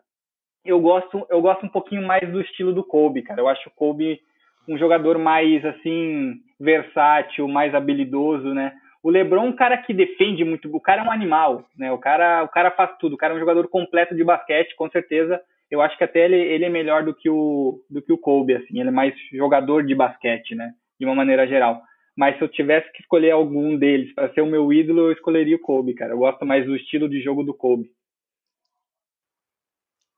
eu 0.64 0.80
gosto, 0.80 1.26
eu 1.30 1.42
gosto 1.42 1.66
um 1.66 1.70
pouquinho 1.70 2.06
mais 2.06 2.30
do 2.32 2.42
estilo 2.42 2.74
do 2.74 2.84
Kobe, 2.84 3.24
cara. 3.24 3.42
Eu 3.42 3.48
acho 3.48 3.70
o 3.70 3.74
Kobe 3.74 4.20
um 4.68 4.78
jogador 4.78 5.18
mais, 5.18 5.66
assim, 5.66 6.36
versátil, 6.60 7.48
mais 7.48 7.74
habilidoso, 7.74 8.54
né? 8.54 8.74
O 9.04 9.10
LeBron 9.10 9.46
é 9.46 9.50
um 9.50 9.56
cara 9.56 9.78
que 9.78 9.94
defende 9.94 10.44
muito, 10.44 10.74
o 10.76 10.80
cara 10.80 11.02
é 11.02 11.06
um 11.06 11.12
animal, 11.12 11.66
né? 11.78 11.92
O 11.92 11.98
cara, 11.98 12.44
o 12.44 12.50
cara 12.50 12.72
faz 12.72 12.96
tudo, 13.00 13.14
o 13.14 13.18
cara 13.18 13.34
é 13.34 13.36
um 13.36 13.40
jogador 13.40 13.68
completo 13.68 14.16
de 14.16 14.24
basquete, 14.24 14.76
com 14.76 14.90
certeza 14.90 15.42
eu 15.72 15.82
acho 15.82 15.98
que 15.98 16.04
até 16.04 16.26
ele, 16.26 16.36
ele 16.36 16.66
é 16.66 16.70
melhor 16.70 17.06
do 17.06 17.16
que 17.16 17.30
o 17.30 17.82
do 17.90 18.02
que 18.02 18.12
o 18.12 18.18
Kobe, 18.18 18.56
assim, 18.56 18.80
ele 18.80 18.90
é 18.90 18.92
mais 18.92 19.16
jogador 19.32 19.86
de 19.86 19.96
basquete, 19.96 20.54
né, 20.54 20.74
de 21.00 21.06
uma 21.06 21.16
maneira 21.16 21.48
geral. 21.48 21.82
Mas 22.16 22.38
se 22.38 22.44
eu 22.44 22.50
tivesse 22.50 22.92
que 22.92 23.02
escolher 23.02 23.32
algum 23.32 23.78
deles 23.78 24.14
para 24.14 24.32
ser 24.34 24.42
o 24.42 24.46
meu 24.46 24.72
ídolo, 24.74 25.08
eu 25.08 25.12
escolheria 25.14 25.56
o 25.56 25.62
Kobe, 25.62 25.94
cara. 25.94 26.12
Eu 26.12 26.18
gosto 26.18 26.46
mais 26.46 26.66
do 26.66 26.76
estilo 26.76 27.08
de 27.08 27.22
jogo 27.22 27.42
do 27.42 27.54
Kobe. 27.54 27.90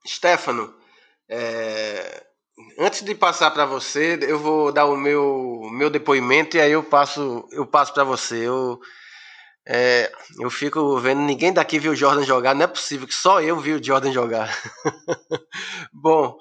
Stefano, 0.06 0.74
é, 1.30 2.26
antes 2.78 3.02
de 3.04 3.16
passar 3.16 3.52
para 3.52 3.66
você, 3.66 4.18
eu 4.22 4.40
vou 4.40 4.72
dar 4.72 4.86
o 4.86 4.98
meu, 4.98 5.62
meu 5.72 5.90
depoimento 5.90 6.58
e 6.58 6.62
aí 6.62 6.72
eu 6.72 6.84
passo 6.84 7.48
eu 7.52 7.66
passo 7.66 7.94
para 7.94 8.04
você. 8.04 8.48
Eu, 8.48 8.80
é, 9.66 10.12
eu 10.40 10.50
fico 10.50 10.98
vendo, 11.00 11.22
ninguém 11.22 11.54
daqui 11.54 11.80
viu 11.80 11.94
o 11.94 11.96
Jordan 11.96 12.24
jogar, 12.24 12.54
não 12.54 12.64
é 12.64 12.68
possível 12.68 13.08
que 13.08 13.14
só 13.14 13.42
eu 13.42 13.60
vi 13.60 13.74
o 13.74 13.84
Jordan 13.84 14.12
jogar. 14.12 14.50
Bom, 15.94 16.38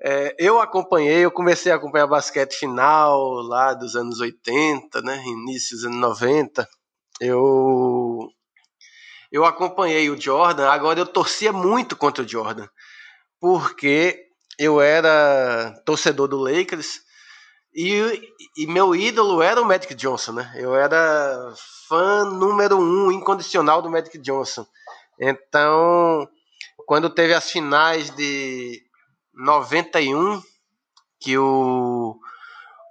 é, 0.00 0.34
eu 0.38 0.60
acompanhei, 0.60 1.24
eu 1.24 1.30
comecei 1.30 1.70
a 1.70 1.76
acompanhar 1.76 2.06
basquete 2.06 2.54
final 2.54 3.18
lá 3.42 3.74
dos 3.74 3.94
anos 3.94 4.20
80, 4.20 5.00
né, 5.02 5.22
início 5.26 5.76
dos 5.76 5.84
anos 5.84 5.98
90. 5.98 6.68
Eu, 7.20 8.28
eu 9.30 9.44
acompanhei 9.44 10.10
o 10.10 10.20
Jordan, 10.20 10.68
agora 10.68 10.98
eu 10.98 11.06
torcia 11.06 11.52
muito 11.52 11.94
contra 11.94 12.24
o 12.24 12.28
Jordan, 12.28 12.66
porque 13.38 14.31
eu 14.58 14.80
era 14.80 15.74
torcedor 15.84 16.28
do 16.28 16.38
Lakers 16.38 17.00
e, 17.74 18.22
e, 18.56 18.66
meu 18.66 18.94
ídolo 18.94 19.40
era 19.40 19.60
o 19.60 19.64
Magic 19.64 19.94
Johnson, 19.94 20.32
né? 20.32 20.52
Eu 20.56 20.74
era 20.74 21.54
fã 21.88 22.24
número 22.24 22.76
um 22.78 23.10
incondicional 23.10 23.80
do 23.80 23.90
Magic 23.90 24.18
Johnson. 24.18 24.66
Então, 25.18 26.28
quando 26.86 27.08
teve 27.08 27.32
as 27.32 27.50
finais 27.50 28.10
de 28.10 28.82
91, 29.34 30.42
que 31.18 31.38
o, 31.38 32.18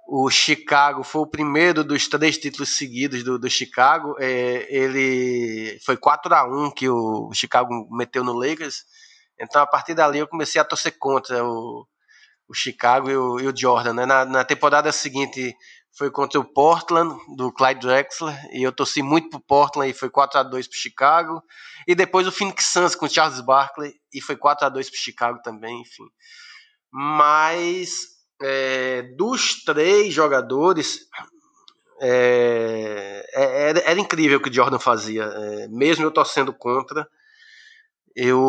o 0.08 0.30
Chicago 0.30 1.04
foi 1.04 1.22
o 1.22 1.30
primeiro 1.30 1.84
dos 1.84 2.08
três 2.08 2.36
títulos 2.36 2.76
seguidos 2.76 3.22
do, 3.22 3.38
do 3.38 3.48
Chicago, 3.48 4.16
é, 4.18 4.66
ele 4.68 5.78
foi 5.84 5.96
4 5.96 6.34
a 6.34 6.44
1 6.44 6.72
que 6.72 6.88
o 6.88 7.30
Chicago 7.32 7.86
meteu 7.96 8.24
no 8.24 8.32
Lakers. 8.32 8.84
Então, 9.42 9.60
a 9.60 9.66
partir 9.66 9.94
dali, 9.94 10.20
eu 10.20 10.28
comecei 10.28 10.60
a 10.60 10.64
torcer 10.64 10.96
contra 10.98 11.44
o, 11.44 11.84
o 12.48 12.54
Chicago 12.54 13.10
e 13.10 13.16
o, 13.16 13.40
e 13.40 13.48
o 13.48 13.56
Jordan. 13.56 13.92
Né? 13.92 14.06
Na, 14.06 14.24
na, 14.24 14.44
temporada 14.44 14.92
seguinte 14.92 15.52
foi 15.96 16.10
contra 16.10 16.38
o 16.38 16.44
Portland, 16.44 17.14
do 17.36 17.52
Clyde 17.52 17.80
Drexler, 17.80 18.34
e 18.52 18.62
eu 18.62 18.72
torci 18.72 19.02
muito 19.02 19.28
pro 19.30 19.40
Portland 19.40 19.90
e 19.90 19.94
foi 19.94 20.08
4 20.08 20.38
a 20.38 20.42
2 20.44 20.68
pro 20.68 20.78
Chicago. 20.78 21.42
E 21.88 21.94
depois 21.94 22.26
o 22.26 22.32
Phoenix 22.32 22.66
Suns 22.66 22.94
com 22.94 23.06
o 23.06 23.10
Charles 23.10 23.40
Barkley 23.40 23.92
e 24.14 24.20
foi 24.20 24.36
4 24.36 24.66
a 24.66 24.68
2 24.68 24.88
pro 24.88 24.98
Chicago 24.98 25.40
também, 25.42 25.80
enfim. 25.80 26.04
Mas 26.92 28.12
é, 28.40 29.02
dos 29.16 29.64
três 29.64 30.14
jogadores, 30.14 31.00
é, 32.00 33.24
é 33.34 33.68
era, 33.70 33.80
era, 33.80 34.00
incrível 34.00 34.38
o 34.38 34.42
que 34.42 34.50
o 34.50 34.52
Jordan 34.52 34.78
fazia, 34.78 35.24
é, 35.24 35.68
mesmo 35.68 36.04
eu 36.04 36.10
torcendo 36.12 36.52
contra. 36.52 37.08
Eu, 38.14 38.40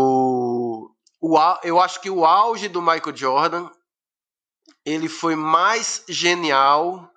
o, 1.21 1.39
eu 1.63 1.79
acho 1.79 2.01
que 2.01 2.09
o 2.09 2.25
auge 2.25 2.67
do 2.67 2.81
Michael 2.81 3.15
Jordan 3.15 3.69
ele 4.85 5.07
foi 5.07 5.35
mais 5.35 6.03
genial 6.09 7.09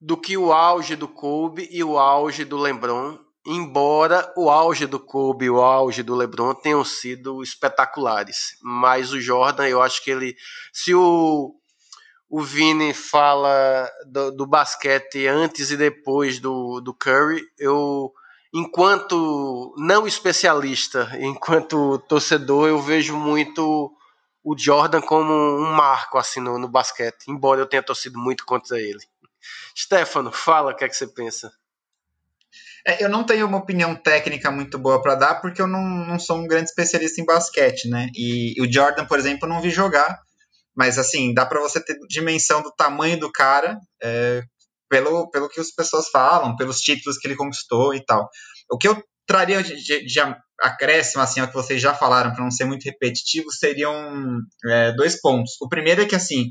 do 0.00 0.16
que 0.16 0.36
o 0.36 0.52
auge 0.52 0.96
do 0.96 1.08
Kobe 1.08 1.68
e 1.70 1.82
o 1.82 1.98
auge 1.98 2.44
do 2.44 2.56
LeBron, 2.56 3.18
embora 3.46 4.32
o 4.36 4.48
auge 4.48 4.86
do 4.86 5.00
Kobe 5.00 5.46
e 5.46 5.50
o 5.50 5.60
auge 5.60 6.02
do 6.02 6.14
LeBron 6.14 6.54
tenham 6.54 6.84
sido 6.84 7.42
espetaculares. 7.42 8.56
Mas 8.62 9.12
o 9.12 9.20
Jordan, 9.20 9.66
eu 9.66 9.82
acho 9.82 10.02
que 10.02 10.10
ele. 10.10 10.36
Se 10.72 10.94
o, 10.94 11.54
o 12.28 12.42
Vini 12.42 12.94
fala 12.94 13.90
do, 14.06 14.30
do 14.30 14.46
basquete 14.46 15.26
antes 15.26 15.70
e 15.70 15.76
depois 15.76 16.38
do, 16.38 16.80
do 16.80 16.94
Curry, 16.94 17.42
eu. 17.58 18.12
Enquanto 18.52 19.74
não 19.76 20.06
especialista, 20.06 21.10
enquanto 21.20 21.98
torcedor, 22.08 22.68
eu 22.68 22.80
vejo 22.80 23.16
muito 23.16 23.92
o 24.42 24.56
Jordan 24.56 25.02
como 25.02 25.32
um 25.32 25.72
marco 25.72 26.16
assim 26.16 26.40
no, 26.40 26.58
no 26.58 26.68
basquete, 26.68 27.26
embora 27.28 27.60
eu 27.60 27.66
tenha 27.66 27.82
torcido 27.82 28.18
muito 28.18 28.46
contra 28.46 28.80
ele. 28.80 29.00
Stefano, 29.76 30.32
fala 30.32 30.72
o 30.72 30.74
que 30.74 30.84
é 30.84 30.88
que 30.88 30.96
você 30.96 31.06
pensa. 31.06 31.52
É, 32.86 33.04
eu 33.04 33.08
não 33.10 33.24
tenho 33.24 33.46
uma 33.46 33.58
opinião 33.58 33.94
técnica 33.94 34.50
muito 34.50 34.78
boa 34.78 35.02
para 35.02 35.14
dar, 35.14 35.34
porque 35.42 35.60
eu 35.60 35.66
não, 35.66 35.82
não 35.82 36.18
sou 36.18 36.38
um 36.38 36.46
grande 36.46 36.70
especialista 36.70 37.20
em 37.20 37.26
basquete, 37.26 37.88
né? 37.88 38.08
E, 38.14 38.54
e 38.56 38.62
o 38.62 38.72
Jordan, 38.72 39.04
por 39.04 39.18
exemplo, 39.18 39.46
não 39.46 39.60
vi 39.60 39.68
jogar, 39.68 40.18
mas 40.74 40.98
assim, 40.98 41.34
dá 41.34 41.44
para 41.44 41.60
você 41.60 41.84
ter 41.84 41.98
dimensão 42.08 42.62
do 42.62 42.72
tamanho 42.72 43.20
do 43.20 43.30
cara 43.30 43.78
é, 44.02 44.42
pelo, 44.88 45.30
pelo 45.30 45.48
que 45.48 45.60
as 45.60 45.70
pessoas 45.70 46.08
falam, 46.08 46.56
pelos 46.56 46.80
títulos 46.80 47.18
que 47.18 47.26
ele 47.26 47.36
conquistou 47.36 47.94
e 47.94 48.04
tal. 48.04 48.28
O 48.70 48.78
que 48.78 48.88
eu 48.88 49.02
traria 49.26 49.62
de, 49.62 49.76
de, 49.76 50.06
de 50.06 50.20
acréscimo 50.60 51.22
assim, 51.22 51.40
ao 51.40 51.48
que 51.48 51.54
vocês 51.54 51.80
já 51.80 51.94
falaram, 51.94 52.32
para 52.32 52.42
não 52.42 52.50
ser 52.50 52.64
muito 52.64 52.84
repetitivo, 52.84 53.52
seriam 53.52 54.40
é, 54.66 54.92
dois 54.92 55.20
pontos. 55.20 55.52
O 55.60 55.68
primeiro 55.68 56.02
é 56.02 56.06
que, 56.06 56.16
assim, 56.16 56.50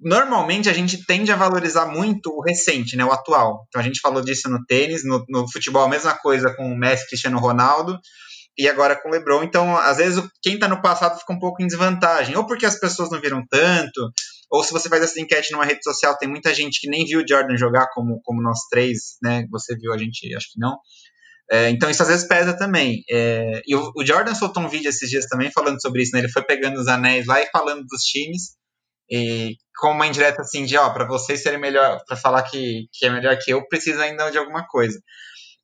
normalmente 0.00 0.68
a 0.68 0.72
gente 0.72 1.04
tende 1.04 1.30
a 1.30 1.36
valorizar 1.36 1.86
muito 1.86 2.30
o 2.30 2.42
recente, 2.42 2.96
né, 2.96 3.04
o 3.04 3.12
atual. 3.12 3.66
Então 3.68 3.80
a 3.80 3.84
gente 3.84 4.00
falou 4.00 4.22
disso 4.22 4.48
no 4.48 4.64
tênis, 4.64 5.04
no, 5.04 5.24
no 5.28 5.50
futebol 5.50 5.84
a 5.84 5.88
mesma 5.88 6.14
coisa 6.14 6.54
com 6.54 6.72
o 6.72 6.78
Messi, 6.78 7.06
Cristiano 7.06 7.38
Ronaldo 7.38 7.98
e 8.58 8.68
agora 8.68 9.00
com 9.00 9.08
o 9.08 9.12
LeBron. 9.12 9.44
Então, 9.44 9.76
às 9.76 9.98
vezes 9.98 10.22
quem 10.42 10.54
está 10.54 10.66
no 10.66 10.82
passado 10.82 11.18
fica 11.18 11.32
um 11.32 11.38
pouco 11.38 11.62
em 11.62 11.66
desvantagem, 11.66 12.36
ou 12.36 12.46
porque 12.46 12.66
as 12.66 12.78
pessoas 12.78 13.10
não 13.10 13.20
viram 13.20 13.44
tanto, 13.48 14.10
ou 14.50 14.64
se 14.64 14.72
você 14.72 14.88
faz 14.88 15.02
essa 15.02 15.20
enquete 15.20 15.52
numa 15.52 15.64
rede 15.64 15.82
social, 15.82 16.16
tem 16.18 16.28
muita 16.28 16.52
gente 16.52 16.80
que 16.80 16.88
nem 16.88 17.04
viu 17.04 17.20
o 17.20 17.28
Jordan 17.28 17.56
jogar 17.56 17.88
como 17.92 18.20
como 18.22 18.42
nós 18.42 18.60
três, 18.70 19.16
né? 19.22 19.44
Você 19.50 19.76
viu 19.76 19.92
a 19.92 19.98
gente, 19.98 20.34
acho 20.34 20.52
que 20.52 20.58
não. 20.58 20.76
É, 21.50 21.70
então 21.70 21.88
isso 21.88 22.02
às 22.02 22.08
vezes 22.08 22.26
pesa 22.26 22.56
também. 22.56 23.02
É, 23.10 23.62
e 23.66 23.74
o, 23.74 23.92
o, 23.96 24.04
Jordan 24.04 24.34
soltou 24.34 24.62
um 24.62 24.68
vídeo 24.68 24.88
esses 24.88 25.08
dias 25.08 25.26
também 25.26 25.50
falando 25.50 25.80
sobre 25.80 26.02
isso, 26.02 26.12
né? 26.12 26.18
Ele 26.20 26.28
foi 26.28 26.42
pegando 26.42 26.78
os 26.78 26.88
anéis 26.88 27.26
lá 27.26 27.40
e 27.40 27.46
falando 27.46 27.84
dos 27.86 28.02
times. 28.02 28.58
E 29.10 29.56
com 29.78 29.92
uma 29.92 30.06
indireta 30.06 30.42
assim 30.42 30.66
de, 30.66 30.76
ó, 30.76 30.90
para 30.90 31.06
vocês 31.06 31.42
serem 31.42 31.58
melhor, 31.58 32.02
para 32.06 32.16
falar 32.16 32.42
que, 32.42 32.86
que 32.92 33.06
é 33.06 33.10
melhor 33.10 33.38
que 33.38 33.52
eu, 33.52 33.66
precisa 33.66 34.02
ainda 34.02 34.28
de 34.30 34.36
alguma 34.36 34.66
coisa. 34.66 34.98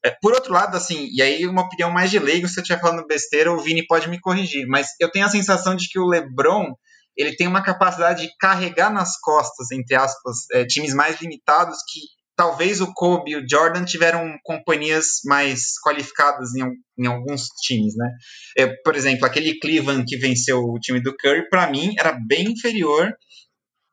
É, 0.05 0.11
por 0.21 0.35
outro 0.35 0.53
lado, 0.53 0.77
assim, 0.77 1.09
e 1.11 1.23
aí 1.23 1.47
uma 1.47 1.63
opinião 1.63 1.91
mais 1.91 2.11
de 2.11 2.19
leigo, 2.19 2.47
se 2.47 2.59
eu 2.59 2.63
estiver 2.63 2.81
falando 2.81 3.07
besteira, 3.07 3.51
o 3.53 3.61
Vini 3.61 3.87
pode 3.87 4.09
me 4.09 4.21
corrigir, 4.21 4.67
mas 4.67 4.89
eu 5.01 5.11
tenho 5.11 5.25
a 5.25 5.31
sensação 5.31 5.75
de 5.75 5.89
que 5.89 5.99
o 5.99 6.07
LeBron, 6.07 6.75
ele 7.17 7.35
tem 7.37 7.47
uma 7.47 7.63
capacidade 7.63 8.23
de 8.23 8.37
carregar 8.39 8.93
nas 8.93 9.19
costas, 9.19 9.71
entre 9.71 9.95
aspas, 9.97 10.37
é, 10.53 10.67
times 10.67 10.93
mais 10.93 11.21
limitados 11.21 11.79
que 11.91 12.01
talvez 12.37 12.81
o 12.81 12.93
Kobe 12.93 13.31
e 13.31 13.37
o 13.37 13.49
Jordan 13.49 13.85
tiveram 13.85 14.37
companhias 14.43 15.21
mais 15.25 15.79
qualificadas 15.83 16.55
em, 16.55 16.65
em 16.99 17.07
alguns 17.07 17.47
times, 17.63 17.95
né? 17.97 18.11
É, 18.59 18.67
por 18.85 18.97
exemplo, 18.97 19.25
aquele 19.25 19.59
Cleveland 19.59 20.05
que 20.07 20.17
venceu 20.17 20.59
o 20.59 20.79
time 20.79 21.01
do 21.01 21.15
Curry, 21.17 21.49
para 21.49 21.71
mim, 21.71 21.95
era 21.99 22.13
bem 22.27 22.51
inferior, 22.51 23.13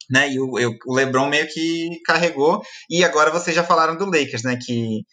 né? 0.10 0.32
E 0.32 0.40
o, 0.40 0.50
o, 0.88 0.94
LeBron 0.94 1.28
meio 1.30 1.48
que 1.48 2.02
carregou. 2.06 2.62
E 2.90 3.04
agora 3.04 3.32
vocês 3.32 3.56
já 3.56 3.64
falaram 3.64 3.96
do 3.96 4.06
Lakers, 4.06 4.44
né? 4.44 4.58
Que 4.60 5.04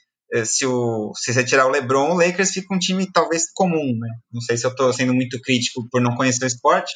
se, 0.44 0.66
o, 0.66 1.12
se 1.14 1.32
você 1.32 1.44
tirar 1.44 1.66
o 1.66 1.70
LeBron, 1.70 2.12
o 2.12 2.18
Lakers 2.18 2.50
fica 2.50 2.74
um 2.74 2.78
time 2.78 3.10
talvez 3.10 3.44
comum, 3.52 3.98
né? 3.98 4.08
Não 4.32 4.40
sei 4.40 4.56
se 4.56 4.66
eu 4.66 4.70
estou 4.70 4.92
sendo 4.92 5.14
muito 5.14 5.40
crítico 5.40 5.86
por 5.90 6.00
não 6.00 6.14
conhecer 6.14 6.44
o 6.44 6.46
esporte, 6.46 6.92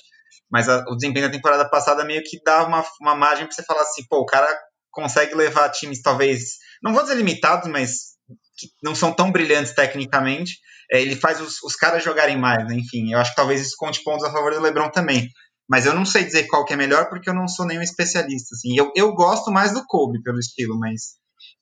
mas 0.50 0.68
a, 0.68 0.84
o 0.88 0.96
desempenho 0.96 1.26
da 1.26 1.32
temporada 1.32 1.68
passada 1.68 2.04
meio 2.04 2.22
que 2.24 2.38
dá 2.44 2.66
uma, 2.66 2.84
uma 3.00 3.14
margem 3.14 3.46
para 3.46 3.54
você 3.54 3.62
falar 3.62 3.82
assim, 3.82 4.04
pô, 4.08 4.18
o 4.18 4.26
cara 4.26 4.48
consegue 4.90 5.34
levar 5.34 5.70
times 5.70 6.02
talvez, 6.02 6.58
não 6.82 6.92
vou 6.92 7.02
dizer 7.02 7.16
limitados, 7.16 7.70
mas 7.70 8.12
que 8.58 8.68
não 8.82 8.94
são 8.94 9.12
tão 9.12 9.32
brilhantes 9.32 9.74
tecnicamente. 9.74 10.58
É, 10.92 11.00
ele 11.00 11.16
faz 11.16 11.40
os, 11.40 11.62
os, 11.62 11.74
caras 11.74 12.04
jogarem 12.04 12.36
mais, 12.36 12.66
né? 12.66 12.74
enfim. 12.74 13.12
Eu 13.12 13.18
acho 13.18 13.30
que 13.30 13.36
talvez 13.36 13.60
isso 13.60 13.76
conte 13.78 14.02
pontos 14.04 14.24
a 14.26 14.32
favor 14.32 14.52
do 14.52 14.60
LeBron 14.60 14.90
também. 14.90 15.28
Mas 15.68 15.86
eu 15.86 15.94
não 15.94 16.04
sei 16.04 16.24
dizer 16.24 16.46
qual 16.48 16.64
que 16.66 16.74
é 16.74 16.76
melhor 16.76 17.08
porque 17.08 17.30
eu 17.30 17.34
não 17.34 17.48
sou 17.48 17.66
nenhum 17.66 17.80
especialista. 17.80 18.54
Assim. 18.54 18.76
Eu, 18.76 18.92
eu 18.94 19.14
gosto 19.14 19.50
mais 19.50 19.72
do 19.72 19.84
Kobe 19.86 20.22
pelo 20.22 20.38
estilo, 20.38 20.78
mas 20.78 21.14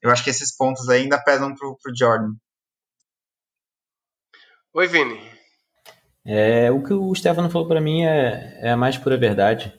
eu 0.03 0.11
acho 0.11 0.25
que 0.25 0.31
esses 0.31 0.57
pontos 0.57 0.89
ainda 0.89 1.23
pesam 1.23 1.55
pro, 1.55 1.77
pro 1.83 1.97
Jordan. 1.97 2.35
Oi, 4.73 4.87
Vini. 4.87 5.21
É, 6.25 6.71
o 6.71 6.83
que 6.83 6.93
o 6.93 7.15
Stefano 7.15 7.51
falou 7.51 7.67
para 7.67 7.81
mim 7.81 8.05
é, 8.05 8.59
é 8.61 8.71
a 8.71 8.77
mais 8.77 8.97
pura 8.97 9.17
verdade. 9.17 9.73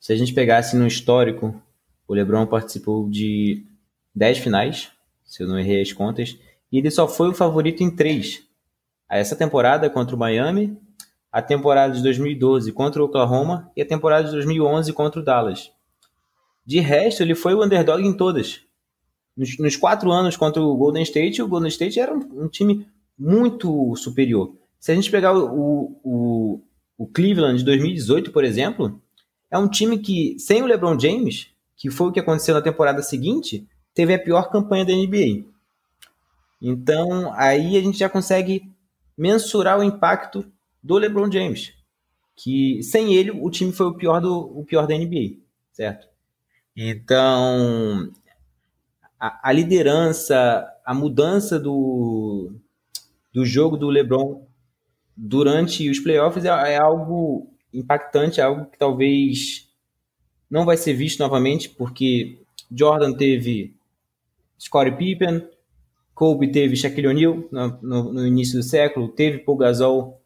Se 0.00 0.12
a 0.12 0.16
gente 0.16 0.34
pegasse 0.34 0.76
no 0.76 0.86
histórico 0.86 1.60
o 2.08 2.14
LeBron 2.14 2.46
participou 2.46 3.08
de 3.08 3.64
10 4.14 4.38
finais, 4.38 4.90
se 5.24 5.42
eu 5.42 5.48
não 5.48 5.58
errei 5.58 5.82
as 5.82 5.92
contas, 5.92 6.38
e 6.70 6.78
ele 6.78 6.90
só 6.90 7.08
foi 7.08 7.28
o 7.28 7.34
favorito 7.34 7.82
em 7.82 7.90
três. 7.90 8.42
Essa 9.08 9.36
temporada 9.36 9.90
contra 9.90 10.14
o 10.14 10.18
Miami, 10.18 10.78
a 11.30 11.42
temporada 11.42 11.92
de 11.92 12.02
2012 12.02 12.72
contra 12.72 13.02
o 13.02 13.06
Oklahoma 13.06 13.70
e 13.76 13.82
a 13.82 13.86
temporada 13.86 14.26
de 14.26 14.32
2011 14.32 14.92
contra 14.92 15.20
o 15.20 15.24
Dallas. 15.24 15.70
De 16.64 16.80
resto, 16.80 17.22
ele 17.22 17.34
foi 17.34 17.54
o 17.54 17.64
underdog 17.64 18.04
em 18.04 18.16
todas. 18.16 18.60
Nos, 19.36 19.58
nos 19.58 19.76
quatro 19.76 20.10
anos 20.10 20.36
contra 20.36 20.62
o 20.62 20.76
Golden 20.76 21.02
State, 21.02 21.42
o 21.42 21.48
Golden 21.48 21.68
State 21.68 22.00
era 22.00 22.14
um, 22.14 22.44
um 22.44 22.48
time 22.48 22.86
muito 23.18 23.94
superior. 23.96 24.54
Se 24.78 24.92
a 24.92 24.94
gente 24.94 25.10
pegar 25.10 25.36
o, 25.36 25.98
o, 26.02 26.60
o 26.96 27.06
Cleveland 27.06 27.58
de 27.58 27.64
2018, 27.64 28.30
por 28.30 28.44
exemplo, 28.44 29.00
é 29.50 29.58
um 29.58 29.68
time 29.68 29.98
que, 29.98 30.38
sem 30.38 30.62
o 30.62 30.66
LeBron 30.66 30.98
James, 30.98 31.48
que 31.76 31.90
foi 31.90 32.08
o 32.08 32.12
que 32.12 32.20
aconteceu 32.20 32.54
na 32.54 32.62
temporada 32.62 33.02
seguinte, 33.02 33.66
teve 33.94 34.14
a 34.14 34.18
pior 34.18 34.50
campanha 34.50 34.84
da 34.84 34.92
NBA. 34.92 35.44
Então, 36.60 37.32
aí 37.34 37.76
a 37.76 37.80
gente 37.80 37.98
já 37.98 38.08
consegue 38.08 38.70
mensurar 39.16 39.78
o 39.78 39.82
impacto 39.82 40.44
do 40.82 40.98
LeBron 40.98 41.30
James. 41.30 41.72
que 42.36 42.82
sem 42.82 43.14
ele 43.14 43.30
o 43.30 43.50
time 43.50 43.72
foi 43.72 43.86
o 43.86 43.94
pior 43.94 44.20
do 44.20 44.58
o 44.58 44.64
pior 44.64 44.86
da 44.86 44.96
NBA, 44.96 45.38
certo? 45.72 46.06
Então 46.76 48.12
a, 49.18 49.48
a 49.48 49.52
liderança, 49.52 50.66
a 50.84 50.94
mudança 50.94 51.58
do, 51.58 52.52
do 53.32 53.44
jogo 53.44 53.76
do 53.76 53.88
LeBron 53.88 54.46
durante 55.16 55.88
os 55.88 55.98
playoffs 55.98 56.44
é, 56.44 56.48
é 56.48 56.76
algo 56.78 57.50
impactante, 57.72 58.40
é 58.40 58.44
algo 58.44 58.66
que 58.66 58.78
talvez 58.78 59.68
não 60.50 60.64
vai 60.64 60.76
ser 60.76 60.94
visto 60.94 61.18
novamente, 61.18 61.68
porque 61.68 62.38
Jordan 62.70 63.12
teve 63.12 63.74
Scottie 64.58 64.96
Pippen, 64.96 65.46
Kobe 66.14 66.50
teve 66.50 66.76
Shaquille 66.76 67.08
O'Neal 67.08 67.44
no, 67.50 67.78
no, 67.82 68.12
no, 68.12 68.26
início 68.26 68.58
do 68.58 68.62
século, 68.62 69.08
teve 69.08 69.38
Paul 69.38 69.58
Gasol 69.58 70.20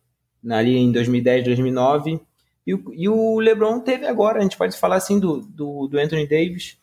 ali 0.49 0.77
em 0.77 0.93
2010, 0.93 1.45
2009, 1.45 2.21
e 2.67 2.75
o, 2.75 2.95
e 2.95 3.09
o 3.09 3.41
LeBron 3.41 3.81
teve 3.81 4.07
agora, 4.07 4.39
a 4.39 4.43
gente 4.43 4.57
pode 4.57 4.77
falar 4.77 4.97
assim 4.97 5.19
do, 5.19 5.41
do, 5.41 5.89
do 5.89 5.99
Anthony 5.99 6.27
Davis, 6.27 6.79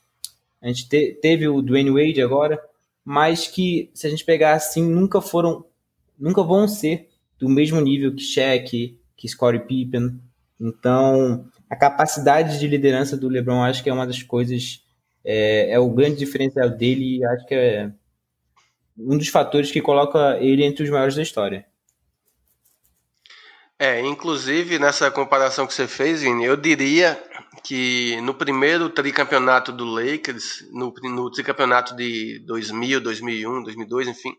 a 0.62 0.68
gente 0.68 0.88
te, 0.88 1.18
teve 1.22 1.48
o 1.48 1.62
Dwayne 1.62 1.92
Wade 1.92 2.22
agora, 2.22 2.60
mas 3.04 3.48
que 3.48 3.90
se 3.94 4.08
a 4.08 4.10
gente 4.10 4.26
pegar 4.26 4.54
assim, 4.54 4.84
nunca 4.84 5.22
foram, 5.22 5.66
nunca 6.20 6.44
vão 6.44 6.68
ser 6.68 7.10
do 7.40 7.48
mesmo 7.48 7.80
nível 7.80 8.14
que 8.14 8.22
Shaq, 8.22 9.00
que 9.16 9.28
Scottie 9.28 9.60
Pippen. 9.60 10.20
Então, 10.60 11.48
a 11.70 11.76
capacidade 11.76 12.60
de 12.60 12.68
liderança 12.68 13.16
do 13.16 13.30
LeBron 13.30 13.64
acho 13.64 13.84
que 13.84 13.90
é 13.90 13.94
uma 13.94 14.08
das 14.08 14.24
coisas, 14.24 14.84
é, 15.24 15.72
é 15.72 15.80
o 15.80 15.90
grande 15.90 16.18
diferencial 16.18 16.70
dele 16.70 17.18
e 17.18 17.26
acho 17.26 17.46
que 17.46 17.56
é 17.56 17.92
um 18.98 19.18
dos 19.18 19.28
fatores 19.28 19.72
que 19.72 19.82
coloca 19.82 20.38
ele 20.40 20.64
entre 20.64 20.84
os 20.84 20.90
maiores 20.90 21.16
da 21.16 21.22
história. 21.22 21.66
É, 23.80 24.02
inclusive 24.02 24.80
nessa 24.80 25.12
comparação 25.12 25.68
que 25.68 25.74
você 25.74 25.88
fez, 25.88 26.22
Vini, 26.22 26.46
eu 26.46 26.58
diria 26.58 27.22
que 27.68 28.22
no 28.22 28.34
primeiro 28.34 28.90
tricampeonato 28.90 29.74
do 29.74 29.84
Lakers, 29.84 30.66
no, 30.72 30.94
no 31.04 31.30
tricampeonato 31.30 31.94
de 31.98 32.40
2000, 32.46 33.02
2001, 33.02 33.64
2002, 33.64 34.08
enfim, 34.08 34.34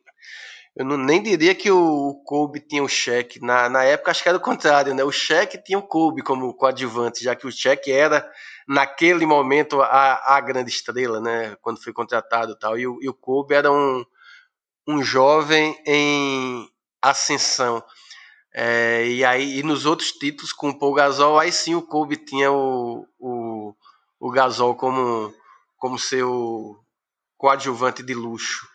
eu 0.75 0.83
não, 0.83 0.97
nem 0.97 1.23
diria 1.23 1.55
que 1.55 1.71
o 1.71 2.23
Kobe 2.25 2.59
tinha 2.59 2.83
o 2.83 2.89
Shaq. 2.89 3.39
Na, 3.45 3.69
na 3.69 3.85
época, 3.85 4.11
acho 4.11 4.23
que 4.23 4.31
era 4.31 4.39
o 4.39 4.41
contrário, 4.41 4.95
né? 4.95 5.05
O 5.05 5.13
Shaq 5.13 5.63
tinha 5.63 5.79
o 5.79 5.83
Kobe 5.83 6.23
como 6.23 6.55
coadjuvante, 6.55 7.23
já 7.23 7.37
que 7.37 7.47
o 7.47 7.53
Shaq 7.53 7.93
era, 7.93 8.27
naquele 8.67 9.27
momento, 9.27 9.83
a, 9.83 10.37
a 10.37 10.41
grande 10.41 10.71
estrela, 10.71 11.21
né? 11.21 11.55
Quando 11.61 11.83
foi 11.83 11.93
contratado 11.93 12.59
tal. 12.59 12.79
E 12.79 12.87
o, 12.87 12.99
e 13.03 13.11
o 13.11 13.15
Kobe 13.15 13.55
era 13.55 13.71
um, 13.71 14.07
um 14.87 15.03
jovem 15.03 15.79
em 15.87 16.67
ascensão. 17.03 17.85
É, 18.60 19.06
e 19.06 19.24
aí, 19.24 19.60
e 19.60 19.62
nos 19.62 19.86
outros 19.86 20.10
títulos, 20.10 20.52
com 20.52 20.70
o 20.70 20.76
Paul 20.76 20.93
Gasol, 20.93 21.39
aí 21.39 21.52
sim 21.52 21.76
o 21.76 21.82
Kobe 21.82 22.16
tinha 22.16 22.51
o, 22.51 23.06
o, 23.16 23.72
o 24.18 24.30
Gasol 24.32 24.74
como, 24.74 25.32
como 25.76 25.97
seu 25.97 26.76
coadjuvante 27.36 28.02
de 28.02 28.14
luxo. 28.14 28.66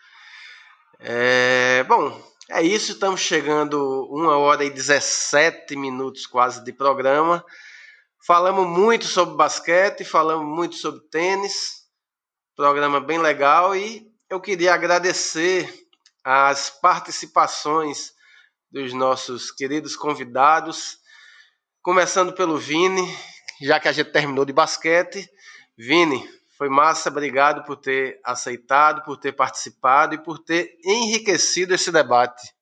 É, 0.98 1.84
bom, 1.84 2.18
é 2.48 2.62
isso. 2.62 2.92
Estamos 2.92 3.20
chegando 3.20 4.08
uma 4.10 4.38
hora 4.38 4.64
e 4.64 4.70
17 4.70 5.76
minutos 5.76 6.24
quase 6.24 6.64
de 6.64 6.72
programa. 6.72 7.44
Falamos 8.26 8.66
muito 8.66 9.04
sobre 9.04 9.36
basquete, 9.36 10.02
falamos 10.02 10.46
muito 10.46 10.76
sobre 10.76 11.02
tênis. 11.10 11.84
Programa 12.56 13.02
bem 13.02 13.18
legal 13.18 13.76
e 13.76 14.10
eu 14.30 14.40
queria 14.40 14.72
agradecer 14.72 15.70
as 16.24 16.70
participações 16.70 18.13
dos 18.74 18.92
nossos 18.92 19.52
queridos 19.52 19.94
convidados, 19.94 20.98
começando 21.80 22.32
pelo 22.32 22.58
Vini, 22.58 23.06
já 23.62 23.78
que 23.78 23.86
a 23.86 23.92
gente 23.92 24.10
terminou 24.10 24.44
de 24.44 24.52
basquete. 24.52 25.30
Vini, 25.78 26.20
foi 26.58 26.68
massa, 26.68 27.08
obrigado 27.08 27.64
por 27.64 27.76
ter 27.76 28.18
aceitado, 28.24 29.04
por 29.04 29.16
ter 29.16 29.30
participado 29.30 30.16
e 30.16 30.18
por 30.18 30.40
ter 30.40 30.76
enriquecido 30.84 31.72
esse 31.72 31.92
debate. 31.92 32.52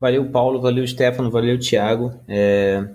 Valeu, 0.00 0.30
Paulo, 0.30 0.62
valeu, 0.62 0.86
Stefano, 0.86 1.30
valeu, 1.30 1.58
Thiago. 1.60 2.18
É... 2.26 2.88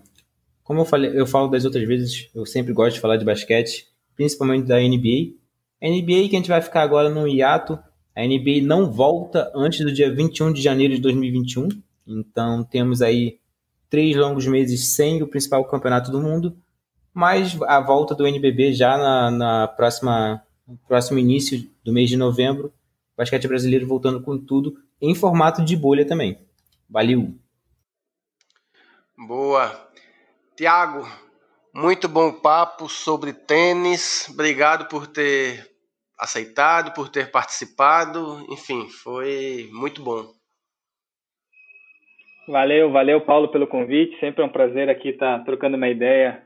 Como 0.63 0.81
eu, 0.81 0.85
falei, 0.85 1.11
eu 1.13 1.27
falo 1.27 1.49
das 1.49 1.65
outras 1.65 1.87
vezes, 1.87 2.31
eu 2.33 2.47
sempre 2.47 2.73
gosto 2.73 2.95
de 2.95 3.01
falar 3.01 3.17
de 3.17 3.25
basquete, 3.25 3.87
principalmente 4.15 4.65
da 4.65 4.79
NBA. 4.79 5.35
NBA 5.79 6.29
que 6.29 6.35
a 6.35 6.39
gente 6.39 6.49
vai 6.49 6.63
ficar 6.63 6.81
agora 6.81 7.11
no 7.11 7.27
hiato, 7.27 7.77
a 8.15 8.21
NBA 8.21 8.61
não 8.61 8.91
volta 8.91 9.51
antes 9.55 9.79
do 9.83 9.91
dia 9.91 10.13
21 10.13 10.53
de 10.53 10.61
janeiro 10.61 10.95
de 10.95 11.01
2021, 11.01 11.69
então 12.07 12.63
temos 12.63 13.01
aí 13.01 13.39
três 13.89 14.15
longos 14.15 14.47
meses 14.47 14.95
sem 14.95 15.21
o 15.21 15.27
principal 15.27 15.65
campeonato 15.65 16.11
do 16.11 16.21
mundo 16.21 16.55
mas 17.13 17.61
a 17.61 17.79
volta 17.79 18.15
do 18.15 18.25
NBB 18.25 18.73
já 18.73 18.97
na, 18.97 19.29
na 19.29 19.67
próxima 19.67 20.43
no 20.67 20.77
próximo 20.87 21.19
início 21.19 21.69
do 21.83 21.93
mês 21.93 22.09
de 22.09 22.17
novembro, 22.17 22.73
basquete 23.17 23.47
brasileiro 23.47 23.85
voltando 23.85 24.21
com 24.23 24.37
tudo 24.37 24.77
em 24.99 25.13
formato 25.13 25.63
de 25.63 25.75
bolha 25.75 26.07
também. 26.07 26.39
Valeu. 26.89 27.35
Boa. 29.17 29.89
Tiago, 30.55 31.05
muito 31.73 32.07
bom 32.07 32.31
papo 32.31 32.87
sobre 32.87 33.33
tênis. 33.33 34.29
Obrigado 34.29 34.87
por 34.87 35.05
ter 35.05 35.72
aceitado, 36.19 36.93
por 36.93 37.09
ter 37.09 37.31
participado. 37.31 38.45
Enfim, 38.49 38.87
foi 38.89 39.69
muito 39.71 40.03
bom. 40.03 40.25
Valeu, 42.47 42.91
valeu, 42.91 43.21
Paulo, 43.21 43.47
pelo 43.47 43.67
convite. 43.67 44.19
Sempre 44.19 44.43
é 44.43 44.45
um 44.45 44.51
prazer 44.51 44.89
aqui 44.89 45.09
estar 45.09 45.43
trocando 45.45 45.77
uma 45.77 45.87
ideia 45.87 46.43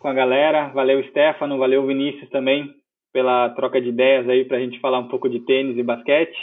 com 0.00 0.08
a 0.08 0.14
galera. 0.14 0.68
Valeu, 0.68 1.02
Stefano, 1.04 1.58
valeu, 1.58 1.86
Vinícius 1.86 2.28
também, 2.30 2.74
pela 3.12 3.50
troca 3.50 3.80
de 3.80 3.88
ideias 3.88 4.28
aí 4.28 4.44
para 4.44 4.56
a 4.56 4.60
gente 4.60 4.80
falar 4.80 4.98
um 4.98 5.08
pouco 5.08 5.28
de 5.28 5.40
tênis 5.40 5.78
e 5.78 5.82
basquete. 5.82 6.36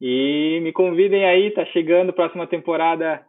E 0.00 0.60
me 0.62 0.72
convidem 0.72 1.24
aí, 1.24 1.50
tá 1.50 1.64
chegando 1.66 2.12
próxima 2.12 2.46
temporada. 2.46 3.24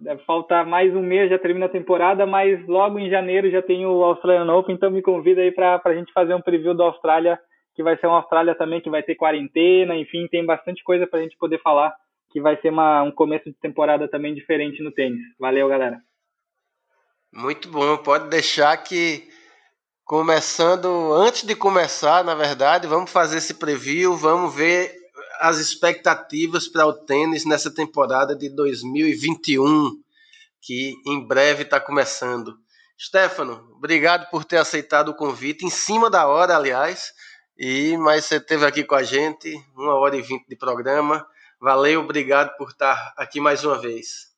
Deve 0.00 0.22
faltar 0.24 0.66
mais 0.66 0.94
um 0.94 1.02
mês, 1.02 1.30
já 1.30 1.38
termina 1.38 1.66
a 1.66 1.68
temporada, 1.68 2.26
mas 2.26 2.66
logo 2.66 2.98
em 2.98 3.08
janeiro 3.08 3.48
já 3.50 3.62
tem 3.62 3.86
o 3.86 4.02
Australian 4.02 4.52
Open, 4.52 4.74
então 4.74 4.90
me 4.90 5.00
convida 5.00 5.40
aí 5.40 5.52
para 5.52 5.80
a 5.84 5.94
gente 5.94 6.12
fazer 6.12 6.34
um 6.34 6.40
preview 6.40 6.74
da 6.74 6.84
Austrália, 6.84 7.38
que 7.74 7.82
vai 7.82 7.98
ser 7.98 8.06
uma 8.06 8.18
Austrália 8.18 8.54
também 8.54 8.80
que 8.80 8.90
vai 8.90 9.02
ter 9.02 9.14
quarentena, 9.16 9.96
enfim, 9.96 10.28
tem 10.28 10.44
bastante 10.44 10.82
coisa 10.84 11.06
para 11.06 11.18
a 11.18 11.22
gente 11.22 11.36
poder 11.36 11.60
falar, 11.60 11.94
que 12.30 12.40
vai 12.40 12.60
ser 12.60 12.70
uma, 12.70 13.02
um 13.02 13.10
começo 13.10 13.44
de 13.44 13.56
temporada 13.56 14.08
também 14.08 14.34
diferente 14.34 14.82
no 14.82 14.92
tênis. 14.92 15.20
Valeu, 15.38 15.68
galera. 15.68 16.00
Muito 17.32 17.68
bom, 17.68 17.96
pode 17.96 18.28
deixar 18.28 18.76
que 18.76 19.28
começando, 20.04 21.12
antes 21.14 21.42
de 21.42 21.56
começar, 21.56 22.22
na 22.22 22.34
verdade, 22.34 22.86
vamos 22.86 23.10
fazer 23.10 23.38
esse 23.38 23.54
preview, 23.54 24.16
vamos 24.16 24.54
ver 24.54 24.94
as 25.40 25.58
expectativas 25.58 26.68
para 26.68 26.86
o 26.86 26.92
tênis 26.92 27.44
nessa 27.44 27.74
temporada 27.74 28.36
de 28.36 28.48
2021, 28.54 29.90
que 30.62 30.94
em 31.06 31.26
breve 31.26 31.62
está 31.62 31.80
começando. 31.80 32.54
Stefano, 33.00 33.68
obrigado 33.72 34.30
por 34.30 34.44
ter 34.44 34.58
aceitado 34.58 35.08
o 35.08 35.16
convite, 35.16 35.66
em 35.66 35.70
cima 35.70 36.08
da 36.08 36.28
hora, 36.28 36.56
aliás, 36.56 37.12
e 37.58 37.96
mas 37.96 38.24
você 38.24 38.36
esteve 38.36 38.64
aqui 38.64 38.84
com 38.84 38.94
a 38.94 39.02
gente, 39.02 39.54
uma 39.76 39.94
hora 39.94 40.16
e 40.16 40.22
vinte 40.22 40.46
de 40.48 40.56
programa. 40.56 41.26
Valeu, 41.60 42.00
obrigado 42.00 42.56
por 42.56 42.70
estar 42.70 43.14
aqui 43.16 43.40
mais 43.40 43.64
uma 43.64 43.80
vez. 43.80 44.34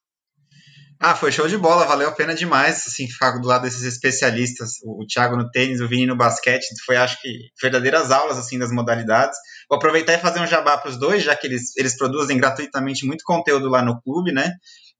Ah, 0.98 1.14
foi 1.14 1.30
show 1.30 1.47
de 1.47 1.59
bola, 1.59 1.84
valeu 1.84 2.09
a 2.09 2.12
pena 2.12 2.34
demais, 2.34 2.86
assim, 2.86 3.06
ficar 3.06 3.32
do 3.38 3.47
lado 3.47 3.62
desses 3.62 3.82
especialistas, 3.82 4.80
o, 4.82 5.02
o 5.02 5.06
Thiago 5.06 5.36
no 5.36 5.51
tênis, 5.51 5.82
o 5.82 5.88
Vini 5.88 6.06
no 6.06 6.16
basquete, 6.16 6.64
foi, 6.86 6.97
acho 6.97 7.20
que, 7.20 7.51
verdadeiras 7.60 8.10
aulas, 8.10 8.38
assim, 8.38 8.59
das 8.59 8.70
modalidades. 8.70 9.38
Vou 9.68 9.76
aproveitar 9.76 10.14
e 10.14 10.18
fazer 10.18 10.40
um 10.40 10.47
jabá 10.47 10.78
para 10.78 10.88
os 10.90 10.98
dois, 10.98 11.22
já 11.22 11.36
que 11.36 11.47
eles, 11.47 11.76
eles 11.76 11.98
produzem 11.98 12.38
gratuitamente 12.38 13.05
muito 13.05 13.24
conteúdo 13.24 13.68
lá 13.68 13.82
no 13.82 14.01
clube, 14.01 14.32
né? 14.32 14.52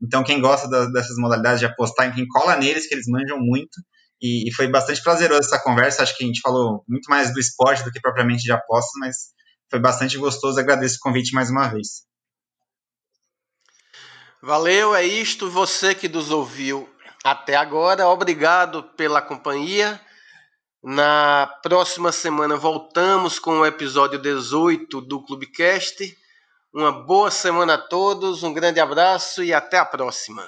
Então, 0.02 0.22
quem 0.22 0.38
gosta 0.38 0.68
da, 0.68 0.84
dessas 0.84 1.16
modalidades 1.16 1.60
de 1.60 1.66
apostar, 1.66 2.06
enfim, 2.09 2.26
cola 2.28 2.56
neles, 2.56 2.86
que 2.86 2.94
eles 2.94 3.06
manjam 3.09 3.38
muito. 3.38 3.80
E, 4.20 4.48
e, 4.48 4.55
foi 4.55 4.66
bastante 4.68 5.02
prazeroso 5.02 5.40
essa 5.40 5.62
conversa, 5.62 6.02
acho 6.02 6.16
que 6.16 6.24
a 6.24 6.26
gente 6.26 6.40
falou 6.40 6.82
muito 6.88 7.06
mais 7.09 7.32
do 7.34 7.38
esporte 7.38 7.84
do 7.84 7.93
que 7.93 8.01
propriamente 8.01 8.44
de 8.44 8.52
apostas, 8.52 8.93
mas 8.98 9.16
foi 9.70 9.78
bastante 9.78 10.16
gostoso, 10.16 10.59
agradeço 10.59 10.97
o 10.97 11.01
convite 11.01 11.34
mais 11.34 11.51
uma 11.51 11.68
vez. 11.68 12.06
Valeu, 14.43 14.94
é 14.94 15.05
isto. 15.05 15.51
Você 15.51 15.94
que 15.94 16.09
nos 16.09 16.30
ouviu 16.30 16.88
até 17.24 17.56
agora, 17.56 18.09
obrigado 18.09 18.82
pela 18.82 19.20
companhia. 19.20 20.01
Na 20.82 21.48
próxima 21.62 22.12
semana 22.12 22.56
voltamos 22.56 23.40
com 23.40 23.59
o 23.59 23.66
episódio 23.66 24.20
18 24.20 25.01
do 25.01 25.20
Clubecast. 25.24 26.16
Uma 26.72 26.93
boa 26.93 27.30
semana 27.30 27.74
a 27.74 27.78
todos, 27.78 28.44
um 28.44 28.52
grande 28.52 28.78
abraço 28.78 29.43
e 29.43 29.52
até 29.52 29.78
a 29.78 29.84
próxima. 29.84 30.47